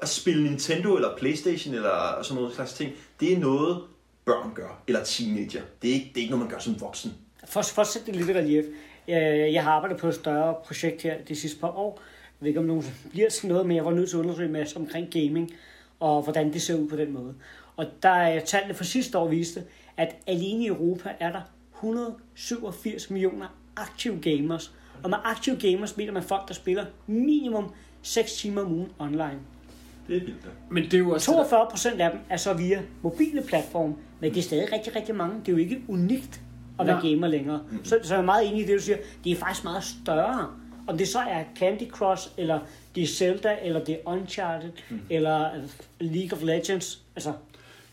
at 0.02 0.08
spille 0.08 0.44
Nintendo 0.44 0.96
eller 0.96 1.16
Playstation 1.16 1.74
eller 1.74 2.22
sådan 2.22 2.42
noget 2.42 2.54
slags 2.54 2.72
ting, 2.72 2.92
det 3.20 3.32
er 3.32 3.38
noget, 3.38 3.82
børn 4.24 4.52
gør, 4.54 4.82
eller 4.86 5.04
teenager. 5.04 5.62
Det 5.82 5.90
er 5.90 5.94
ikke, 5.94 6.10
det 6.14 6.16
er 6.16 6.20
ikke 6.20 6.30
noget, 6.30 6.46
man 6.46 6.54
gør 6.54 6.58
som 6.58 6.80
voksen. 6.80 7.14
for, 7.46 7.62
for 7.62 7.82
at 7.82 7.88
sætte 7.88 8.06
det 8.06 8.16
lidt 8.16 8.28
i 8.28 8.34
relief. 8.34 8.64
Øh, 9.08 9.52
jeg, 9.52 9.64
har 9.64 9.70
arbejdet 9.70 9.98
på 9.98 10.08
et 10.08 10.14
større 10.14 10.54
projekt 10.64 11.02
her 11.02 11.14
de 11.28 11.36
sidste 11.36 11.60
par 11.60 11.68
år. 11.68 12.00
Jeg 12.24 12.44
ved 12.44 12.48
ikke, 12.48 12.60
om 12.60 12.66
nogen 12.66 12.84
bliver 13.10 13.30
til 13.30 13.48
noget, 13.48 13.66
men 13.66 13.76
jeg 13.76 13.84
var 13.84 13.90
nødt 13.90 14.10
til 14.10 14.16
at 14.16 14.20
undersøge 14.20 14.48
med 14.48 14.76
omkring 14.76 15.10
gaming, 15.12 15.50
og 16.00 16.22
hvordan 16.22 16.52
det 16.52 16.62
ser 16.62 16.74
ud 16.74 16.88
på 16.88 16.96
den 16.96 17.12
måde. 17.12 17.34
Og 17.76 17.86
der 18.02 18.08
er 18.08 18.40
tallene 18.44 18.74
for 18.74 18.84
sidste 18.84 19.18
år 19.18 19.28
viste, 19.28 19.64
at 19.96 20.16
alene 20.26 20.64
i 20.64 20.66
Europa 20.66 21.12
er 21.20 21.32
der 21.32 21.40
187 21.74 23.10
millioner 23.10 23.46
aktive 23.76 24.20
gamers. 24.20 24.72
Og 25.02 25.10
med 25.10 25.18
aktive 25.24 25.56
gamers 25.56 25.96
mener 25.96 26.12
man 26.12 26.22
folk, 26.22 26.48
der 26.48 26.54
spiller 26.54 26.84
minimum 27.06 27.72
6 28.02 28.32
timer 28.32 28.62
om 28.62 28.72
ugen 28.72 28.88
online. 28.98 29.38
Det 30.08 30.16
er 30.16 30.20
vildt, 30.20 30.44
ja. 30.44 30.50
men 30.70 30.84
det 30.84 30.94
er 30.94 30.98
jo 30.98 31.10
også... 31.10 31.32
42 31.32 31.66
procent 31.70 32.00
af 32.00 32.10
dem 32.10 32.20
er 32.30 32.36
så 32.36 32.52
via 32.54 32.82
mobile 33.02 33.42
platforme, 33.42 33.94
men 34.20 34.30
det 34.30 34.38
er 34.38 34.42
stadig 34.42 34.72
rigtig, 34.72 34.96
rigtig 34.96 35.14
mange. 35.14 35.40
Det 35.40 35.48
er 35.48 35.52
jo 35.52 35.58
ikke 35.58 35.82
unikt 35.88 36.40
at 36.78 36.86
være 36.86 37.02
Nej. 37.02 37.10
gamer 37.10 37.26
længere. 37.26 37.60
Så, 37.84 37.98
så 38.02 38.14
jeg 38.14 38.20
er 38.20 38.24
meget 38.24 38.48
enig 38.48 38.62
i 38.62 38.66
det, 38.66 38.78
du 38.78 38.82
siger. 38.82 38.98
Det 39.24 39.32
er 39.32 39.36
faktisk 39.36 39.64
meget 39.64 39.84
større. 39.84 40.46
Om 40.86 40.98
det 40.98 41.08
så 41.08 41.18
er 41.18 41.44
Candy 41.56 41.90
Crush, 41.90 42.28
eller 42.36 42.60
det 42.94 43.02
er 43.02 43.06
Zelda, 43.06 43.58
eller 43.62 43.84
det 43.84 43.94
er 43.94 43.98
Uncharted, 44.04 44.70
eller 45.10 45.54
øh, 45.54 45.62
League 46.00 46.38
of 46.38 46.44
Legends. 46.44 47.02
Altså, 47.16 47.32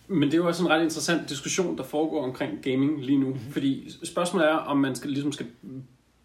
Men 0.07 0.23
det 0.23 0.33
er 0.33 0.37
jo 0.37 0.47
også 0.47 0.63
en 0.63 0.69
ret 0.69 0.83
interessant 0.83 1.29
diskussion, 1.29 1.77
der 1.77 1.83
foregår 1.83 2.23
omkring 2.23 2.61
gaming 2.61 3.05
lige 3.05 3.17
nu. 3.17 3.27
Mm-hmm. 3.27 3.51
Fordi 3.51 3.91
spørgsmålet 4.03 4.49
er, 4.49 4.55
om 4.55 4.77
man 4.77 4.95
skal, 4.95 5.09
ligesom 5.09 5.31
skal 5.31 5.45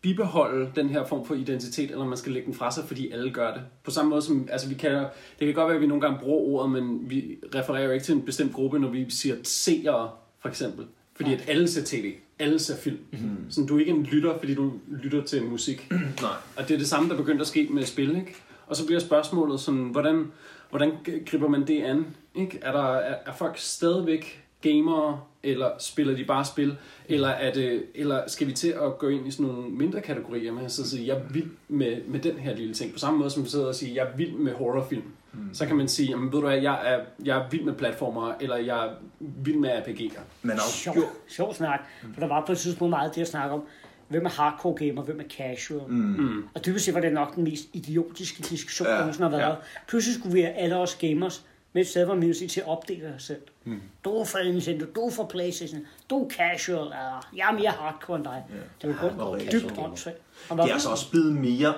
bibeholde 0.00 0.70
den 0.76 0.88
her 0.88 1.04
form 1.04 1.26
for 1.26 1.34
identitet, 1.34 1.90
eller 1.90 2.02
om 2.02 2.08
man 2.08 2.18
skal 2.18 2.32
lægge 2.32 2.46
den 2.46 2.54
fra 2.54 2.70
sig, 2.70 2.84
fordi 2.84 3.10
alle 3.10 3.30
gør 3.30 3.54
det. 3.54 3.62
På 3.84 3.90
samme 3.90 4.08
måde 4.10 4.22
som, 4.22 4.48
altså 4.52 4.68
vi 4.68 4.74
kalder, 4.74 5.08
det 5.38 5.46
kan 5.46 5.54
godt 5.54 5.68
være, 5.68 5.76
at 5.76 5.82
vi 5.82 5.86
nogle 5.86 6.00
gange 6.00 6.18
bruger 6.20 6.40
ordet, 6.40 6.70
men 6.70 7.10
vi 7.10 7.36
refererer 7.54 7.84
jo 7.84 7.90
ikke 7.90 8.04
til 8.04 8.14
en 8.14 8.22
bestemt 8.22 8.52
gruppe, 8.52 8.78
når 8.78 8.88
vi 8.88 9.10
siger 9.10 9.36
seere, 9.42 10.10
for 10.40 10.48
eksempel. 10.48 10.86
Fordi 11.16 11.34
at 11.34 11.44
alle 11.48 11.68
ser 11.68 11.82
tv, 11.84 12.14
alle 12.38 12.58
ser 12.58 12.76
film. 12.76 12.98
Mm-hmm. 13.12 13.50
Så 13.50 13.66
du 13.68 13.76
er 13.76 13.80
ikke 13.80 13.92
en 13.92 14.02
lytter, 14.02 14.38
fordi 14.38 14.54
du 14.54 14.72
lytter 15.02 15.24
til 15.24 15.44
musik. 15.44 15.88
Nej. 16.22 16.30
Og 16.56 16.68
det 16.68 16.74
er 16.74 16.78
det 16.78 16.88
samme, 16.88 17.10
der 17.10 17.16
begyndte 17.16 17.40
at 17.40 17.48
ske 17.48 17.68
med 17.70 17.84
spil, 17.84 18.16
ikke? 18.16 18.34
Og 18.66 18.76
så 18.76 18.86
bliver 18.86 19.00
spørgsmålet 19.00 19.60
sådan, 19.60 19.80
hvordan, 19.84 20.26
hvordan 20.70 20.92
griber 21.26 21.48
man 21.48 21.66
det 21.66 21.82
an? 21.82 22.06
Ikke? 22.34 22.58
Er, 22.62 22.72
der, 22.72 22.94
er, 22.94 23.14
er 23.26 23.32
folk 23.32 23.58
stadigvæk 23.58 24.44
gamere, 24.60 25.20
eller 25.42 25.70
spiller 25.78 26.16
de 26.16 26.24
bare 26.24 26.44
spil? 26.44 26.76
Eller, 27.08 27.28
er 27.28 27.52
det, 27.52 27.84
eller 27.94 28.22
skal 28.26 28.46
vi 28.46 28.52
til 28.52 28.68
at 28.68 28.98
gå 28.98 29.08
ind 29.08 29.28
i 29.28 29.30
sådan 29.30 29.46
nogle 29.46 29.70
mindre 29.70 30.00
kategorier 30.00 30.52
med 30.52 30.64
at 30.64 30.72
sige, 30.72 31.06
jeg 31.06 31.16
er 31.16 31.22
vild 31.30 31.50
med, 31.68 32.02
med 32.06 32.20
den 32.20 32.36
her 32.36 32.54
lille 32.54 32.74
ting. 32.74 32.92
På 32.92 32.98
samme 32.98 33.18
måde 33.18 33.30
som 33.30 33.44
vi 33.44 33.48
sidder 33.48 33.66
og 33.66 33.74
siger, 33.74 33.94
jeg 33.94 34.12
er 34.12 34.16
vild 34.16 34.32
med 34.32 34.54
horrorfilm. 34.54 35.02
Mm. 35.32 35.54
Så 35.54 35.66
kan 35.66 35.76
man 35.76 35.88
sige, 35.88 36.10
jamen, 36.10 36.32
ved 36.32 36.40
du 36.40 36.46
hvad, 36.46 36.58
jeg 36.58 36.94
er, 36.94 37.00
jeg 37.24 37.38
er 37.38 37.48
vild 37.50 37.64
med 37.64 37.74
platformer, 37.74 38.34
eller 38.40 38.56
jeg 38.56 38.86
er 38.86 38.90
vild 39.20 39.56
med 39.56 39.70
RPG'er. 39.70 40.20
Men 40.42 40.52
også, 40.52 40.72
sjov, 40.72 40.94
sjov 41.28 41.54
snak. 41.54 41.80
For 42.14 42.20
der 42.20 42.28
var 42.28 42.44
på 42.46 42.52
et 42.52 42.58
tidspunkt 42.58 42.90
meget 42.90 43.14
det 43.14 43.20
at 43.20 43.28
snakke 43.28 43.54
om, 43.54 43.62
hvem 44.08 44.24
er 44.24 44.30
hardcore 44.30 44.74
gamer, 44.74 45.02
hvem 45.02 45.20
er 45.20 45.24
casual. 45.24 45.90
Mm. 45.90 46.48
Og 46.54 46.66
dybest 46.66 46.84
set 46.84 46.94
var 46.94 47.00
det 47.00 47.12
nok 47.12 47.34
den 47.34 47.44
mest 47.44 47.68
idiotiske 47.72 48.42
diskussion, 48.42 48.88
Ja, 48.88 48.92
der 48.92 48.98
nogensinde 49.00 49.30
har 49.30 49.36
været. 49.38 49.56
Pludselig 49.88 50.18
skulle 50.18 50.32
vi 50.32 50.42
alle 50.42 50.76
os 50.76 50.94
gamers 50.94 51.44
med 51.72 51.82
et 51.82 51.88
sted, 51.88 52.04
hvor 52.04 52.14
man 52.14 52.34
til 52.34 52.60
at 52.60 52.66
opdele 52.66 53.14
os 53.16 53.22
selv. 53.22 53.40
Mm. 53.64 53.80
Du 54.04 54.10
er 54.10 54.24
for 54.24 54.38
Nintendo, 54.52 54.86
du 54.94 55.00
er 55.00 55.10
for 55.10 55.24
Playstation, 55.24 55.86
du 56.10 56.24
er 56.24 56.30
casual, 56.30 56.84
eller 56.84 57.28
jeg 57.36 57.48
er 57.48 57.52
mere 57.52 57.70
hardcore 57.70 58.16
end 58.16 58.24
dig. 58.24 58.44
Det 58.82 58.88
var 58.88 58.96
kun 58.96 59.20
rigtig 59.20 59.52
dybt 59.52 59.78
åndssvagt. 59.78 60.18
det 60.50 60.58
er 60.58 60.72
altså 60.72 60.88
også 60.88 61.10
blevet 61.10 61.32
mere 61.32 61.74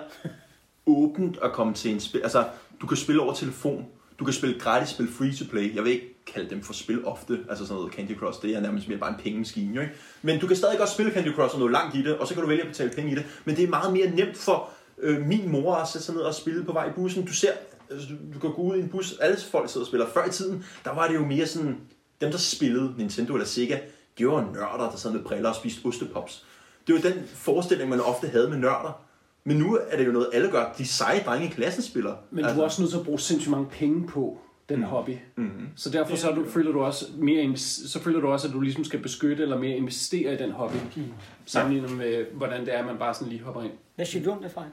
åbent 0.87 1.39
at 1.43 1.53
komme 1.53 1.75
til 1.75 1.91
en 1.91 2.01
spil. 2.01 2.23
Altså, 2.23 2.45
du 2.81 2.87
kan 2.87 2.97
spille 2.97 3.23
over 3.23 3.35
telefon. 3.35 3.87
Du 4.21 4.25
kan 4.25 4.35
spille 4.35 4.61
gratis 4.61 4.89
spil 4.89 5.09
free 5.13 5.33
to 5.33 5.45
play. 5.51 5.77
Jeg 5.77 5.85
vil 5.85 5.93
ikke 5.93 6.25
kalde 6.27 6.51
dem 6.51 6.63
for 6.63 6.73
spil 6.73 7.05
ofte. 7.05 7.39
Altså 7.49 7.67
sådan 7.67 7.77
noget 7.77 7.93
Candy 7.93 8.17
Crush, 8.17 8.43
det 8.43 8.57
er 8.57 8.61
nærmest 8.61 8.89
mere 8.89 8.99
bare 8.99 9.11
en 9.11 9.17
pengemaskine, 9.23 9.75
jo 9.75 9.81
ikke? 9.81 9.95
Men 10.23 10.41
du 10.41 10.47
kan 10.47 10.57
stadig 10.57 10.79
godt 10.79 10.89
spille 10.89 11.13
Candy 11.13 11.35
Crush 11.35 11.55
og 11.55 11.59
noget 11.59 11.73
langt 11.73 11.97
i 11.97 12.03
det, 12.03 12.17
og 12.17 12.27
så 12.27 12.35
kan 12.35 12.43
du 12.43 12.49
vælge 12.49 12.63
at 12.63 12.69
betale 12.69 12.91
penge 12.91 13.13
i 13.13 13.15
det. 13.15 13.25
Men 13.45 13.57
det 13.57 13.65
er 13.65 13.69
meget 13.69 13.93
mere 13.93 14.11
nemt 14.11 14.37
for 14.37 14.71
øh, 14.99 15.27
min 15.27 15.49
mor 15.49 15.75
at 15.75 15.89
sætte 15.89 16.05
sig 16.05 16.15
ned 16.15 16.23
og 16.23 16.35
spille 16.35 16.65
på 16.65 16.73
vej 16.73 16.89
i 16.89 16.93
bussen. 16.93 17.27
Du 17.27 17.33
ser, 17.33 17.53
altså, 17.91 18.09
du, 18.09 18.35
du 18.35 18.39
kan 18.39 18.53
gå 18.53 18.63
ud 18.63 18.77
i 18.77 18.81
en 18.81 18.89
bus, 18.89 19.19
alle 19.21 19.37
folk 19.51 19.71
sidder 19.71 19.85
og 19.85 19.89
spiller. 19.89 20.07
Før 20.15 20.27
i 20.27 20.31
tiden, 20.31 20.65
der 20.85 20.95
var 20.95 21.09
det 21.09 21.15
jo 21.15 21.27
mere 21.27 21.47
sådan, 21.47 21.81
dem 22.21 22.31
der 22.31 22.39
spillede 22.39 22.95
Nintendo 22.99 23.35
eller 23.35 23.47
Sega, 23.47 23.79
de 24.19 24.27
var 24.27 24.41
nørder, 24.41 24.91
der 24.91 24.97
sad 24.97 25.13
med 25.13 25.21
briller 25.21 25.49
og 25.49 25.57
spiste 25.57 25.87
ostepops. 25.87 26.45
Det 26.87 26.95
var 26.95 27.01
den 27.01 27.23
forestilling, 27.35 27.91
man 27.91 28.01
ofte 28.01 28.29
havde 28.29 28.49
med 28.49 28.59
nørder. 28.59 29.10
Men 29.45 29.57
nu 29.57 29.79
er 29.91 29.97
det 29.97 30.07
jo 30.07 30.13
noget, 30.13 30.29
alle 30.33 30.51
gør. 30.51 30.75
De 30.79 30.87
seje 30.87 31.23
drenge 31.27 31.47
i 31.47 31.51
klassen 31.51 31.83
spiller. 31.83 32.17
Men 32.31 32.45
altså. 32.45 32.55
du 32.55 32.61
er 32.61 32.65
også 32.65 32.83
nødt 32.83 32.91
til 32.91 32.99
at 32.99 33.05
bruge 33.05 33.21
sindssygt 33.21 33.51
mange 33.51 33.67
penge 33.71 34.09
på 34.09 34.39
den 34.69 34.79
mm. 34.79 34.85
hobby. 34.85 35.17
Mm-hmm. 35.37 35.69
Så 35.77 35.91
derfor 35.91 36.17
så 36.17 36.31
du, 36.31 36.51
føler 36.51 36.73
du 36.73 36.81
også 36.81 37.07
mere, 37.19 37.57
så 37.57 38.01
føler 38.01 38.21
du 38.21 38.29
også, 38.29 38.49
at 38.49 38.55
du 38.55 38.61
ligesom 38.61 38.85
skal 38.85 39.01
beskytte 39.01 39.43
eller 39.43 39.59
mere 39.59 39.77
investere 39.77 40.35
i 40.35 40.37
den 40.37 40.51
hobby. 40.51 40.77
Mm. 40.97 41.13
Sammenlignet 41.47 41.97
med, 41.97 42.25
hvordan 42.33 42.61
det 42.61 42.75
er, 42.75 42.79
at 42.79 42.87
man 42.87 42.99
bare 42.99 43.15
sådan 43.15 43.29
lige 43.29 43.43
hopper 43.43 43.63
ind. 43.63 43.73
Hvad 43.95 44.07
siger 44.07 44.25
du 44.25 44.31
om 44.31 44.43
det, 44.43 44.53
Frej? 44.53 44.67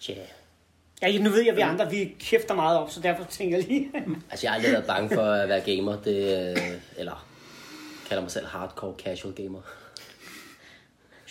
Tja, 0.00 0.14
Ja, 1.02 1.18
nu 1.18 1.30
ved 1.30 1.40
jeg, 1.40 1.48
at 1.48 1.56
vi 1.56 1.60
andre 1.60 1.90
vi 1.90 2.16
kæfter 2.18 2.54
meget 2.54 2.78
op, 2.78 2.90
så 2.90 3.00
derfor 3.00 3.24
tænker 3.24 3.56
jeg 3.56 3.66
lige... 3.68 3.90
altså 4.30 4.46
jeg 4.46 4.50
har 4.50 4.56
aldrig 4.56 4.72
været 4.72 4.86
bange 4.86 5.14
for 5.14 5.22
at 5.22 5.48
være 5.48 5.60
gamer. 5.60 5.96
Det, 5.96 6.50
øh, 6.50 6.72
eller 6.96 7.26
kalder 8.08 8.22
mig 8.22 8.30
selv 8.30 8.46
hardcore 8.46 8.94
casual 8.98 9.34
gamer. 9.34 9.60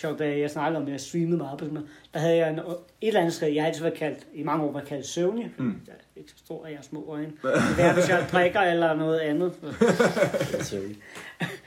Sjovt, 0.00 0.18
da 0.18 0.38
jeg 0.38 0.50
snakkede 0.50 0.76
om, 0.80 0.86
at 0.86 0.92
jeg 0.92 1.00
streamede 1.00 1.36
meget 1.36 1.58
på 1.58 1.64
sådan 1.64 1.74
noget, 1.74 1.88
der 2.14 2.20
havde 2.20 2.36
jeg 2.36 2.50
en, 2.50 2.58
et 2.58 2.64
eller 3.00 3.20
andet 3.20 3.34
sted, 3.34 3.48
jeg 3.48 3.62
har 3.62 3.68
altid 3.68 3.82
været 3.82 3.94
kaldt, 3.94 4.26
i 4.34 4.42
mange 4.42 4.64
år 4.64 4.72
været 4.72 4.86
kaldt 4.86 5.06
søvnig. 5.06 5.50
Mm. 5.58 5.74
Jeg 5.86 5.92
er 5.92 6.20
ikke 6.20 6.30
så 6.30 6.38
stor, 6.44 6.64
at 6.64 6.70
jeg 6.70 6.78
har 6.78 6.82
små 6.84 7.04
øjne. 7.08 7.32
Det 7.76 7.84
er, 7.84 7.94
hvis 7.94 8.08
jeg 8.08 8.26
drikker 8.32 8.60
eller 8.60 8.94
noget 8.94 9.18
andet. 9.18 9.52
Sorry. 10.70 10.94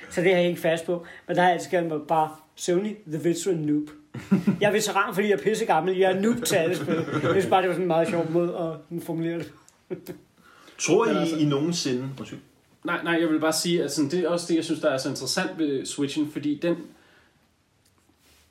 Så 0.09 0.21
det 0.21 0.31
har 0.31 0.39
jeg 0.39 0.49
ikke 0.49 0.61
fast 0.61 0.85
på. 0.85 1.05
Men 1.27 1.35
der 1.35 1.41
har 1.41 1.49
jeg 1.49 1.55
altid 1.57 1.69
kaldt 1.69 1.87
mig 1.87 1.99
bare 2.07 2.29
søvnig, 2.55 2.97
the 3.07 3.23
virtual 3.23 3.57
noob. 3.57 3.89
Jeg 4.61 4.67
er 4.67 4.71
veteran, 4.71 5.13
fordi 5.13 5.27
jeg 5.29 5.39
er 5.39 5.43
pisse 5.43 5.65
gammel. 5.65 5.97
Jeg 5.97 6.11
er 6.11 6.19
noob 6.21 6.43
til 6.43 6.55
alle 6.55 6.75
spil. 6.75 6.95
Jeg 6.95 7.21
synes 7.31 7.45
bare, 7.45 7.61
det 7.61 7.67
var 7.69 7.73
sådan 7.73 7.81
en 7.83 7.87
meget 7.87 8.07
sjov 8.07 8.31
måde 8.31 8.57
at 8.93 9.03
formulere 9.03 9.39
det. 9.89 10.15
Tror 10.79 11.05
I, 11.05 11.09
altså- 11.09 11.37
I 11.37 11.45
nogensinde... 11.45 12.09
Undskyld. 12.19 12.39
Nej, 12.83 13.03
nej, 13.03 13.17
jeg 13.21 13.29
vil 13.29 13.39
bare 13.39 13.53
sige, 13.53 13.83
at 13.83 13.91
sådan, 13.91 14.11
det 14.11 14.19
er 14.19 14.29
også 14.29 14.45
det, 14.49 14.55
jeg 14.55 14.63
synes, 14.63 14.79
der 14.79 14.89
er 14.89 14.97
så 14.97 15.09
interessant 15.09 15.49
ved 15.57 15.85
Switchen, 15.85 16.31
fordi 16.31 16.59
den, 16.61 16.75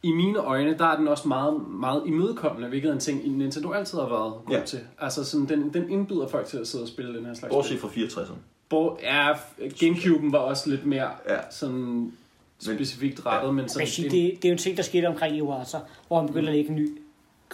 i 0.03 0.13
mine 0.13 0.39
øjne, 0.39 0.79
der 0.79 0.85
er 0.87 0.97
den 0.97 1.09
også 1.09 1.29
meget, 1.29 1.69
meget 1.71 2.03
imødekommende, 2.07 2.69
hvilket 2.69 2.89
er 2.89 2.93
en 2.93 3.01
ting, 3.01 3.39
Nintendo 3.39 3.73
altid 3.73 3.99
har 3.99 4.09
været 4.09 4.33
god 4.47 4.55
Ja. 4.57 4.63
til. 4.65 4.81
Altså, 4.99 5.25
sådan, 5.25 5.49
den, 5.49 5.75
den 5.75 5.91
indbyder 5.91 6.29
folk 6.29 6.47
til 6.47 6.57
at 6.59 6.67
sidde 6.69 6.85
og 6.85 6.89
spille 6.89 7.17
den 7.19 7.27
her 7.27 7.35
slags 7.35 7.53
Bortset 7.53 7.81
fra 7.81 7.89
64'eren. 7.89 8.33
Hvor, 8.69 8.99
ja, 9.03 9.33
Gamecube'en 9.61 10.31
var 10.31 10.39
også 10.39 10.71
lidt 10.71 10.87
mere 10.87 11.11
Ja. 11.29 11.37
sådan 11.51 12.13
specifikt 12.61 13.27
rettet, 13.27 13.49
men 13.55 13.57
Man 13.63 13.69
sådan, 13.69 13.89
sige, 13.89 14.05
det, 14.11 14.13
det 14.13 14.45
er 14.45 14.49
jo 14.49 14.53
en 14.53 14.59
ting, 14.59 14.77
der 14.77 14.83
skete 14.83 15.07
omkring 15.07 15.37
Iwata, 15.37 15.79
hvor 16.09 16.19
han 16.19 16.27
begyndte 16.27 16.49
at 16.49 16.55
lægge 16.55 16.71
en 16.71 16.77
ny 16.77 16.99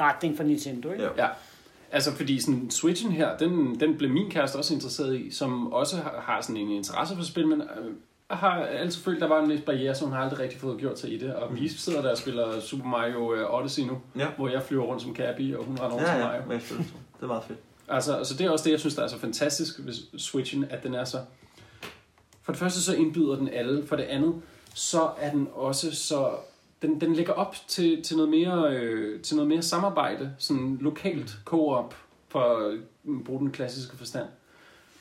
retning 0.01 0.37
for 0.37 0.45
Nintendo. 0.45 0.91
Ikke? 0.93 1.05
Ja. 1.05 1.11
Ja, 1.25 1.29
altså 1.93 2.13
fordi 2.13 2.41
sådan, 2.41 2.71
Switchen 2.71 3.13
her, 3.13 3.37
den, 3.37 3.81
den 3.81 3.97
blev 3.99 4.11
min 4.11 4.31
kæreste 4.31 4.57
også 4.57 4.75
interesseret 4.75 5.17
i, 5.21 5.31
som 5.31 5.73
også 5.73 5.97
har, 5.97 6.21
har 6.27 6.41
sådan 6.41 6.57
en 6.57 6.69
interesse 6.71 7.17
for 7.17 7.23
spil, 7.25 7.47
men 7.47 7.61
øh, 7.61 7.93
har 8.31 8.63
altid 8.63 9.03
følt, 9.03 9.21
der 9.21 9.27
var 9.29 9.43
en 9.43 9.49
lidt 9.51 9.65
barriere, 9.65 9.95
så 9.95 10.05
hun 10.05 10.13
har 10.13 10.21
aldrig 10.21 10.39
rigtig 10.39 10.61
fået 10.61 10.79
gjort 10.79 10.99
sig 10.99 11.13
i 11.13 11.19
det. 11.19 11.35
Og 11.35 11.55
vi 11.57 11.69
sidder 11.69 12.03
der 12.03 12.11
og 12.11 12.19
spiller 12.19 12.61
Super 12.61 12.85
Mario 12.85 13.35
øh, 13.35 13.55
Odyssey 13.55 13.83
nu, 13.83 13.99
Ja. 14.17 14.27
hvor 14.37 14.49
jeg 14.49 14.63
flyver 14.63 14.85
rundt 14.85 15.03
som 15.03 15.17
Cappy, 15.17 15.55
og 15.55 15.65
hun 15.65 15.75
render 15.81 15.91
rundt 15.97 16.07
Ja, 16.07 16.13
som 16.13 16.21
Mario. 16.21 16.43
ja. 16.51 16.55
Det. 16.55 16.69
det 17.17 17.23
er 17.23 17.27
meget 17.27 17.45
fedt. 17.45 17.59
Altså, 17.89 18.17
altså 18.17 18.35
det 18.35 18.47
er 18.47 18.51
også 18.51 18.65
det, 18.65 18.71
jeg 18.71 18.81
synes, 18.81 18.95
der 18.95 19.03
er 19.03 19.07
så 19.09 19.19
fantastisk 19.19 19.75
ved 19.79 20.19
Switchen, 20.19 20.65
at 20.71 20.83
den 20.83 20.95
er 20.95 21.05
så... 21.05 21.19
For 22.43 22.53
det 22.53 22.59
første 22.59 22.83
så 22.83 22.95
indbyder 22.95 23.37
den 23.37 23.49
alle, 23.49 23.87
for 23.87 23.97
det 23.97 24.03
andet 24.05 24.35
så 24.75 25.11
er 25.21 25.31
den 25.31 25.49
også 25.55 25.95
så... 25.95 26.31
Den, 26.83 27.01
den 27.01 27.15
lægger 27.15 27.33
op 27.33 27.57
til, 27.69 28.03
til, 28.03 28.17
noget 28.17 28.31
mere, 28.31 28.73
øh, 28.77 29.21
til 29.21 29.37
noget 29.37 29.49
mere 29.49 29.63
samarbejde, 29.63 30.33
sådan 30.39 30.79
lokalt 30.81 31.39
co-op, 31.45 31.95
for 32.29 32.41
at 32.41 32.79
bruge 33.25 33.41
den 33.41 33.51
klassiske 33.51 33.97
forstand. 33.97 34.27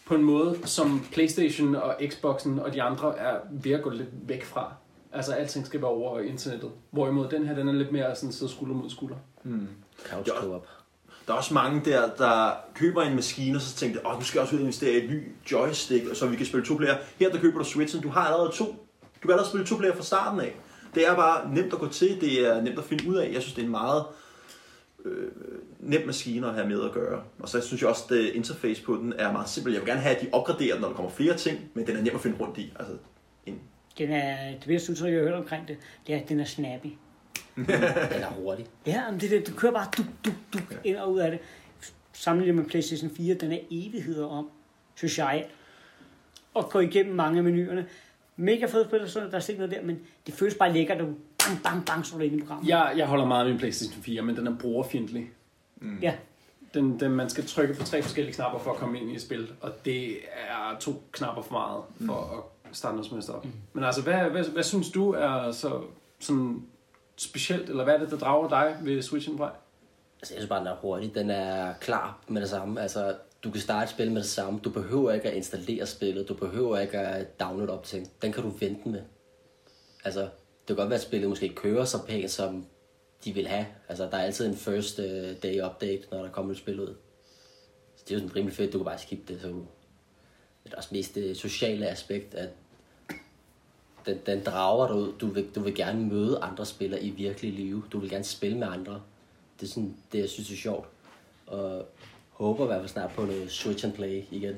På 0.07 0.15
en 0.15 0.23
måde, 0.23 0.57
som 0.65 1.05
Playstation 1.11 1.75
og 1.75 1.95
Xboxen 2.09 2.59
og 2.59 2.73
de 2.73 2.81
andre 2.81 3.17
er 3.17 3.35
ved 3.51 3.71
at 3.71 3.81
gå 3.83 3.89
lidt 3.89 4.09
væk 4.27 4.45
fra. 4.45 4.73
Altså 5.13 5.31
alting 5.33 5.65
skal 5.65 5.81
være 5.81 5.89
over 5.89 6.19
internettet. 6.19 6.71
Hvorimod 6.91 7.29
den 7.29 7.47
her, 7.47 7.55
den 7.55 7.67
er 7.67 7.73
lidt 7.73 7.91
mere 7.91 8.15
sådan 8.15 8.31
sidde 8.31 8.51
skulder 8.51 8.75
mod 8.75 8.89
skulder. 8.89 9.15
Couch 10.09 10.29
Ja. 10.29 10.41
co-op. 10.41 10.67
Der 11.27 11.33
er 11.33 11.37
også 11.37 11.53
mange 11.53 11.81
der, 11.85 12.09
der 12.17 12.51
køber 12.75 13.01
en 13.01 13.15
maskine, 13.15 13.57
og 13.57 13.61
så 13.61 13.75
tænker 13.75 13.99
de, 13.99 14.07
åh, 14.07 14.15
nu 14.19 14.23
skal 14.23 14.37
jeg 14.39 14.43
også 14.43 14.55
ud 14.55 14.59
og 14.59 14.63
investere 14.63 14.91
i 14.91 15.03
et 15.03 15.09
ny 15.09 15.31
joystick, 15.51 16.15
så 16.15 16.27
vi 16.27 16.35
kan 16.35 16.45
spille 16.45 16.65
to 16.65 16.75
player. 16.75 16.95
Her 17.19 17.29
der 17.31 17.39
køber 17.39 17.57
du 17.57 17.63
Switchen, 17.65 18.03
du 18.03 18.09
har 18.09 18.21
allerede 18.21 18.51
to. 18.53 18.65
Du 18.65 19.21
kan 19.21 19.31
allerede 19.31 19.49
spille 19.49 19.65
to 19.67 19.75
player 19.75 19.95
fra 19.95 20.03
starten 20.03 20.39
af. 20.41 20.55
Det 20.95 21.07
er 21.07 21.15
bare 21.15 21.53
nemt 21.53 21.73
at 21.73 21.79
gå 21.79 21.87
til, 21.87 22.21
det 22.21 22.47
er 22.47 22.61
nemt 22.61 22.79
at 22.79 22.85
finde 22.85 23.09
ud 23.09 23.15
af. 23.15 23.31
Jeg 23.33 23.41
synes, 23.41 23.53
det 23.55 23.61
er 23.61 23.65
en 23.65 23.71
meget 23.71 24.03
øh, 25.05 25.31
nem 25.79 26.05
maskine 26.05 26.47
at 26.47 26.53
have 26.53 26.67
med 26.67 26.83
at 26.85 26.91
gøre. 26.91 27.23
Og 27.39 27.49
så 27.49 27.61
synes 27.61 27.81
jeg 27.81 27.89
også, 27.89 28.03
at 28.09 28.19
interface 28.19 28.83
på 28.83 28.95
den 28.95 29.13
er 29.17 29.31
meget 29.31 29.49
simpel. 29.49 29.73
Jeg 29.73 29.81
vil 29.81 29.89
gerne 29.89 30.01
have, 30.01 30.15
at 30.15 30.21
de 30.21 30.27
opgraderer 30.31 30.73
den, 30.73 30.81
når 30.81 30.87
der 30.87 30.95
kommer 30.95 31.11
flere 31.11 31.37
ting, 31.37 31.59
men 31.73 31.87
den 31.87 31.97
er 31.97 32.01
nem 32.01 32.15
at 32.15 32.21
finde 32.21 32.37
rundt 32.39 32.57
i. 32.57 32.73
Altså, 32.79 32.93
en, 33.45 33.61
Den 33.97 34.11
er, 34.11 34.51
det 34.51 34.67
bedste 34.67 34.91
udtryk, 34.91 35.11
jeg 35.11 35.19
har 35.19 35.27
hørt 35.27 35.33
omkring 35.39 35.67
det, 35.67 35.77
det 36.07 36.15
er, 36.15 36.19
at 36.19 36.29
den 36.29 36.39
er 36.39 36.45
snappy. 36.45 36.87
Den 37.57 38.21
er 38.21 38.31
hurtig. 38.31 38.65
Ja, 38.85 39.11
men 39.11 39.19
det, 39.19 39.31
det, 39.31 39.47
du 39.47 39.53
kører 39.53 39.71
bare 39.71 39.87
duk, 39.97 40.05
duk, 40.25 40.33
duk 40.53 40.79
ind 40.83 40.97
og 40.97 41.13
ud 41.13 41.19
af 41.19 41.31
det. 41.31 41.39
Sammenlignet 42.13 42.55
med 42.55 42.69
PlayStation 42.69 43.09
4, 43.09 43.35
den 43.35 43.51
er 43.51 43.59
evigheder 43.71 44.27
om, 44.27 44.49
synes 44.95 45.17
jeg, 45.17 45.45
at 46.55 46.69
gå 46.69 46.79
igennem 46.79 47.15
mange 47.15 47.37
af 47.37 47.43
menuerne. 47.43 47.85
Mega 48.35 48.65
fed 48.65 48.85
spil, 48.85 49.09
sådan, 49.09 49.31
der 49.31 49.37
er 49.37 49.49
ikke 49.49 49.61
noget 49.61 49.75
der, 49.75 49.83
men 49.85 49.99
det 50.25 50.33
føles 50.33 50.55
bare 50.55 50.73
lækkert, 50.73 50.97
at 50.97 51.03
du 51.03 51.13
bang, 51.47 51.63
bang, 51.63 51.85
bang, 51.85 52.05
så 52.05 52.15
er 52.15 52.19
du 52.19 52.25
inde 52.25 52.37
i 52.37 52.39
programmet. 52.39 52.69
Jeg, 52.69 52.93
jeg 52.97 53.07
holder 53.07 53.25
meget 53.25 53.45
af 53.45 53.49
min 53.49 53.57
Playstation 53.59 54.03
4, 54.03 54.21
men 54.21 54.35
den 54.35 54.47
er 54.47 54.55
brugerfjendtlig. 54.59 55.29
Ja. 56.01 56.15
Den, 56.73 56.99
den, 56.99 57.11
man 57.11 57.29
skal 57.29 57.47
trykke 57.47 57.73
på 57.73 57.83
tre 57.83 58.01
forskellige 58.01 58.35
knapper 58.35 58.59
for 58.59 58.71
at 58.71 58.77
komme 58.77 58.99
ind 58.99 59.11
i 59.11 59.15
et 59.15 59.21
spil, 59.21 59.51
og 59.61 59.71
det 59.85 60.11
er 60.11 60.77
to 60.79 61.03
knapper 61.11 61.41
for 61.41 61.51
meget 61.51 61.83
for 62.07 62.45
at 62.69 62.75
starte 62.77 62.95
noget 62.95 63.07
som 63.07 63.17
helst 63.17 63.29
op. 63.29 63.45
Men 63.73 63.83
altså, 63.83 64.01
hvad, 64.01 64.29
hvad, 64.29 64.43
hvad 64.43 64.63
synes 64.63 64.91
du 64.91 65.11
er 65.11 65.51
så 65.51 65.81
sådan 66.19 66.63
specielt, 67.17 67.69
eller 67.69 67.83
hvad 67.83 67.93
er 67.93 67.99
det, 67.99 68.11
der 68.11 68.17
drager 68.17 68.49
dig 68.49 68.77
ved 68.81 69.01
Switchen 69.01 69.37
Brej? 69.37 69.51
Altså, 70.19 70.33
jeg 70.33 70.41
synes 70.41 70.49
bare, 70.49 70.59
den 70.59 70.67
er 70.67 70.75
hurtig. 70.75 71.15
Den 71.15 71.29
er 71.29 71.73
klar 71.73 72.19
med 72.27 72.41
det 72.41 72.49
samme. 72.49 72.81
Altså, 72.81 73.15
du 73.43 73.51
kan 73.51 73.61
starte 73.61 73.83
et 73.83 73.89
spil 73.89 74.11
med 74.11 74.21
det 74.21 74.29
samme. 74.29 74.59
Du 74.59 74.69
behøver 74.69 75.11
ikke 75.11 75.29
at 75.29 75.35
installere 75.35 75.85
spillet. 75.85 76.29
Du 76.29 76.33
behøver 76.33 76.79
ikke 76.79 76.97
at 76.97 77.39
downloade 77.39 77.73
op 77.73 77.83
ting. 77.83 78.07
Den 78.21 78.31
kan 78.31 78.43
du 78.43 78.49
vente 78.49 78.89
med. 78.89 79.01
Altså, 80.03 80.21
det 80.21 80.67
kan 80.67 80.75
godt 80.75 80.89
være, 80.89 80.99
at 80.99 81.03
spillet 81.03 81.29
måske 81.29 81.43
ikke 81.43 81.55
kører 81.55 81.85
så 81.85 82.05
pænt, 82.05 82.31
som 82.31 82.65
de 83.25 83.33
vil 83.33 83.47
have. 83.47 83.67
Altså, 83.89 84.03
der 84.03 84.17
er 84.17 84.23
altid 84.23 84.47
en 84.47 84.55
first 84.55 84.99
uh, 84.99 85.05
day 85.43 85.65
update, 85.65 86.01
når 86.11 86.21
der 86.21 86.29
kommer 86.29 86.51
et 86.51 86.57
spil 86.57 86.79
ud. 86.79 86.95
Så 87.95 88.03
det 88.07 88.11
er 88.11 88.15
jo 88.15 88.19
sådan 88.19 88.35
rimelig 88.35 88.55
fedt, 88.55 88.73
du 88.73 88.77
kan 88.77 88.85
bare 88.85 88.99
skippe 88.99 89.33
det. 89.33 89.41
Så 89.41 89.47
det 90.67 90.73
er 90.73 90.77
også 90.77 90.89
mest 90.91 91.15
det 91.15 91.37
sociale 91.37 91.87
aspekt, 91.87 92.33
at 92.33 92.49
den, 94.05 94.19
den 94.25 94.43
drager 94.43 94.87
dig 94.87 94.95
ud. 94.95 95.13
Du 95.19 95.27
vil, 95.27 95.49
du 95.55 95.59
vil 95.59 95.75
gerne 95.75 96.05
møde 96.05 96.39
andre 96.41 96.65
spillere 96.65 97.03
i 97.03 97.09
virkelig 97.09 97.53
liv. 97.53 97.89
Du 97.89 97.99
vil 97.99 98.09
gerne 98.09 98.23
spille 98.23 98.57
med 98.57 98.67
andre. 98.67 99.01
Det 99.59 99.67
er 99.67 99.69
sådan, 99.69 99.97
det 100.11 100.19
jeg 100.19 100.29
synes 100.29 100.51
er 100.51 100.55
sjovt. 100.55 100.87
Og 101.47 101.85
håber 102.29 102.63
i 102.63 102.67
hvert 102.67 102.79
fald 102.79 102.89
snart 102.89 103.11
på 103.11 103.25
noget 103.25 103.51
Switch 103.51 103.85
and 103.85 103.93
Play 103.93 104.23
igen. 104.31 104.55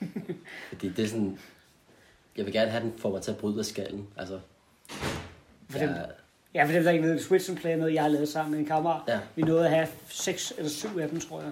Fordi 0.68 0.88
det 0.88 1.04
er 1.04 1.08
sådan... 1.08 1.38
Jeg 2.36 2.44
vil 2.44 2.52
gerne 2.52 2.70
have 2.70 2.84
den 2.84 2.98
for 2.98 3.10
mig 3.10 3.22
til 3.22 3.30
at 3.30 3.36
bryde 3.36 3.58
af 3.58 3.64
skallen. 3.64 4.08
Altså, 4.16 4.40
jeg, 5.74 6.10
ja, 6.56 6.64
for 6.64 6.72
dem, 6.72 6.84
der 6.84 6.90
ikke 6.90 7.04
ved, 7.04 7.20
Switch 7.20 7.50
and 7.50 7.58
Play 7.58 7.72
er 7.72 7.76
noget, 7.76 7.94
jeg 7.94 8.02
har 8.02 8.08
lavet 8.08 8.28
sammen 8.28 8.50
med 8.50 8.60
en 8.60 8.66
kammerat. 8.66 9.00
Ja. 9.08 9.18
Vi 9.34 9.42
nåede 9.42 9.64
at 9.64 9.70
have 9.70 9.88
seks 10.08 10.52
eller 10.58 10.70
syv 10.70 10.98
af 10.98 11.08
dem, 11.08 11.20
tror 11.20 11.40
jeg. 11.40 11.50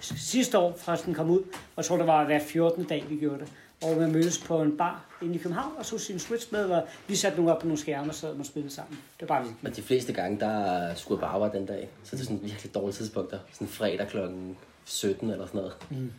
Sidste 0.00 0.58
år, 0.58 0.76
fra 0.78 0.96
den 0.96 1.14
kom 1.14 1.30
ud, 1.30 1.40
og 1.40 1.76
jeg 1.76 1.84
tror, 1.84 1.96
det 1.96 2.06
var 2.06 2.24
hver 2.24 2.40
14. 2.40 2.84
dag, 2.84 3.04
vi 3.08 3.16
gjorde 3.16 3.38
det. 3.38 3.48
Og 3.82 4.00
vi 4.00 4.06
mødtes 4.06 4.38
på 4.38 4.62
en 4.62 4.76
bar 4.76 5.04
inde 5.22 5.34
i 5.34 5.38
København, 5.38 5.72
og 5.78 5.86
så 5.86 5.98
sin 5.98 6.18
Switch 6.18 6.52
med, 6.52 6.64
og 6.64 6.88
vi 7.06 7.16
satte 7.16 7.36
nogle 7.36 7.52
op 7.52 7.60
på 7.60 7.66
nogle 7.66 7.78
skærme 7.78 8.10
og 8.10 8.14
sad 8.14 8.38
og 8.38 8.46
spillede 8.46 8.74
sammen. 8.74 8.98
Det 9.20 9.28
var 9.28 9.34
bare 9.34 9.44
vildt. 9.44 9.62
men 9.62 9.72
de 9.72 9.82
fleste 9.82 10.12
gange, 10.12 10.40
der 10.40 10.94
skulle 10.94 11.20
jeg 11.20 11.28
på 11.28 11.34
arbejde 11.34 11.58
den 11.58 11.66
dag. 11.66 11.88
Så 12.04 12.16
det 12.16 12.22
er 12.22 12.24
sådan 12.24 12.42
virkelig 12.42 12.74
dårlig 12.74 12.94
tidspunkt. 12.94 13.34
Sådan 13.52 13.68
fredag 13.68 14.08
klokken 14.08 14.56
17 14.84 15.30
eller 15.30 15.46
sådan 15.46 15.58
noget. 15.58 15.76
Mm. 15.90 16.12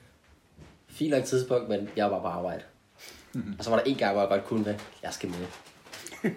Fint 0.88 1.12
nok 1.12 1.24
tidspunkt, 1.24 1.70
men 1.70 1.90
jeg 1.96 2.06
var 2.06 2.12
bare 2.12 2.22
på 2.22 2.28
arbejde. 2.28 2.64
Mm. 3.34 3.56
Og 3.58 3.64
så 3.64 3.70
var 3.70 3.78
der 3.78 3.84
en 3.84 3.96
gang, 3.96 4.12
hvor 4.14 4.22
jeg 4.22 4.30
godt 4.30 4.46
kunne 4.46 4.66
det. 4.66 4.80
Jeg 5.04 5.14
skal 5.14 5.30
med. 5.30 5.48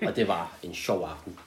og 0.08 0.16
det 0.16 0.28
var 0.28 0.56
en 0.62 0.74
sjov 0.74 1.08
aften. 1.08 1.38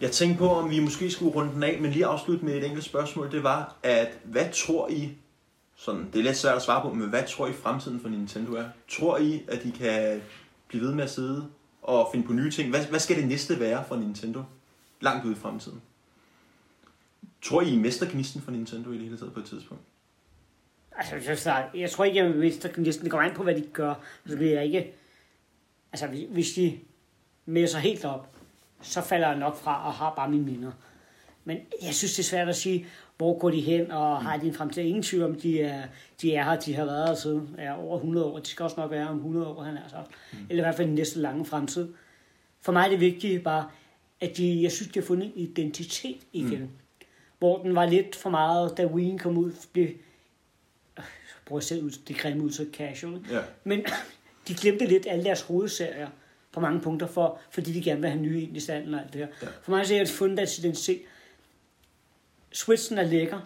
Jeg 0.00 0.12
tænkte 0.12 0.38
på, 0.38 0.48
om 0.48 0.70
vi 0.70 0.80
måske 0.80 1.10
skulle 1.10 1.34
runde 1.34 1.52
den 1.54 1.62
af, 1.62 1.80
men 1.80 1.90
lige 1.90 2.06
afslutte 2.06 2.44
med 2.44 2.54
et 2.56 2.64
enkelt 2.64 2.84
spørgsmål. 2.84 3.30
Det 3.32 3.42
var, 3.42 3.76
at 3.82 4.18
hvad 4.24 4.48
tror 4.52 4.88
I, 4.88 5.12
sådan, 5.76 6.06
det 6.12 6.18
er 6.18 6.22
lidt 6.22 6.36
svært 6.36 6.56
at 6.56 6.62
svare 6.62 6.82
på, 6.82 6.92
men 6.94 7.08
hvad 7.08 7.22
tror 7.28 7.46
I 7.46 7.52
fremtiden 7.52 8.00
for 8.00 8.08
Nintendo 8.08 8.52
er? 8.52 8.64
Tror 8.88 9.18
I, 9.18 9.42
at 9.48 9.62
de 9.62 9.72
kan 9.72 10.22
blive 10.68 10.82
ved 10.84 10.94
med 10.94 11.04
at 11.04 11.10
sidde 11.10 11.46
og 11.82 12.08
finde 12.12 12.26
på 12.26 12.32
nye 12.32 12.50
ting? 12.50 12.70
Hvad, 12.70 12.86
hvad 12.86 13.00
skal 13.00 13.16
det 13.16 13.28
næste 13.28 13.60
være 13.60 13.84
for 13.88 13.96
Nintendo? 13.96 14.42
Langt 15.00 15.24
ude 15.24 15.32
i 15.32 15.36
fremtiden. 15.36 15.82
Tror 17.42 17.62
I, 17.62 17.68
I 17.72 17.76
mister 17.76 18.10
gnisten 18.10 18.42
for 18.42 18.50
Nintendo 18.50 18.90
i 18.90 18.94
det 18.94 19.02
hele 19.02 19.18
taget 19.18 19.32
på 19.32 19.40
et 19.40 19.46
tidspunkt? 19.46 19.82
Altså, 20.96 21.14
jeg, 21.50 21.70
jeg 21.74 21.90
tror 21.90 22.04
ikke, 22.04 22.24
jeg 22.24 22.30
mister 22.36 22.68
gnisten. 22.72 23.04
Det 23.04 23.10
går 23.12 23.20
an 23.20 23.34
på, 23.34 23.42
hvad 23.42 23.54
de 23.54 23.64
gør. 23.72 23.88
Altså, 23.90 24.30
Så 24.30 24.36
bliver 24.36 24.52
jeg 24.52 24.64
ikke... 24.64 24.94
Altså, 25.92 26.06
hvis- 26.06 26.52
de 26.52 26.78
de 27.46 27.68
sig 27.68 27.80
helt 27.80 28.04
op, 28.04 28.35
så 28.82 29.00
falder 29.00 29.28
jeg 29.28 29.38
nok 29.38 29.56
fra 29.56 29.86
og 29.86 29.92
har 29.92 30.14
bare 30.14 30.30
mine 30.30 30.44
minder. 30.44 30.72
Men 31.44 31.58
jeg 31.82 31.94
synes, 31.94 32.14
det 32.14 32.18
er 32.18 32.26
svært 32.26 32.48
at 32.48 32.56
sige, 32.56 32.86
hvor 33.16 33.38
går 33.38 33.50
de 33.50 33.60
hen, 33.60 33.90
og 33.90 34.22
har 34.22 34.36
de 34.36 34.46
en 34.46 34.54
fremtid? 34.54 34.82
Ingen 34.82 35.02
tvivl 35.02 35.22
om, 35.22 35.34
de 35.34 35.60
er, 35.60 35.82
de 36.22 36.34
er 36.34 36.44
her, 36.44 36.60
de 36.60 36.74
har 36.74 36.84
været 36.84 37.08
her 37.08 37.14
siden 37.14 37.54
er 37.58 37.72
over 37.72 37.96
100 37.96 38.26
år. 38.26 38.38
De 38.38 38.46
skal 38.46 38.64
også 38.64 38.80
nok 38.80 38.90
være 38.90 39.08
om 39.08 39.16
100 39.16 39.46
år, 39.46 39.62
han 39.62 39.76
er 39.76 39.88
så. 39.88 39.96
Eller 40.50 40.62
i 40.62 40.64
hvert 40.64 40.74
fald 40.74 40.86
den 40.86 40.94
næste 40.94 41.18
lange 41.18 41.44
fremtid. 41.44 41.88
For 42.60 42.72
mig 42.72 42.84
er 42.84 42.88
det 42.88 43.00
vigtige 43.00 43.38
bare, 43.38 43.68
at 44.20 44.36
de, 44.36 44.62
jeg 44.62 44.72
synes, 44.72 44.92
de 44.92 45.00
har 45.00 45.06
fundet 45.06 45.26
en 45.26 45.32
identitet 45.36 46.20
igen. 46.32 46.60
Mm. 46.60 46.68
Hvor 47.38 47.62
den 47.62 47.74
var 47.74 47.86
lidt 47.86 48.16
for 48.16 48.30
meget, 48.30 48.76
da 48.76 48.86
Wien 48.86 49.18
kom 49.18 49.38
ud, 49.38 49.52
blev 49.72 49.88
bruger 51.46 51.60
selv 51.60 51.84
ud, 51.84 51.90
det 52.08 52.18
grimme 52.18 52.44
ud 52.44 52.50
til 52.50 52.70
casual. 52.72 53.20
Ja. 53.30 53.40
Men 53.64 53.84
de 54.48 54.54
glemte 54.54 54.86
lidt 54.86 55.06
alle 55.10 55.24
deres 55.24 55.42
hovedserier 55.42 56.08
på 56.56 56.60
mange 56.60 56.80
punkter, 56.80 57.06
for, 57.06 57.38
fordi 57.50 57.72
de 57.72 57.82
gerne 57.82 58.00
vil 58.00 58.10
have 58.10 58.22
nye 58.22 58.42
ind 58.42 58.56
i 58.56 58.60
standen 58.60 58.94
og 58.94 59.00
alt 59.00 59.12
det 59.12 59.20
her. 59.20 59.26
Ja. 59.42 59.46
Ja. 59.46 59.52
For 59.62 59.70
mig 59.70 59.86
så 59.86 59.94
har 59.94 60.00
jeg 60.00 60.08
fundet 60.08 60.38
deres 60.38 60.58
identitet. 60.58 61.00
Switchen 62.52 62.98
er 62.98 63.02
lækker. 63.02 63.38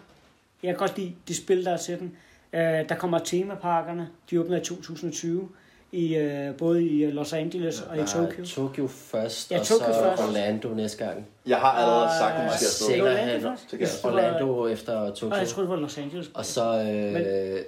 Jeg 0.63 0.69
kan 0.69 0.77
godt 0.77 0.97
lide 0.97 1.13
de 1.27 1.35
spil, 1.35 1.65
der 1.65 1.71
er 1.71 1.77
til 1.77 1.99
den. 1.99 2.15
Uh, 2.53 2.59
der 2.59 2.95
kommer 2.99 3.19
temaparkerne. 3.19 4.09
De 4.29 4.39
åbner 4.39 4.57
i 4.57 4.63
2020. 4.63 5.49
I, 5.91 6.17
uh, 6.17 6.55
både 6.55 6.83
i 6.83 7.03
øh, 7.03 7.13
Los 7.13 7.33
Angeles 7.33 7.81
og 7.81 7.97
i 7.97 7.99
Tokyo. 7.99 8.43
er 8.43 8.47
Tokyo 8.47 8.87
først, 8.87 9.51
Ja, 9.51 9.59
og 9.59 9.65
Tokyo 9.65 9.93
så 9.93 9.99
først. 9.99 10.21
Orlando 10.23 10.67
næste 10.73 11.05
gang. 11.05 11.27
Jeg 11.47 11.57
har 11.57 11.71
allerede 11.71 12.03
Og, 12.05 12.09
sagt, 12.19 12.35
at 12.35 12.41
vi 12.41 12.47
øh, 12.47 12.53
skal 12.55 12.67
sikkert 12.67 13.07
Orlando? 13.07 13.49
Det 13.71 13.79
det 13.79 13.99
Orlando 14.03 14.67
efter 14.67 15.13
Tokyo. 15.13 15.29
Og 15.29 15.37
jeg 15.37 15.47
tror, 15.47 15.61
det 15.61 15.69
var 15.69 15.75
Los 15.75 15.97
Angeles. 15.97 16.31
Og 16.33 16.45
så 16.45 16.81
øh, 16.81 17.61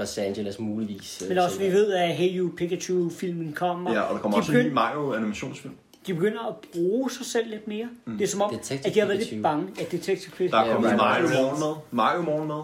Los 0.00 0.18
Angeles 0.18 0.58
muligvis. 0.58 1.22
øh, 1.22 1.28
Men 1.28 1.38
også, 1.38 1.58
vi 1.58 1.66
ved, 1.72 1.92
at 1.92 2.08
Hey 2.14 2.38
You 2.38 2.50
Pikachu-filmen 2.56 3.52
kommer. 3.52 3.92
Ja, 3.92 4.00
og 4.00 4.14
der 4.14 4.20
kommer 4.20 4.38
De 4.38 4.40
også 4.40 4.52
en 4.52 4.58
ny 4.58 4.62
begynd- 4.62 4.74
Mario 4.74 5.12
animationsfilm. 5.14 5.74
de 6.06 6.14
begynder 6.14 6.48
at 6.48 6.54
bruge 6.72 7.10
sig 7.10 7.26
selv 7.26 7.50
lidt 7.50 7.68
mere. 7.68 7.88
Mm. 8.04 8.18
Det 8.18 8.24
er 8.24 8.28
som 8.28 8.42
om, 8.42 8.50
Detective 8.50 8.86
at 8.88 8.94
de 8.94 9.00
har 9.00 9.06
været 9.06 9.18
Pikachu. 9.18 9.34
lidt 9.34 9.42
bange. 9.42 9.68
Ja, 9.78 9.84
Detective 9.90 10.30
Pikachu. 10.36 10.56
Der 10.56 10.62
er 10.62 10.66
Ja, 10.66 10.72
kommet 10.72 10.88
Ryan 10.90 10.96
Mario 10.98 11.28
morgen 11.28 11.60
med. 11.60 11.74
Mario 11.90 12.22
morgen 12.22 12.48
med. 12.48 12.56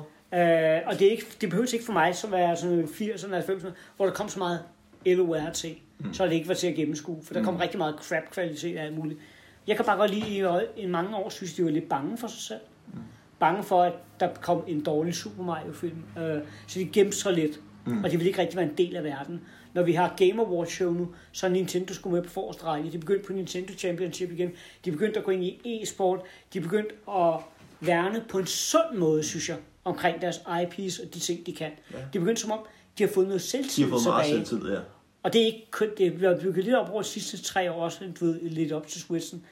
Øh, 0.76 0.82
og 0.86 0.98
det, 0.98 1.06
er 1.06 1.10
ikke, 1.10 1.26
det 1.40 1.48
behøver 1.50 1.68
ikke 1.74 1.84
for 1.84 1.92
mig 1.92 2.16
så 2.16 2.26
være 2.26 2.56
sådan 2.56 2.78
en 2.78 2.84
80'erne 2.84 3.34
og 3.34 3.38
90'erne, 3.38 3.68
hvor 3.96 4.06
der 4.06 4.12
kom 4.12 4.28
så 4.28 4.38
meget 4.38 4.60
LOR 5.06 5.50
til. 5.54 5.74
Mm. 5.98 6.14
Så 6.14 6.22
har 6.22 6.28
det 6.28 6.36
ikke 6.36 6.48
været 6.48 6.58
til 6.58 6.66
at 6.66 6.74
gennemskue, 6.74 7.18
for 7.22 7.34
der 7.34 7.42
kom 7.44 7.56
rigtig 7.56 7.78
meget 7.78 7.94
crap-kvalitet 8.02 8.76
af 8.76 8.84
alt 8.84 8.96
muligt. 8.98 9.20
Jeg 9.66 9.76
kan 9.76 9.84
bare 9.84 9.96
godt 9.96 10.14
lide, 10.14 10.48
at 10.48 10.64
i 10.76 10.86
mange 10.86 11.16
år 11.16 11.28
synes 11.28 11.54
de 11.54 11.64
var 11.64 11.70
lidt 11.70 11.88
bange 11.88 12.18
for 12.18 12.26
sig 12.28 12.40
selv. 12.40 12.60
Mm. 12.94 12.98
Bange 13.38 13.62
for, 13.62 13.82
at 13.82 13.92
der 14.20 14.28
kom 14.34 14.64
en 14.66 14.80
dårlig 14.84 15.14
Super 15.14 15.42
Mario-film. 15.44 15.96
Øh, 16.18 16.40
så 16.66 16.78
de 16.78 16.84
gemte 16.92 17.16
sig 17.16 17.32
lidt, 17.32 17.60
mm. 17.86 18.04
og 18.04 18.10
de 18.10 18.16
ville 18.16 18.28
ikke 18.28 18.40
rigtig 18.40 18.56
være 18.56 18.66
en 18.66 18.76
del 18.78 18.96
af 18.96 19.04
verden. 19.04 19.40
Når 19.74 19.82
vi 19.82 19.92
har 19.92 20.14
Game 20.16 20.42
Awards 20.42 20.72
show 20.72 20.92
nu, 20.92 21.08
så 21.32 21.46
er 21.46 21.50
Nintendo 21.50 21.94
skulle 21.94 22.14
med 22.14 22.22
på 22.22 22.30
forreste 22.30 22.64
række. 22.64 22.92
De 22.92 22.98
begyndte 22.98 23.26
på 23.26 23.32
Nintendo 23.32 23.72
Championship 23.72 24.32
igen. 24.32 24.50
De 24.84 24.90
begyndte 24.90 25.18
at 25.18 25.24
gå 25.24 25.30
ind 25.30 25.44
i 25.44 25.60
e-sport. 25.82 26.20
De 26.52 26.60
begyndte 26.60 26.94
at 27.10 27.34
værne 27.80 28.24
på 28.28 28.38
en 28.38 28.46
sund 28.46 28.96
måde, 28.96 29.22
synes 29.22 29.48
jeg, 29.48 29.56
omkring 29.84 30.20
deres 30.20 30.36
IPs 30.62 30.98
og 30.98 31.14
de 31.14 31.20
ting, 31.20 31.46
de 31.46 31.52
kan. 31.52 31.70
Ja. 31.92 31.98
De 32.12 32.18
begyndte 32.18 32.42
som 32.42 32.50
om, 32.50 32.58
de 32.98 33.02
har 33.02 33.10
fået 33.14 33.26
noget 33.26 33.42
De 33.42 33.46
selvtid 33.46 33.82
har 33.84 33.90
fået 33.90 34.02
meget 34.06 34.26
tilbage. 34.26 34.46
selvtid, 34.46 34.70
ja. 34.70 34.78
Og 35.22 35.32
det 35.32 35.40
er 35.40 35.46
ikke 35.46 35.66
kun, 35.70 35.88
det 35.98 36.06
er 36.24 36.40
bygget 36.40 36.64
lidt 36.64 36.76
op 36.76 36.90
over 36.90 37.02
de 37.02 37.08
sidste 37.08 37.42
tre 37.42 37.72
år 37.72 37.84
også, 37.84 38.12
du 38.20 38.24
ved, 38.24 38.40
lidt 38.40 38.72
op 38.72 38.86
til 38.86 39.00
Switchen. 39.00 39.44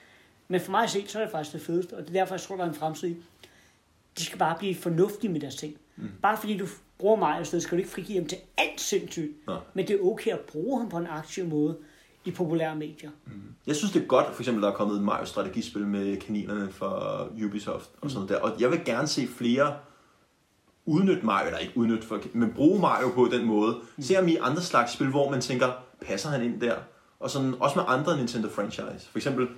Men 0.49 0.61
for 0.61 0.71
mig 0.71 0.83
at 0.83 0.91
se, 0.91 1.05
så 1.07 1.19
er 1.19 1.23
det 1.23 1.33
faktisk 1.33 1.53
det 1.53 1.61
fedeste, 1.63 1.93
og 1.93 2.03
det 2.03 2.09
er 2.09 2.13
derfor, 2.13 2.35
jeg 2.35 2.41
tror, 2.41 2.57
der 2.57 2.65
er 2.65 2.69
en 2.69 2.75
fremtid 2.75 3.09
i. 3.09 3.17
De 4.19 4.25
skal 4.25 4.39
bare 4.39 4.57
blive 4.59 4.75
fornuftige 4.75 5.33
med 5.33 5.41
deres 5.41 5.55
ting. 5.55 5.77
Mm. 5.97 6.09
Bare 6.23 6.37
fordi 6.37 6.57
du 6.57 6.67
bruger 6.99 7.17
mig 7.17 7.41
et 7.41 7.47
sted, 7.47 7.61
skal 7.61 7.79
du 7.79 7.79
ikke 7.79 7.91
frigive 7.91 8.19
dem 8.19 8.29
til 8.29 8.39
alt 8.59 8.81
sindssygt. 8.81 9.47
Nej. 9.47 9.57
Men 9.75 9.89
det 9.89 9.97
er 9.97 10.05
okay 10.05 10.31
at 10.31 10.41
bruge 10.41 10.81
ham 10.81 10.89
på 10.89 10.99
en 10.99 11.07
aktiv 11.07 11.47
måde 11.47 11.77
i 12.25 12.31
populære 12.31 12.77
medier. 12.77 13.11
Jeg 13.67 13.77
synes, 13.77 13.93
det 13.93 14.03
er 14.03 14.07
godt, 14.07 14.27
for 14.35 14.43
eksempel, 14.43 14.63
der 14.63 14.71
er 14.71 14.75
kommet 14.75 14.97
et 14.97 15.03
Mario-strategispil 15.03 15.87
med 15.87 16.17
kaninerne 16.17 16.73
fra 16.73 17.25
Ubisoft 17.45 17.91
og 18.01 18.11
sådan 18.11 18.27
noget 18.27 18.29
der. 18.29 18.51
Og 18.51 18.61
jeg 18.61 18.71
vil 18.71 18.85
gerne 18.85 19.09
se 19.09 19.27
flere 19.27 19.77
udnytte 20.87 21.27
Mario, 21.27 21.47
eller 21.47 21.59
ikke 21.59 21.77
udnytte, 21.77 22.07
for, 22.07 22.21
men 22.33 22.53
bruge 22.53 22.81
Mario 22.81 23.09
på 23.09 23.29
den 23.33 23.47
måde. 23.47 23.77
Se 24.01 24.19
om 24.19 24.29
i 24.29 24.37
andre 24.37 24.63
slags 24.63 24.93
spil, 24.93 25.09
hvor 25.09 25.31
man 25.31 25.41
tænker, 25.41 25.73
passer 26.01 26.29
han 26.29 26.43
ind 26.43 26.61
der? 26.61 26.77
Og 27.21 27.31
sådan, 27.31 27.55
også 27.61 27.79
med 27.79 27.85
andre 27.89 28.17
Nintendo 28.17 28.49
franchise. 28.49 29.09
For 29.11 29.19
eksempel, 29.19 29.49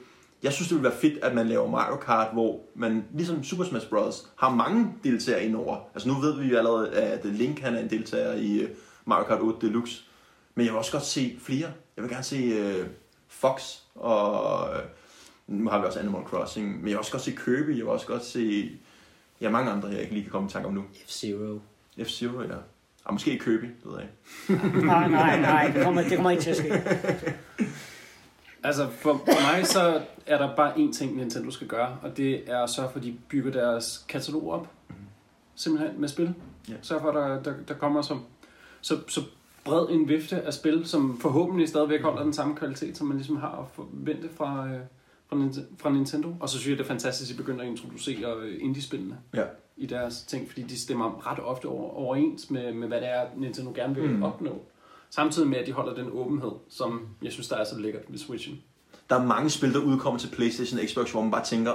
jeg 0.43 0.53
synes, 0.53 0.69
det 0.69 0.77
ville 0.77 0.91
være 0.91 0.99
fedt, 0.99 1.19
at 1.25 1.35
man 1.35 1.49
laver 1.49 1.71
Mario 1.71 1.97
Kart, 1.97 2.33
hvor 2.33 2.61
man, 2.75 3.05
ligesom 3.15 3.45
Super 3.45 3.65
Smash 3.65 3.89
Bros., 3.89 4.29
har 4.39 4.55
mange 4.55 4.95
deltagere 5.05 5.45
indover. 5.45 5.77
Altså 5.95 6.09
nu 6.09 6.15
ved 6.15 6.41
vi 6.41 6.49
jo 6.49 6.59
allerede, 6.59 6.93
at 6.93 7.25
Link 7.25 7.61
han 7.61 7.75
er 7.75 7.81
en 7.81 7.91
deltager 7.91 8.33
i 8.35 8.59
øh, 8.59 8.71
Mario 9.05 9.25
Kart 9.25 9.41
8 9.41 9.67
Deluxe. 9.67 10.03
Men 10.55 10.67
jeg 10.67 10.73
vil 10.73 10.79
også 10.79 10.93
godt 10.93 11.05
se 11.05 11.39
flere. 11.43 11.73
Jeg 11.97 12.05
vil 12.05 12.11
gerne 12.11 12.25
se 12.25 12.61
uh, 12.61 12.87
Fox, 13.29 13.77
og 13.95 14.69
øh, 14.75 14.83
nu 15.47 15.71
har 15.71 15.79
vi 15.79 15.87
også 15.87 15.99
Animal 15.99 16.23
Crossing. 16.23 16.69
Men 16.69 16.85
jeg 16.85 16.91
vil 16.91 16.99
også 16.99 17.13
godt 17.13 17.23
se 17.23 17.31
Kirby, 17.31 17.69
jeg 17.69 17.85
vil 17.85 17.89
også 17.89 18.07
godt 18.07 18.25
se... 18.25 18.71
Ja, 19.41 19.51
mange 19.51 19.71
andre, 19.71 19.89
jeg 19.89 20.01
ikke 20.01 20.13
lige 20.13 20.23
kan 20.23 20.33
komme 20.33 20.49
i 20.49 20.53
tanke 20.53 20.69
om 20.69 20.75
nu. 20.75 20.85
F-Zero. 21.07 21.59
F-Zero, 21.99 22.43
ja. 22.43 22.57
Ah, 23.07 23.13
måske 23.13 23.39
Kirby, 23.39 23.65
det 23.65 23.85
ved 23.85 23.93
jeg 23.99 24.03
ikke. 24.03 24.87
Nej, 24.87 25.09
nej, 25.09 25.41
nej, 25.41 25.71
det 25.75 25.85
kommer, 25.85 26.03
det 26.03 26.13
kommer 26.17 26.31
ikke 26.31 26.43
til 26.43 26.51
at 26.51 26.57
ske. 26.57 26.83
Altså, 28.67 28.89
for, 28.91 29.13
for 29.13 29.55
mig 29.57 29.67
så 29.67 30.03
er 30.27 30.39
der 30.39 30.57
bare 30.57 30.73
én 30.75 30.93
ting, 30.93 31.17
Nintendo 31.17 31.51
skal 31.51 31.67
gøre, 31.67 31.99
og 32.03 32.17
det 32.17 32.51
er 32.51 32.59
at 32.63 32.71
sørge 32.71 32.91
for, 32.91 32.99
at 32.99 33.05
de 33.05 33.15
bygger 33.29 33.53
deres 33.53 34.05
katalog 34.09 34.53
op. 34.53 34.69
Simpelthen 35.55 36.01
med 36.01 36.09
spil. 36.09 36.35
Ja. 36.69 36.75
Sørg 36.83 37.01
for, 37.01 37.09
at 37.09 37.15
der, 37.15 37.53
der, 37.53 37.59
der 37.69 37.75
kommer 37.75 38.03
så, 38.03 38.19
så, 38.81 38.99
så 39.09 39.21
bred 39.65 39.87
en 39.91 40.09
vifte 40.09 40.43
af 40.43 40.55
spil, 40.55 40.87
som 40.87 41.21
forhåbentlig 41.21 41.69
stadigvæk 41.69 42.03
holder 42.03 42.23
den 42.23 42.33
samme 42.33 42.57
kvalitet, 42.57 42.97
som 42.97 43.07
man 43.07 43.17
ligesom 43.17 43.37
har 43.37 43.51
at 43.51 43.65
forvente 43.73 44.29
fra, 44.37 44.69
øh, 44.69 44.81
fra, 45.29 45.37
fra 45.79 45.91
Nintendo. 45.91 46.35
Og 46.41 46.49
så 46.49 46.59
synes 46.59 46.71
jeg, 46.71 46.79
det 46.79 46.85
er 46.85 46.89
fantastisk, 46.89 47.31
at 47.31 47.37
de 47.37 47.43
begynder 47.43 47.65
at 47.65 47.71
introducere 47.71 48.35
øh, 48.43 48.59
indie-spillene 48.61 49.19
Ja. 49.35 49.45
i 49.77 49.87
deres 49.87 50.23
ting, 50.23 50.49
fordi 50.49 50.63
de 50.63 50.79
stemmer 50.79 51.33
ret 51.33 51.39
ofte 51.41 51.67
over, 51.67 51.91
overens 51.91 52.51
med, 52.51 52.73
med, 52.73 52.89
hvad 52.89 53.01
det 53.01 53.09
er, 53.09 53.27
Nintendo 53.37 53.73
gerne 53.75 53.95
vil 53.95 54.11
mm. 54.11 54.23
opnå. 54.23 54.63
Samtidig 55.17 55.49
med, 55.49 55.59
at 55.59 55.67
de 55.67 55.73
holder 55.73 55.95
den 55.95 56.09
åbenhed, 56.13 56.53
som 56.69 57.09
jeg 57.23 57.33
synes, 57.33 57.49
der 57.49 57.57
er 57.57 57.65
så 57.65 57.79
lækkert 57.79 58.03
ved 58.09 58.19
Switchen. 58.19 58.63
Der 59.11 59.17
er 59.17 59.25
mange 59.25 59.51
spil, 59.51 59.75
der 59.75 59.81
udkommer 59.81 60.19
til 60.19 60.29
Playstation 60.29 60.81
og 60.81 60.87
Xbox, 60.89 61.11
hvor 61.11 61.23
man 61.23 61.31
bare 61.31 61.45
tænker, 61.45 61.73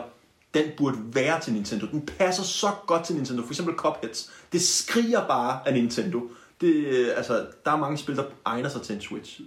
den 0.53 0.63
burde 0.77 0.97
være 1.13 1.41
til 1.41 1.53
Nintendo. 1.53 1.85
Den 1.91 2.05
passer 2.05 2.43
så 2.43 2.67
godt 2.87 3.03
til 3.03 3.15
Nintendo. 3.15 3.41
For 3.41 3.49
eksempel 3.49 3.75
Cupheads. 3.75 4.31
Det 4.51 4.61
skriger 4.61 5.27
bare 5.27 5.67
af 5.67 5.73
Nintendo. 5.73 6.21
Det, 6.61 6.75
øh, 6.75 7.07
altså, 7.15 7.47
der 7.65 7.71
er 7.71 7.77
mange 7.77 7.97
spil, 7.97 8.15
der 8.15 8.23
egner 8.45 8.69
sig 8.69 8.81
til 8.81 8.95
en 8.95 9.01
Switch. 9.01 9.41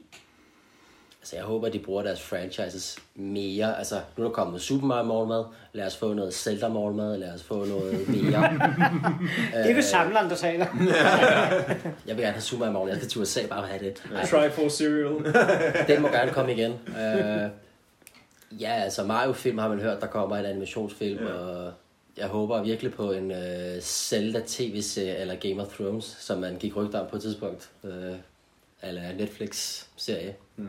Altså, 1.25 1.37
jeg 1.37 1.45
håber, 1.45 1.69
de 1.69 1.79
bruger 1.79 2.03
deres 2.03 2.23
franchises 2.23 2.99
mere. 3.15 3.79
Altså, 3.79 4.01
nu 4.17 4.25
er 4.25 4.29
der 4.29 4.35
kommet 4.35 4.61
Super 4.61 4.87
Mario 4.87 5.05
morgenmad. 5.05 5.45
Lad 5.73 5.87
os 5.87 5.97
få 5.97 6.15
noget 6.15 6.35
Zelda 6.35 6.69
morgenmad. 6.69 7.19
Lad 7.19 7.35
os 7.35 7.43
få 7.43 7.65
noget 7.65 8.09
mere. 8.15 8.51
Det 9.53 9.71
er 9.71 9.75
ved 9.75 9.83
samleren, 9.83 10.31
der 10.31 10.37
taler. 10.37 10.67
Jeg 12.07 12.17
vil 12.17 12.17
gerne 12.17 12.33
have 12.33 12.41
Super 12.41 12.65
Mario 12.65 12.73
morgen. 12.73 12.89
Jeg 12.89 12.97
skal 12.97 13.09
til 13.09 13.21
USA 13.21 13.47
bare 13.47 13.67
have 13.67 13.85
det. 13.85 14.03
Try 14.31 14.51
for 14.51 14.69
cereal. 14.69 15.35
Den 15.89 16.03
må 16.03 16.09
gerne 16.09 16.31
komme 16.31 16.53
igen. 16.53 16.73
Uh, 16.89 17.51
ja, 18.61 18.73
altså 18.73 19.05
Mario-film 19.05 19.59
har 19.59 19.69
man 19.69 19.79
hørt, 19.79 20.01
der 20.01 20.07
kommer 20.07 20.37
en 20.37 20.45
animationsfilm, 20.45 21.27
ja. 21.27 21.33
og 21.33 21.73
jeg 22.17 22.27
håber 22.27 22.63
virkelig 22.63 22.95
på 22.95 23.13
en 23.13 23.31
uh, 23.31 23.81
Zelda 23.81 24.41
tv-serie 24.47 25.17
eller 25.17 25.35
Game 25.35 25.63
of 25.63 25.69
Thrones, 25.69 26.17
som 26.21 26.39
man 26.39 26.57
gik 26.57 26.77
rygter 26.77 27.01
om 27.01 27.07
på 27.11 27.17
et 27.17 27.23
tidspunkt. 27.23 27.71
Uh, 27.83 27.91
eller 28.83 29.13
Netflix-serie. 29.13 30.35
Mm. 30.57 30.67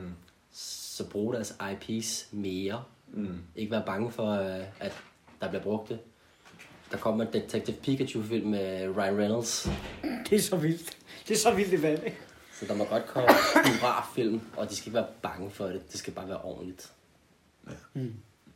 Så 0.95 1.09
brug 1.09 1.33
deres 1.33 1.57
IPs 1.71 2.27
mere. 2.31 2.83
Mm. 3.13 3.39
Ikke 3.55 3.71
være 3.71 3.83
bange 3.85 4.11
for, 4.11 4.31
uh, 4.31 4.63
at 4.79 4.93
der 5.41 5.49
bliver 5.49 5.63
brugt 5.63 5.89
det. 5.89 5.99
Der 6.91 6.97
kommer 6.97 7.25
en 7.25 7.33
Detective 7.33 7.75
Pikachu-film 7.75 8.49
med 8.49 8.97
Ryan 8.97 9.17
Reynolds. 9.17 9.69
Det 10.29 10.35
er 10.35 10.41
så 10.41 10.57
vildt. 10.57 10.97
Det 11.27 11.33
er 11.33 11.37
så 11.37 11.53
vildt 11.53 11.71
det 11.71 11.81
valg, 11.81 12.03
ikke? 12.05 12.17
Så 12.59 12.65
der 12.65 12.75
må 12.75 12.83
godt 12.85 13.05
komme 13.05 13.29
hurra 13.81 14.07
film, 14.15 14.41
og 14.57 14.69
de 14.69 14.75
skal 14.75 14.87
ikke 14.87 14.95
være 14.95 15.07
bange 15.21 15.51
for 15.51 15.65
det. 15.65 15.91
Det 15.91 15.99
skal 15.99 16.13
bare 16.13 16.27
være 16.27 16.41
ordentligt. 16.41 16.91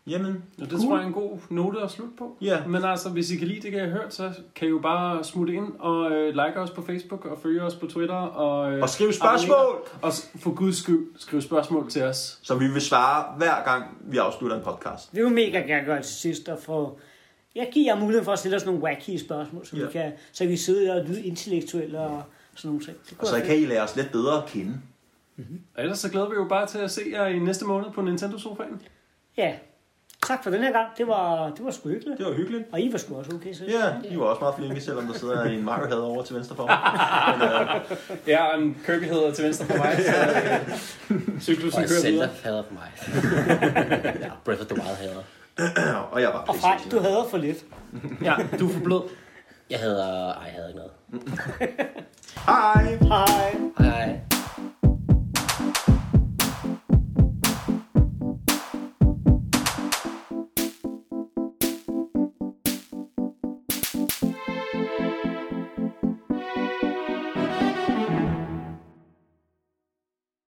Jamen, 0.10 0.44
Ja, 0.60 0.64
det 0.66 0.72
tror 0.82 0.96
jeg 0.96 1.04
er 1.04 1.08
en 1.08 1.14
god 1.14 1.38
note 1.50 1.80
at 1.80 1.92
slutte 1.92 2.14
på. 2.18 2.38
Ja. 2.42 2.66
Men 2.68 2.84
altså, 2.86 3.10
hvis 3.10 3.32
I 3.32 3.36
kan 3.38 3.48
lide 3.48 3.62
det, 3.62 3.72
kan 3.72 3.80
I 3.80 3.84
have 3.84 3.92
hørt, 3.92 4.14
så 4.14 4.32
kan 4.56 4.68
I 4.68 4.72
jo 4.72 4.80
bare 4.80 5.24
smutte 5.24 5.54
ind 5.54 5.74
og 5.80 6.12
øh, 6.12 6.28
like 6.30 6.60
os 6.60 6.70
på 6.70 6.82
Facebook 6.82 7.26
og 7.26 7.38
følge 7.44 7.64
os 7.64 7.76
på 7.76 7.88
Twitter. 7.88 8.16
Og, 8.16 8.72
øh, 8.74 8.82
Og 8.82 8.90
skriv 8.90 9.14
spørgsmål! 9.14 9.88
Og 10.02 10.12
for 10.40 10.54
guds 10.54 10.78
skyld, 10.78 11.06
skriv 11.18 11.42
spørgsmål 11.42 11.90
til 11.90 12.04
os. 12.04 12.40
som 12.42 12.60
vi 12.60 12.68
vil 12.68 12.82
svare 12.82 13.38
hver 13.38 13.64
gang, 13.64 13.98
vi 14.02 14.18
afslutter 14.18 14.58
en 14.58 14.64
podcast. 14.64 15.10
Vi 15.16 15.22
vil 15.24 15.32
mega 15.32 15.60
gerne 15.60 15.86
gøre 15.86 15.98
det 15.98 16.06
til 16.06 16.16
sidst, 16.16 16.50
og 16.50 16.60
få... 16.60 17.00
Jeg 17.56 17.70
giver 17.74 17.94
jer 17.96 18.00
mulighed 18.02 18.26
for 18.26 18.32
at 18.32 18.40
stille 18.40 18.58
os 18.58 18.66
nogle 18.66 18.82
wacky 18.82 19.18
spørgsmål, 19.18 19.66
så, 19.66 19.78
Ja. 19.78 19.86
vi 19.86 19.92
kan, 19.92 20.12
så 20.32 20.46
vi 20.48 20.58
sidder 20.58 21.00
og 21.02 21.06
lyde 21.06 21.24
intellektuelle 21.24 22.00
og 22.00 22.24
sådan 22.56 22.70
nogle 22.70 22.86
ting. 22.86 22.98
Det 23.10 23.18
Og 23.20 23.28
så 23.28 23.42
kan 23.46 23.58
I 23.58 23.66
lære 23.66 23.82
os 23.84 23.96
lidt 23.96 24.12
bedre 24.12 24.38
at 24.44 24.50
kende. 24.50 24.74
Og 25.76 25.82
ellers 25.84 26.00
så 26.00 26.10
glæder 26.10 26.30
vi 26.30 26.36
jo 26.36 26.46
bare 26.50 26.68
til 26.68 26.78
at 26.78 26.92
se 26.92 27.02
jer 27.12 27.26
i 27.28 27.40
næste 27.40 27.66
måned 27.66 27.88
på 27.96 28.02
Nintendo-sofaen. 28.02 28.82
Ja. 29.38 29.54
Tak 30.28 30.44
for 30.44 30.50
den 30.50 30.64
her 30.64 30.72
gang. 30.72 30.88
Det 30.98 31.08
var, 31.08 31.50
det 31.50 31.66
var 31.66 31.72
sgu 31.72 31.90
hyggeligt. 31.90 32.18
Det 32.18 32.26
var 32.26 32.34
hyggeligt. 32.34 32.64
Og 32.72 32.80
I 32.82 32.92
var 32.92 32.98
sgu 32.98 33.16
også 33.16 33.32
okay, 33.36 33.54
så. 33.54 33.64
Ja, 33.66 34.10
I 34.12 34.18
var 34.20 34.26
også 34.26 34.40
meget 34.42 34.56
flinke, 34.58 34.82
selvom 34.82 35.06
der 35.08 35.14
sidder 35.14 35.44
en 35.44 35.66
Mario 35.66 35.88
had 35.88 35.98
over 35.98 36.24
til 36.24 36.36
venstre 36.36 36.56
for 36.56 36.66
mig. 36.68 36.78
Men, 37.40 38.18
øh, 38.18 38.28
Ja, 38.28 38.58
en 38.58 38.78
Kirby 38.86 39.04
hedder 39.04 39.34
til 39.34 39.46
venstre 39.46 39.66
for 39.66 39.78
mig, 39.78 39.96
så 40.06 40.16
øh, 41.10 41.42
cyklusen 41.42 41.84
Og 41.84 41.90
kører 41.90 42.02
Zelda 42.02 42.12
videre. 42.12 42.30
hader 42.44 42.64
for 42.64 42.74
mig. 42.74 42.92
ja, 44.26 44.30
Breath 44.46 44.62
of 44.62 44.68
the 44.68 44.76
Wild 44.76 44.98
hader. 44.98 45.24
og 46.12 46.22
jeg 46.22 46.30
var 46.30 46.46
Og 46.48 46.56
Frank, 46.56 46.92
du 46.92 47.00
hader 47.00 47.24
for 47.30 47.38
lidt. 47.38 47.58
Ja, 48.24 48.36
du 48.60 48.68
er 48.70 48.74
for 48.74 48.80
blød. 48.84 49.02
Jeg 49.70 49.80
hader... 49.80 50.34
Ej, 50.34 50.44
jeg 50.44 50.54
hader 50.54 50.68
ikke 50.68 50.80
noget. 50.80 50.92
Hej! 52.48 52.98
Hej. 53.02 53.56
Hej. 53.80 54.20